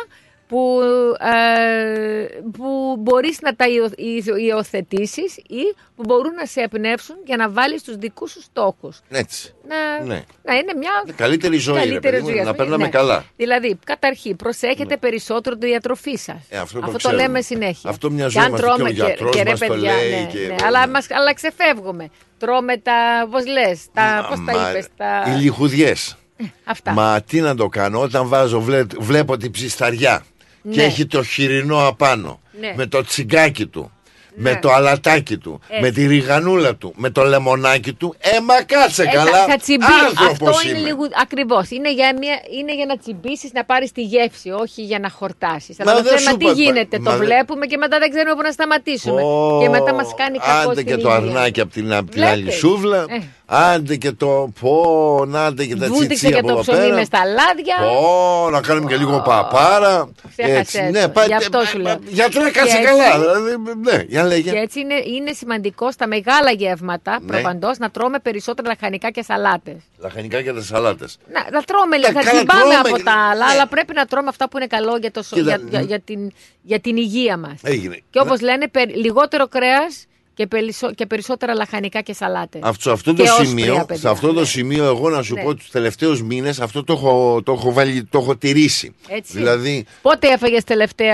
που, 0.48 0.80
ε, 1.19 2.25
που 2.57 2.95
μπορείς 2.99 3.41
να 3.41 3.56
τα 3.56 3.67
υιο- 3.67 3.91
υιο- 3.95 4.35
υιοθετήσεις 4.38 5.35
ή 5.38 5.75
που 5.95 6.03
μπορούν 6.07 6.33
να 6.33 6.45
σε 6.45 6.61
εμπνεύσουν 6.61 7.15
για 7.25 7.38
να 7.38 7.49
βάλεις 7.49 7.83
τους 7.83 7.95
δικούς 7.95 8.32
σου 8.32 8.41
στόχους. 8.41 8.99
Έτσι. 9.09 9.53
Να, 9.67 10.06
Ναι. 10.06 10.24
να 10.43 10.53
είναι 10.56 10.74
μια 10.77 11.14
Καλύτερη 11.15 11.57
ζωή, 11.57 11.74
ρε 11.75 11.80
καλύτερη 11.82 12.01
παιδί 12.15 12.22
μου, 12.24 12.30
ζωή, 12.30 12.40
ας 12.40 12.45
να 12.45 12.51
πούμε. 12.51 12.64
περνάμε 12.64 12.83
Ναι. 12.83 12.90
καλά. 12.90 13.24
Δηλαδή, 13.38 13.80
καταρχήν, 13.83 14.35
προσέχετε 14.35 14.98
περισσότερο 14.98 15.56
τη 15.57 15.65
διατροφή 15.67 16.15
σας. 16.15 16.35
Ε, 16.49 16.57
αυτό 16.57 16.80
το 16.80 16.91
το, 16.91 16.98
ξέρουμε. 16.98 17.22
λέμε 17.22 17.41
συνέχεια. 17.41 17.90
Αυτό 17.90 18.07
Και 18.07 18.14
αν 18.14 18.19
μοιαζόμαστε 18.19 18.57
και 18.57 18.64
ο 18.64 18.75
τρώμε 18.75 18.90
γιατρός 18.90 19.59
μας 19.59 19.59
το 19.67 19.75
λέει 19.75 20.09
ναι, 20.09 20.27
και- 20.32 20.48
ναι, 20.48 20.56
αλλά, 20.65 20.88
μας, 20.88 21.07
αλλά 21.11 21.33
ξεφεύγουμε. 21.33 22.09
Τρώμε 22.40 22.77
τα, 22.77 23.27
πώς 23.32 23.45
λες, 23.48 23.85
τα, 23.93 24.25
πώς 24.30 24.38
τα 24.45 24.59
Μα, 24.59 24.69
είπες, 24.69 24.88
τα... 24.98 25.24
Οι 25.27 25.41
λιχουδιές. 25.41 26.15
Αυτά. 26.64 26.91
Μα 26.91 27.22
τι 27.22 27.41
να 27.41 27.56
το 27.56 27.67
κάνω, 27.67 28.01
όταν 28.01 28.27
βάζω, 28.27 28.59
βλέ- 28.61 28.99
βλέπω 28.99 29.38
την 29.38 29.51
ψισταριά 29.51 30.24
και 30.72 30.80
Ναι. 30.80 30.84
έχει 30.84 31.06
το 31.06 31.24
χοιρινό 31.24 31.88
απάνω, 31.88 32.40
Ναι. 32.60 32.74
με 32.76 32.85
το 32.85 33.03
τσιγκάκι 33.03 33.66
του, 33.66 33.92
Ναι. 34.38 34.50
με 34.52 34.60
το 34.61 34.72
αλατάκι 34.72 35.38
του, 35.38 35.60
Έτσι. 35.68 35.82
με 35.82 35.92
τη 35.92 36.06
ριγανούλα 36.08 36.76
του, 36.76 36.94
με 36.95 37.10
το 37.10 37.24
λεμονάκι 37.24 37.94
του, 37.94 38.16
ε 38.19 38.40
μα 38.42 38.61
κάτσε 38.61 39.03
Ε, 39.03 39.06
καλά, 39.06 39.32
θα, 39.32 39.45
θα 39.45 39.58
τσιμπεί. 39.58 39.84
άνθρωπος 40.10 40.50
Αυτό 40.56 40.69
είναι 40.69 40.77
είμαι. 40.80 40.88
λίγο 40.88 41.02
ακριβώς. 41.22 41.69
Είναι, 41.69 41.94
για 41.94 42.16
μια- 42.19 42.42
είναι 42.60 42.76
για 42.76 42.85
να 42.85 42.98
τσιμπήσεις, 42.98 43.52
να 43.53 43.64
πάρεις 43.66 43.92
τη 43.92 44.02
γεύση, 44.02 44.50
όχι 44.50 44.82
για 44.82 45.00
να 45.00 45.10
χορτάσεις. 45.10 45.77
Μα 45.77 45.92
Αλλά 45.92 46.02
το 46.02 46.10
δεν 46.10 46.18
θέμα 46.18 46.30
σου 46.32 46.38
τι 46.38 46.44
είπα- 46.45 46.53
γίνεται. 46.53 47.00
μα 47.00 47.11
το 47.11 47.18
δεν- 47.18 47.26
βλέπουμε 47.27 47.66
και 47.66 47.77
μετά 47.77 48.00
δεν 48.00 48.10
ξέρουμε 48.10 48.35
πού 48.35 48.42
να 48.42 48.52
σταματήσουμε. 48.52 49.22
Πω, 49.22 49.60
Και 49.61 49.69
μετά 49.69 49.94
μας 49.94 50.14
κάνει 50.18 50.38
κακό 50.38 50.69
Άντε 50.69 50.74
στην 50.74 50.85
και 50.85 50.92
το 50.98 51.10
υγεία. 51.10 51.14
αρνάκι 51.16 51.61
από 51.61 51.72
την, 51.74 51.94
απ' 51.94 52.10
την 52.10 52.24
άλλη 52.24 52.42
Βλέπεις. 52.42 52.60
σούβλα, 52.60 53.06
Ε. 53.10 53.22
άντε 53.45 53.95
και 53.95 54.11
το 54.11 54.49
πω, 54.59 55.24
να 55.27 55.45
άντε 55.45 55.65
και 55.65 55.75
τα 55.75 55.88
Βούτυξε 55.88 56.07
τσιτσία 56.07 56.30
και 56.30 56.38
από 56.38 56.48
το 56.48 56.53
εδώ 56.53 56.61
ψωμί 56.61 56.77
πέρα. 56.77 56.93
μες 56.95 57.06
στα 57.07 57.19
λάδια. 57.25 57.75
Πω, 57.99 58.49
να 58.49 58.61
κάνουμε 58.61 58.90
και 58.90 58.95
λίγο 58.98 59.22
παπάρα. 59.22 60.09
Ξέχασες 60.38 60.82
το. 60.85 60.91
ναι, 60.91 61.25
Γι' 61.27 61.33
αυτό 61.33 61.59
σου 61.65 61.77
λέω. 61.80 61.98
Γιατρέ, 62.07 62.43
Και 62.43 62.51
κάτσε 62.51 62.77
έτσι- 62.77 62.88
καλά. 62.90 63.19
Δηλαδή, 63.19 63.56
ναι, 63.83 64.03
για 64.07 64.24
λέγε. 64.24 64.51
Και 64.51 64.57
έτσι 64.57 64.80
είναι, 64.80 64.93
είναι 65.15 65.32
σημαντικό 65.33 65.91
στα 65.91 66.07
μεγάλα 66.07 66.51
γεύματα 66.51 67.19
Ναι. 67.22 67.25
προπαντός 67.27 67.77
να 67.77 67.90
τρώμε 67.91 68.19
περισσότερα 68.19 68.67
λαχανικά 68.67 69.09
και 69.11 69.22
σαλάτες. 69.24 69.75
Λαχανικά 69.98 70.41
και 70.41 70.53
τα 70.53 70.61
σαλάτες. 70.61 71.17
Να, 71.32 71.48
να 71.51 71.61
τρώμε, 71.61 71.98
Ναι, 71.98 72.06
θα 72.06 72.11
καλά, 72.14 72.32
τσιμπάμε 72.32 72.59
τρώμε 72.59 72.75
από 72.75 72.98
και- 72.98 73.03
τα 73.03 73.14
άλλα, 73.32 73.45
ναι. 73.45 73.51
αλλά 73.51 73.67
πρέπει 73.67 73.93
να 73.93 74.06
τρώμε 74.06 74.30
αυτά 74.30 74.49
που 74.49 74.57
είναι 74.57 74.67
καλό 74.67 74.98
για, 74.98 75.11
το, 75.11 75.24
σω- 75.24 75.38
Κοίτα, 75.38 75.56
για, 75.56 75.67
για, 75.69 75.80
μ. 75.82 75.85
για 75.85 75.99
την, 75.99 76.32
για 76.61 76.80
την 76.80 76.98
υγεία 76.98 77.38
μας. 77.38 77.59
Έγινε. 77.64 77.99
Και 78.09 78.19
όπως 78.19 78.41
λένε, 78.41 78.67
περι- 78.67 78.95
λιγότερο 78.95 79.48
κρέας 79.48 80.06
και, 80.35 80.47
περισσο- 80.47 80.93
και 80.93 81.05
περισσότερα 81.05 81.53
λαχανικά 81.53 82.01
και 82.01 82.14
σαλάτες. 82.14 82.61
Αυτό, 82.64 82.81
σε 82.81 82.91
αυτό 82.91 83.14
το 83.14 83.23
Και 83.23 83.30
όσπρια, 83.30 83.47
σημείο, 83.49 83.75
παιδιά, 83.88 83.95
σε 84.01 84.09
αυτό 84.09 84.33
το 84.33 84.39
ναι. 84.39 84.45
σημείο 84.45 84.83
εγώ 84.85 85.09
να 85.09 85.22
σου 85.22 85.33
Ναι. 85.33 85.41
πω 85.43 85.53
τους 85.55 85.69
τελευταίους 85.69 86.22
μήνες 86.23 86.59
αυτό 86.59 86.83
το 86.83 86.93
έχω, 86.93 87.41
το 87.45 87.51
έχω, 87.51 87.73
βάλει, 87.73 88.03
το 88.03 88.17
έχω 88.19 88.35
τηρήσει. 88.38 88.95
Έτσι. 89.07 89.38
Δηλαδή, 89.38 89.85
Πότε 90.01 90.27
έφαγες 90.27 90.64
τελευταία 90.64 91.14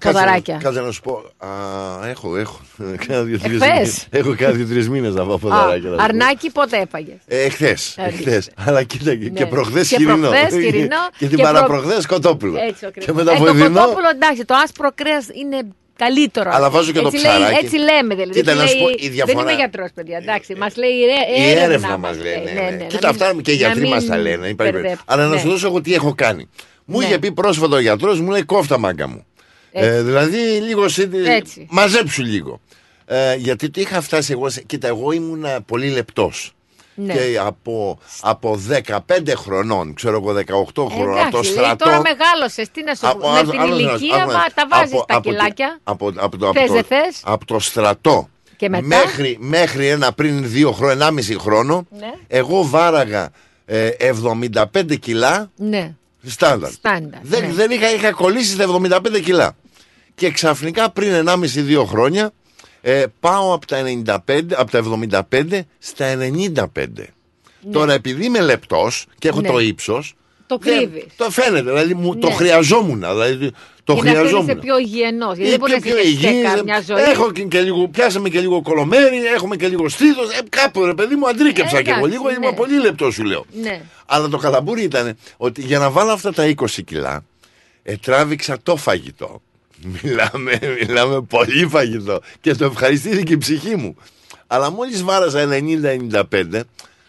κάτσε 0.00 0.08
να- 0.08 0.12
ποδαράκια; 0.12 0.56
Κάτσε 0.62 0.80
να 0.80 0.90
σου 0.90 1.00
πω. 1.00 1.22
Α, 1.38 1.48
έχω, 2.08 2.36
έχω. 2.36 2.60
Κάνα 3.06 3.22
δύο-τρεις 3.22 3.60
Εχθές. 3.60 3.70
μήνες. 3.72 4.06
Έχω 4.10 4.34
κάνει 4.38 4.56
δύο-τρεις 4.56 4.88
μήνες 4.88 5.14
να 5.14 5.24
πάω 5.24 5.34
Α, 5.34 5.38
ποδαράκια. 5.38 5.88
να 5.88 5.90
σου 5.90 5.96
πω. 5.96 6.02
αρνάκι 6.02 6.50
πότε 6.50 6.76
έφαγες; 6.76 7.16
Ε, 7.26 7.48
χθες, 7.48 7.94
Ε, 7.96 8.04
εχθές. 8.04 8.50
Αλλά 8.56 8.82
κοίτα 8.82 9.14
και, 9.14 9.28
και 9.28 9.44
Ναι. 9.44 9.50
προχθές 9.50 9.88
Και 9.88 9.96
χοιρινό. 9.96 10.16
προχθές 10.28 10.64
χοιρινό 10.64 10.96
και 11.18 11.26
την 11.26 11.36
και 11.36 11.42
προ- 11.42 11.52
παραπροχθές 11.52 12.06
κοτόπουλο. 12.06 12.58
Έτσι 12.68 12.86
ακριβώς. 12.86 13.04
Και 13.04 13.12
μετά 13.12 13.32
ε, 13.32 13.36
το 13.36 13.42
βοηδινό. 13.44 13.80
κοτόπουλο 13.80 14.08
εντάξει, 14.14 14.44
το 14.44 14.54
άσπρο 14.64 14.90
κρέας 14.94 15.26
είναι 15.42 15.58
καλύτερο. 16.04 16.50
Αλλά 16.54 16.70
βάζω 16.70 16.92
και 16.92 17.00
το 17.00 17.06
έτσι 17.12 17.26
λέει- 17.26 17.36
ψαράκι. 17.36 17.64
έτσι 17.64 17.76
λέμε 17.78 18.14
δηλαδή. 18.14 18.32
Κοίτα, 18.38 18.50
Έτσι 18.50 18.62
να 18.62 18.68
σου 18.70 18.76
λέει- 18.76 18.84
πω, 18.96 19.04
η 19.04 19.08
διαφορά- 19.08 19.36
Δεν 19.44 19.46
είμαι 19.54 19.62
γιατρός 19.62 19.90
παιδιά, 19.94 20.16
εντάξει. 20.16 20.54
Μας 20.54 20.76
λέει 20.76 20.90
η, 20.90 21.04
ρε- 21.04 21.40
Η 21.40 21.42
έρευνα, 21.50 21.62
έρευνα 21.64 21.88
μας 21.88 21.98
μας 22.16 22.22
λέει. 22.24 22.34
Ναι, 22.44 22.50
Ναι, 22.50 22.60
ναι. 22.70 22.76
ναι, 22.76 22.84
Κοίτα, 22.84 23.06
να 23.06 23.12
μην- 23.12 23.22
αυτά 23.22 23.40
και 23.42 23.50
οι 23.52 23.54
να 23.58 23.60
γιατροί 23.66 23.88
μας 23.88 24.02
μην 24.02 24.10
τα 24.10 24.16
λένε. 24.18 24.30
υπάρχει 24.48 24.54
περίπτωση. 24.56 24.72
μπερδεύουμε. 24.82 25.04
Αλλά 25.06 25.22
να 25.26 25.34
Ναι. 25.34 25.40
σου 25.40 25.48
δώσω 25.48 25.66
εγώ 25.66 25.80
τι 25.80 25.94
έχω 25.94 26.14
κάνει. 26.14 26.48
Μου 26.84 26.98
Ναι. 26.98 27.04
είχε 27.04 27.18
πει 27.18 27.32
πρόσφατα 27.32 27.76
ο 27.76 27.80
γιατρός, 27.80 28.20
μου 28.20 28.30
λέει 28.30 28.42
κόφτα 28.42 28.78
μάγκα 28.78 29.08
μου. 29.08 29.26
Έτσι. 29.72 29.88
Ε, 29.88 30.02
δηλαδή 30.02 30.36
λίγο 30.38 30.88
σε- 30.88 31.08
Έτσι. 31.26 31.66
μαζέψου 31.70 32.22
λίγο. 32.22 32.60
Ε, 33.06 33.34
γιατί 33.34 33.70
το 33.70 33.80
είχα 33.80 34.00
φτάσει 34.00 34.32
εγώ. 34.32 34.48
σε- 34.50 34.62
Κοίτα, 34.62 34.88
εγώ 34.88 35.12
ήμουν 35.12 35.44
πολύ 35.66 35.88
λεπτός. 35.88 36.52
Ναι. 36.94 37.12
Και 37.14 37.38
από, 37.44 37.98
από 38.20 38.60
15 38.68 38.98
χρονών, 39.36 39.94
ξέρω 39.94 40.16
εγώ 40.16 40.32
18 40.32 40.88
χρονών, 40.94 41.18
από 41.18 41.30
το 41.30 41.38
Εντάξει, 41.38 41.52
λέει, 41.54 41.62
στρατό. 41.64 41.84
τώρα 41.84 42.00
μεγάλωσες, 42.00 42.70
τι 42.72 42.82
να 42.84 42.94
σου 42.94 43.08
Από- 43.08 43.18
πω, 43.18 43.28
με 43.30 43.38
άλλο- 43.38 43.50
την 43.50 43.60
άλλο- 43.60 43.78
ηλικία 43.78 44.14
άλλο- 44.22 44.32
μα, 44.32 44.44
τα 44.54 44.66
βάζεις 44.70 44.92
από- 44.94 45.04
τα 45.06 45.14
από 45.14 45.22
το- 45.24 45.30
κιλάκια. 45.30 45.80
Από, 45.84 46.12
από, 46.16 46.36
το, 46.38 46.48
από, 46.48 46.58
Θες, 46.60 46.66
το, 46.68 46.72
δεν 46.74 46.84
θες; 46.84 47.20
από 47.24 47.44
το 47.44 47.58
στρατό 47.58 48.28
Και 48.56 48.68
μετά; 48.68 48.86
μέχρι, 48.86 49.36
μέχρι 49.40 49.86
ένα 49.88 50.12
πριν 50.12 50.48
δύο 50.50 50.72
χρόνια, 50.72 50.94
ενάμιση 50.94 51.38
χρόνο, 51.38 51.86
Ναι. 51.98 52.12
εγώ 52.26 52.64
βάραγα 52.68 53.30
ε, 53.64 53.88
75 53.98 54.96
κιλά 54.98 55.50
Ναι, 55.56 55.94
στάνταρ. 56.26 56.70
στάνταρ. 56.70 57.20
Δεν, 57.22 57.40
ναι. 57.46 57.52
δεν 57.52 57.70
είχα, 57.70 57.92
είχα 57.94 58.10
κολλήσει 58.12 58.52
στα 58.52 58.62
75 58.62 59.20
κιλά. 59.24 59.56
Και 60.14 60.30
ξαφνικά 60.30 60.90
πριν 60.90 61.12
1,5-2 61.28 61.84
χρόνια 61.86 62.30
ε, 62.84 63.04
πάω 63.20 63.52
από 63.52 63.66
τα, 63.66 63.82
95, 64.04 64.54
από 64.54 64.70
τα 64.70 64.78
75 65.30 65.60
στα 65.78 66.16
95. 66.16 67.08
Τώρα 67.72 67.92
επειδή 67.92 68.24
είμαι 68.24 68.40
λεπτός 68.40 69.06
και 69.18 69.28
έχω 69.28 69.40
Ναι. 69.40 69.48
το 69.48 69.58
ύψος 69.58 70.14
Το 70.46 70.58
δεν- 70.62 70.76
κρύβεις. 70.76 71.04
Το 71.16 71.30
φαίνεται, 71.30 71.62
δηλαδή 71.70 71.94
μου, 71.94 72.16
το 72.18 72.28
Ναι. 72.28 72.34
χρειαζόμουν. 72.34 72.98
Δηλαδή, 72.98 73.50
το 73.84 73.92
Για 73.92 74.02
να 74.02 74.10
χρειαζόμουν. 74.10 74.46
είσαι 74.48 74.54
πιο 74.54 74.78
υγιεινός, 74.78 75.36
γιατί 75.36 75.46
Ε, 75.46 75.50
δεν 75.50 75.58
μπορεί 75.58 75.72
να 75.72 75.80
πιο 75.80 75.98
είσαι 75.98 76.08
υγιής, 76.08 76.62
μια 76.64 76.80
ζωή. 76.86 77.02
Έχω 77.02 77.32
και, 77.32 77.42
και 77.42 77.60
λίγο, 77.60 77.88
πιάσαμε 77.88 78.28
και 78.28 78.40
λίγο 78.40 78.62
κολομέρι, 78.62 79.24
έχουμε 79.34 79.56
και 79.56 79.68
λίγο 79.68 79.88
στήθος. 79.88 80.30
Ε, 80.32 80.38
κάπου 80.48 80.84
ρε 80.84 80.94
παιδί 80.94 81.14
μου 81.14 81.28
αντρίκεψα 81.28 81.78
Ε, 81.78 81.82
και 81.82 81.90
εγώ 81.90 81.98
εντάξει, 82.06 82.16
λίγο. 82.18 82.30
ναι. 82.40 82.46
Είμαι 82.46 82.56
πολύ 82.56 82.80
λεπτός 82.80 83.14
σου 83.14 83.24
λέω. 83.24 83.44
Ναι. 83.62 83.80
Αλλά 84.06 84.28
το 84.28 84.36
καλαμπούρι 84.38 84.82
ήταν 84.82 85.16
ότι 85.36 85.60
για 85.62 85.78
να 85.78 85.90
βάλω 85.90 86.10
αυτά 86.12 86.32
τα 86.32 86.46
20 86.46 86.82
κιλά, 86.82 87.24
ε, 87.82 87.96
τράβηξα 87.96 88.58
το 88.62 88.76
φαγητό. 88.76 89.42
Μιλάμε, 90.02 90.58
μιλάμε 90.80 91.20
πολύ 91.22 91.66
φαγητό. 91.66 92.20
Και 92.40 92.54
το 92.54 92.64
ευχαριστήθηκε 92.64 93.32
η 93.32 93.38
ψυχή 93.38 93.76
μου. 93.76 93.96
Αλλά 94.46 94.70
μόλις 94.70 95.02
βάραζα 95.02 95.48
90-95, 96.30 96.60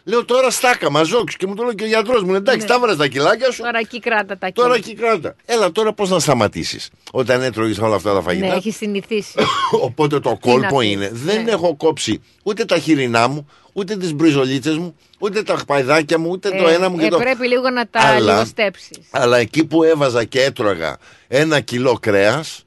λέω 0.03 0.25
τώρα 0.25 0.49
στάκα, 0.49 0.91
μαζόξου. 0.91 1.37
Και 1.37 1.47
μου 1.47 1.55
το 1.55 1.63
λέει 1.63 1.75
και 1.75 1.83
ο 1.83 1.87
γιατρός 1.87 2.23
μου, 2.23 2.33
εντάξει, 2.35 2.59
Ναι. 2.61 2.65
τα 2.65 2.79
βάρε 2.79 2.95
τα 2.95 3.07
κιλάκια 3.07 3.51
σου. 3.51 3.61
Τώρα 3.61 3.79
εκεί 3.79 3.99
κράτα 3.99 4.37
τα 4.37 4.51
Τώρα 4.53 4.79
κύλια. 4.79 4.91
εκεί 4.91 5.01
κράτα. 5.01 5.35
Έλα 5.45 5.71
τώρα 5.71 5.93
πώς 5.93 6.09
να 6.09 6.19
σταματήσεις 6.19 6.89
όταν 7.11 7.41
έτρωγες 7.41 7.77
όλα 7.77 7.95
αυτά 7.95 8.13
τα 8.13 8.21
φαγητά; 8.21 8.47
Ναι, 8.47 8.53
έχεις 8.53 8.75
συνηθίσει. 8.75 9.33
Οπότε 9.87 10.19
το 10.19 10.29
να 10.29 10.35
κόλπο 10.35 10.77
πεις, 10.77 10.91
είναι. 10.91 11.09
Δεν 11.13 11.43
ναι. 11.43 11.51
έχω 11.51 11.75
κόψει 11.75 12.21
ούτε 12.43 12.65
τα 12.65 12.77
χοιρινά 12.77 13.27
μου, 13.27 13.49
ούτε 13.73 13.97
τις 13.97 14.13
μπριζολίτσες 14.13 14.77
μου, 14.77 14.95
ούτε 15.19 15.43
τα 15.43 15.57
παϊδάκια 15.67 16.19
μου, 16.19 16.29
ούτε 16.29 16.49
το 16.49 16.67
Ε, 16.67 16.73
ένα 16.73 16.89
μου 16.89 16.97
και 16.97 17.05
ε, 17.05 17.09
το. 17.09 17.17
Πρέπει 17.17 17.47
λίγο 17.47 17.69
να 17.69 17.87
τα 17.87 17.99
Αλλά- 17.99 18.33
λιγοστέψεις. 18.33 18.97
Αλλά 19.11 19.37
εκεί 19.37 19.65
που 19.65 19.83
έβαζα 19.83 20.23
και 20.23 20.41
έτρωγα 20.41 20.97
ένα 21.27 21.59
κιλό 21.59 21.97
κρέας, 22.01 22.62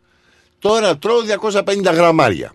τώρα 0.59 0.99
τρώω 0.99 1.17
250 1.41 1.93
γραμμάρια. 1.94 2.52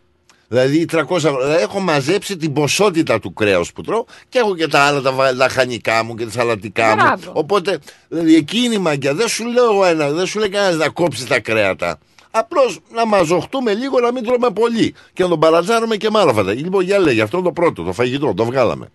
Δηλαδή, 0.47 0.85
300, 0.91 1.03
δηλαδή 1.17 1.61
έχω 1.61 1.80
μαζέψει 1.80 2.38
την 2.38 2.53
ποσότητα 2.53 3.19
του 3.19 3.33
κρέους 3.33 3.73
που 3.73 3.81
τρώω 3.81 4.05
και 4.30 4.39
έχω 4.39 4.55
και 4.55 4.67
τα 4.67 4.80
άλλα 4.80 5.01
τα 5.01 5.11
βα- 5.11 5.31
λαχανικά 5.33 6.03
μου 6.03 6.15
και 6.15 6.25
τα 6.25 6.31
σαλατικά 6.31 6.88
μου. 6.89 6.95
Μπράβο. 6.95 7.31
Οπότε, 7.33 7.77
δηλαδή, 8.07 8.35
εκείνη 8.35 8.75
η 8.75 8.77
μαγιά 8.77 9.13
δεν 9.13 9.27
σου 9.27 9.45
λέω 9.47 9.63
εγώ 9.63 9.85
ένα, 9.85 10.09
δεν 10.09 10.25
σου 10.25 10.39
λέει 10.39 10.49
κανένας 10.49 10.75
να 10.77 10.89
κόψεις 10.89 11.27
τα 11.27 11.39
κρέατα. 11.39 11.99
Απλώς 12.31 12.80
να 12.93 13.05
μαζοχτούμε 13.05 13.73
λίγο, 13.73 13.99
να 13.99 14.11
μην 14.11 14.23
τρώμε 14.23 14.49
πολύ 14.49 14.93
και 15.13 15.23
να 15.23 15.30
τον 15.30 15.39
παρατζάρουμε 15.39 15.95
και 15.95 16.09
με 16.09 16.19
άλλα 16.19 16.33
φατα. 16.33 16.53
Λοιπόν, 16.53 16.83
για 16.83 16.99
λέγε, 16.99 17.21
αυτό 17.21 17.38
είναι 17.38 17.45
το 17.45 17.51
πρώτο, 17.53 17.83
το 17.83 17.93
φαγητό, 17.93 18.33
το 18.33 18.45
βγάλαμε. 18.45 18.88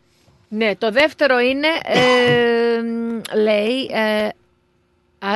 Ναι, 0.49 0.77
το 0.77 0.91
δεύτερο 0.91 1.39
είναι, 1.39 1.67
ε, 1.85 2.01
μ, 2.89 3.21
λέει, 3.43 3.89
ε, 3.93 4.25
α- 4.27 4.33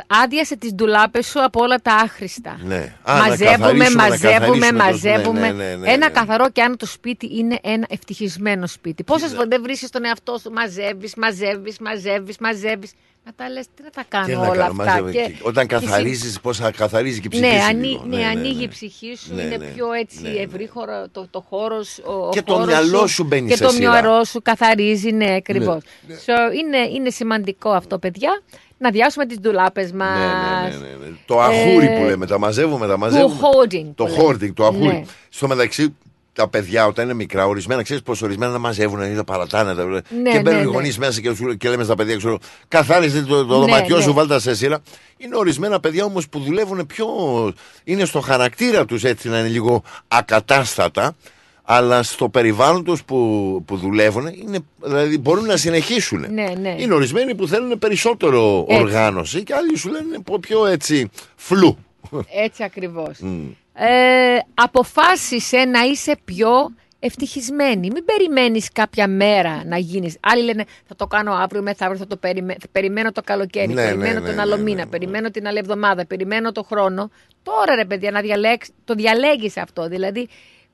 άδειασε 0.07 0.57
τις 0.57 0.73
ντουλάπες 0.75 1.27
σου 1.27 1.45
από 1.45 1.61
όλα 1.63 1.77
τα 1.83 1.95
άχρηστα. 1.95 2.59
Ναι. 2.65 2.95
Α, 3.03 3.15
να 3.15 3.19
μαζεύουμε, 3.29 3.57
καθαρίσουμε, 3.57 4.03
να 4.03 4.09
μαζεύουμε, 4.09 4.39
καθαρίσουμε 4.69 4.71
το- 4.71 4.85
μαζεύουμε. 4.85 5.41
ναι, 5.41 5.53
ναι, 5.53 5.65
ναι, 5.65 5.75
ναι, 5.77 5.93
ένα 5.93 6.07
ναι. 6.07 6.13
καθαρό 6.13 6.51
και 6.51 6.63
αν 6.63 6.77
το 6.77 6.87
σπίτι 6.87 7.37
είναι 7.39 7.59
ένα 7.63 7.87
ευτυχισμένο 7.91 8.67
σπίτι. 8.67 9.03
Πόσες 9.05 9.33
φορέ 9.33 9.47
δεν 9.49 9.63
βρίσκεις 9.63 9.91
τον 9.91 10.05
εαυτό 10.05 10.39
σου, 10.43 10.51
μαζεύεις, 10.51 11.15
μαζεύεις, 11.15 11.79
μαζεύεις, 11.79 12.39
μαζεύεις. 12.39 12.93
Να 13.25 13.33
τα 13.37 13.49
λες, 13.51 13.67
τι 13.77 13.83
να 13.83 13.91
τα 13.91 14.05
κάνω 14.09 14.27
Τι 14.27 14.33
να 14.33 14.39
όλα 14.41 14.49
κάνω, 14.51 14.63
αυτά. 14.63 14.75
μαζεύω 14.85 15.11
Και- 15.11 15.19
εκεί. 15.19 15.39
Όταν 15.43 15.67
και 15.67 15.77
συ- 15.77 15.85
καθαρίζεις, 15.85 16.41
πώ 16.41 16.53
θα 16.53 16.71
καθαρίζει 16.71 17.21
και 17.21 17.27
η 17.27 17.31
ψυχή 17.31 17.47
ναι, 17.47 17.61
σου 17.61 17.67
ανοί- 17.67 17.85
λίγο. 17.85 18.05
ναι, 18.07 18.25
ανοίγει 18.27 18.63
η 18.63 18.69
ψυχή 18.69 19.17
σου, 19.17 19.35
Ναι, 19.35 19.43
είναι 19.43 19.57
ναι. 19.57 19.67
πιο 19.67 19.93
έτσι 19.93 20.23
ευρύχωρο 20.49 21.09
το, 21.13 21.27
το 21.31 21.45
χώρος 21.51 21.99
ο, 21.99 22.29
Και 22.29 22.39
ο 22.39 22.43
το 22.43 22.53
χώρος 22.53 22.67
μυαλό 22.67 23.07
σου 23.07 23.25
μπαίνει 23.25 23.49
Και 23.49 23.57
σε 23.57 23.63
το 23.63 23.71
σειρά. 23.71 23.91
μυαλό 23.91 24.25
σου 24.25 24.43
καθαρίζει, 24.43 25.11
ναι, 25.11 25.35
ακριβώς. 25.35 25.83
So, 26.09 26.55
είναι, 26.65 26.79
είναι 26.95 27.11
σημαντικό 27.11 27.71
αυτό, 27.71 27.99
παιδιά, 27.99 28.43
να 28.81 28.91
διάσουμε 28.91 29.27
τις 29.27 29.39
ντουλάπες 29.41 29.93
μα. 29.93 30.11
Ναι, 30.19 30.69
ναι, 30.69 30.77
ναι, 30.77 30.87
ναι. 31.07 31.17
Το 31.27 31.41
αχούρι 31.41 31.87
που 31.99 32.05
λέμε, 32.05 32.27
τα 32.27 32.39
μαζεύουμε, 32.39 32.87
τα 32.87 32.97
μαζεύουμε. 32.99 33.35
hoarding 33.41 33.87
Το 33.95 34.05
που 34.05 34.11
λέμε. 34.11 34.23
hoarding, 34.41 34.53
το 34.55 34.67
αχούρι. 34.67 34.87
Ναι. 34.87 35.03
Στο 35.29 35.49
μεταξύ, 35.49 35.95
τα 36.33 36.49
παιδιά 36.49 36.87
όταν 36.87 37.05
είναι 37.05 37.15
μικρά, 37.15 37.47
ορισμένα 37.47 37.83
ξέρεις 37.83 38.03
πω 38.03 38.15
ορισμένα 38.23 38.53
να 38.53 38.59
μαζεύουν, 38.59 39.13
ή 39.13 39.15
τα 39.15 39.25
παρατάνε. 39.25 39.75
Τα... 39.75 39.85
Ναι, 39.85 40.01
και 40.31 40.41
μπαίνουν 40.41 40.43
ναι, 40.43 40.65
οι 40.65 40.65
ναι. 40.67 40.71
γονείς 40.73 40.99
μέσα 40.99 41.21
και, 41.21 41.35
σου- 41.35 41.57
και 41.57 41.69
λέμε 41.69 41.85
στα 41.85 41.95
παιδιά, 41.95 42.17
ξέρω, 42.17 42.39
καθάριζε 42.69 43.23
το, 43.23 43.45
το 43.45 43.59
Ναι, 43.59 43.61
δωματιό 43.65 43.97
ναι. 43.97 44.03
σου, 44.03 44.13
βάλτε 44.13 44.33
τα 44.35 44.41
σε 44.41 44.55
σειρά. 44.55 44.79
Είναι 45.17 45.37
ορισμένα 45.37 45.81
παιδιά 45.81 46.05
όμως 46.05 46.29
που 46.29 46.39
δουλεύουν 46.41 46.87
πιο. 46.87 47.07
είναι 47.85 48.05
στο 48.05 48.21
χαρακτήρα 48.21 48.85
τους 48.85 49.05
έτσι 49.05 49.29
να 49.29 49.39
είναι 49.39 49.49
λίγο 49.49 49.83
ακατάστατα. 50.09 51.13
Αλλά 51.73 52.03
στο 52.03 52.29
περιβάλλον 52.29 52.85
τους 52.85 53.05
που, 53.05 53.63
που 53.67 53.77
δουλεύουν, 53.77 54.27
είναι, 54.27 54.59
δηλαδή 54.83 55.19
μπορούν 55.19 55.45
να 55.45 55.57
συνεχίσουν. 55.57 56.27
Ναι, 56.33 56.53
ναι. 56.61 56.75
Είναι 56.79 56.95
ορισμένοι 56.95 57.35
που 57.35 57.47
θέλουν 57.47 57.79
περισσότερο 57.79 58.65
Έτσι. 58.69 58.83
οργάνωση 58.83 59.43
και 59.43 59.55
άλλοι 59.55 59.77
σου 59.77 59.91
λένε 59.91 60.19
πω 60.25 60.39
πιο 60.41 60.67
έτσι 60.67 61.11
φλου. 61.37 61.77
Έτσι 62.45 62.63
ακριβώς. 62.63 63.19
Μμ. 63.19 63.47
Ε, 63.75 64.39
αποφάσισε 64.55 65.57
να 65.57 65.81
είσαι 65.81 66.17
πιο 66.25 66.51
ευτυχισμένη. 66.99 67.91
Μην 67.93 68.05
περιμένεις 68.05 68.73
κάποια 68.73 69.09
μέρα 69.09 69.63
να 69.67 69.79
γίνεις. 69.79 70.17
Άλλοι 70.21 70.43
λένε 70.45 70.65
θα 70.89 70.97
το 70.97 71.07
κάνω 71.07 71.33
αύριο, 71.33 71.63
μεθαύριο 71.63 71.99
θα 71.99 72.07
το 72.07 72.17
περιμέ... 72.17 72.57
θα 72.61 72.67
περιμένω 72.73 73.13
το 73.13 73.23
καλοκαίρι, 73.25 73.73
Ναι, 73.73 73.85
περιμένω 73.85 74.21
ναι, 74.21 74.27
τον 74.27 74.35
ναι, 74.35 74.41
άλλο 74.41 74.57
ναι, 74.57 74.63
μήνα, 74.63 74.87
περιμένω 74.87 75.31
την 75.31 75.47
άλλη 75.47 75.59
εβδομάδα, 75.59 76.07
περιμένω 76.07 76.53
το 76.53 76.63
χρόνο. 76.63 77.11
Τώρα 77.43 77.75
ρε 77.75 77.85
παιδιά 77.85 78.11
να 78.11 78.21
διαλέξεις, 78.21 78.75
το 78.85 78.95
διαλέγεις 78.95 79.57
αυτό. 79.57 79.89
Δηλαδή 79.89 80.29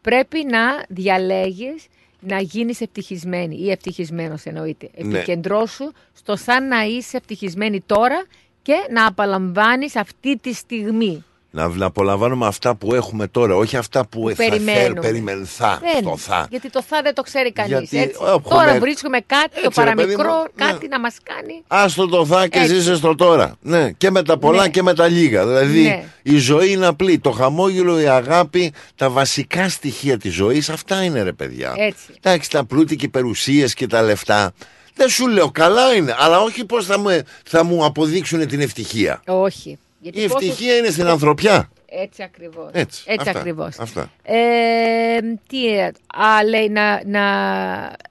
πρέπει 0.06 0.44
να 0.44 0.84
διαλέγεις 0.88 1.86
να 2.20 2.40
γίνεις 2.40 2.80
ευτυχισμένη 2.80 3.56
ή 3.56 3.70
ευτυχισμένος 3.70 4.44
εννοείται. 4.44 4.90
Ναι. 4.96 5.16
Επικεντρώσου 5.16 5.92
στο 6.12 6.36
σαν 6.36 6.68
να 6.68 6.82
είσαι 6.84 7.16
ευτυχισμένη 7.16 7.80
τώρα 7.86 8.24
και 8.62 8.74
να 8.90 9.06
απολαμβάνεις 9.06 9.96
αυτή 9.96 10.36
τη 10.36 10.52
στιγμή. 10.52 11.24
Να, 11.56 11.68
να 11.68 11.86
απολαμβάνουμε 11.86 12.46
αυτά 12.46 12.74
που 12.74 12.94
έχουμε 12.94 13.26
τώρα, 13.26 13.56
όχι 13.56 13.76
αυτά 13.76 14.06
που, 14.06 14.28
θα 14.28 14.34
περιμένουμε. 14.34 14.72
θέλ, 14.72 14.92
περιμένουν, 14.94 15.46
θα, 15.46 15.80
Δεν, 15.94 16.02
το 16.04 16.16
θα. 16.16 16.46
Γιατί 16.50 16.70
το 16.70 16.82
θα 16.88 17.00
δεν 17.02 17.14
το 17.14 17.22
ξέρει 17.22 17.52
κανείς. 17.52 17.90
Γιατί, 17.90 18.14
έχουμε- 18.20 18.42
Τώρα 18.48 18.78
βρίσκουμε 18.78 19.18
κάτι, 19.26 19.50
το 19.54 19.60
Έτσι, 19.64 19.80
ρε 19.82 19.94
παιδί 19.94 19.96
παραμικρό, 20.14 20.34
μου, 20.36 20.46
ναι. 20.54 20.70
κάτι 20.70 20.88
να 20.88 21.00
μας 21.00 21.14
κάνει. 21.22 21.62
Άστο 21.66 22.06
το 22.08 22.26
θα 22.26 22.46
και 22.46 22.58
Έτσι. 22.58 22.74
ζήσε 22.74 22.94
στο 22.96 23.14
τώρα. 23.14 23.56
Ναι, 23.60 23.90
και 23.90 24.10
με 24.10 24.22
τα 24.22 24.38
πολλά 24.38 24.62
Ναι. 24.62 24.68
και 24.68 24.82
με 24.82 24.94
τα 24.94 25.06
λίγα. 25.08 25.46
Δηλαδή 25.46 25.80
Ναι. 25.82 26.04
η 26.22 26.36
ζωή 26.38 26.70
είναι 26.72 26.86
απλή. 26.86 27.18
Το 27.18 27.30
χαμόγελο, 27.30 28.00
η 28.00 28.06
αγάπη, 28.08 28.72
τα 28.94 29.10
βασικά 29.10 29.68
στοιχεία 29.68 30.18
της 30.18 30.34
ζωής, 30.34 30.68
αυτά 30.68 31.02
είναι 31.02 31.22
ρε 31.22 31.32
παιδιά. 31.32 31.72
Έτσι. 31.76 32.04
Εντάξει, 32.22 32.50
τα 32.50 32.64
πλούτη 32.64 32.96
και 32.96 33.04
οι 33.04 33.08
περιουσίες 33.08 33.74
και 33.74 33.86
τα 33.86 34.02
λεφτά. 34.02 34.52
Δεν 34.94 35.08
σου 35.08 35.26
λέω, 35.28 35.50
καλά 35.50 35.94
είναι, 35.94 36.14
αλλά 36.18 36.40
όχι 36.40 36.64
πώς 36.64 36.86
θα 36.86 36.98
μου, 36.98 37.20
θα 37.44 37.64
μου 37.64 37.84
αποδείξουν 37.84 38.46
την 38.46 38.60
ευτυχία. 38.60 39.22
Όχι. 39.26 39.78
Γιατί 40.06 40.20
Η 40.20 40.28
πόσες- 40.28 40.48
ευτυχία 40.48 40.76
είναι 40.76 40.90
στην 40.90 41.06
ανθρωπιά. 41.06 41.70
Έτσι 41.88 42.22
ακριβώς. 42.22 42.70
Έτσι. 42.72 43.04
αυτά, 43.18 43.30
ακριβώς. 43.30 43.78
Αυτά. 43.78 44.10
Ε, 44.22 45.18
τι, 45.48 45.66
ε, 45.78 45.84
α, 46.06 46.44
λέει, 46.48 46.68
να, 46.68 47.02
να 47.04 47.22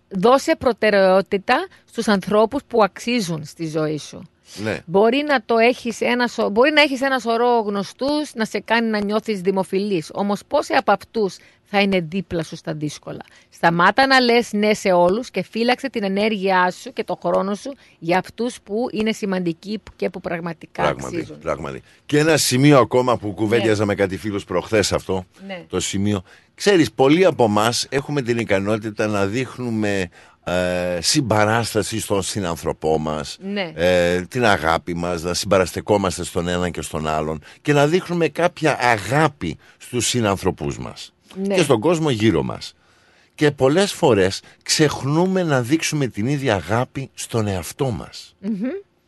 δώσε 0.09 0.55
προτεραιότητα 0.55 1.67
στους 1.85 2.07
ανθρώπους 2.07 2.61
που 2.67 2.83
αξίζουν 2.83 3.45
στη 3.45 3.67
ζωή 3.67 3.97
σου. 3.97 4.21
Ναι. 4.63 4.79
Μπορεί 4.85 5.23
να, 5.27 5.41
το 5.45 5.57
έχεις 5.57 6.01
ένας, 6.01 6.31
σω- 6.31 6.49
μπορεί 6.49 6.71
να 6.71 6.81
έχεις 6.81 7.01
ένας 7.01 7.21
σωρό 7.21 7.59
γνωστούς 7.59 8.33
να 8.33 8.45
σε 8.45 8.59
κάνει 8.59 8.87
να 8.89 9.03
νιώθεις 9.03 9.41
δημοφιλής. 9.41 10.09
Όμως 10.13 10.41
πόσοι 10.47 10.73
από 10.73 10.91
αυτούς 10.91 11.37
θα 11.63 11.79
είναι 11.81 11.99
δίπλα 12.09 12.43
σου 12.43 12.55
στα 12.55 12.73
δύσκολα; 12.73 13.21
Σταμάτα 13.49 14.07
να 14.07 14.19
λες 14.19 14.53
ναι 14.53 14.73
σε 14.73 14.91
όλους 14.91 15.29
και 15.31 15.43
φύλαξε 15.43 15.89
την 15.89 16.03
ενέργειά 16.03 16.71
σου 16.71 16.93
και 16.93 17.03
το 17.03 17.19
χρόνο 17.23 17.55
σου 17.55 17.73
για 17.99 18.17
αυτούς 18.17 18.57
που 18.63 18.87
είναι 18.91 19.11
σημαντικοί 19.11 19.79
και 19.95 20.09
που 20.09 20.21
πραγματικά 20.21 20.81
Πράγματι, 20.81 21.15
αξίζουν. 21.15 21.39
πράγματι. 21.39 21.81
Και 22.05 22.17
ένα 22.19 22.37
σημείο 22.37 22.79
ακόμα 22.79 23.17
που 23.17 23.33
κουβέντιαζα 23.33 23.85
με 23.85 23.95
κάτι 23.95 24.17
φίλους 24.17 24.43
προχθές 24.43 24.93
αυτό, 24.93 25.25
Ναι. 25.47 25.63
το 25.69 25.79
σημείο. 25.79 26.23
Ξέρεις, 26.55 26.91
πολλοί 26.91 27.25
από 27.25 27.43
εμάς 27.43 27.87
έχουμε 27.89 28.21
την 28.21 28.37
ικανότητα 28.37 29.07
να 29.07 29.25
δείχνουμε 29.25 30.09
ε, 30.47 31.01
συμπαράσταση 31.01 31.99
στον 31.99 32.21
συνανθρωπό 32.21 32.97
μας, 32.97 33.37
Ναι. 33.41 33.71
ε, 33.75 34.21
την 34.21 34.45
αγάπη 34.45 34.93
μας, 34.95 35.21
να 35.23 35.33
συμπαραστεκόμαστε 35.33 36.23
στον 36.23 36.47
έναν 36.47 36.71
και 36.71 36.81
στον 36.81 37.07
άλλον 37.07 37.41
και 37.61 37.73
να 37.73 37.87
δείχνουμε 37.87 38.27
κάποια 38.27 38.77
αγάπη 38.81 39.57
στους 39.77 40.07
συνανθρωπούς 40.07 40.77
μας 40.77 41.13
Ναι. 41.47 41.55
και 41.55 41.61
στον 41.61 41.79
κόσμο 41.79 42.09
γύρω 42.09 42.43
μας. 42.43 42.73
Και 43.35 43.51
πολλές 43.51 43.91
φορές 43.93 44.41
ξεχνούμε 44.63 45.43
να 45.43 45.61
δείξουμε 45.61 46.07
την 46.07 46.27
ίδια 46.27 46.55
αγάπη 46.55 47.09
στον 47.13 47.47
εαυτό 47.47 47.89
μας. 47.89 48.35
Μμμ. 48.39 48.61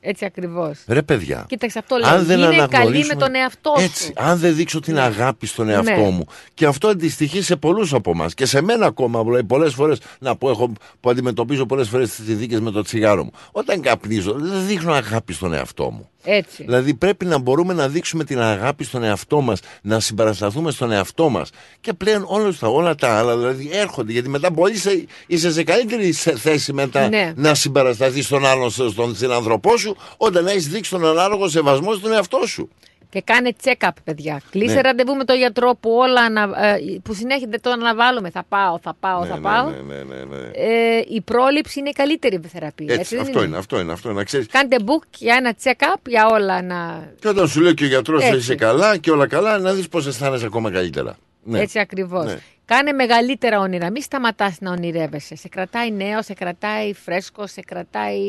Έτσι 0.10 0.26
ακριβώς. 0.26 0.80
Ρε 0.88 1.02
παιδιά. 1.02 1.46
Κοίταξε 1.48 1.80
αυτό 1.80 1.96
λέω. 1.96 2.24
δεν 2.24 2.38
Είναι 2.38 2.48
καλή 2.48 2.62
αναγνωρίσουμε- 2.62 3.14
με 3.14 3.22
τον 3.22 3.36
εαυτό 3.36 3.74
Έτσι, 3.78 4.04
σου. 4.04 4.12
αν 4.16 4.38
δεν 4.38 4.56
δείξω 4.56 4.80
την 4.80 5.00
αγάπη 5.00 5.46
στον 5.48 5.70
εαυτό 5.70 5.92
Ναι. 5.92 6.10
μου. 6.10 6.26
Και 6.54 6.66
αυτό 6.66 6.88
αντιστοιχεί 6.88 7.42
σε 7.42 7.56
πολλούς 7.56 7.94
από 7.94 8.12
εμάς. 8.12 8.34
Και 8.34 8.46
σε 8.46 8.62
μένα 8.62 8.86
ακόμα. 8.86 9.24
Δηλαδή, 9.24 9.44
πολλές 9.44 9.74
φορές 9.74 10.00
να 10.20 10.36
πω, 10.36 10.50
έχω, 10.50 10.74
που 11.00 11.10
αντιμετωπίζω 11.10 11.66
πολλές 11.66 11.90
φορές 11.90 12.10
τις 12.16 12.38
δίκε 12.38 12.60
με 12.60 12.72
το 12.72 12.82
τσιγάρο 12.82 13.24
μου. 13.24 13.32
Όταν 13.52 13.82
καπνίζω, 13.82 14.34
δεν 14.40 14.66
δείχνω 14.68 14.94
αγάπη 14.94 15.34
στον 15.34 15.54
εαυτό 15.54 15.92
μου. 15.92 16.10
Έτσι. 16.30 16.64
Δηλαδή 16.64 16.94
πρέπει 16.94 17.26
να 17.26 17.38
μπορούμε 17.38 17.74
να 17.74 17.88
δείξουμε 17.88 18.24
την 18.24 18.40
αγάπη 18.42 18.84
στον 18.84 19.04
εαυτό 19.04 19.42
μας, 19.42 19.60
να 19.82 20.00
συμπαρασταθούμε 20.00 20.72
στον 20.72 20.92
εαυτό 20.92 21.30
μας. 21.30 21.50
Και 21.82 21.94
πλέον 21.94 22.24
όλα 22.28 22.54
τα, 22.60 22.68
όλα 22.68 22.96
τα 22.96 23.18
άλλα 23.18 23.38
δηλαδή 23.38 23.70
έρχονται. 23.74 24.12
Γιατί 24.12 24.30
μετά 24.30 24.50
μπορείς 24.52 24.78
είσαι, 24.78 25.06
είσαι 25.28 25.52
σε 25.52 25.64
καλύτερη 25.64 26.12
σε- 26.12 26.38
θέση 26.38 26.74
μετά 26.74 27.08
Ναι. 27.10 27.34
να 27.36 27.54
συμπαρασταθείς 27.56 28.26
στον 28.26 28.46
άλλον, 28.46 28.70
στον 28.72 29.16
συνανθρωπό 29.16 29.78
σου, 29.78 29.96
όταν 30.18 30.48
έχεις 30.48 30.68
δείξει 30.68 30.92
τον 30.92 31.06
ανάλογο 31.06 31.48
σεβασμό 31.50 31.94
στον 31.94 32.12
εαυτό 32.12 32.40
σου. 32.48 32.70
Και 33.10 33.22
κάνε 33.22 33.52
check-up, 33.64 33.90
παιδιά. 34.04 34.42
Κλείσε 34.50 34.74
Ναι. 34.76 34.82
ραντεβού 34.82 35.16
με 35.16 35.24
τον 35.24 35.38
γιατρό 35.38 35.78
που 35.80 35.92
όλα 35.92 36.22
ανα- 36.22 36.66
ε, 36.66 37.00
που 37.04 37.14
συνέχεια 37.14 37.48
δεν 37.50 37.62
το 37.62 37.70
αναβάλουμε. 37.70 38.30
Θα 38.30 38.44
πάω, 38.50 38.80
θα 38.82 38.96
πάω, 39.00 39.26
θα 39.26 39.36
Ναι, 39.36 39.42
πάω. 39.42 39.70
ναι, 39.70 39.78
ναι, 39.96 40.04
ναι, 40.04 40.24
ναι. 40.24 40.50
Ε, 40.54 41.02
η 41.08 41.22
πρόληψη 41.22 41.80
είναι 41.80 41.90
η 41.90 41.92
καλύτερη 41.92 42.40
θεραπεία. 42.48 42.94
Έτσι, 42.94 43.16
δεν 43.16 43.26
αυτό 43.26 43.44
είναι, 43.44 43.58
αυτό 43.58 43.80
είναι, 43.80 43.92
αυτό 43.92 44.10
είναι. 44.10 44.18
Να 44.18 44.24
ξέρεις. 44.24 44.48
Κάντε 44.48 44.76
book 44.86 45.04
για 45.18 45.36
ένα 45.36 45.54
check-up 45.64 46.00
για 46.08 46.26
όλα 46.28 46.62
να. 46.62 47.10
Και 47.20 47.28
όταν 47.28 47.48
σου 47.48 47.62
λέει 47.62 47.74
και 47.74 47.84
ο 47.84 47.88
γιατρός 47.88 48.24
Έτσι. 48.24 48.38
είσαι 48.38 48.56
καλά 48.56 48.98
και 48.98 49.12
όλα 49.12 49.28
καλά, 49.28 49.58
να 49.60 49.74
δεις 49.74 49.88
πώς 49.88 50.08
αισθάνεσαι 50.08 50.46
ακόμα 50.46 50.72
καλύτερα. 50.72 51.18
Ναι. 51.44 51.60
Έτσι 51.60 51.80
ακριβώς. 51.80 52.26
Ναι. 52.26 52.38
Κάνε 52.66 52.92
μεγαλύτερα 52.92 53.60
όνειρα. 53.60 53.90
Μην 53.92 54.02
σταματάς 54.02 54.56
να 54.60 54.72
ονειρεύεσαι. 54.72 55.36
Σε 55.36 55.48
κρατάει 55.48 55.92
νέος, 55.92 56.26
σε 56.26 56.34
κρατάει 56.34 56.94
φρέσκος, 56.94 57.52
σε 57.52 57.62
κρατάει 57.62 58.22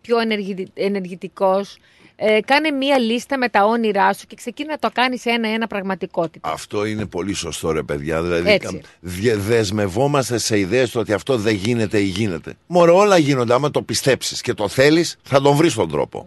πιο 0.00 0.18
ενεργη... 0.18 0.66
ενεργητικός. 0.74 1.78
Ε, 2.18 2.40
κάνε 2.40 2.70
μία 2.70 2.98
λίστα 2.98 3.38
με 3.38 3.48
τα 3.48 3.64
όνειρά 3.64 4.12
σου 4.12 4.26
και 4.26 4.34
ξεκίνα 4.36 4.70
να 4.70 4.78
το 4.78 4.88
κάνεις 4.92 5.24
ένα-ένα 5.26 5.66
πραγματικότητα. 5.66 6.48
Αυτό 6.52 6.84
είναι 6.84 7.06
πολύ 7.06 7.32
σωστό, 7.34 7.70
ρε 7.70 7.82
παιδιά. 7.82 8.22
Δηλαδή, 8.22 8.50
Έτσι. 8.50 8.80
δε- 9.00 9.36
δεσμευόμαστε 9.36 10.38
σε 10.38 10.58
ιδέες 10.58 10.94
ότι 10.94 11.12
αυτό 11.12 11.36
δεν 11.36 11.54
γίνεται 11.54 11.98
ή 12.00 12.04
γίνεται. 12.04 12.54
Μωρέ, 12.66 12.90
όλα 12.90 13.18
γίνονται. 13.18 13.54
Άμα 13.54 13.70
το 13.70 13.82
πιστέψεις 13.82 14.40
και 14.40 14.54
το 14.54 14.68
θέλεις, 14.68 15.16
θα 15.22 15.40
τον 15.40 15.56
βρεις 15.56 15.74
τον 15.74 15.88
τροπο 15.90 16.26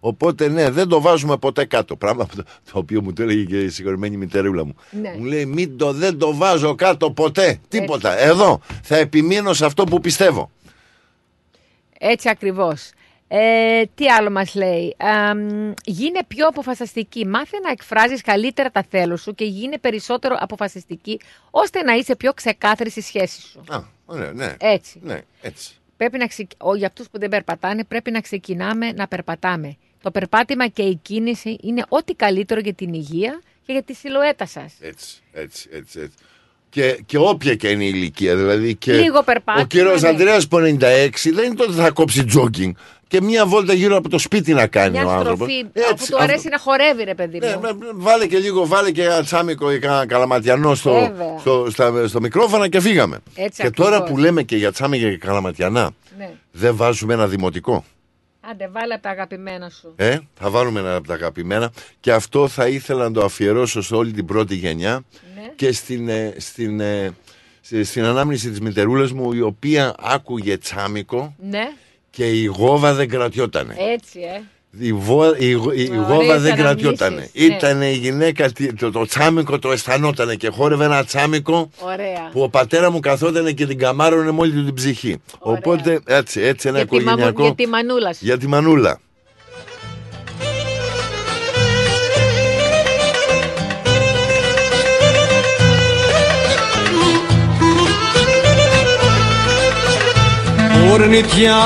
Οπότε, 0.00 0.48
ναι, 0.48 0.70
δεν 0.70 0.88
το 0.88 1.00
βάζουμε 1.00 1.36
ποτέ 1.36 1.64
κάτω. 1.64 1.96
Πράγμα 1.96 2.26
που 2.26 2.36
το, 2.36 2.42
το 2.72 2.78
οποίο 2.78 3.02
μου 3.02 3.12
το 3.12 3.22
έλεγε 3.22 3.44
και 3.44 3.60
η 3.60 3.68
συγχωρημένη 3.68 4.16
μητέρουλα 4.16 4.64
μου. 4.64 4.76
Ναι. 5.02 5.14
Μου 5.18 5.24
λέει, 5.24 5.46
μην 5.46 5.76
το, 5.78 5.92
δεν 5.92 6.18
το 6.18 6.34
βάζω 6.34 6.74
κάτω 6.74 7.10
ποτέ. 7.10 7.58
Τίποτα. 7.68 8.18
Εδώ 8.18 8.60
θα 8.82 8.96
επιμείνω 8.96 9.52
σε 9.52 9.64
αυτό 9.64 9.84
που 9.84 10.00
πιστεύω. 10.00 10.50
Έτσι 11.98 12.28
ακριβώς. 12.28 12.90
Ε, 13.28 13.82
τι 13.94 14.08
άλλο 14.08 14.30
μας 14.30 14.54
λέει; 14.54 14.96
Αμ, 14.98 15.72
γίνε 15.84 16.20
πιο 16.28 16.46
αποφασιστική. 16.46 17.26
Μάθε 17.26 17.58
να 17.58 17.70
εκφράζεις 17.70 18.20
καλύτερα 18.20 18.70
τα 18.70 18.84
θέλω 18.90 19.16
σου 19.16 19.34
και 19.34 19.44
γίνε 19.44 19.78
περισσότερο 19.78 20.36
αποφασιστική 20.38 21.20
ώστε 21.50 21.82
να 21.82 21.92
είσαι 21.92 22.16
πιο 22.16 22.32
ξεκάθαρη 22.32 22.90
στη 22.90 23.00
σχέση 23.00 23.40
σου. 23.40 23.64
Α, 23.68 23.82
ωραία, 24.04 24.32
ναι. 24.32 24.54
Έτσι. 24.58 25.00
Ναι, 25.02 25.20
έτσι. 25.40 25.74
Πρέπει 25.96 26.18
να 26.18 26.26
ξεκ... 26.26 26.50
Ο, 26.58 26.74
για 26.74 26.86
αυτούς 26.86 27.08
που 27.10 27.18
δεν 27.18 27.28
περπατάνε 27.28 27.84
πρέπει 27.84 28.10
να 28.10 28.20
ξεκινάμε 28.20 28.92
να 28.92 29.08
περπατάμε. 29.08 29.76
Το 30.02 30.10
περπάτημα 30.10 30.66
και 30.66 30.82
η 30.82 30.94
κίνηση 31.02 31.58
είναι 31.62 31.84
ό,τι 31.88 32.14
καλύτερο 32.14 32.60
για 32.60 32.74
την 32.74 32.94
υγεία 32.94 33.40
και 33.66 33.72
για 33.72 33.82
τη 33.82 33.94
σιλουέτα 33.94 34.46
σας. 34.46 34.74
Έτσι, 34.80 35.22
έτσι, 35.32 35.68
έτσι. 35.72 36.00
έτσι. 36.00 36.16
Και, 36.74 36.98
και 37.06 37.18
όποια 37.18 37.54
και 37.54 37.68
είναι 37.68 37.84
η 37.84 37.90
ηλικία. 37.94 38.36
Δηλαδή 38.36 38.74
και 38.74 38.92
Λίγο 38.92 39.22
περπάτημα, 39.22 39.64
Ο 39.64 39.66
κύριος 39.66 40.02
ναι. 40.02 40.08
Αντρέα 40.08 40.38
που 40.50 40.56
96 40.56 40.60
δεν 41.34 41.44
είναι 41.44 41.54
το 41.56 41.64
ότι 41.64 41.72
θα 41.72 41.90
κόψει 41.90 42.24
τζόκινγκ. 42.24 42.74
Και 43.08 43.20
μία 43.22 43.46
βόλτα 43.46 43.72
γύρω 43.72 43.96
από 43.96 44.08
το 44.08 44.18
σπίτι 44.18 44.52
να 44.52 44.66
κάνει 44.66 44.90
Μια 44.98 45.06
ο 45.06 45.10
άνθρωπος. 45.10 45.48
στροφή, 45.50 45.66
αφού 45.92 46.06
του 46.06 46.18
αρέσει 46.22 46.48
να 46.50 46.58
χορεύει 46.58 47.04
ρε 47.04 47.14
παιδί 47.14 47.38
μου. 47.38 47.60
Βάλε 47.94 48.26
και 48.26 48.38
λίγο, 48.38 48.66
βάλε 48.66 48.90
και 48.90 49.02
ένα 49.02 49.22
τσάμικο 49.22 49.72
ή 49.72 49.78
κανένα 49.78 50.06
καλαματιανό 50.06 50.74
στο, 50.74 50.92
Βέβαια. 50.92 51.38
στο, 51.40 51.66
στα, 51.70 52.08
στο 52.08 52.20
μικρόφωνο 52.20 52.68
και 52.68 52.80
φύγαμε. 52.80 53.18
Έτσι 53.34 53.62
και 53.62 53.70
τώρα 53.70 53.88
ακριβώς. 53.96 54.10
που 54.10 54.18
λέμε 54.18 54.42
και 54.42 54.56
για 54.56 54.72
τσάμικα 54.72 55.08
και 55.10 55.16
καλαματιανά, 55.16 55.90
Ναι. 56.18 56.30
δεν 56.52 56.76
βάζουμε 56.76 57.14
ένα 57.14 57.26
δημοτικό. 57.26 57.84
Άντε 58.50 58.68
βάλε 58.68 58.94
από 58.94 59.02
τα 59.02 59.10
αγαπημένα 59.10 59.68
σου. 59.70 59.92
Ε, 59.96 60.18
θα 60.34 60.50
βάλουμε 60.50 60.80
ένα 60.80 60.94
από 60.96 61.06
τα 61.06 61.14
αγαπημένα 61.14 61.72
και 62.00 62.12
αυτό 62.12 62.48
θα 62.48 62.68
ήθελα 62.68 63.02
να 63.04 63.10
το 63.12 63.24
αφιερώσω 63.24 63.82
σε 63.82 63.94
όλη 63.94 64.12
την 64.12 64.26
πρώτη 64.26 64.54
γενιά 64.54 65.04
Ναι. 65.34 65.52
και 65.56 65.72
στην, 65.72 66.08
ε, 66.08 66.34
στην, 66.38 66.80
ε, 66.80 67.10
στη- 67.60 67.84
στην 67.84 68.04
ανάμνηση 68.04 68.50
της 68.50 68.60
μητερούλας 68.60 69.12
μου 69.12 69.32
η 69.32 69.40
οποία 69.40 69.94
άκουγε 69.98 70.58
τσάμικο 70.58 71.34
Ναι, 71.38 71.68
και 72.10 72.30
η 72.30 72.44
γόβα 72.44 72.94
δεν 72.94 73.08
κρατιότανε. 73.08 73.74
έτσι 73.78 74.20
ε. 74.20 74.42
Η, 74.78 74.92
βο- 74.92 75.34
η, 75.38 75.50
γο- 75.52 75.72
η 75.72 75.88
Ωραίες 75.90 76.06
γόβα 76.08 76.16
δεν 76.16 76.26
αναμνήσεις, 76.28 76.54
κρατιότανε. 76.54 77.30
ναι. 77.32 77.44
Ήταν 77.44 77.82
η 77.82 77.92
γυναίκα, 77.92 78.50
τι- 78.50 78.74
το, 78.74 78.90
το 78.90 79.06
τσάμικο 79.06 79.58
το 79.58 79.72
αισθανότανε 79.72 80.34
και 80.34 80.48
χόρευε 80.48 80.84
ένα 80.84 81.04
τσάμικο 81.04 81.70
Ωραία. 81.78 82.28
που 82.32 82.42
ο 82.42 82.48
πατέρα 82.48 82.90
μου 82.90 83.00
καθότανε 83.00 83.52
και 83.52 83.66
την 83.66 83.78
καμάρωνε 83.78 84.32
με 84.32 84.40
όλη 84.40 84.52
του 84.52 84.64
την 84.64 84.74
ψυχή. 84.74 85.16
Οπότε 85.38 86.00
έτσι, 86.06 86.40
έτσι 86.40 86.68
ένα 86.68 86.76
Για 86.76 86.86
τη, 86.86 86.94
μαμου- 86.94 87.08
οικογενειακό 87.08 87.42
για 87.44 87.54
τη 87.54 87.66
μανούλα 87.66 88.12
σου. 88.12 88.18
για 88.22 88.38
τη 88.38 88.46
μανούλα. 88.46 88.98
Ορνητιά 100.92 101.56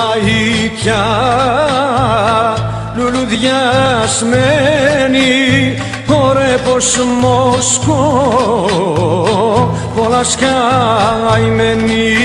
ήτια 0.65 1.05
λουλουδιασμένη 3.29 5.77
Ωρε 6.07 6.57
πως 6.65 6.97
Μόσκο 7.21 8.25
πολλά 9.97 10.25
σκαημένη 10.25 12.17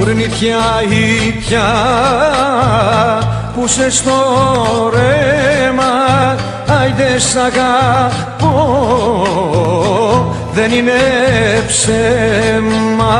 Ουρνητιά 0.00 0.82
ήτια 1.26 1.66
που 3.35 3.35
σε 3.64 3.90
στο 3.90 4.12
ρέμα 4.94 6.36
Άιντε 6.66 7.18
σ' 7.18 7.36
αγαπώ. 7.36 8.54
Δεν 10.52 10.72
είναι 10.72 10.92
ψέμα. 11.66 13.14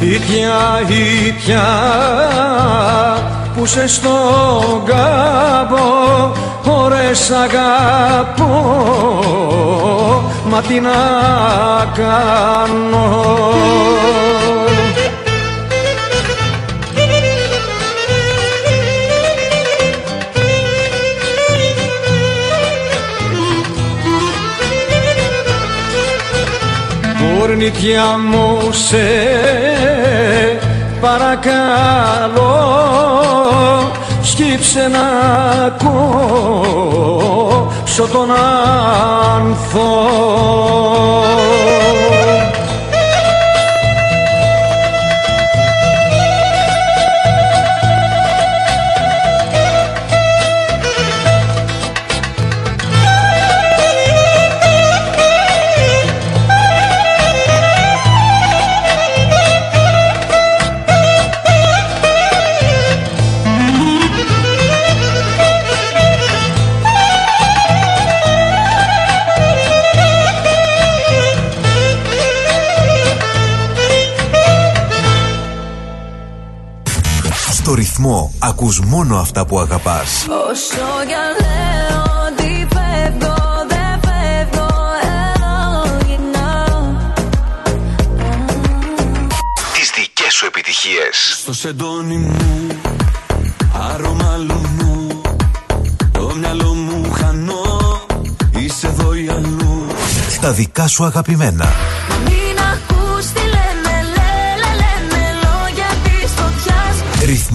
Ήτια, 0.00 0.80
ήτια 1.26 1.64
που 3.56 3.66
σε 3.66 3.88
στον 3.88 4.84
κάμπο 4.84 6.32
ώρες 6.82 7.30
αγαπώ. 7.30 8.54
Μα 10.48 10.60
τι 10.60 10.80
να 10.80 10.90
κάνω. 11.94 13.24
Ορνητιά 27.42 28.18
μου 28.30 28.72
σε 28.72 29.06
παρακαλώ 31.06 32.56
σκύψε 34.22 34.88
να 34.88 35.06
κόψω 36.58 38.06
τον 38.12 38.30
άνθο 39.34 39.90
Στο 77.96 78.04
ρυθμό 78.04 78.32
ακούς 78.38 78.80
μόνο 78.80 79.16
αυτά 79.18 79.46
που 79.46 79.58
αγαπάς. 79.58 80.26
Όσο 80.50 80.86
για 81.06 81.24
λέω 81.40 82.02
ότι 82.26 82.66
φεύγω, 82.74 83.36
δεν 83.68 84.00
φεύγω, 84.00 84.68
εδώ 85.02 85.96
γυρνάω 86.06 86.94
Τις 89.74 89.90
δικές 89.96 90.34
σου 90.34 90.46
επιτυχίες. 90.46 91.36
Στο 91.40 91.52
σεντόνι 91.52 92.16
μου, 92.16 92.66
άρωμα 93.92 94.36
λουνού 94.36 95.20
Το 96.12 96.34
μυαλό 96.38 96.74
μου 96.74 97.12
χανώ, 97.12 98.00
είσαι 98.58 98.86
εδώ 98.86 99.14
ή 99.14 99.28
αλλού 99.28 99.86
Τα 100.40 100.52
δικά 100.52 100.88
σου 100.88 101.04
αγαπημένα. 101.04 101.95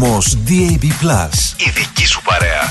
Ρυθμός 0.01 0.38
DAB+. 0.47 0.83
Η 1.57 1.69
δική 1.69 2.05
σου 2.05 2.21
παρέα. 2.21 2.61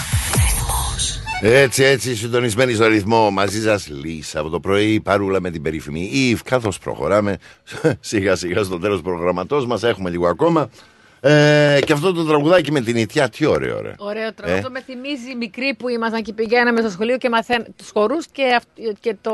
Έτσι, 1.41 1.83
έτσι, 1.83 2.17
συντονισμένοι 2.17 2.73
στο 2.75 2.87
ρυθμό. 2.87 3.31
Μαζί 3.31 3.63
σας, 3.63 3.89
Λύσα 3.89 4.41
από 4.41 4.49
το 4.49 4.61
πρωί, 4.61 4.93
η 4.93 5.01
παρούλα 5.01 5.41
με 5.41 5.51
την 5.51 5.63
περίφημη 5.63 6.11
Ιβ. 6.13 6.41
Καθώς 6.45 6.79
προχωράμε 6.79 7.37
σιγά 8.01 8.37
σιγά 8.37 8.63
στο 8.63 8.79
τέλος 8.79 9.01
προγραμματός 9.01 9.67
μας, 9.67 9.83
έχουμε 9.83 10.11
λίγο 10.11 10.29
ακόμα. 10.29 10.71
Ε, 11.21 11.79
και 11.87 11.93
αυτό 11.93 12.13
το 12.13 12.25
τραγουδάκι 12.25 12.73
με 12.73 12.81
την 12.81 12.97
Ιτιά, 12.97 13.29
τι 13.29 13.47
ωραίο, 13.47 13.81
ρε. 13.83 13.95
Ωραίο 13.99 14.33
τραγούδι. 14.35 14.57
Ε. 14.57 14.59
Αυτό 14.59 14.71
με 14.71 14.83
θυμίζει 14.83 15.35
μικρή 15.39 15.75
που 15.79 15.89
ήμασταν 15.89 16.23
και 16.23 16.33
πηγαίναμε 16.33 16.81
στο 16.81 16.91
σχολείο 16.91 17.17
και 17.17 17.29
μαθαίναμε 17.29 17.67
τους 17.77 17.91
χορούς 17.93 18.25
και, 18.33 18.43
αυ- 18.57 18.97
και 19.01 19.17
το 19.21 19.33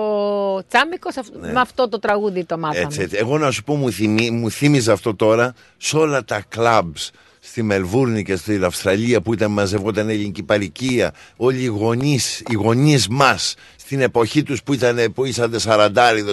τσάμικο. 0.68 1.12
σε 1.12 1.20
αυ- 1.20 1.52
Με 1.52 1.60
αυτό 1.60 1.88
το 1.88 1.98
τραγούδι 1.98 2.44
το 2.44 2.58
μάθαμε. 2.58 2.80
Ναι. 2.80 2.86
Έτσι, 2.86 3.00
έτσι. 3.00 3.16
Εγώ 3.18 3.38
να 3.38 3.50
σου 3.50 3.64
πω, 3.64 3.74
μου, 3.74 3.92
θυμί, 3.92 4.30
μου 4.30 4.50
θύμιζε 4.50 4.92
αυτό 4.92 5.14
τώρα 5.14 5.54
σε 5.76 5.96
όλα 5.96 6.24
τα 6.24 6.44
κλαμπς 6.48 7.10
στη 7.48 7.62
Μελβούρνη 7.62 8.22
και 8.22 8.36
στην 8.36 8.64
Αυστραλία 8.64 9.20
που 9.20 9.32
ήταν 9.32 9.50
μαζευόταν 9.50 10.08
ελληνική 10.08 10.42
παροικία. 10.42 11.12
Όλοι 11.36 11.62
οι 11.62 11.66
γονείς, 11.66 12.42
οι 12.50 12.54
γονείς 12.54 13.08
μας 13.08 13.54
στην 13.76 14.00
εποχή 14.00 14.42
τους 14.42 14.62
που, 14.62 14.72
ήταν, 14.72 15.12
που 15.14 15.24
ήσαν 15.24 15.54
40, 15.64 15.90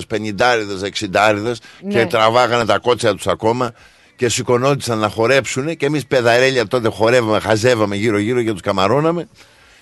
50, 0.07 0.81
60 0.81 1.59
και 1.79 1.97
Ναι. 1.97 2.05
τραβάγανε 2.05 2.65
τα 2.65 2.77
κότσια 2.79 3.13
τους 3.13 3.27
ακόμα 3.27 3.71
και 4.15 4.29
σηκωνόντουσαν 4.29 4.97
να 4.99 5.09
χορέψουν 5.09 5.75
και 5.77 5.85
εμείς 5.85 6.05
παιδαρέλια 6.05 6.67
τότε 6.67 6.87
χορεύαμε, 6.89 7.39
χαζεύαμε 7.39 7.95
γύρω 7.95 8.17
γύρω 8.17 8.43
και 8.43 8.51
τους 8.51 8.61
καμαρώναμε 8.61 9.27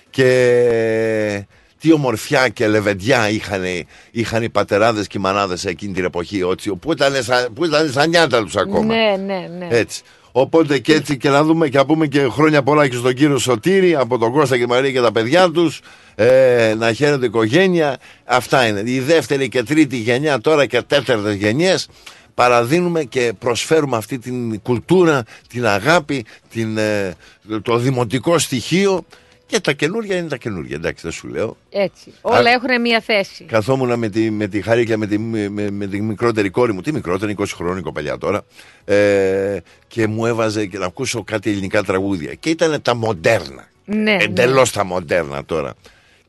και 0.10 1.46
τι 1.80 1.92
ομορφιά 1.94 2.48
και 2.50 2.68
λεβεντιά 2.68 3.30
είχαν, 3.30 3.64
είχαν 4.12 4.44
οι 4.44 4.50
πατεράδες 4.50 5.08
και 5.08 5.18
οι 5.18 5.22
μανάδες 5.22 5.66
εκείνη 5.66 5.94
την 5.94 6.04
εποχή 6.06 6.44
ότσι, 6.44 6.76
που, 6.76 6.92
ήταν, 6.92 7.24
σαν- 7.24 7.54
που 7.54 7.66
ήταν 7.66 7.92
σαν 7.92 8.10
νιάτα 8.10 8.44
τους 8.44 8.56
ακόμα. 8.56 8.96
Ναι, 8.96 9.16
ναι, 9.26 9.48
ναι. 9.58 9.68
Έτσι. 9.70 10.02
Οπότε 10.32 10.80
και 10.80 10.94
έτσι 10.94 11.18
και 11.18 11.30
να 11.30 11.44
δούμε 11.44 11.68
και 11.68 11.78
να 11.78 11.86
πούμε 11.86 12.08
και 12.08 12.28
χρόνια 12.30 12.64
πολλά 12.64 12.88
και 12.88 12.96
στον 12.96 13.14
κύριο 13.14 13.38
Σωτήρη 13.38 13.96
από 13.96 14.18
τον 14.18 14.32
Κώστα 14.32 14.58
και 14.58 14.64
τη 14.64 14.70
Μαρία 14.70 14.92
και 14.92 15.02
τα 15.02 15.12
παιδιά 15.12 15.50
τους. 15.52 15.80
Ε, 16.16 16.74
να 16.78 16.94
χαίρονται 16.94 17.26
η 17.26 17.28
οικογένεια. 17.28 17.98
Αυτά 18.26 18.68
είναι. 18.68 18.84
Η 18.86 19.00
δεύτερη 19.00 19.50
και 19.50 19.64
τρίτη 19.64 19.98
γενιά 19.98 20.40
τώρα 20.40 20.66
και 20.66 20.82
τέταρτες 20.82 21.36
γενιές 21.36 21.88
παραδίνουμε 22.34 23.04
και 23.04 23.34
προσφέρουμε 23.40 23.98
αυτή 23.98 24.20
την 24.20 24.62
κουλτούρα 24.62 25.24
την 25.48 25.66
αγάπη 25.68 26.26
την, 26.52 26.78
ε, 26.78 27.16
το 27.62 27.78
δημοτικό 27.78 28.40
στοιχείο 28.40 29.06
και 29.52 29.60
τα 29.60 29.72
καινούργια 29.74 30.16
είναι 30.18 30.28
τα 30.28 30.38
καινούργια 30.38 30.76
εντάξει 30.76 31.02
δεν 31.04 31.12
σου 31.12 31.28
λέω 31.28 31.58
Έτσι. 31.70 32.14
Όλα 32.22 32.50
Α- 32.50 32.52
έχουν 32.54 32.82
μία 32.82 33.02
θέση. 33.02 33.44
Καθόμουν 33.44 34.00
με 34.00 34.10
τη, 34.10 34.32
με 34.32 34.48
τη 34.48 34.62
Χαρίκλα, 34.62 34.98
με 34.98 35.08
τη, 35.08 35.18
με, 35.18 35.70
με 35.72 35.88
τη 35.88 36.02
μικρότερη 36.02 36.50
κόρη 36.50 36.74
μου, 36.74 36.82
τι 36.82 36.92
μικρότερη, 36.94 37.36
20 37.40 37.44
χρόνια 37.56 37.82
κοπελιά 37.82 38.18
τώρα, 38.18 38.42
ε, 38.86 39.58
και 39.88 40.08
μου 40.08 40.26
έβαζε 40.26 40.66
και 40.66 40.78
να 40.78 40.86
ακούσω 40.86 41.24
κάτι 41.24 41.50
ελληνικά 41.50 41.84
τραγούδια. 41.84 42.34
Και 42.34 42.50
ήταν 42.50 42.82
τα 42.82 42.96
μοντέρνα. 42.96 43.68
Ναι. 43.86 44.18
Εντελώς 44.20 44.72
τα 44.72 44.84
μοντέρνα 44.86 45.46
τώρα. 45.46 45.74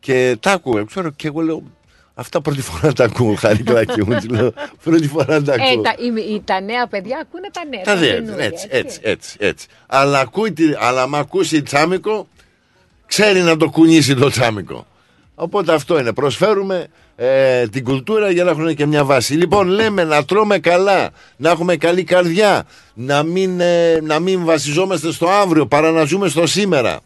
Και 0.00 0.36
τα 0.40 0.52
άκουγα, 0.52 0.84
ξέρω, 0.84 1.10
και 1.10 1.26
εγώ 1.26 1.40
λέω, 1.40 1.62
αυτά 2.14 2.40
πρώτη 2.40 2.60
φορά 2.60 2.92
τα 2.92 3.04
ακούω, 3.04 3.34
Χαρίκλακι 3.34 4.04
μου. 4.04 4.14
της 4.14 4.28
λέω, 4.28 4.52
πρώτη 4.84 5.08
φορά 5.08 5.42
τα 5.42 5.52
Ε, 5.54 5.56
ακούω. 5.70 5.82
τα, 5.82 5.94
οι- 5.98 6.34
οι- 6.34 6.42
τα 6.44 6.60
νέα 6.60 6.86
παιδιά 6.86 7.18
ακούνε 7.22 7.48
τα 7.52 7.64
νέα. 7.64 7.82
Τα 7.82 7.92
τα 7.92 7.98
δε, 8.00 8.06
καινούργια, 8.12 8.44
έτσι, 8.44 8.66
έτσι, 8.70 8.98
έτσι, 9.02 9.36
έτσι. 9.40 9.66
Αλλά, 9.86 10.18
ακούει, 10.20 10.52
τη- 10.52 10.74
αλλά 10.78 11.06
μ' 11.08 11.14
ακούσει 11.16 11.62
τσάμικο, 11.62 12.28
ξέρει 13.12 13.40
να 13.40 13.56
το 13.56 13.68
κουνήσει 13.68 14.14
το 14.14 14.30
τσάμικο. 14.30 14.86
Οπότε 15.34 15.74
αυτό 15.74 15.98
είναι. 15.98 16.12
Προσφέρουμε 16.12 16.86
ε, 17.16 17.66
την 17.68 17.84
κουλτούρα 17.84 18.30
για 18.30 18.44
να 18.44 18.50
έχουν 18.50 18.74
και 18.74 18.86
μια 18.86 19.04
βάση. 19.04 19.34
Λοιπόν, 19.34 19.66
λέμε 19.68 20.04
να 20.04 20.24
τρώμε 20.24 20.58
καλά, 20.58 21.10
να 21.36 21.50
έχουμε 21.50 21.76
καλή 21.76 22.04
καρδιά, 22.04 22.66
να 22.94 23.22
μην, 23.22 23.60
ε, 23.60 24.00
να 24.02 24.18
μην 24.18 24.44
βασιζόμαστε 24.44 25.12
στο 25.12 25.28
αύριο 25.28 25.66
παρά 25.66 25.90
να 25.90 26.04
ζούμε 26.04 26.28
στο 26.28 26.46
σήμερα. 26.46 27.00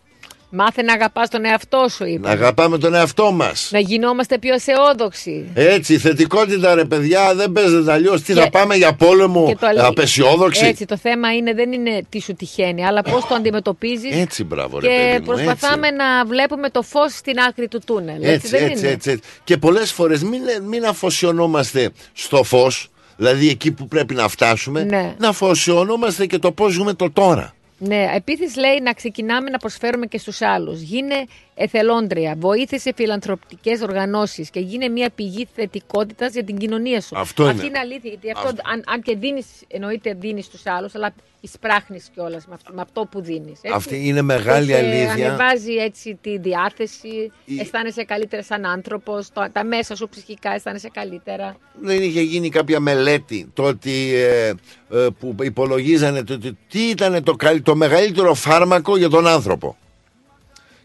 Μάθε 0.50 0.82
να 0.82 0.92
αγαπάς 0.92 1.28
τον 1.30 1.44
εαυτό 1.44 1.86
σου, 1.90 2.04
είπα. 2.04 2.26
Να 2.28 2.34
αγαπάμε 2.34 2.78
τον 2.78 2.94
εαυτό 2.94 3.32
μας. 3.32 3.68
Να 3.72 3.78
γινόμαστε 3.78 4.38
πιο 4.38 4.54
αισιόδοξοι. 4.54 5.50
Έτσι, 5.54 5.98
θετικότητα 5.98 6.74
ρε 6.74 6.84
παιδιά, 6.84 7.34
δεν 7.34 7.52
παίζεται 7.52 7.92
αλλιώς. 7.92 8.22
Τι 8.22 8.34
Και- 8.34 8.40
θα 8.40 8.50
πάμε 8.50 8.74
για 8.74 8.94
πόλεμο, 8.94 9.46
Και 9.46 9.56
το- 9.56 9.86
απεσιόδοξοι; 9.86 10.66
Έτσι, 10.66 10.84
το 10.84 10.96
θέμα 10.96 11.34
είναι 11.34 11.54
δεν 11.54 11.72
είναι 11.72 12.02
τι 12.08 12.20
σου 12.20 12.34
τυχαίνει, 12.34 12.86
αλλά 12.86 13.02
πώς 13.02 13.26
το 13.26 13.34
αντιμετωπίζεις. 13.34 14.16
Έτσι, 14.20 14.44
μπράβο, 14.44 14.78
ρε 14.78 14.86
Και 14.88 14.94
παιδί 14.94 15.18
μου, 15.18 15.24
προσπαθάμε 15.24 15.90
να 15.90 16.24
βλέπουμε 16.26 16.70
το 16.70 16.82
φως 16.82 17.12
στην 17.12 17.38
άκρη 17.48 17.68
του 17.68 17.80
τούνελ. 17.86 18.16
Έτσι, 18.22 18.28
Έτσι, 18.32 18.48
δεν 18.48 18.62
έτσι, 18.70 18.78
είναι; 18.84 18.92
έτσι, 18.92 19.10
έτσι. 19.10 19.22
Και 19.44 19.56
πολλές 19.56 19.92
φορές 19.92 20.22
μην, 20.22 20.40
μην 20.68 20.84
αφοσιωνόμαστε 20.86 21.90
στο 22.12 22.42
φως, 22.42 22.88
δηλαδή 23.16 23.48
εκεί 23.48 23.72
που 23.72 23.88
πρέπει 23.88 24.14
να 24.14 24.28
φτάσουμε, 24.28 24.84
Ναι. 24.84 25.14
να 25.18 25.28
αφοσιωνόμαστε 25.28 26.26
και 26.26 26.38
το 26.38 26.52
πώς 26.52 26.72
ζούμε 26.72 26.92
το 26.94 27.10
τώρα. 27.10 27.54
Ναι, 27.78 28.10
επίση 28.14 28.58
λέει 28.58 28.80
να 28.82 28.92
ξεκινάμε 28.92 29.50
να 29.50 29.58
προσφέρουμε 29.58 30.06
και 30.06 30.18
στους 30.18 30.42
άλλους. 30.42 30.80
Γίνε 30.80 31.24
εθελόντρια, 31.58 32.34
βοήθησε 32.38 32.92
φιλανθρωπικές 32.96 33.80
οργανώσεις 33.80 34.50
και 34.50 34.60
γίνε 34.60 34.88
μια 34.88 35.10
πηγή 35.14 35.48
θετικότητας 35.54 36.32
για 36.32 36.44
την 36.44 36.56
κοινωνία 36.56 37.00
σου. 37.00 37.18
Αυτό 37.18 37.42
Αυτή 37.44 37.56
είναι. 37.56 37.66
είναι 37.66 37.78
αλήθεια. 37.78 38.10
Γιατί 38.10 38.30
αυτό, 38.36 38.48
αν, 38.72 38.82
αν 38.86 39.02
και 39.02 39.16
δίνεις, 39.16 39.46
εννοείται 39.68 40.14
δίνεις 40.20 40.44
στου 40.44 40.70
άλλους, 40.70 40.94
αλλά 40.94 41.14
εισπράχνεις 41.40 42.08
κιόλας 42.14 42.46
με, 42.46 42.54
αυτό- 42.54 42.72
με 42.74 42.80
αυτό 42.80 43.08
που 43.10 43.20
δίνεις. 43.20 43.60
Αυτή 43.72 44.06
είναι 44.08 44.22
μεγάλη 44.22 44.74
αλήθεια. 44.74 45.12
Ανεβάζει 45.28 45.72
έτσι 45.74 46.18
τη 46.20 46.38
διάθεση, 46.38 47.32
αισθάνεσαι 47.60 48.04
καλύτερα 48.04 48.42
σαν 48.42 48.64
άνθρωπος, 48.64 49.28
τα 49.52 49.64
μέσα 49.64 49.96
σου 49.96 50.08
ψυχικά 50.08 50.50
αισθάνεσαι 50.54 50.88
καλύτερα. 50.92 51.56
Δεν 51.80 52.02
είχε 52.02 52.20
γίνει 52.20 52.48
κάποια 52.48 52.80
μελέτη 52.80 53.50
το 53.54 53.62
ότι, 53.62 54.14
ε, 54.14 54.48
ε, 54.90 55.06
που 55.18 55.34
υπολογίζανε 55.42 56.22
το, 56.24 56.32
ότι 56.34 56.58
τι 56.68 56.80
ήταν 56.88 57.22
το, 57.22 57.34
καλ- 57.34 57.62
το 57.64 57.74
μεγαλύτερο 57.76 58.34
φάρμακο 58.34 58.96
για 58.96 59.08
τον 59.08 59.26
άνθρωπο. 59.26 59.76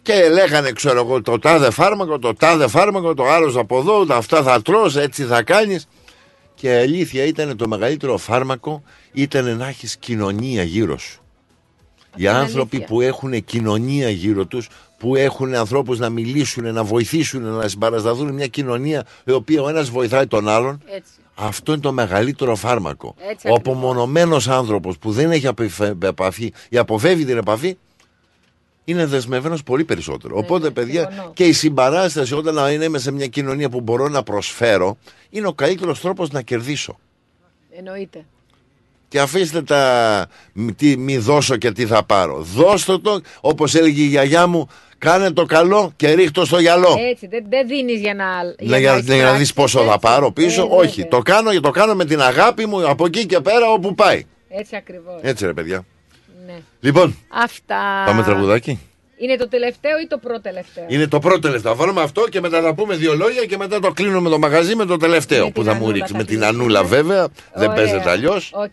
Και 0.01 0.29
λέγανε, 0.29 0.71
ξέρω 0.71 0.99
εγώ, 0.99 1.21
το 1.21 1.39
τάδε 1.39 1.71
φάρμακο, 1.71 2.19
το 2.19 2.33
τάδε 2.33 2.67
φάρμακο, 2.67 3.13
το 3.13 3.23
άλλος 3.29 3.55
από 3.55 3.77
εδώ, 3.79 4.05
τα 4.05 4.15
αυτά 4.15 4.43
θα 4.43 4.61
τρως, 4.61 4.95
έτσι 4.95 5.23
θα 5.23 5.43
κάνεις. 5.43 5.87
Και 6.55 6.75
αλήθεια 6.77 7.23
ήταν 7.25 7.57
το 7.57 7.67
μεγαλύτερο 7.67 8.17
φάρμακο 8.17 8.83
ήταν 9.11 9.57
να 9.57 9.67
έχεις 9.67 9.97
κοινωνία 9.97 10.63
γύρω 10.63 10.97
σου. 10.97 11.21
Οι 12.15 12.17
είναι 12.17 12.29
άνθρωποι 12.29 12.75
αλήθεια. 12.75 12.87
που 12.95 13.01
έχουν 13.01 13.43
κοινωνία 13.43 14.09
γύρω 14.09 14.45
τους, 14.45 14.69
που 14.97 15.15
έχουν 15.15 15.55
ανθρώπους 15.55 15.99
να 15.99 16.09
μιλήσουν, 16.09 16.73
να 16.73 16.83
βοηθήσουν, 16.83 17.41
να 17.43 17.67
συμπαρασταθούν 17.67 18.33
μια 18.33 18.47
κοινωνία 18.47 19.05
η 19.25 19.31
οποία 19.31 19.61
ο 19.61 19.69
ένας 19.69 19.89
βοηθάει 19.89 20.27
τον 20.27 20.47
άλλον, 20.49 20.81
Έτσι. 20.95 21.11
αυτό 21.35 21.71
είναι 21.71 21.81
το 21.81 21.91
μεγαλύτερο 21.91 22.55
φάρμακο. 22.55 23.15
Έτσι 23.17 23.47
ο 23.47 23.53
ακριβώς. 23.53 23.57
απομονωμένος 23.57 24.47
άνθρωπος 24.47 24.97
που 24.97 25.11
δεν 25.11 25.31
έχει 25.31 25.47
απεφε- 25.47 26.03
επαφή 26.03 26.53
ή 26.69 26.77
αποφεύγει 26.77 27.25
την 27.25 27.37
επαφή, 27.37 27.77
είναι 28.91 29.05
δεσμευμένος 29.05 29.63
πολύ 29.63 29.83
περισσότερο. 29.83 30.37
Οπότε, 30.37 30.69
παιδιά, 30.69 31.07
συμφωνώ. 31.09 31.31
και 31.33 31.43
η 31.43 31.51
συμπαράσταση 31.53 32.33
όταν 32.33 32.81
είμαι 32.81 32.97
σε 32.97 33.11
μια 33.11 33.27
κοινωνία 33.27 33.69
που 33.69 33.81
μπορώ 33.81 34.07
να 34.07 34.23
προσφέρω, 34.23 34.97
είναι 35.29 35.47
ο 35.47 35.53
καλύτερος 35.53 36.01
τρόπος 36.01 36.31
να 36.31 36.41
κερδίσω. 36.41 36.99
Εννοείται. 37.77 38.25
Και 39.07 39.19
αφήστε 39.19 39.61
τα 39.61 40.25
μη, 40.53 40.73
τι, 40.73 40.97
μη 40.97 41.17
δώσω 41.17 41.57
και 41.57 41.71
τι 41.71 41.85
θα 41.85 42.03
πάρω. 42.03 42.37
Δώστε 42.41 42.97
το, 42.97 43.21
όπως 43.41 43.75
έλεγε 43.75 44.01
η 44.01 44.05
γιαγιά 44.05 44.47
μου, 44.47 44.67
κάνε 44.97 45.31
το 45.31 45.45
καλό 45.45 45.91
και 45.95 46.11
ρίχτω 46.11 46.45
στο 46.45 46.59
γυαλό. 46.59 46.95
Έτσι, 47.11 47.27
δεν, 47.27 47.45
δεν 47.49 47.67
δίνεις 47.67 47.99
για 47.99 48.13
να. 48.13 48.25
Να, 48.43 48.77
για, 48.77 48.77
για 48.77 48.91
να 48.91 48.97
εισπράξεις, 48.97 49.37
δεις 49.37 49.53
πόσο 49.53 49.79
θα 49.79 49.85
έτσι. 49.85 49.99
πάρω 49.99 50.31
πίσω. 50.31 50.61
Ε, 50.61 50.67
Όχι, 50.69 51.01
βέβαια. 51.01 51.07
το 51.09 51.19
κάνω, 51.21 51.59
το 51.59 51.71
κάνω 51.71 51.95
με 51.95 52.05
την 52.05 52.21
αγάπη 52.21 52.65
μου 52.65 52.89
από 52.89 53.05
εκεί 53.05 53.25
και 53.25 53.39
πέρα 53.39 53.71
όπου 53.71 53.95
πάει. 53.95 54.25
Έτσι 54.49 54.75
ακριβώς. 54.75 55.19
Έτσι 55.21 55.45
ρε 55.45 55.53
παιδιά. 55.53 55.85
Ναι. 56.45 56.61
Λοιπόν, 56.79 57.15
Αυτά. 57.29 58.03
πάμε 58.05 58.23
τραγουδάκι. 58.23 58.79
Είναι 59.17 59.35
το 59.35 59.47
τελευταίο 59.47 59.99
ή 60.03 60.07
το 60.07 60.17
πρώτο 60.17 60.41
τελευταίο. 60.41 60.85
Είναι 60.87 61.07
το 61.07 61.19
πρώτο 61.19 61.39
τελευταίο. 61.39 61.75
Βάλουμε 61.75 62.01
αυτό 62.01 62.27
και 62.29 62.39
μετά 62.41 62.61
θα 62.61 62.73
πούμε 62.73 62.95
δύο 62.95 63.15
λόγια 63.15 63.45
και 63.45 63.57
μετά 63.57 63.79
το 63.79 63.91
κλείνουμε 63.91 64.29
το 64.29 64.39
μαγαζί 64.39 64.75
με 64.75 64.85
το 64.85 64.97
τελευταίο 64.97 65.45
Με 65.45 65.51
που 65.51 65.61
την 65.61 65.71
θα 65.71 65.77
μου 65.77 65.83
Ανούλα 65.83 65.93
ρίξει. 65.97 66.11
θα 66.11 66.17
Με 66.17 66.23
την 66.23 66.37
κλείσουμε. 66.39 66.57
Ανούλα 66.61 66.83
βέβαια. 66.83 67.27
Δεν 67.53 67.69
Ωραία. 67.69 67.73
παίζεται 67.83 68.09
αλλιώς. 68.09 68.51
Οκ. 68.53 68.69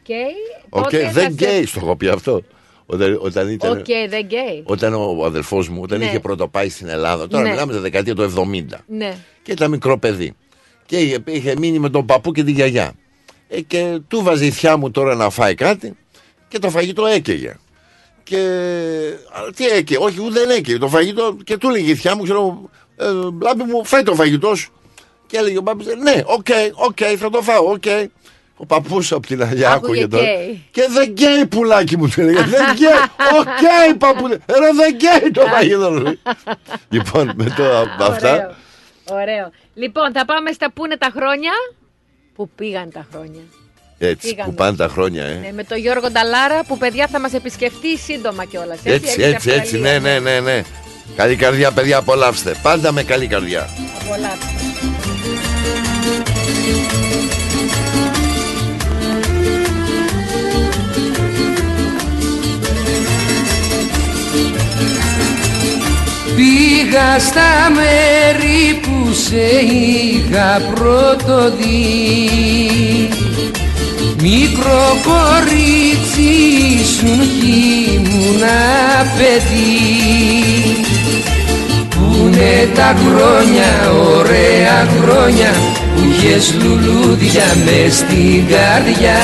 Οκ, 0.68 0.82
Τότε 0.82 0.98
θα 1.04 1.10
δεν 1.10 1.22
σε- 1.22 1.30
καίει, 1.46 1.66
στο 1.66 1.80
έχω 1.82 1.96
πει 1.96 2.08
αυτό. 2.08 2.42
Όταν, 2.86 3.18
όταν 3.22 3.48
ήταν. 3.48 3.70
Οκ, 3.78 3.84
δεν 4.08 4.24
καίει. 4.24 4.62
Όταν 4.64 4.94
ο 4.94 5.24
αδελφός 5.24 5.68
μου, 5.68 5.80
όταν 5.82 5.98
Ναι. 5.98 6.04
είχε 6.04 6.20
πρώτο 6.20 6.48
πάει 6.48 6.68
στην 6.68 6.88
Ελλάδα, 6.88 7.26
τώρα 7.28 7.42
Ναι. 7.44 7.50
μιλάμε 7.50 7.72
τη 7.72 7.78
δεκαετία 7.78 8.14
του 8.14 8.22
70 8.22 8.84
Ναι. 8.86 9.16
και 9.42 9.52
ήταν 9.52 9.70
μικρό 9.70 9.98
παιδί. 9.98 10.34
Και 10.86 10.96
είχε, 10.98 11.18
είχε 11.24 11.54
μείνει 11.58 11.78
με 11.78 11.90
τον 11.90 12.06
παππού 12.06 12.32
και 12.32 12.42
τη 12.44 12.50
γιαγιά. 12.50 12.92
Ε, 13.48 13.60
και 13.60 13.98
του 14.08 14.22
βάζει 14.22 14.46
η 14.46 14.50
θειά 14.50 14.76
μου 14.76 14.90
τώρα 14.90 15.14
να 15.14 15.30
φάει 15.30 15.54
κάτι 15.54 15.96
και 16.48 16.58
το 16.58 16.70
φαγητό 16.70 17.06
έκαιγε. 17.06 17.56
Και 18.22 18.38
αλλά 19.32 19.50
τι 19.56 19.66
έκαιγε, 19.66 19.98
όχι 19.98 20.20
ούτε 20.20 20.40
δεν 20.40 20.50
έκαιγε 20.50 20.78
το 20.78 20.88
φαγητό 20.88 21.36
και 21.44 21.56
του 21.56 21.68
έλεγε 21.68 21.90
η 21.90 21.94
θειά 21.94 22.16
μου, 22.16 22.22
ξέρω, 22.22 22.70
ε, 22.96 23.04
Λάμπη 23.42 23.62
μου 23.62 23.84
φάε 23.84 24.02
το 24.02 24.14
φαγητό 24.14 24.58
σου. 24.58 24.72
Και 25.26 25.36
έλεγε 25.36 25.58
ο 25.58 25.62
παππούς, 25.62 25.86
ναι, 25.86 26.22
οκ, 26.24 26.46
οκ, 26.74 26.98
θα 27.18 27.30
το 27.30 27.42
φάω, 27.42 27.70
οκ. 27.70 27.84
Ο 28.60 28.66
παππούς 28.66 29.12
από 29.12 29.26
την 29.26 29.42
άλλη 29.42 29.70
Άκουγε 29.70 30.02
άκουγε 30.02 30.06
τώρα. 30.06 30.24
καίει. 30.24 30.62
Και 30.70 30.86
δεν 30.90 31.10
καίει 31.10 31.46
πουλάκι 31.46 31.96
μου 31.96 32.08
του 32.08 32.20
έλεγε. 32.20 32.42
Δεν 32.42 32.64
καίει. 32.72 32.88
Οκ, 33.38 33.96
παππού. 33.98 34.28
Ρε 34.28 34.72
δεν 34.74 34.94
καίει 34.94 35.30
το 35.30 35.40
φαγητό. 35.40 36.14
λοιπόν, 36.88 37.32
με 37.34 37.54
το, 37.56 37.64
αυτά. 38.04 38.56
Ωραίο. 39.10 39.50
Λοιπόν, 39.74 40.12
θα 40.12 40.24
πάμε 40.24 40.52
στα 40.52 40.72
που 40.72 40.84
είναι 40.84 40.96
τα 40.96 41.10
χρόνια. 41.16 41.50
Πού 42.34 42.50
πήγαν 42.54 42.90
τα 42.90 43.06
χρόνια; 43.12 43.42
Έτσι, 43.98 44.28
Πήγαμε. 44.28 44.50
που 44.50 44.54
πάνε 44.54 44.76
τα 44.76 44.88
χρόνια, 44.88 45.24
ε. 45.24 45.34
Ναι, 45.34 45.52
με 45.52 45.64
τον 45.64 45.78
Γιώργο 45.78 46.10
Νταλάρα 46.10 46.64
που 46.64 46.78
παιδιά 46.78 47.06
θα 47.06 47.20
μας 47.20 47.32
επισκεφτεί 47.32 47.98
σύντομα 47.98 48.44
κιόλας. 48.44 48.78
Έτσι, 48.82 49.22
έτσι, 49.22 49.50
έτσι, 49.50 49.78
ναι, 49.78 49.98
ναι, 49.98 50.18
ναι, 50.18 50.40
ναι. 50.40 50.62
Καλή 51.16 51.36
καρδιά, 51.36 51.72
παιδιά, 51.72 51.96
απολαύστε. 51.96 52.54
Πάντα 52.62 52.92
με 52.92 53.02
καλή 53.02 53.26
καρδιά. 53.26 53.68
Απολαύστε. 54.02 54.46
Πήγα 66.36 67.18
στα 67.18 67.70
μέρη 67.74 68.80
που 68.82 69.12
σε 69.12 69.46
είχα 69.60 70.60
πρώτο 70.74 71.56
δει 71.56 73.08
Μικρό 74.22 74.98
κορίτσι 75.08 76.30
ήσουν 76.80 77.18
κι 77.18 77.94
ήμουνα 77.94 78.60
παιδί 79.16 79.96
Πούνε 81.88 82.68
τα 82.74 82.94
χρόνια, 82.96 83.90
ωραία 84.18 84.86
χρόνια 85.00 85.50
Που 85.94 86.02
είχες 86.10 86.54
λουλούδια 86.62 87.44
μες 87.64 87.94
στην 87.94 88.46
καρδιά. 88.48 89.18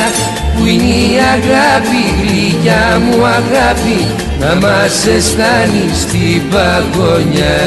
Που 0.56 0.66
είναι 0.66 0.94
η 0.94 1.16
αγάπη, 1.34 2.02
γλυκιά 2.20 3.00
μου 3.04 3.24
αγάπη 3.24 4.06
Να 4.40 4.66
μας 4.66 5.06
αισθάνεις 5.06 6.00
στην 6.00 6.42
παγωνιά 6.50 7.60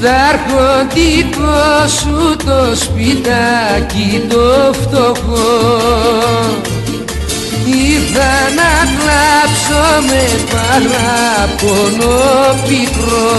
Στα 0.00 0.14
αρχοντικό 0.32 1.88
σου 1.98 2.36
το 2.44 2.76
σπιτάκι 2.76 4.22
το 4.28 4.72
φτωχό. 4.72 5.48
Ήρθα 7.66 8.32
να 8.58 8.72
κλάψω 8.96 9.82
με 10.08 10.24
παράπονο 10.52 12.16
πικρό. 12.68 13.32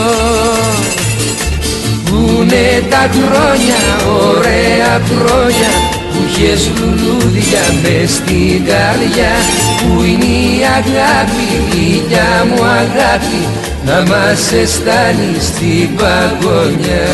Πούνε 2.06 2.84
τα 2.90 3.10
χρόνια, 3.12 3.82
ωραία 4.28 5.02
χρόνια 5.10 5.72
Που 6.12 6.20
είχες 6.28 6.72
λουλούδια 6.78 7.64
μες 7.82 8.12
στην 8.12 8.66
καρδιά. 8.66 9.34
Που 9.80 10.04
είναι 10.04 10.26
η 10.26 10.62
αγάπη, 10.78 11.48
γλυκιά 11.72 12.46
μου 12.48 12.64
αγάπη 12.64 13.59
Να 13.90 14.02
μας 14.02 14.52
αισθάνει 14.52 15.40
στην 15.40 15.96
παγωνιά. 15.96 17.08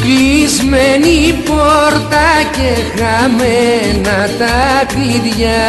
Κλεισμένη 0.00 1.43
πόρτα 1.64 2.28
και 2.56 2.70
χαμένα 2.96 4.18
τα 4.38 4.84
κλειδιά. 4.92 5.66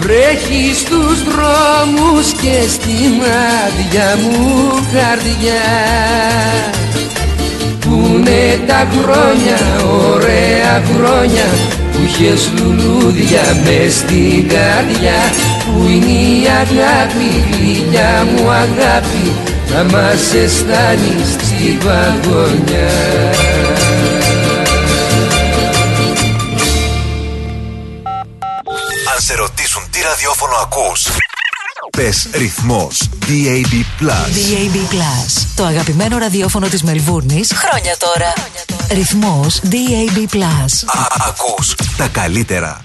Βρέχει 0.00 0.74
στους 0.74 1.18
δρόμους 1.28 2.32
και 2.42 2.56
στην 2.74 3.12
άδεια 3.56 4.18
μου 4.22 4.68
καρδιά. 4.92 5.66
Πούνε 7.80 8.60
τα 8.66 8.88
χρόνια, 8.92 9.58
ωραία 10.12 10.82
χρόνια 10.94 11.48
Που 11.92 11.98
είχες 12.06 12.50
λουλούδια 12.56 13.44
μες 13.64 13.94
στην 13.94 14.48
καρδιά. 14.48 15.20
Που 15.64 15.88
είναι 15.88 16.16
η 16.36 16.46
αγάπη, 16.62 17.28
γλυκιά 17.50 18.26
μου 18.30 18.50
αγάπη 18.50 19.32
Να 19.74 19.84
μας 19.84 20.34
αισθάνει 20.34 21.16
στην 21.32 21.78
παγωνιά 21.78 23.65
ραδιόφωνο 30.08 30.54
ακούς 30.62 31.08
Πες 31.96 32.28
ρυθμός 32.32 33.08
DAB+. 33.26 34.04
DAB 34.04 34.92
Plus. 34.92 35.46
Το 35.56 35.64
αγαπημένο 35.64 36.18
ραδιόφωνο 36.18 36.68
της 36.68 36.82
Μελβούρνης 36.82 37.52
χρόνια 37.52 37.96
τώρα. 37.98 38.32
Ρυθμός 38.90 39.60
DAB 39.64 40.34
Plus. 40.34 40.72
Α, 40.86 41.06
ακούς 41.28 41.74
τα 41.96 42.08
καλύτερα. 42.08 42.84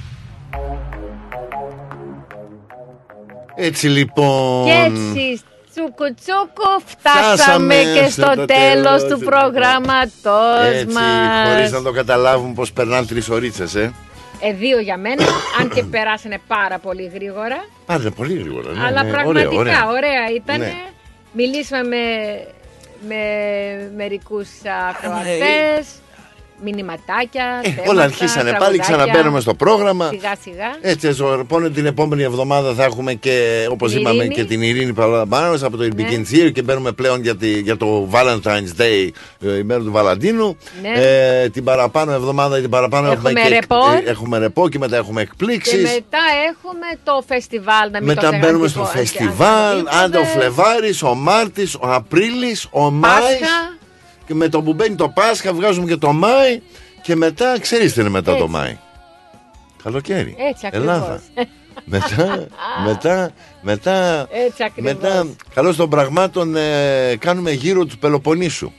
Έτσι 3.55 3.87
λοιπόν. 3.87 4.65
Και 4.65 4.71
έτσι, 4.71 5.41
τσούκου 5.73 6.13
τσούκου, 6.23 6.81
φτάσαμε 6.85 7.35
Φτάσαμε 7.35 7.75
και 7.75 8.09
στο 8.09 8.21
στο 8.21 8.33
το 8.35 8.45
τέλος 8.45 8.47
τέλος 8.47 9.03
του 9.03 9.19
του 9.19 9.25
προγραμματός 9.25 10.73
Έτσι, 10.73 10.93
μας. 10.93 11.49
χωρίς 11.53 11.71
να 11.71 11.81
το 11.81 11.91
καταλάβουν 11.91 12.53
πως 12.53 12.71
περνάνε 12.71 13.05
τρεις 13.05 13.29
ωρίτσες, 13.29 13.75
ε. 13.75 13.93
Ε, 14.43 14.53
δύο 14.53 14.79
για 14.79 14.97
μένα, 14.97 15.23
αν 15.59 15.69
και 15.69 15.83
περάσανε 15.83 16.37
πάρα 16.47 16.77
πολύ 16.79 17.11
γρήγορα. 17.13 17.65
Πάρε 17.85 18.09
πολύ 18.09 18.33
γρήγορα. 18.33 18.71
Ναι, 18.71 18.85
αλλά 18.85 19.03
ναι, 19.03 19.11
πραγματικά 19.11 19.49
ωραία, 19.49 19.59
ωραία, 19.59 19.87
ωραία. 19.87 20.29
ήταν. 20.35 20.59
Ναι. 20.59 20.73
Μιλήσαμε 21.33 21.87
με, 21.87 22.47
με 23.07 23.91
μερικούς 23.95 24.49
ακροατές, 24.89 25.87
μηνυματάκια, 26.63 27.59
Ε, 27.63 27.69
θέματα, 27.69 27.91
όλα 27.91 28.03
αρχίσανε 28.03 28.51
πάλι, 28.51 28.55
τραγουδάκια. 28.57 28.83
ξαναμπαίνουμε 28.95 29.39
στο 29.39 29.53
πρόγραμμα. 29.53 30.07
Σιγά 30.09 30.33
σιγά. 30.43 30.77
Έτσι, 30.81 31.07
λοιπόν, 31.37 31.73
την 31.73 31.85
επόμενη 31.85 32.23
εβδομάδα 32.23 32.73
θα 32.73 32.83
έχουμε 32.83 33.13
και, 33.13 33.65
όπως 33.69 33.91
Την 33.91 33.99
είπαμε, 33.99 34.15
Ειρήνη. 34.17 34.33
και 34.35 34.43
την 34.43 34.61
Ειρήνη 34.61 34.93
Παλαμπάνο 34.93 35.53
από 35.65 35.77
το 35.77 35.83
Ναι. 35.83 35.89
Begin 35.97 36.33
Theory 36.33 36.51
και 36.51 36.61
μπαίνουμε 36.61 36.91
πλέον 36.91 37.21
για, 37.21 37.35
τη- 37.35 37.59
για 37.59 37.77
το 37.77 38.09
Valentine's 38.11 38.81
Day, 38.81 39.09
ε, 39.45 39.57
η 39.57 39.63
μέρα 39.63 39.79
του 39.79 39.91
Βαλαντίνου. 39.91 40.57
Ναι. 40.81 40.89
Ε, 41.03 41.49
την 41.49 41.63
παραπάνω 41.63 42.11
εβδομάδα, 42.11 42.59
την 42.59 42.69
παραπάνω 42.69 43.11
Έχουμε 43.11 43.33
και, 43.33 43.47
ρεπό. 43.47 43.75
ε, 44.05 44.09
έχουμε 44.09 44.37
ρεπό 44.37 44.69
και 44.69 44.77
μετά 44.79 44.95
έχουμε 44.97 45.21
Και 45.23 45.29
εκπλήξει. 45.31 45.77
μετά 45.77 46.19
έχουμε 46.51 46.87
το 47.03 47.23
φεστιβάλ. 47.27 47.89
Να 47.91 47.97
μην 47.99 48.07
Μετά 48.07 48.21
το 48.21 48.27
μπαίνουμε 48.27 48.47
αντιπο- 48.47 48.67
στο 48.67 48.81
αντι- 48.81 48.97
φεστιβάλ, 48.97 49.77
αντιποδε. 49.77 49.97
άντε 50.03 50.17
ο 50.17 50.23
Φλεβάρης, 50.23 51.03
ο 51.03 51.13
Μάρτης, 51.15 51.75
ο 51.75 51.79
Απρίλης, 51.93 52.67
ο 52.71 52.89
Μάης. 52.91 53.39
Πάσχα. 54.35 54.37
Και 54.37 54.37
με 54.37 54.49
το 54.49 54.61
που 54.61 54.73
μπαίνει 54.73 54.95
το 54.95 55.09
Πάσχα 55.09 55.53
βγάζουμε 55.53 55.87
και 55.87 55.97
το 55.97 56.11
Μάη. 56.13 56.61
Και 57.01 57.15
μετά, 57.15 57.59
ξέρεις 57.59 57.93
τι 57.93 58.01
είναι 58.01 58.09
μετά 58.09 58.31
το 58.31 58.43
Έτσι. 58.43 58.49
Μάη; 58.49 58.77
Καλοκαίρι. 59.83 60.35
Έτσι 60.49 60.67
ακριβώς. 60.67 60.87
Ελλάδα. 60.89 61.21
μετά, 61.85 62.47
μετά, 62.85 63.31
μετά, 63.61 64.27
Έτσι 64.31 64.63
ακριβώς. 64.63 64.93
μετά, 64.93 65.27
καλώς 65.53 65.75
των 65.75 65.89
πραγμάτων 65.89 66.55
ε, 66.55 67.15
κάνουμε 67.19 67.51
γύρω 67.51 67.85
του 67.85 67.97
Πελοποννήσου. 67.97 68.71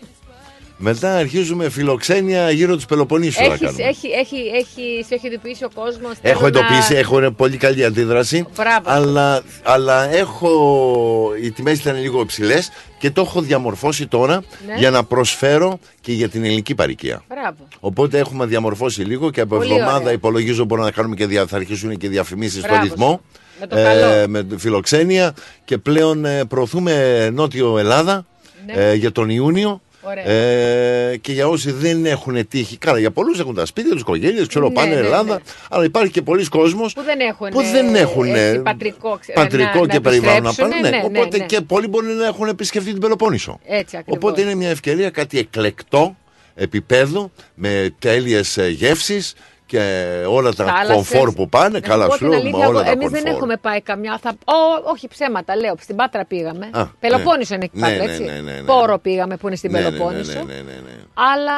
Μετά 0.76 1.17
αρχίζουμε 1.17 1.68
φιλοξένια 1.70 2.51
γύρω 2.51 2.76
του 2.76 2.84
Πελοποννήσου 2.89 3.41
να 3.41 3.47
Έχεις, 3.47 3.60
κάνουμε. 3.60 3.83
έχει, 3.84 4.07
έχει, 4.09 4.36
έχει, 4.36 5.05
σε 5.07 5.15
έχει 5.15 5.26
ειδοποιήσει 5.26 5.65
ο 5.65 5.70
κόσμος. 5.75 6.12
Έχω 6.23 6.47
εντοπίσει, 6.47 6.94
έχω 6.94 7.31
πολύ 7.36 7.57
καλή 7.57 7.84
αντίδραση. 7.84 8.47
Μπράβο. 8.57 8.83
Αλλά, 8.91 9.42
αλλά 9.62 10.15
έχω. 10.15 11.33
Οι 11.42 11.51
τιμές 11.51 11.78
ήταν 11.78 12.01
λίγο 12.01 12.20
υψηλές 12.20 12.70
και 12.99 13.10
το 13.10 13.20
έχω 13.20 13.41
διαμορφώσει 13.41 14.07
τώρα 14.07 14.42
Ναι. 14.67 14.75
για 14.78 14.91
να 14.91 15.05
προσφέρω 15.05 15.78
και 16.01 16.12
για 16.12 16.28
την 16.28 16.44
ελληνική 16.44 16.75
παροικία. 16.75 17.23
Μπράβο. 17.28 17.57
Οπότε 17.81 18.18
έχουμε 18.18 18.47
διαμορφώσει 18.47 19.02
λίγο 19.02 19.31
και 19.31 19.41
από 19.41 19.57
Πολύ 19.57 19.73
εβδομάδα 19.73 19.97
ωραία. 20.01 20.12
υπολογίζω 20.12 20.65
μπορούμε 20.65 20.86
να 20.86 20.92
κάνουμε 20.92 21.15
και 21.15 21.26
δια, 21.26 21.47
θα 21.47 21.57
αρχίσουν 21.57 21.97
και 21.97 22.09
διαφημίσεις 22.09 22.59
στο 22.59 22.68
Μπράβο 22.68 22.83
ρυθμό. 22.83 23.20
Με 23.60 23.67
το 23.67 23.76
καλό. 23.76 24.28
με 24.28 24.44
τη 24.44 24.57
φιλοξένεια 24.59 25.34
και 25.65 25.78
πλέον 25.78 26.25
ε, 26.25 26.44
προωθούμε 26.44 27.28
Νότιο 27.33 27.78
Ελλάδα 27.78 28.26
Ναι. 28.67 28.73
ε, 28.73 28.94
για 28.94 29.12
τον 29.12 29.28
Ιούνιο 29.31 29.81
Ωραία. 30.05 30.24
Ε, 30.28 31.16
και 31.16 31.32
για 31.32 31.48
όσοι 31.48 31.70
δεν 31.70 32.06
έχουν 32.06 32.48
τύχει. 32.48 32.76
Καλά, 32.76 32.98
για 32.98 33.10
πολλούς 33.10 33.39
έχουν 33.40 33.55
τα 33.55 33.66
σπίτια 33.66 33.90
τους, 33.92 34.00
οικογένειε, 34.00 34.47
ξέρω, 34.47 34.68
Ναι, 34.68 34.74
πάνε 34.74 34.94
ναι, 34.94 35.00
Ελλάδα. 35.00 35.34
ναι. 35.34 35.40
Αλλά 35.70 35.84
υπάρχει 35.84 36.12
και 36.12 36.22
πολλοί 36.22 36.44
κόσμος 36.44 36.92
Που 36.92 37.02
δεν 37.02 37.20
έχουν, 37.20 37.48
που 37.48 37.62
δεν 37.62 37.94
έχουν 37.94 38.34
έτσι, 38.34 38.58
πατρικό, 38.62 39.18
ξε- 39.20 39.34
πατρικό 39.34 39.81
να- 39.81 39.86
και 39.86 39.94
να 39.94 40.00
περιβάλλον 40.00 40.42
να 40.42 40.48
επιστρέψουν, 40.48 40.81
πάνε. 40.81 40.90
ναι, 40.90 40.97
Ναι, 40.97 41.08
ναι, 41.08 41.18
οπότε 41.18 41.36
ναι. 41.39 41.44
και 41.47 41.60
πολλοί 41.60 41.86
μπορεί 41.86 42.06
να 42.06 42.26
έχουν 42.26 42.48
επισκεφτεί 42.48 42.90
την 42.92 43.00
Πελοπόννησο. 43.00 43.58
Έτσι 43.66 43.97
ακριβώς. 43.97 44.16
Οπότε 44.22 44.40
είναι 44.40 44.55
μια 44.55 44.68
ευκαιρία 44.70 45.10
κάτι 45.10 45.39
εκλεκτό 45.39 46.16
επίπεδο 46.55 47.31
με 47.55 47.94
τέλειες 47.98 48.58
γεύσεις 48.70 49.34
και 49.73 50.25
όλα 50.28 50.52
τα 50.55 50.65
Θάλασσες. 50.65 50.94
κομφόρ 50.94 51.33
που 51.33 51.49
πάνε. 51.49 51.68
Να 51.68 51.81
Καλά 51.81 52.07
πω 52.07 52.12
σου 52.12 52.18
την 52.18 52.28
λέω, 52.28 52.39
αλήθεια, 52.39 52.59
με 52.59 52.67
όλα 52.67 52.75
εγώ- 52.81 52.84
τα 52.84 52.91
εμείς 52.91 53.09
δεν 53.10 53.23
κομφόρ. 53.23 53.36
έχουμε 53.36 53.57
πάει 53.57 53.81
καμιά. 53.81 54.18
Θα... 54.23 54.31
Ω, 54.31 54.91
όχι 54.92 55.09
ψέματα, 55.09 55.57
λέω. 55.57 55.75
Στην 55.81 55.97
Πάτρα 55.97 56.25
πήγαμε. 56.25 56.68
Α, 56.73 56.86
Πελοπόννησο 57.01 57.55
είναι 57.55 57.65
εκεί 57.65 57.78
ναι, 57.78 57.89
πάτρα, 57.89 58.05
ναι, 58.05 58.10
έτσι. 58.10 58.23
ναι, 58.25 58.33
ναι, 58.33 58.41
ναι. 58.52 58.60
Πόρο 58.60 58.99
πήγαμε 58.99 59.36
που 59.36 59.47
είναι 59.47 59.57
στην 59.57 59.70
Ναι, 59.70 59.78
ναι, 59.78 59.84
ναι, 59.84 59.91
Πελοπόννησο. 59.91 60.33
ναι, 60.33 60.39
ναι, 60.39 60.55
ναι, 60.55 60.60
ναι. 60.86 60.94
Αλλά 61.15 61.52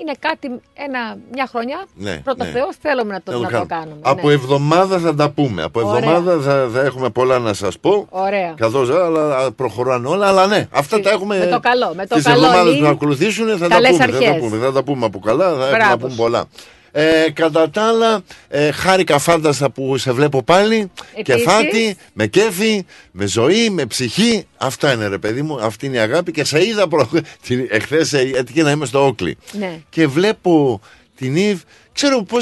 είναι 0.00 0.12
κάτι, 0.18 0.46
ένα, 0.74 1.16
μια 1.32 1.46
χρονιά. 1.50 1.84
Ναι, 1.94 2.20
Πρώτα 2.24 2.44
ναι. 2.44 2.50
Θεός 2.50 2.76
θέλουμε 2.82 3.12
να 3.12 3.22
το, 3.22 3.32
Να 3.32 3.36
το 3.36 3.42
να 3.42 3.48
το 3.48 3.52
κάνουμε. 3.52 3.74
κάνουμε. 3.74 4.00
Από 4.02 4.26
ναι. 4.28 4.32
εβδομάδα 4.34 4.98
θα 4.98 5.14
τα 5.14 5.30
πούμε. 5.30 5.62
Από 5.62 5.80
Ωραία. 5.88 5.96
εβδομάδα 6.10 6.40
θα, 6.42 6.68
θα 6.74 6.80
έχουμε 6.84 7.08
πολλά 7.10 7.38
να 7.38 7.52
σας 7.52 7.78
πω. 7.78 8.06
Ωραία. 8.10 8.54
Καθώ 8.56 8.80
αλλά 9.04 9.52
προχωράνε 9.52 10.08
όλα, 10.08 10.26
αλλά 10.28 10.46
ναι, 10.46 10.68
αυτά 10.70 11.00
τα 11.00 11.10
έχουμε. 11.10 11.38
Με 11.38 11.46
το 11.46 11.60
καλό, 11.60 11.92
με 11.96 12.06
το 12.06 12.14
τις 12.14 12.24
καλό, 12.24 12.44
εβδομάδες 12.44 12.72
Λί. 12.72 12.78
που 12.78 12.84
να 12.84 12.90
ακολουθήσουν 12.90 13.48
θα 13.48 13.58
τα, 13.58 13.68
Καλές 13.68 13.90
πούμε, 13.90 14.04
θα 14.04 14.10
τα 14.10 14.16
αρχές. 14.18 14.38
πούμε. 14.40 14.56
Θα 14.64 14.72
τα 14.72 14.82
πούμε 14.82 15.06
από 15.06 15.18
καλά, 15.18 15.44
θα 15.48 15.52
έχουμε 15.54 15.70
να 15.70 15.76
Μπράβο 15.76 15.96
πούμε 15.96 16.10
σου. 16.10 16.16
πολλά. 16.16 16.44
Ε, 16.92 17.30
κατά 17.32 17.70
τα 17.70 17.82
άλλα, 17.82 18.22
ε, 18.48 18.70
χάρηκα 18.70 19.18
φάνταστα 19.18 19.70
που 19.70 19.96
σε 19.98 20.12
βλέπω 20.12 20.42
πάλι. 20.42 20.90
Και 21.22 21.32
Επίσης. 21.32 21.52
φάτη, 21.52 21.96
με 22.12 22.26
κέφι, 22.26 22.84
με 23.12 23.26
ζωή, 23.26 23.70
με 23.70 23.86
ψυχή. 23.86 24.46
Αυτά 24.56 24.92
είναι 24.92 25.06
ρε 25.08 25.18
παιδί 25.18 25.42
μου, 25.42 25.58
αυτή 25.60 25.86
είναι 25.86 25.96
η 25.96 26.00
αγάπη. 26.00 26.32
Και 26.32 26.44
σε 26.44 26.64
είδα 26.66 26.88
προ... 26.88 27.08
την- 27.46 27.66
εχθές 27.70 28.12
ε, 28.12 28.30
έτυχε 28.34 28.62
να 28.62 28.70
είμαι 28.70 28.86
στο 28.86 29.06
Όκλι. 29.06 29.36
Ναι. 29.52 29.80
Και 29.90 30.06
βλέπω 30.06 30.80
την 31.16 31.36
Ιβ, 31.36 31.60
ξέρω 31.92 32.22
πώ 32.22 32.36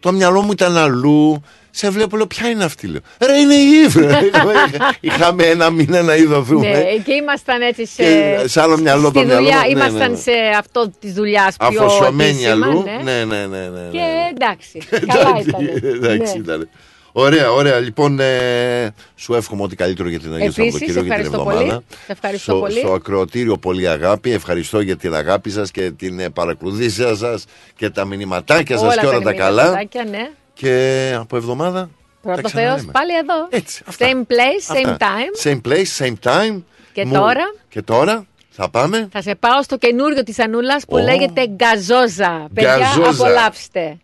το 0.00 0.12
μυαλό 0.12 0.42
μου 0.42 0.52
ήταν 0.52 0.76
αλλού. 0.76 1.42
Σε 1.74 1.90
βλέπω, 1.90 2.16
λέω, 2.16 2.26
ποια 2.26 2.48
είναι 2.48 2.64
αυτή, 2.64 2.86
λέω. 2.86 3.00
Ρε, 3.26 3.36
είναι 3.36 3.54
η 3.54 3.66
Ιβ. 3.84 3.96
ρε. 3.96 4.18
Είχαμε- 4.26 4.54
Είχαμε 5.00 5.44
ένα 5.44 5.70
μήνα 5.70 6.02
να 6.02 6.14
είδωθούμε. 6.14 6.68
Ναι, 6.68 6.82
και 7.04 7.12
ήμασταν 7.12 7.60
έτσι 7.62 7.86
σε. 7.86 8.02
Και 8.02 8.42
σε 8.48 8.60
άλλο 8.60 8.78
μυαλό 8.78 9.08
στη 9.08 9.18
το 9.18 9.24
μυαλό 9.24 9.40
δουλειά, 9.42 9.56
μου, 9.56 9.62
ναι, 9.64 9.70
ήμασταν 9.70 9.98
ναι, 9.98 10.06
ναι. 10.08 10.16
σε 10.16 10.30
αυτό 10.58 10.92
της 11.00 11.12
δουλειάς 11.12 11.56
πιο 11.56 11.66
Αφοσιωμένη 11.84 12.30
επίσημα, 12.30 12.66
αλλού. 12.66 12.82
ναι. 12.82 13.12
Ναι, 13.12 13.24
ναι, 13.24 13.46
ναι. 13.46 13.58
ναι, 13.58 13.68
ναι. 13.68 13.88
Και 13.90 14.00
εντάξει, 14.34 14.78
καλά 15.06 15.42
ήταν. 15.46 15.80
Εντάξει, 15.94 16.38
ήταν. 16.38 16.68
Ωραία, 17.14 17.50
ωραία. 17.50 17.78
Λοιπόν, 17.78 18.20
ε, 18.20 18.94
σου 19.16 19.34
εύχομαι 19.34 19.62
ό,τι 19.62 19.76
καλύτερο 19.76 20.08
για 20.08 20.18
την 20.20 20.32
Αγία 20.34 20.44
Επίσης, 20.46 20.62
Σαββατοκύριακο 20.72 21.06
για 21.06 21.14
την 21.14 21.24
ευχαριστώ 21.24 21.50
εβδομάδα. 21.50 21.80
πολύ. 21.80 21.84
Σε 22.06 22.12
ευχαριστώ 22.12 22.50
στο, 22.52 22.60
πολύ. 22.60 22.78
Στο 22.78 22.92
ακροατήριο 22.92 23.56
πολύ 23.56 23.88
αγάπη. 23.88 24.32
Ευχαριστώ 24.32 24.80
για 24.80 24.96
την 24.96 25.14
αγάπη 25.14 25.50
σας 25.50 25.70
και 25.70 25.90
την 25.90 26.20
ε, 26.20 26.28
παρακολουθήσια 26.30 27.14
σας 27.14 27.44
και 27.76 27.90
τα 27.90 28.04
μηνυματάκια 28.04 28.78
σας 28.78 28.96
και 28.98 29.06
όλα 29.06 29.20
τα 29.20 29.32
καλά. 29.32 29.62
μηνυματάκια, 29.62 30.04
Ναι. 30.10 30.30
Και 30.54 31.14
από 31.18 31.36
εβδομάδα. 31.36 31.90
Πρώτος 32.22 32.42
τα 32.42 32.48
Θεός, 32.48 32.64
ξαναλέμε. 32.64 32.92
πάλι 32.92 33.16
εδώ. 33.16 33.46
Έτσι, 33.50 33.82
αυτά. 33.86 34.06
Same 34.06 34.20
place, 34.20 34.74
same 34.76 34.88
Αυτά. 34.90 35.06
time. 35.06 35.46
Same 35.48 35.60
place, 35.68 36.04
same 36.04 36.14
time. 36.32 36.62
Και 36.92 37.04
Μου- 37.04 37.12
τώρα; 37.14 37.54
Και 37.68 37.82
τώρα 37.82 38.26
θα 38.50 38.70
πάμε. 38.70 39.08
Θα 39.12 39.22
σε 39.22 39.34
πάω 39.34 39.62
στο 39.62 39.76
καινούριο 39.76 40.22
της 40.22 40.38
Ανούλας 40.38 40.84
που 40.84 40.96
Ω. 40.96 41.02
λέγεται 41.02 41.46
Γκαζόζα. 41.46 42.48
Παιδιά, 42.54 42.76
Γκαζόζα. 42.78 43.10
απολαύστε. 43.24 43.96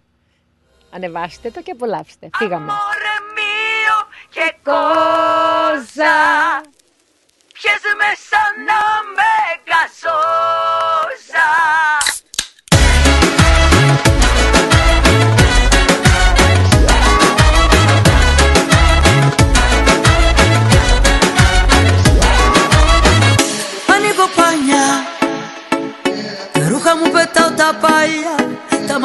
Ανεβάστε 0.90 1.50
το 1.50 1.62
και 1.62 1.70
απολαύστε. 1.70 2.28
Φύγαμε. 2.38 2.72
και 4.30 4.54
κόζα 4.64 6.16
Πιες 7.52 7.82
με 8.00 8.10
σαν 8.28 8.52
να 8.68 8.80
με 9.16 9.32
γαζόζα 9.68 11.48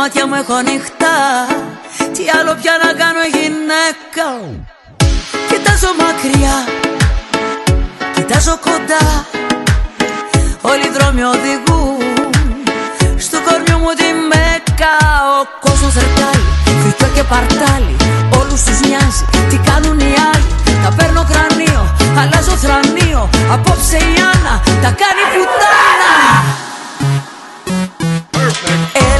μάτια 0.03 0.27
μου 0.27 0.35
έχω 0.41 0.53
ανοιχτά 0.53 1.17
Τι 2.15 2.23
άλλο 2.37 2.53
πια 2.61 2.73
να 2.83 2.89
κάνω 3.01 3.23
γυναίκα. 3.35 4.27
Κοιτάζω 5.49 5.91
μακριά 6.01 6.55
Κοιτάζω 8.15 8.55
κοντά. 8.67 9.05
Όλοι 10.69 10.85
οι 10.87 10.91
δρόμοι 10.95 11.23
οδηγούν 11.33 11.99
Στο 13.25 13.37
κορμιό 13.47 13.77
μου 13.83 13.91
τη 13.99 14.09
μέκα. 14.31 14.93
Ο 15.39 15.41
κόσμος 15.65 15.93
ρετάει 16.03 16.41
Φρικιό 16.81 17.07
και 17.15 17.23
παρτάλι. 17.31 17.95
Όλους 18.39 18.61
τους 18.65 18.79
νοιάζει 18.87 19.23
Τι 19.49 19.57
κάνουν 19.69 19.99
οι 19.99 20.13
άλλοι. 20.31 20.49
Τα 20.83 20.89
παίρνω 20.97 21.23
κρανίο 21.31 21.83
Αλλάζω 22.19 22.55
θρανίο. 22.63 23.21
Απόψε 23.53 23.97
η 24.11 24.13
Άννα 24.31 24.55
Τα 24.83 24.91
κάνει 25.01 25.23
πουτάνα. 25.33 26.13
Έλα 28.99 29.12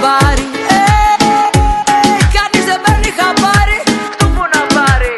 Φωνάζω 0.00 0.06
τα 0.06 0.08
μπάρι 0.08 0.46
ε, 0.68 0.82
ε, 1.28 1.42
ε, 1.94 2.22
Κανείς 2.36 2.64
δεν 2.68 2.78
παίρνει 2.84 3.10
χαμπάρι. 3.18 3.78
Του 4.18 4.26
που 4.34 4.44
να 4.54 4.62
πάρει 4.74 5.14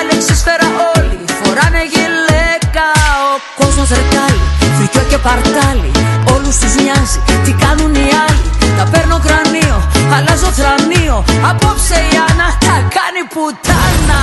Αλεξίσφαιρα 0.00 0.68
όλοι 0.94 1.18
φοράνε 1.38 1.82
γυλαίκα. 1.92 2.88
Ο 3.26 3.34
κόσμος 3.58 3.88
ρετάει 3.96 4.38
Φρικιό 4.76 5.02
και 5.10 5.18
παρτάλι. 5.26 5.90
Όλους 6.34 6.56
τους 6.60 6.74
νοιάζει 6.82 7.18
Τι 7.44 7.52
κάνουν 7.62 7.94
οι 7.94 8.08
άλλοι. 8.24 8.48
Τα 8.78 8.84
παίρνω 8.92 9.18
κρανίο 9.26 9.78
Αλλάζω 10.14 10.50
θρανίο. 10.58 11.16
Απόψε 11.50 11.98
η 12.10 12.14
Άννα 12.26 12.48
Τα 12.66 12.76
κάνει 12.96 13.22
πουτάνα 13.32 14.22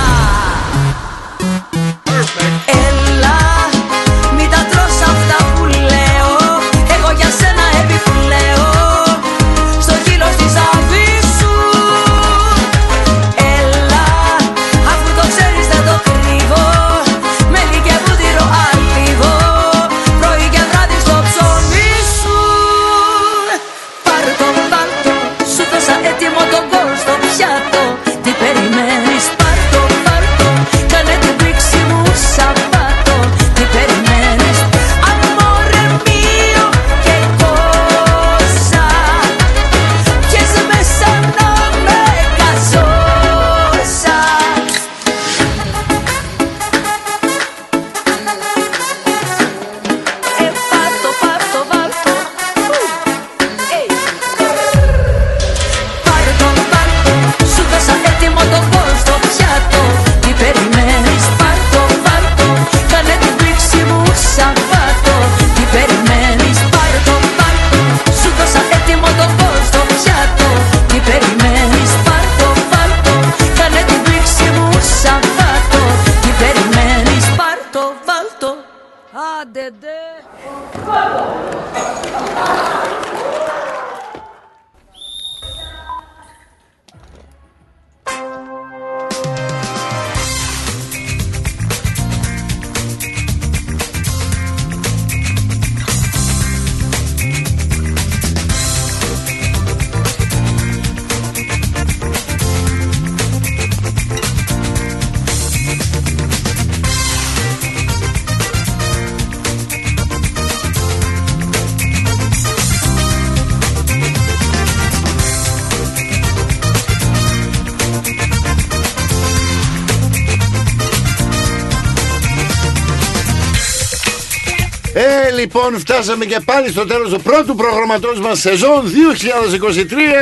λοιπόν 125.56 125.78
φτάσαμε 125.78 126.24
και 126.24 126.40
πάλι 126.44 126.68
στο 126.68 126.86
τέλος 126.86 127.12
του 127.12 127.20
πρώτου 127.22 127.54
προγραμματός 127.54 128.20
μας 128.20 128.38
σεζόν 128.38 128.82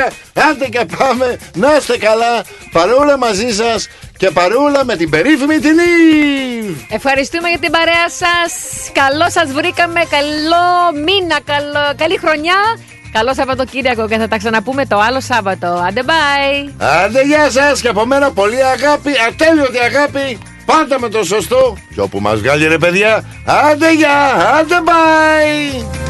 2023 0.07 0.11
Άντε 0.49 0.65
και 0.65 0.85
πάμε, 0.97 1.39
να 1.55 1.75
είστε 1.75 1.97
καλά, 1.97 2.43
παρούλα 2.71 3.17
μαζί 3.17 3.53
σας 3.53 3.87
και 4.17 4.31
παρούλα 4.31 4.85
με 4.85 4.95
την 4.95 5.09
περίφημη 5.09 5.59
την 5.59 5.77
Eve. 5.77 6.75
Ευχαριστούμε 6.89 7.49
για 7.49 7.59
την 7.59 7.71
παρέα 7.71 8.09
σας 8.09 8.51
Καλό 8.93 9.29
σας 9.29 9.51
βρήκαμε, 9.51 10.01
καλό 10.09 10.65
μήνα, 11.05 11.39
καλό, 11.45 11.93
καλή 11.95 12.17
χρονιά 12.17 12.59
Καλό 13.11 13.33
Σαββατοκύριακο 13.33 14.07
και 14.07 14.17
θα 14.17 14.27
τα 14.27 14.37
ξαναπούμε 14.37 14.85
το 14.85 14.99
άλλο 14.99 15.21
Σάββατο. 15.21 15.67
Άντε 15.87 16.01
bye! 16.05 16.71
Άντε 17.03 17.21
γεια 17.21 17.49
σας 17.49 17.81
και 17.81 17.87
από 17.87 18.05
μένα 18.05 18.31
πολύ 18.31 18.63
αγάπη, 18.63 19.11
ατέλειωτη 19.27 19.77
αγάπη 19.77 20.37
Πάντα 20.65 20.99
με 20.99 21.09
το 21.09 21.23
σωστό. 21.23 21.77
Και 21.93 22.01
όπου 22.01 22.19
μας 22.19 22.39
βγάλει 22.39 22.67
ρε 22.67 22.77
παιδιά 22.77 23.23
Άντε 23.45 23.93
γεια, 23.93 24.33
άντε 24.59 24.75
bye 24.85 26.04